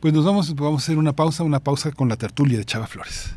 Pues 0.00 0.12
nos 0.12 0.24
vamos, 0.24 0.54
vamos 0.54 0.82
a 0.82 0.84
hacer 0.84 0.98
una 0.98 1.14
pausa, 1.14 1.42
una 1.42 1.60
pausa 1.60 1.92
con 1.92 2.08
la 2.08 2.16
tertulia 2.16 2.58
de 2.58 2.64
Chava 2.64 2.86
Flores. 2.86 3.36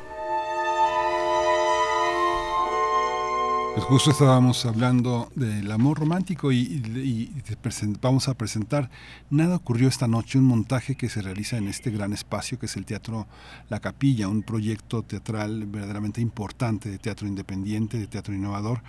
Justo 3.91 4.11
estábamos 4.11 4.65
hablando 4.65 5.29
del 5.35 5.69
amor 5.69 5.99
romántico 5.99 6.53
y, 6.53 7.29
vamos 7.99 8.29
a 8.29 8.35
presentar 8.35 8.89
Nada 9.29 9.57
ocurrió 9.57 9.89
esta 9.89 10.07
noche, 10.07 10.37
un 10.37 10.45
montaje 10.45 10.95
que 10.95 11.09
se 11.09 11.21
realiza 11.21 11.57
en 11.57 11.67
este 11.67 11.91
gran 11.91 12.13
espacio 12.13 12.57
que 12.57 12.67
es 12.67 12.77
el 12.77 12.85
Teatro 12.85 13.27
La 13.69 13.81
Capilla, 13.81 14.29
un 14.29 14.43
proyecto 14.43 15.03
teatral 15.03 15.65
verdaderamente 15.65 16.21
importante 16.21 16.89
de 16.89 16.99
teatro 16.99 17.27
independiente, 17.27 17.97
de 17.97 18.07
teatro 18.07 18.33
innovador. 18.33 18.81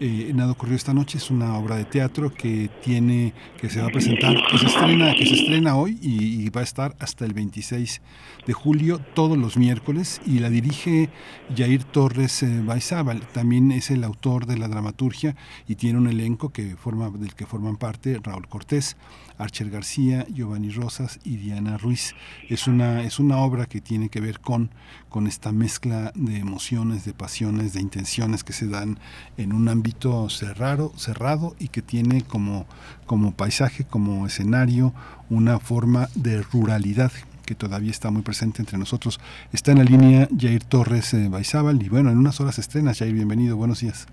Eh, 0.00 0.32
Nada 0.34 0.52
ocurrió 0.52 0.74
esta 0.74 0.92
noche 0.92 1.18
es 1.18 1.30
una 1.30 1.56
obra 1.56 1.76
de 1.76 1.84
teatro 1.84 2.34
que 2.34 2.68
tiene, 2.82 3.34
que 3.60 3.70
se 3.70 3.80
va 3.80 3.86
a 3.86 3.90
presentar, 3.90 4.34
que 4.50 4.58
se 4.58 4.66
estrena, 4.66 5.14
que 5.14 5.26
se 5.26 5.34
estrena 5.34 5.76
hoy 5.76 5.98
y, 6.02 6.48
va 6.50 6.62
a 6.62 6.64
estar 6.64 6.96
hasta 6.98 7.24
el 7.24 7.34
26 7.34 8.00
de 8.46 8.52
julio 8.54 8.98
todos 9.14 9.36
los 9.36 9.56
miércoles 9.56 10.20
y 10.26 10.38
la 10.38 10.50
dirige 10.50 11.10
Jair 11.54 11.84
Torres 11.84 12.42
eh, 12.42 12.62
Baizábal, 12.64 13.20
también 13.20 13.70
es 13.70 13.90
el 13.90 14.02
autor 14.02 14.47
de 14.48 14.58
la 14.58 14.66
dramaturgia 14.66 15.36
y 15.68 15.76
tiene 15.76 15.98
un 15.98 16.08
elenco 16.08 16.50
que 16.50 16.76
forma, 16.76 17.10
del 17.10 17.34
que 17.34 17.46
forman 17.46 17.76
parte 17.76 18.18
Raúl 18.22 18.48
Cortés, 18.48 18.96
Archer 19.38 19.70
García, 19.70 20.26
Giovanni 20.32 20.70
Rosas 20.70 21.20
y 21.24 21.36
Diana 21.36 21.78
Ruiz. 21.78 22.14
Es 22.48 22.66
una, 22.66 23.02
es 23.02 23.20
una 23.20 23.38
obra 23.38 23.66
que 23.66 23.80
tiene 23.80 24.08
que 24.08 24.20
ver 24.20 24.40
con, 24.40 24.70
con 25.08 25.26
esta 25.26 25.52
mezcla 25.52 26.12
de 26.14 26.38
emociones, 26.38 27.04
de 27.04 27.12
pasiones, 27.12 27.72
de 27.72 27.80
intenciones 27.80 28.42
que 28.42 28.52
se 28.52 28.66
dan 28.66 28.98
en 29.36 29.52
un 29.52 29.68
ámbito 29.68 30.28
cerrado, 30.28 30.92
cerrado 30.96 31.54
y 31.58 31.68
que 31.68 31.82
tiene 31.82 32.22
como, 32.22 32.66
como 33.06 33.32
paisaje, 33.32 33.84
como 33.84 34.26
escenario, 34.26 34.92
una 35.30 35.58
forma 35.60 36.08
de 36.14 36.42
ruralidad 36.42 37.12
que 37.48 37.54
todavía 37.54 37.90
está 37.90 38.10
muy 38.10 38.20
presente 38.20 38.60
entre 38.60 38.76
nosotros. 38.76 39.20
Está 39.52 39.72
en 39.72 39.78
la 39.78 39.84
línea 39.84 40.28
Jair 40.38 40.64
Torres 40.64 41.14
eh, 41.14 41.28
Baizábal 41.28 41.82
y 41.82 41.88
bueno, 41.88 42.10
en 42.10 42.18
unas 42.18 42.40
horas 42.40 42.58
estrenas. 42.58 42.98
Jair, 42.98 43.14
bienvenido, 43.14 43.56
buenos 43.56 43.80
días. 43.80 44.06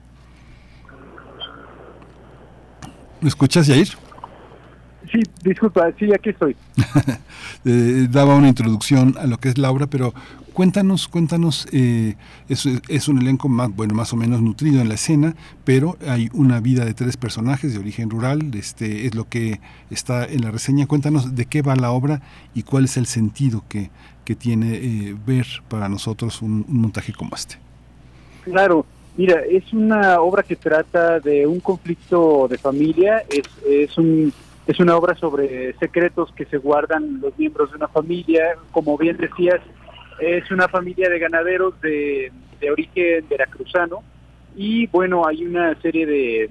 ¿Me 3.26 3.30
escuchas, 3.30 3.66
Jair? 3.66 3.88
Sí, 5.12 5.20
disculpa, 5.44 5.92
sí, 5.98 6.14
aquí 6.14 6.30
estoy. 6.30 6.56
Eh, 7.68 8.08
daba 8.12 8.36
una 8.36 8.48
introducción 8.48 9.16
a 9.18 9.26
lo 9.26 9.40
que 9.40 9.50
es 9.50 9.58
la 9.58 9.72
obra, 9.72 9.88
pero 9.88 10.14
Cuéntanos, 10.54 11.08
cuéntanos, 11.08 11.68
eh, 11.72 12.16
es, 12.48 12.68
es, 12.88 13.08
un 13.08 13.18
elenco 13.18 13.50
más, 13.50 13.76
bueno, 13.76 13.96
más 13.96 14.14
o 14.14 14.16
menos 14.16 14.42
nutrido 14.42 14.80
en 14.80 14.88
la 14.88 14.94
escena, 14.94 15.36
pero 15.64 15.98
hay 16.08 16.30
una 16.34 16.60
vida 16.60 16.86
de 16.86 16.94
tres 16.94 17.18
personajes 17.18 17.74
de 17.74 17.80
origen 17.80 18.10
rural, 18.12 18.52
este 18.54 19.08
es 19.08 19.16
lo 19.16 19.28
que 19.28 19.60
está 19.90 20.24
en 20.26 20.44
la 20.44 20.52
reseña. 20.52 20.86
Cuéntanos 20.86 21.36
de 21.36 21.46
qué 21.48 21.64
va 21.64 21.76
la 21.76 21.92
obra 21.92 22.22
y 22.54 22.62
cuál 22.62 22.86
es 22.86 22.96
el 22.96 23.08
sentido 23.08 23.64
que, 23.68 23.90
que 24.24 24.36
tiene 24.36 24.76
eh, 24.76 25.16
ver 25.26 25.48
para 25.68 25.90
nosotros 25.90 26.42
un, 26.44 26.64
un 26.70 26.82
montaje 26.82 27.12
como 27.12 27.36
este. 27.36 27.56
Claro, 28.44 28.86
Mira, 29.18 29.42
es 29.50 29.72
una 29.72 30.20
obra 30.20 30.44
que 30.44 30.58
trata 30.58 31.22
de 31.22 31.48
un 31.48 31.62
conflicto 31.62 32.48
de 32.50 32.58
familia, 32.58 33.24
es, 33.30 33.48
es, 33.66 33.98
un, 33.98 34.34
es 34.68 34.80
una 34.80 34.98
obra 34.98 35.16
sobre 35.16 35.74
secretos 35.78 36.34
que 36.34 36.46
se 36.46 36.58
guardan 36.58 37.22
los 37.22 37.38
miembros 37.38 37.72
de 37.72 37.78
una 37.78 37.88
familia, 37.88 38.58
como 38.72 38.98
bien 38.98 39.16
decías, 39.16 39.62
es 40.20 40.52
una 40.52 40.68
familia 40.68 41.10
de 41.10 41.20
ganaderos 41.20 41.80
de, 41.80 42.30
de 42.60 42.72
origen 42.72 43.26
veracruzano 43.30 44.04
y 44.54 44.88
bueno, 44.88 45.26
hay 45.26 45.46
una 45.46 45.80
serie 45.82 46.06
de, 46.06 46.50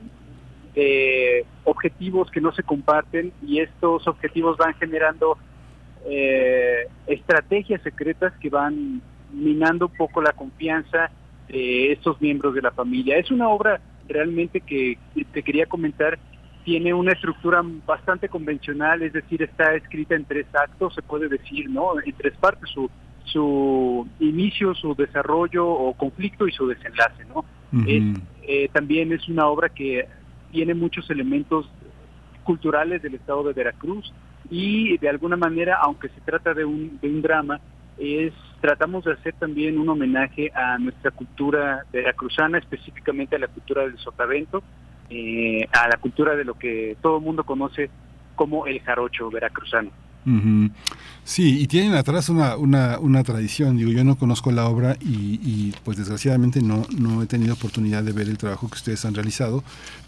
de, 0.75 1.44
objetivos 1.65 2.31
que 2.31 2.41
no 2.41 2.52
se 2.52 2.62
comparten 2.62 3.33
y 3.47 3.60
estos 3.60 4.07
objetivos 4.07 4.57
van 4.57 4.73
generando 4.75 5.36
eh, 6.07 6.86
estrategias 7.07 7.83
secretas 7.83 8.33
que 8.41 8.49
van 8.49 9.02
minando 9.33 9.86
un 9.86 9.97
poco 9.97 10.23
la 10.23 10.33
confianza 10.33 11.10
de 11.48 11.92
estos 11.92 12.20
miembros 12.20 12.55
de 12.55 12.62
la 12.62 12.70
familia. 12.70 13.16
Es 13.18 13.31
una 13.31 13.48
obra 13.48 13.81
realmente 14.08 14.60
que 14.60 14.98
te 15.32 15.42
quería 15.42 15.66
comentar, 15.66 16.18
tiene 16.64 16.94
una 16.94 17.12
estructura 17.12 17.62
bastante 17.86 18.28
convencional, 18.28 19.02
es 19.02 19.12
decir, 19.12 19.42
está 19.42 19.74
escrita 19.74 20.14
en 20.14 20.24
tres 20.24 20.47
actos, 20.55 20.94
se 20.94 21.02
puede 21.02 21.28
decir, 21.28 21.68
¿no? 21.68 22.00
En 22.00 22.12
tres 22.14 22.34
partes, 22.39 22.70
su, 22.70 22.90
su 23.24 24.06
inicio, 24.20 24.74
su 24.74 24.94
desarrollo 24.94 25.66
o 25.66 25.92
conflicto 25.94 26.47
y 26.47 26.52
su 26.52 26.66
desenlace, 26.66 27.24
¿no? 27.26 27.44
eh, 28.47 28.68
también 28.73 29.12
es 29.12 29.28
una 29.28 29.47
obra 29.48 29.68
que 29.68 30.06
tiene 30.52 30.74
muchos 30.74 31.10
elementos 31.10 31.68
culturales 32.44 33.02
del 33.02 33.14
estado 33.14 33.42
de 33.42 33.52
Veracruz 33.52 34.12
y 34.50 34.97
de 34.98 35.08
alguna 35.08 35.36
manera, 35.36 35.78
aunque 35.82 36.08
se 36.10 36.20
trata 36.20 36.55
de 36.55 36.64
un, 36.64 36.98
de 37.00 37.08
un 37.08 37.23
drama, 37.23 37.60
es 37.98 38.32
tratamos 38.60 39.05
de 39.05 39.12
hacer 39.12 39.34
también 39.34 39.78
un 39.78 39.89
homenaje 39.90 40.50
a 40.55 40.78
nuestra 40.78 41.10
cultura 41.10 41.84
veracruzana, 41.92 42.56
específicamente 42.56 43.36
a 43.36 43.39
la 43.39 43.48
cultura 43.48 43.82
del 43.82 43.98
sotavento, 43.98 44.62
eh, 45.10 45.68
a 45.70 45.86
la 45.86 45.98
cultura 45.98 46.34
de 46.34 46.44
lo 46.44 46.55
que 46.55 46.97
todo 47.02 47.18
el 47.18 47.24
mundo 47.24 47.44
conoce 47.44 47.90
como 48.34 48.66
el 48.66 48.81
jarocho 48.81 49.31
veracruzano. 49.31 49.90
Sí, 51.25 51.59
y 51.59 51.67
tienen 51.69 51.94
atrás 51.94 52.28
una, 52.28 52.57
una, 52.57 52.99
una, 52.99 53.25
tradición. 53.25 53.78
Digo, 53.78 53.91
yo 53.91 54.05
no 54.05 54.17
conozco 54.17 54.53
la 54.53 54.67
obra 54.67 54.99
y, 55.01 55.41
y, 55.43 55.75
pues 55.83 55.97
desgraciadamente 55.97 56.61
no, 56.61 56.86
no 56.97 57.23
he 57.23 57.27
tenido 57.27 57.55
oportunidad 57.55 58.03
de 58.03 58.12
ver 58.12 58.28
el 58.28 58.36
trabajo 58.36 58.69
que 58.69 58.75
ustedes 58.75 59.07
han 59.07 59.15
realizado, 59.15 59.65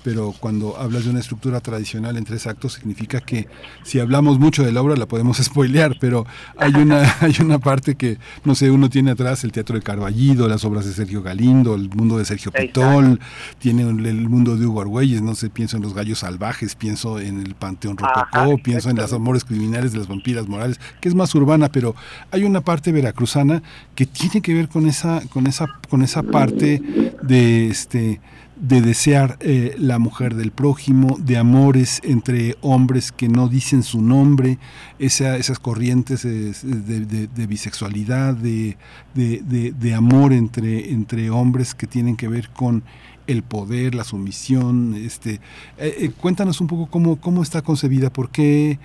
pero 0.06 0.32
cuando 0.38 0.76
hablas 0.78 1.04
de 1.04 1.10
una 1.10 1.18
estructura 1.18 1.60
tradicional 1.60 2.16
en 2.16 2.24
tres 2.24 2.46
actos 2.46 2.74
significa 2.74 3.20
que 3.20 3.48
si 3.82 3.98
hablamos 3.98 4.38
mucho 4.38 4.62
de 4.62 4.70
la 4.70 4.80
obra 4.80 4.94
la 4.94 5.06
podemos 5.06 5.38
spoilear, 5.42 5.96
pero 5.98 6.26
hay 6.56 6.74
una, 6.74 7.16
hay 7.20 7.34
una 7.40 7.58
parte 7.58 7.96
que, 7.96 8.18
no 8.44 8.54
sé, 8.54 8.70
uno 8.70 8.90
tiene 8.90 9.10
atrás 9.10 9.42
el 9.42 9.52
Teatro 9.52 9.74
de 9.74 9.82
Carballido, 9.82 10.48
las 10.48 10.64
obras 10.66 10.84
de 10.84 10.92
Sergio 10.92 11.22
Galindo, 11.22 11.74
el 11.74 11.88
mundo 11.88 12.18
de 12.18 12.24
Sergio 12.24 12.52
Pitol, 12.52 13.18
tiene 13.58 13.82
el 13.82 14.28
mundo 14.28 14.56
de 14.56 14.66
Hugo 14.66 14.82
Argüelles, 14.82 15.22
no 15.22 15.34
sé, 15.34 15.48
pienso 15.48 15.78
en 15.78 15.82
los 15.82 15.94
gallos 15.94 16.18
salvajes, 16.18 16.76
pienso 16.76 17.18
en 17.18 17.40
el 17.40 17.54
Panteón 17.54 17.96
Rococó, 17.96 18.58
pienso 18.58 18.90
en 18.90 18.96
las 18.98 19.12
amores 19.14 19.44
criminales 19.44 19.92
de 19.92 19.98
las 19.98 20.08
vampiras 20.08 20.46
morales, 20.46 20.78
es 21.06 21.14
más 21.14 21.34
urbana, 21.34 21.70
pero 21.70 21.94
hay 22.30 22.44
una 22.44 22.60
parte 22.60 22.92
veracruzana 22.92 23.62
que 23.94 24.06
tiene 24.06 24.40
que 24.40 24.54
ver 24.54 24.68
con 24.68 24.86
esa, 24.86 25.22
con 25.30 25.46
esa, 25.46 25.66
con 25.88 26.02
esa 26.02 26.22
parte 26.22 26.82
de 27.22 27.68
este 27.68 28.20
de 28.56 28.80
desear 28.80 29.36
eh, 29.40 29.76
la 29.78 29.98
mujer 29.98 30.34
del 30.34 30.50
prójimo, 30.50 31.18
de 31.20 31.36
amores 31.36 32.00
entre 32.02 32.56
hombres 32.62 33.12
que 33.12 33.28
no 33.28 33.48
dicen 33.48 33.82
su 33.82 34.00
nombre, 34.00 34.58
esa, 34.98 35.36
esas 35.36 35.58
corrientes 35.58 36.22
de, 36.22 36.52
de, 36.62 37.26
de 37.26 37.46
bisexualidad, 37.46 38.34
de, 38.34 38.76
de, 39.14 39.94
amor 39.94 40.32
entre, 40.32 40.90
entre 40.90 41.28
hombres 41.30 41.74
que 41.74 41.86
tienen 41.86 42.16
que 42.16 42.28
ver 42.28 42.48
con 42.48 42.82
el 43.26 43.42
poder, 43.42 43.94
la 43.94 44.04
sumisión. 44.04 44.94
Este, 44.94 45.34
eh, 45.76 45.96
eh, 45.98 46.10
cuéntanos 46.18 46.60
un 46.60 46.66
poco 46.66 46.86
cómo, 46.86 47.16
cómo 47.16 47.42
está 47.42 47.60
concebida, 47.60 48.10
por 48.10 48.30
qué, 48.30 48.78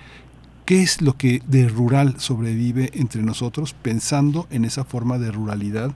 qué 0.64 0.82
es 0.82 1.02
lo 1.02 1.14
que 1.14 1.42
de 1.46 1.68
rural 1.68 2.18
sobrevive 2.18 2.90
entre 2.94 3.22
nosotros, 3.22 3.74
pensando 3.74 4.46
en 4.50 4.64
esa 4.64 4.84
forma 4.84 5.18
de 5.18 5.30
ruralidad 5.30 5.92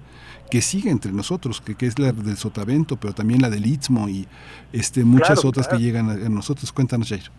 que 0.51 0.63
sigue 0.63 0.91
entre 0.91 1.13
nosotros, 1.13 1.61
que, 1.61 1.75
que, 1.75 1.87
es 1.87 1.99
la 1.99 2.13
del 2.13 2.37
Sotavento, 2.37 2.97
pero 2.97 3.15
también 3.15 3.43
la 3.43 3.51
del 3.51 3.67
Istmo 3.67 4.09
y 4.09 4.27
este, 4.73 5.05
muchas 5.05 5.41
claro, 5.41 5.49
otras 5.49 5.67
claro. 5.67 5.79
que 5.79 5.85
llegan 5.85 6.11
a, 6.11 6.13
a, 6.13 6.29
nosotros. 6.29 6.73
Cuéntanos, 6.73 7.09
Jair. 7.09 7.31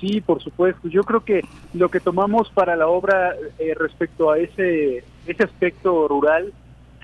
Sí, 0.00 0.20
por 0.20 0.42
supuesto. 0.42 0.88
Yo 0.88 1.04
creo 1.04 1.24
que 1.24 1.42
lo 1.72 1.88
que 1.90 2.00
tomamos 2.00 2.50
para 2.50 2.76
la 2.76 2.88
obra 2.88 3.32
eh, 3.58 3.74
respecto 3.78 4.30
a 4.30 4.38
ese, 4.38 5.04
ese 5.26 5.44
aspecto 5.44 6.08
rural 6.08 6.52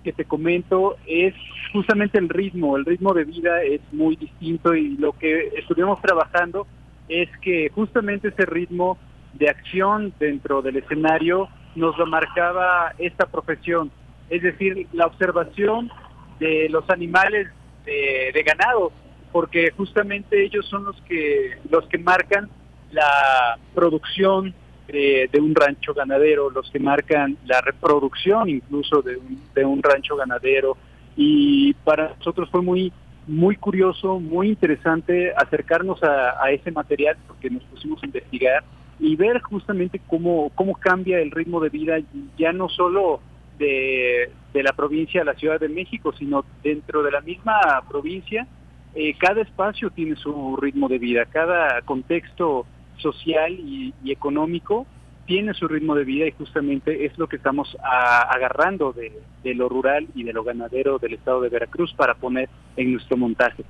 que 0.02 0.12
te 0.12 0.24
comento 0.24 0.96
es 1.06 1.34
justamente 1.72 2.18
el 2.18 2.28
ritmo. 2.28 2.76
El 2.76 2.84
ritmo 2.84 3.14
de 3.14 3.24
vida 3.24 3.62
es 3.62 3.80
muy 3.92 4.16
distinto 4.16 4.74
y 4.74 4.96
lo 4.96 5.12
que 5.12 5.48
estuvimos 5.56 6.00
trabajando 6.00 6.66
es 7.08 7.28
que 7.42 7.70
justamente 7.74 8.28
ese 8.28 8.46
ritmo 8.46 8.98
de 9.34 9.48
acción 9.48 10.12
dentro 10.18 10.62
del 10.62 10.76
escenario 10.76 11.48
nos 11.74 11.96
lo 11.98 12.06
marcaba 12.06 12.92
esta 12.98 13.26
profesión 13.26 13.90
es 14.30 14.42
decir, 14.42 14.86
la 14.92 15.06
observación 15.06 15.90
de 16.38 16.68
los 16.70 16.88
animales 16.88 17.48
de, 17.84 18.42
ganado, 18.46 18.92
porque 19.32 19.72
justamente 19.72 20.44
ellos 20.44 20.64
son 20.66 20.84
los 20.84 21.00
que 21.02 21.58
los 21.68 21.84
que 21.86 21.98
marcan 21.98 22.48
la 22.92 23.58
producción 23.74 24.54
de, 24.86 25.28
de 25.32 25.40
un 25.40 25.54
rancho 25.54 25.92
ganadero, 25.92 26.50
los 26.50 26.70
que 26.70 26.78
marcan 26.78 27.36
la 27.44 27.60
reproducción 27.60 28.48
incluso 28.48 29.02
de 29.02 29.16
un, 29.16 29.42
de 29.54 29.64
un 29.64 29.82
rancho 29.82 30.14
ganadero. 30.16 30.76
Y 31.16 31.74
para 31.84 32.14
nosotros 32.16 32.48
fue 32.50 32.62
muy 32.62 32.92
muy 33.26 33.56
curioso, 33.56 34.18
muy 34.18 34.48
interesante 34.48 35.32
acercarnos 35.36 36.02
a 36.02 36.50
ese 36.50 36.70
material 36.70 37.16
porque 37.26 37.50
nos 37.50 37.62
pusimos 37.64 38.02
a 38.02 38.06
investigar 38.06 38.64
y 39.00 39.16
ver 39.16 39.40
justamente 39.40 40.00
cómo 40.06 40.50
cómo 40.54 40.74
cambia 40.74 41.18
el 41.18 41.30
ritmo 41.30 41.60
de 41.60 41.70
vida 41.70 41.98
ya 42.38 42.52
no 42.52 42.68
solo 42.68 43.20
de, 43.58 44.30
de, 44.54 44.62
la 44.62 44.72
provincia 44.72 45.22
a 45.22 45.24
la 45.24 45.34
Ciudad 45.34 45.60
de 45.60 45.68
México, 45.68 46.14
sino 46.18 46.44
dentro 46.62 47.02
de 47.02 47.10
la 47.10 47.20
misma 47.20 47.82
provincia, 47.88 48.46
eh, 48.94 49.14
cada 49.18 49.42
espacio 49.42 49.90
tiene 49.90 50.16
su 50.16 50.56
ritmo 50.56 50.88
de 50.88 50.98
vida, 50.98 51.26
cada 51.26 51.82
contexto 51.82 52.66
social 52.96 53.52
y, 53.52 53.92
y, 54.02 54.12
económico 54.12 54.86
tiene 55.26 55.54
su 55.54 55.68
ritmo 55.68 55.94
de 55.94 56.04
vida 56.04 56.26
y 56.26 56.32
justamente 56.32 57.06
es 57.06 57.16
lo 57.16 57.28
que 57.28 57.36
estamos 57.36 57.76
a, 57.84 58.22
agarrando 58.22 58.92
de, 58.92 59.54
lo 59.54 59.68
rural 59.68 60.08
y 60.14 60.24
de 60.24 60.32
lo 60.32 60.42
ganadero 60.42 60.98
del 60.98 61.14
estado 61.14 61.40
de 61.40 61.48
Veracruz 61.48 61.94
para 61.94 62.14
poner 62.14 62.48
en 62.76 62.92
nuestro 62.92 63.16
montaje. 63.16 63.64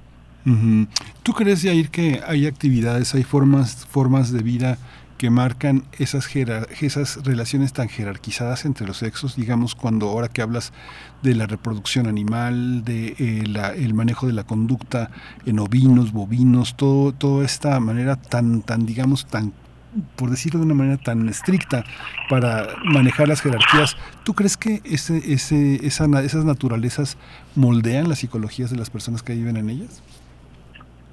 Uh. 0.47 0.87
¿Tú 1.23 1.33
crees, 1.33 1.63
Jair, 1.63 1.91
que 1.91 2.21
hay 2.27 2.47
actividades, 2.47 3.15
hay 3.15 3.25
formas, 3.25 3.85
formas 3.87 4.33
de 4.33 4.43
vida 4.43 4.79
que 5.21 5.29
marcan 5.29 5.85
esas, 5.99 6.35
esas 6.81 7.23
relaciones 7.25 7.75
tan 7.75 7.91
jerarquizadas 7.91 8.65
entre 8.65 8.87
los 8.87 8.97
sexos, 8.97 9.37
digamos, 9.37 9.75
cuando 9.75 10.09
ahora 10.09 10.29
que 10.29 10.41
hablas 10.41 10.73
de 11.21 11.35
la 11.35 11.47
reproducción 11.47 12.07
animal, 12.07 12.85
de 12.87 13.17
eh, 13.19 13.45
la, 13.47 13.75
el 13.75 13.93
manejo 13.93 14.27
de 14.27 14.33
la 14.33 14.45
conducta 14.45 15.11
en 15.45 15.59
ovinos, 15.59 16.13
bovinos, 16.13 16.75
todo, 16.75 17.13
toda 17.13 17.45
esta 17.45 17.79
manera 17.81 18.17
tan, 18.17 18.63
tan, 18.63 18.87
digamos, 18.87 19.27
tan 19.27 19.53
por 20.17 20.31
decirlo 20.31 20.61
de 20.61 20.65
una 20.65 20.75
manera 20.75 20.97
tan 20.97 21.29
estricta 21.29 21.85
para 22.31 22.69
manejar 22.83 23.29
las 23.29 23.43
jerarquías, 23.43 23.99
¿tú 24.25 24.33
crees 24.33 24.57
que 24.57 24.81
ese, 24.85 25.19
ese, 25.31 25.87
esa, 25.87 26.07
esas 26.23 26.47
naturalezas 26.47 27.19
moldean 27.57 28.09
las 28.09 28.21
psicologías 28.21 28.71
de 28.71 28.79
las 28.79 28.89
personas 28.89 29.23
que 29.23 29.35
viven 29.35 29.59
en 29.59 29.69
ellas? 29.69 30.01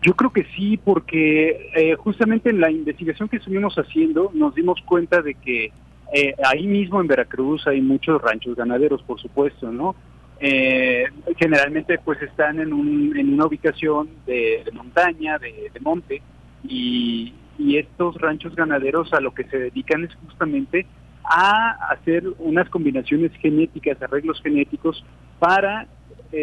Yo 0.08 0.14
creo 0.14 0.32
que 0.32 0.46
sí, 0.56 0.78
porque 0.78 1.70
eh, 1.76 1.96
justamente 1.96 2.50
en 2.50 2.62
la 2.62 2.72
investigación 2.72 3.28
que 3.28 3.36
estuvimos 3.36 3.76
haciendo 3.76 4.32
nos 4.34 4.56
dimos 4.56 4.82
cuenta 4.86 5.22
de 5.22 5.34
que 5.34 5.74
eh, 6.14 6.34
ahí 6.46 6.66
mismo 6.66 7.02
en 7.02 7.08
Veracruz 7.08 7.68
hay 7.68 7.82
muchos 7.82 8.22
ranchos 8.22 8.56
ganaderos, 8.56 9.04
por 9.04 9.20
supuesto, 9.20 9.70
¿no? 9.70 9.98
Eh, 10.40 11.08
generalmente 11.38 12.00
pues 12.00 12.22
están 12.22 12.62
en, 12.62 12.72
un, 12.72 13.18
en 13.18 13.34
una 13.34 13.48
ubicación 13.48 14.08
de, 14.26 14.64
montaña, 14.72 15.40
de, 15.40 15.78
monte, 15.82 16.22
y, 16.64 17.34
y, 17.60 17.76
estos 17.76 18.16
ranchos 18.16 18.56
ganaderos 18.56 19.14
a 19.14 19.20
lo 19.20 19.34
que 19.34 19.44
se 19.44 19.60
dedican 19.60 20.06
es 20.06 20.16
justamente 20.26 20.86
a 21.26 21.92
hacer 21.92 22.24
unas 22.40 22.70
combinaciones 22.70 23.34
genéticas, 23.42 24.02
arreglos 24.02 24.42
genéticos 24.42 25.04
para 25.38 25.86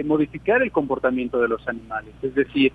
modificar 0.05 0.63
el 0.63 0.73
comportamiento 0.73 1.41
de 1.41 1.49
los 1.49 1.67
animales. 1.69 2.15
Es 2.23 2.35
decir, 2.35 2.73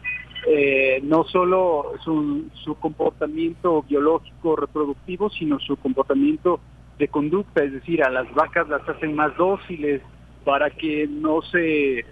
eh, 0.48 1.00
no 1.04 1.26
solo 1.26 1.94
su, 2.04 2.46
su, 2.64 2.76
comportamiento 2.76 3.84
biológico 3.84 4.56
reproductivo, 4.56 5.30
sino 5.30 5.60
su 5.60 5.76
comportamiento 5.78 6.60
de 6.98 7.08
conducta, 7.08 7.64
es 7.64 7.74
decir, 7.74 8.04
a 8.04 8.10
las 8.10 8.34
vacas 8.34 8.68
las 8.70 8.88
hacen 8.88 9.16
más 9.16 9.36
dóciles 9.38 10.02
para 10.46 10.70
que 10.70 11.08
no 11.08 11.42
se 11.42 12.06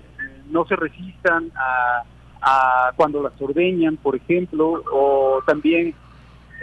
no 0.49 0.65
se 0.65 0.75
resistan 0.75 1.51
a, 1.55 2.03
a 2.41 2.91
cuando 2.95 3.21
las 3.21 3.39
ordeñan, 3.41 3.97
por 3.97 4.15
ejemplo, 4.15 4.83
o 4.91 5.41
también 5.45 5.93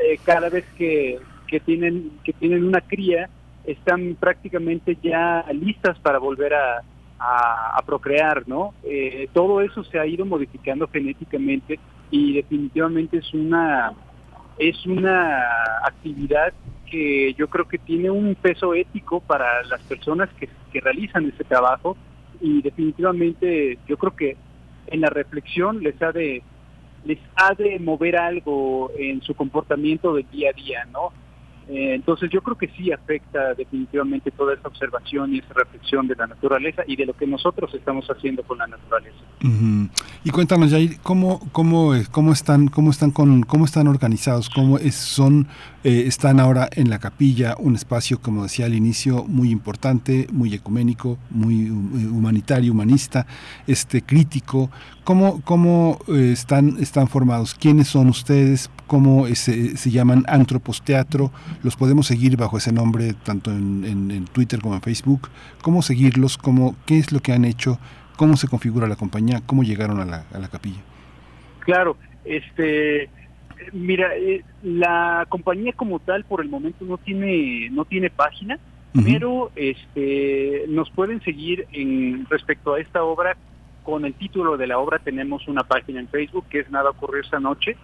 eh, 0.03 0.19
cada 0.25 0.49
vez 0.49 0.65
que, 0.77 1.19
que 1.47 1.61
tienen 1.61 2.13
que 2.25 2.33
tienen 2.33 2.65
una 2.65 2.81
cría 2.81 3.29
están 3.65 4.17
prácticamente 4.21 4.99
ya 5.03 5.45
listas 5.53 5.99
para 6.01 6.19
volver 6.19 6.55
a, 6.55 6.83
a, 7.25 7.83
procrear, 7.87 8.47
¿no? 8.47 8.75
Eh, 8.83 9.29
todo 9.33 9.61
eso 9.61 9.85
se 9.85 9.99
ha 9.99 10.07
ido 10.07 10.25
modificando 10.25 10.89
genéticamente 10.89 11.79
y 12.11 12.35
definitivamente 12.35 13.19
es 13.19 13.35
una 13.35 13.93
es 14.59 14.87
una 14.87 15.43
actividad 15.85 16.53
que 16.91 17.35
yo 17.35 17.49
creo 17.49 17.67
que 17.67 17.79
tiene 17.79 18.11
un 18.11 18.35
peso 18.37 18.73
ético 18.75 19.21
para 19.21 19.65
las 19.65 19.81
personas 19.83 20.29
que, 20.39 20.49
que 20.73 20.81
realizan 20.81 21.27
ese 21.27 21.43
trabajo 21.45 21.97
y 22.41 22.63
definitivamente 22.63 23.79
yo 23.89 23.97
creo 23.97 24.15
que 24.15 24.37
en 24.87 25.01
la 25.01 25.11
reflexión 25.11 25.83
les 25.83 26.01
ha 26.03 26.13
de 26.13 26.43
les 27.05 27.19
ha 27.37 27.55
de 27.55 27.79
mover 27.81 28.17
algo 28.17 28.91
en 28.97 29.21
su 29.23 29.35
comportamiento 29.35 30.15
del 30.15 30.31
día 30.31 30.51
a 30.51 30.53
día, 30.53 30.85
¿no? 30.93 31.13
Eh, 31.69 31.95
entonces 31.95 32.31
yo 32.31 32.43
creo 32.43 32.59
que 32.59 32.69
sí 32.69 32.93
afecta 32.93 33.55
definitivamente 33.55 34.31
toda 34.31 34.55
esa 34.55 34.69
observación 34.69 35.35
y 35.35 35.39
esa 35.39 35.55
reflexión 35.55 36.07
de 36.07 36.15
la 36.15 36.27
naturaleza 36.27 36.83
y 36.87 36.97
de 36.97 37.07
lo 37.07 37.15
que 37.15 37.27
nosotros 37.27 37.73
estamos 37.75 38.07
haciendo 38.09 38.43
con 38.43 38.59
la 38.59 38.67
naturaleza. 38.67 39.17
Y 40.25 40.31
cuéntanos, 40.31 40.71
Jair, 40.71 40.99
¿cómo, 41.03 41.41
cómo, 41.53 41.93
cómo 42.11 42.33
están, 42.33 42.69
cómo 42.69 42.91
están 42.91 43.11
con, 43.11 43.43
cómo 43.43 43.65
están 43.65 43.89
organizados, 43.89 44.49
cómo 44.49 44.79
es, 44.79 44.95
son, 44.95 45.47
eh, 45.85 46.05
están 46.07 46.41
ahora 46.41 46.71
en 46.73 46.89
la 46.89 46.99
capilla, 46.99 47.57
un 47.59 47.75
espacio, 47.75 48.19
como 48.19 48.45
decía 48.45 48.65
al 48.65 48.75
inicio, 48.75 49.25
muy 49.25 49.51
importante, 49.51 50.27
muy 50.33 50.55
ecuménico, 50.55 51.19
muy 51.29 51.69
humanitario, 51.69 52.73
humanista, 52.73 53.27
este 53.67 54.01
crítico. 54.01 54.71
¿Cómo, 55.05 55.43
cómo 55.43 55.99
eh, 56.09 56.31
están, 56.33 56.79
están 56.81 57.07
formados? 57.07 57.55
¿Quiénes 57.55 57.89
son 57.89 58.09
ustedes? 58.09 58.71
¿Cómo 58.87 59.27
se, 59.35 59.77
se 59.77 59.91
llaman 59.91 60.25
Antropos 60.27 60.81
Teatro? 60.81 61.31
¿Los 61.63 61.77
podemos 61.77 62.07
seguir 62.07 62.39
bajo 62.39 62.57
ese 62.57 62.73
nombre 62.73 63.13
tanto 63.13 63.51
en, 63.51 63.85
en, 64.11 64.25
Twitter 64.25 64.63
como 64.63 64.77
en 64.77 64.81
Facebook? 64.81 65.29
¿Cómo 65.61 65.83
seguirlos? 65.83 66.39
¿Cómo, 66.39 66.77
¿Qué 66.87 66.97
es 66.97 67.13
lo 67.13 67.21
que 67.21 67.35
han 67.35 67.45
hecho? 67.45 67.79
¿Cómo 68.17 68.39
se 68.39 68.49
configura 68.49 68.89
la 68.89 68.97
compañía? 68.97 69.43
¿Cómo 69.45 69.63
llegaron 69.63 70.01
a 70.01 70.07
la, 70.07 70.25
a 70.33 70.39
la 70.39 70.49
capilla? 70.49 70.81
Claro, 71.61 71.99
este, 72.25 73.11
mira, 73.73 74.17
eh, 74.17 74.45
la 74.63 75.27
compañía 75.29 75.73
como 75.73 75.99
tal 75.99 76.25
por 76.25 76.41
el 76.41 76.49
momento 76.49 76.85
no 76.85 76.99
tiene 76.99 77.69
no 77.71 77.85
tiene 77.85 78.11
página, 78.11 78.59
pero 79.05 79.51
este 79.57 80.65
nos 80.69 80.91
pueden 80.91 81.21
seguir 81.23 81.67
en 81.73 82.27
respecto 82.31 82.75
a 82.75 82.81
esta 82.81 83.03
obra 83.03 83.37
con 83.85 84.05
el 84.05 84.15
título 84.15 84.57
de 84.57 84.67
la 84.67 84.79
obra 84.79 84.99
tenemos 84.99 85.47
una 85.47 85.63
página 85.63 86.01
en 86.01 86.09
Facebook 86.09 86.47
que 86.49 86.61
es 86.61 86.71
Nada 86.71 86.91
ocurrió 86.91 87.21
esta 87.21 87.39
noche. 87.39 87.77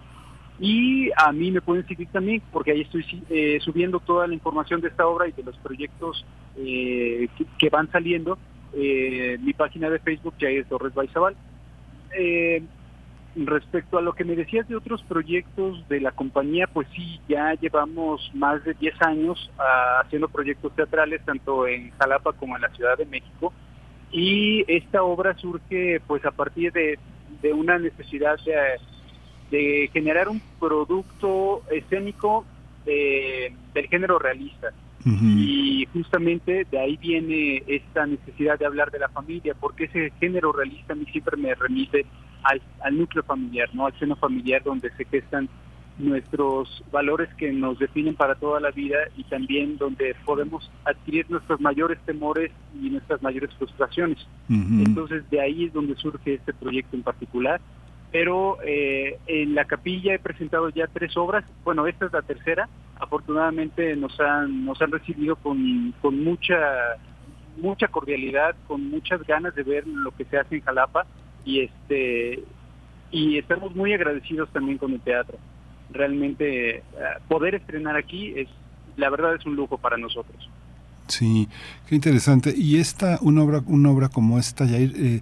Y 0.59 1.09
a 1.15 1.31
mí 1.31 1.49
me 1.49 1.61
pueden 1.61 1.87
seguir 1.87 2.07
también 2.09 2.41
porque 2.51 2.71
ahí 2.71 2.81
estoy 2.81 3.05
eh, 3.29 3.59
subiendo 3.61 3.99
toda 3.99 4.27
la 4.27 4.33
información 4.33 4.81
de 4.81 4.89
esta 4.89 5.07
obra 5.07 5.27
y 5.27 5.31
de 5.31 5.43
los 5.43 5.57
proyectos 5.57 6.25
eh, 6.57 7.27
que, 7.57 7.69
van 7.69 7.89
saliendo. 7.91 8.37
Eh, 8.73 9.37
mi 9.41 9.53
página 9.53 9.89
de 9.89 9.99
Facebook 9.99 10.35
ya 10.39 10.49
es 10.49 10.67
Torres 10.67 10.93
Baizabal. 10.93 11.35
Respecto 13.35 13.97
a 13.97 14.01
lo 14.01 14.13
que 14.13 14.25
me 14.25 14.35
decías 14.35 14.67
de 14.67 14.75
otros 14.75 15.01
proyectos 15.03 15.87
de 15.87 16.01
la 16.01 16.11
compañía, 16.11 16.67
pues 16.67 16.87
sí, 16.93 17.19
ya 17.29 17.53
llevamos 17.53 18.29
más 18.33 18.63
de 18.63 18.73
10 18.73 19.01
años 19.01 19.51
ah, 19.57 20.01
haciendo 20.03 20.27
proyectos 20.27 20.75
teatrales 20.75 21.23
tanto 21.23 21.67
en 21.67 21.91
Jalapa 21.91 22.33
como 22.33 22.55
en 22.55 22.61
la 22.63 22.69
Ciudad 22.69 22.97
de 22.97 23.05
México 23.05 23.53
y 24.11 24.65
esta 24.67 25.03
obra 25.03 25.35
surge 25.37 26.01
pues 26.05 26.25
a 26.25 26.31
partir 26.31 26.73
de, 26.73 26.99
una 27.53 27.79
necesidad 27.79 28.37
de, 29.49 29.89
generar 29.93 30.29
un 30.29 30.41
producto 30.59 31.63
escénico 31.71 32.45
del 32.85 33.87
género 33.89 34.19
realista. 34.19 34.71
Y 35.05 35.87
justamente 35.93 36.65
de 36.69 36.79
ahí 36.79 36.97
viene 36.97 37.63
esta 37.67 38.05
necesidad 38.05 38.59
de 38.59 38.65
hablar 38.65 38.91
de 38.91 38.99
la 38.99 39.09
familia, 39.09 39.55
porque 39.59 39.85
ese 39.85 40.11
género 40.19 40.51
realista 40.51 40.93
a 40.93 40.95
mí 40.95 41.05
siempre 41.11 41.37
me 41.37 41.55
remite 41.55 42.05
al, 42.43 42.61
al 42.81 42.97
núcleo 42.97 43.23
familiar, 43.23 43.69
no 43.73 43.85
al 43.85 43.97
seno 43.99 44.15
familiar 44.15 44.63
donde 44.63 44.91
se 44.91 45.05
gestan 45.05 45.49
nuestros 45.97 46.83
valores 46.91 47.29
que 47.35 47.51
nos 47.51 47.77
definen 47.79 48.15
para 48.15 48.35
toda 48.35 48.59
la 48.59 48.71
vida 48.71 48.97
y 49.17 49.23
también 49.25 49.77
donde 49.77 50.15
podemos 50.25 50.69
adquirir 50.85 51.29
nuestros 51.29 51.61
mayores 51.61 51.99
temores 52.05 52.51
y 52.73 52.89
nuestras 52.89 53.21
mayores 53.21 53.53
frustraciones. 53.55 54.17
Entonces 54.49 55.29
de 55.29 55.39
ahí 55.41 55.65
es 55.65 55.73
donde 55.73 55.95
surge 55.95 56.35
este 56.35 56.53
proyecto 56.53 56.95
en 56.95 57.03
particular. 57.03 57.61
Pero 58.11 58.57
eh, 58.65 59.17
en 59.27 59.55
la 59.55 59.63
capilla 59.63 60.13
he 60.13 60.19
presentado 60.19 60.69
ya 60.69 60.87
tres 60.87 61.15
obras, 61.15 61.45
bueno, 61.63 61.87
esta 61.87 62.07
es 62.07 62.13
la 62.13 62.21
tercera, 62.21 62.67
afortunadamente 63.01 63.95
nos 63.95 64.17
han, 64.19 64.65
nos 64.65 64.81
han 64.81 64.91
recibido 64.91 65.35
con, 65.35 65.93
con 66.01 66.23
mucha, 66.23 66.55
mucha 67.57 67.87
cordialidad, 67.87 68.55
con 68.67 68.89
muchas 68.89 69.25
ganas 69.25 69.53
de 69.55 69.63
ver 69.63 69.85
lo 69.87 70.11
que 70.11 70.25
se 70.25 70.37
hace 70.37 70.55
en 70.55 70.61
Jalapa 70.61 71.05
y 71.43 71.61
este 71.61 72.43
y 73.11 73.37
estamos 73.37 73.75
muy 73.75 73.91
agradecidos 73.93 74.49
también 74.53 74.77
con 74.77 74.93
el 74.93 75.01
teatro 75.01 75.37
realmente 75.91 76.77
eh, 76.77 76.83
poder 77.27 77.55
estrenar 77.55 77.97
aquí 77.97 78.33
es 78.35 78.47
la 78.97 79.09
verdad 79.09 79.35
es 79.35 79.45
un 79.45 79.55
lujo 79.55 79.77
para 79.77 79.97
nosotros. 79.97 80.49
Sí, 81.07 81.47
qué 81.87 81.95
interesante. 81.95 82.53
Y 82.55 82.77
esta, 82.77 83.17
una 83.21 83.43
obra, 83.43 83.61
una 83.65 83.89
obra 83.89 84.09
como 84.09 84.37
esta, 84.37 84.67
Jair, 84.67 84.93
eh, 84.95 85.21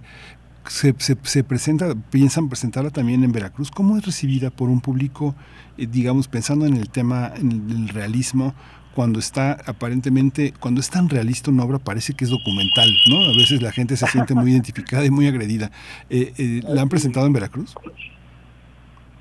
se, 0.70 0.94
se, 1.24 1.42
presenta, 1.42 1.96
piensan 2.12 2.48
presentarla 2.48 2.90
también 2.90 3.24
en 3.24 3.32
Veracruz. 3.32 3.72
¿Cómo 3.72 3.96
es 3.96 4.06
recibida 4.06 4.50
por 4.50 4.68
un 4.68 4.80
público, 4.80 5.34
eh, 5.76 5.88
digamos, 5.90 6.28
pensando 6.28 6.64
en 6.64 6.76
el 6.76 6.90
tema, 6.90 7.32
en 7.34 7.68
el, 7.68 7.88
realismo, 7.88 8.54
cuando 8.94 9.18
está 9.18 9.58
aparentemente, 9.66 10.54
cuando 10.60 10.80
es 10.80 10.88
tan 10.88 11.08
realista 11.08 11.50
una 11.50 11.64
obra, 11.64 11.80
parece 11.80 12.14
que 12.14 12.24
es 12.24 12.30
documental, 12.30 12.88
¿no? 13.08 13.24
A 13.24 13.36
veces 13.36 13.60
la 13.60 13.72
gente 13.72 13.96
se 13.96 14.06
siente 14.06 14.32
muy 14.32 14.50
identificada 14.52 15.04
y 15.04 15.10
muy 15.10 15.26
agredida. 15.26 15.72
¿La 16.08 16.82
han 16.82 16.88
presentado 16.88 17.26
en 17.26 17.32
Veracruz? 17.32 17.74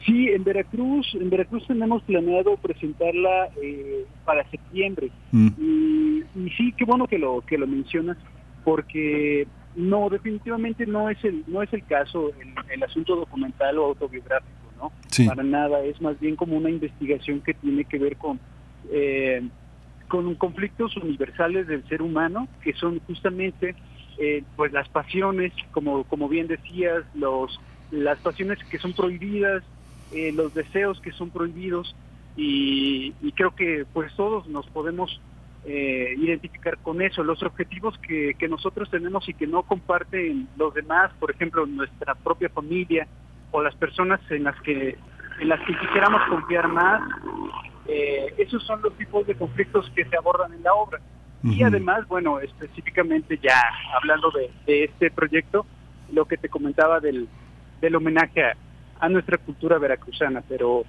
Sí, 0.06 0.28
en 0.28 0.44
Veracruz, 0.44 1.08
en 1.20 1.32
Veracruz 1.32 1.66
tenemos 1.66 2.04
planeado 2.04 2.58
presentarla 2.58 3.50
eh, 3.62 4.06
para 4.24 4.48
septiembre. 4.52 5.10
Mm. 5.32 5.48
Y, 5.58 6.50
sí, 6.58 6.74
qué 6.78 6.86
bueno 6.86 7.08
que 7.08 7.18
lo 7.18 7.42
que 7.42 7.58
lo 7.58 7.66
mencionas, 7.66 8.18
porque 8.64 9.48
no, 9.76 10.10
definitivamente 10.10 10.86
no 10.86 11.10
es 11.10 11.24
el 11.24 11.44
no 11.48 11.62
es 11.62 11.72
el 11.74 11.86
caso 11.86 12.32
el, 12.40 12.54
el 12.70 12.84
asunto 12.84 13.16
documental 13.16 13.78
o 13.78 13.86
autobiográfico, 13.86 14.54
¿no? 14.78 14.92
Para 15.28 15.44
nada, 15.44 15.84
es 15.84 16.02
más 16.02 16.20
bien 16.20 16.36
como 16.36 16.58
una 16.58 16.70
investigación 16.70 17.42
que 17.42 17.54
tiene 17.54 17.86
que 17.86 18.00
ver 18.00 18.18
con 18.18 18.40
eh, 18.92 19.48
con 20.08 20.34
conflictos 20.36 20.98
universales 20.98 21.68
del 21.68 21.88
ser 21.88 22.02
humano, 22.02 22.48
que 22.64 22.74
son 22.74 23.00
justamente 23.02 23.76
eh, 24.18 24.44
pues 24.56 24.74
las 24.74 24.90
pasiones, 24.90 25.54
como 25.72 26.04
como 26.06 26.28
bien 26.28 26.48
decías, 26.48 27.04
los 27.14 27.60
las 27.92 28.20
pasiones 28.20 28.60
que 28.70 28.80
son 28.80 28.94
prohibidas, 28.94 29.64
eh, 30.12 30.32
los 30.32 30.54
deseos 30.54 31.00
que 31.02 31.12
son 31.12 31.30
prohibidos 31.30 31.96
y, 32.36 33.14
creo 33.36 33.56
que 33.56 33.86
pues 33.94 34.14
todos 34.16 34.48
nos 34.48 34.66
podemos 34.68 35.20
eh, 35.66 36.16
identificar 36.18 36.78
con 36.78 37.02
eso, 37.02 37.24
los 37.24 37.44
objetivos 37.44 37.98
que, 38.00 38.34
que 38.40 38.48
nosotros 38.48 38.90
tenemos 38.90 39.28
y 39.28 39.34
que 39.34 39.48
no 39.48 39.64
comparten 39.64 40.48
los 40.58 40.74
demás, 40.74 41.12
por 41.20 41.32
ejemplo 41.32 41.66
nuestra 41.66 42.16
propia 42.16 42.50
familia 42.50 43.08
o 43.52 43.62
las 43.62 43.76
personas 43.76 44.20
en 44.30 44.44
las 44.46 44.60
que 44.62 44.98
en 45.40 45.48
las 45.48 45.60
que 45.62 45.78
quisiéramos 45.78 46.22
confiar 46.30 46.68
más, 46.68 47.02
eh, 47.88 48.34
esos 48.38 48.62
son 48.66 48.82
los 48.82 48.94
tipos 48.98 49.26
de 49.26 49.36
conflictos 49.36 49.90
que 49.96 50.04
se 50.04 50.18
abordan 50.18 50.54
en 50.54 50.64
la 50.64 50.74
obra. 50.74 51.00
Y 51.42 51.64
además, 51.64 52.06
bueno, 52.10 52.42
específicamente 52.42 53.40
ya 53.42 53.58
hablando 53.96 54.30
de, 54.32 54.52
de, 54.66 54.84
este 54.84 55.10
proyecto, 55.10 55.66
lo 56.12 56.26
que 56.26 56.36
te 56.36 56.50
comentaba 56.50 57.00
del, 57.00 57.30
del 57.80 57.96
homenaje 57.96 58.44
a, 58.44 58.58
a 59.00 59.08
nuestra 59.08 59.38
cultura 59.38 59.78
veracruzana, 59.78 60.44
pero 60.50 60.84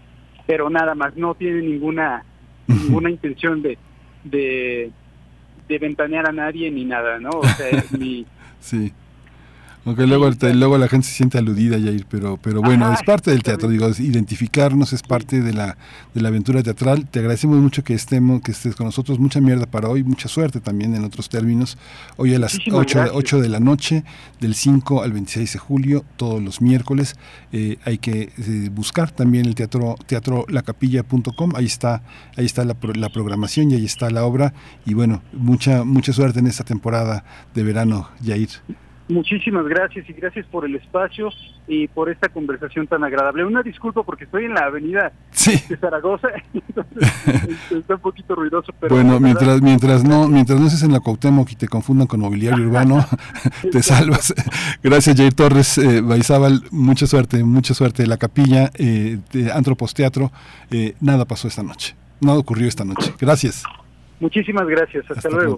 pero 0.46 0.68
nada 0.68 0.96
más, 0.96 1.16
no 1.16 1.36
tiene 1.36 1.62
ninguna 1.62 2.24
ninguna 2.66 3.08
intención 3.08 3.62
de, 3.62 3.78
de, 4.24 4.90
ventanear 5.68 6.28
a 6.28 6.32
nadie 6.32 6.70
ni 6.70 6.84
nada, 6.84 7.18
¿no? 7.18 7.30
O 7.30 7.44
sea, 7.44 7.84
Sí. 8.60 8.92
Aunque 9.86 10.06
luego, 10.06 10.28
luego 10.28 10.76
la 10.76 10.88
gente 10.88 11.06
se 11.06 11.14
siente 11.14 11.38
aludida, 11.38 11.78
Yair, 11.78 12.04
pero, 12.08 12.36
pero 12.36 12.60
bueno, 12.60 12.92
es 12.92 13.02
parte 13.02 13.30
del 13.30 13.42
teatro, 13.42 13.68
digo, 13.68 13.88
identificarnos 13.98 14.92
es 14.92 15.02
parte 15.02 15.40
de 15.40 15.54
la, 15.54 15.78
de 16.14 16.20
la 16.20 16.28
aventura 16.28 16.62
teatral. 16.62 17.06
Te 17.06 17.20
agradecemos 17.20 17.58
mucho 17.58 17.82
que 17.82 17.94
estemos, 17.94 18.42
que 18.42 18.52
estés 18.52 18.76
con 18.76 18.86
nosotros. 18.86 19.18
Mucha 19.18 19.40
mierda 19.40 19.64
para 19.64 19.88
hoy, 19.88 20.04
mucha 20.04 20.28
suerte 20.28 20.60
también 20.60 20.94
en 20.94 21.04
otros 21.04 21.30
términos. 21.30 21.78
Hoy 22.18 22.34
a 22.34 22.38
las 22.38 22.58
8, 22.70 23.10
8, 23.12 23.40
de 23.40 23.48
la 23.48 23.58
noche, 23.58 24.04
del 24.38 24.54
5 24.54 25.02
al 25.02 25.12
26 25.12 25.52
de 25.54 25.58
julio, 25.58 26.04
todos 26.16 26.42
los 26.42 26.60
miércoles. 26.60 27.16
Eh, 27.52 27.78
hay 27.84 27.96
que 27.96 28.32
eh, 28.36 28.68
buscar 28.70 29.10
también 29.10 29.46
el 29.46 29.54
teatro, 29.54 29.96
teatrolacapilla.com, 30.06 31.52
ahí 31.56 31.66
está, 31.66 32.02
ahí 32.36 32.44
está 32.44 32.66
la, 32.66 32.76
la 32.94 33.08
programación 33.08 33.70
y 33.70 33.74
ahí 33.76 33.86
está 33.86 34.10
la 34.10 34.24
obra. 34.24 34.52
Y 34.84 34.92
bueno, 34.92 35.22
mucha, 35.32 35.84
mucha 35.84 36.12
suerte 36.12 36.40
en 36.40 36.48
esta 36.48 36.64
temporada 36.64 37.24
de 37.54 37.62
verano, 37.62 38.10
Yair. 38.20 38.50
Muchísimas 39.10 39.66
gracias 39.66 40.08
y 40.08 40.12
gracias 40.12 40.46
por 40.46 40.64
el 40.64 40.76
espacio 40.76 41.30
y 41.66 41.88
por 41.88 42.10
esta 42.10 42.28
conversación 42.28 42.86
tan 42.86 43.02
agradable. 43.02 43.44
Una 43.44 43.62
disculpa 43.62 44.02
porque 44.04 44.24
estoy 44.24 44.44
en 44.44 44.54
la 44.54 44.66
avenida 44.66 45.12
de 45.68 45.76
Zaragoza, 45.76 46.28
está 47.70 47.94
un 47.94 48.00
poquito 48.00 48.34
ruidoso. 48.34 48.72
Pero 48.80 48.94
bueno, 48.94 49.18
mientras 49.18 49.60
mientras 49.60 50.04
no 50.04 50.28
mientras 50.28 50.60
no 50.60 50.66
estés 50.66 50.84
en 50.84 50.92
la 50.92 51.00
Cuauhtémoc 51.00 51.50
y 51.50 51.56
te 51.56 51.68
confundan 51.68 52.06
con 52.06 52.20
mobiliario 52.20 52.64
urbano, 52.64 53.04
te 53.72 53.82
salvas. 53.82 54.32
Gracias, 54.82 55.16
Jair 55.16 55.34
Torres 55.34 55.78
eh, 55.78 56.00
Baizábal. 56.00 56.62
Mucha 56.70 57.06
suerte, 57.06 57.42
mucha 57.42 57.74
suerte. 57.74 58.06
La 58.06 58.16
capilla 58.16 58.70
eh, 58.74 59.18
de 59.32 59.52
Antropos 59.52 59.92
Teatro, 59.92 60.30
eh, 60.70 60.94
nada 61.00 61.24
pasó 61.24 61.48
esta 61.48 61.62
noche. 61.62 61.96
Nada 62.20 62.38
ocurrió 62.38 62.68
esta 62.68 62.84
noche. 62.84 63.12
Gracias. 63.18 63.64
Muchísimas 64.20 64.66
gracias, 64.68 65.10
hasta, 65.10 65.30
luego. 65.30 65.56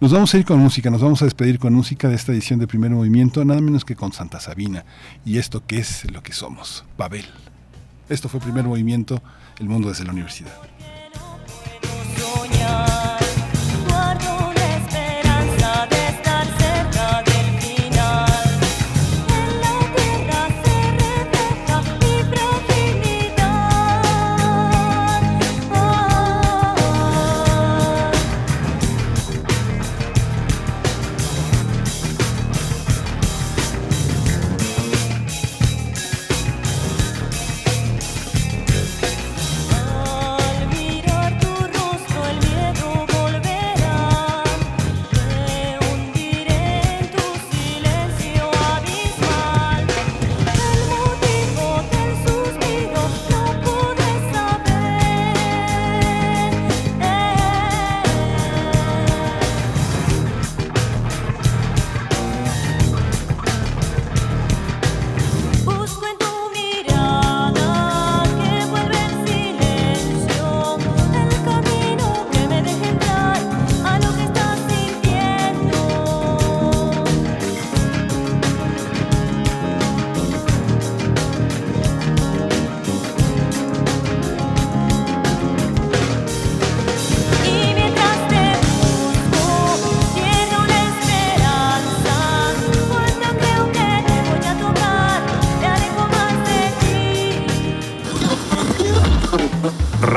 Nos 0.00 0.12
vamos 0.12 0.34
a 0.34 0.38
ir 0.38 0.44
con 0.46 0.58
música, 0.58 0.90
nos 0.90 1.02
vamos 1.02 1.20
a 1.20 1.26
despedir 1.26 1.58
con 1.58 1.74
música 1.74 2.08
de 2.08 2.14
esta 2.14 2.32
edición 2.32 2.58
de 2.58 2.66
Primer 2.66 2.90
Movimiento, 2.90 3.44
nada 3.44 3.60
menos 3.60 3.84
que 3.84 3.94
con 3.94 4.12
Santa 4.12 4.40
Sabina 4.40 4.86
y 5.24 5.36
esto 5.36 5.62
que 5.66 5.78
es 5.78 6.10
lo 6.10 6.22
que 6.22 6.32
somos, 6.32 6.86
Babel. 6.96 7.26
Esto 8.08 8.30
fue 8.30 8.40
Primer 8.40 8.64
Movimiento, 8.64 9.22
el 9.58 9.68
mundo 9.68 9.90
desde 9.90 10.04
la 10.04 10.12
universidad. 10.12 10.52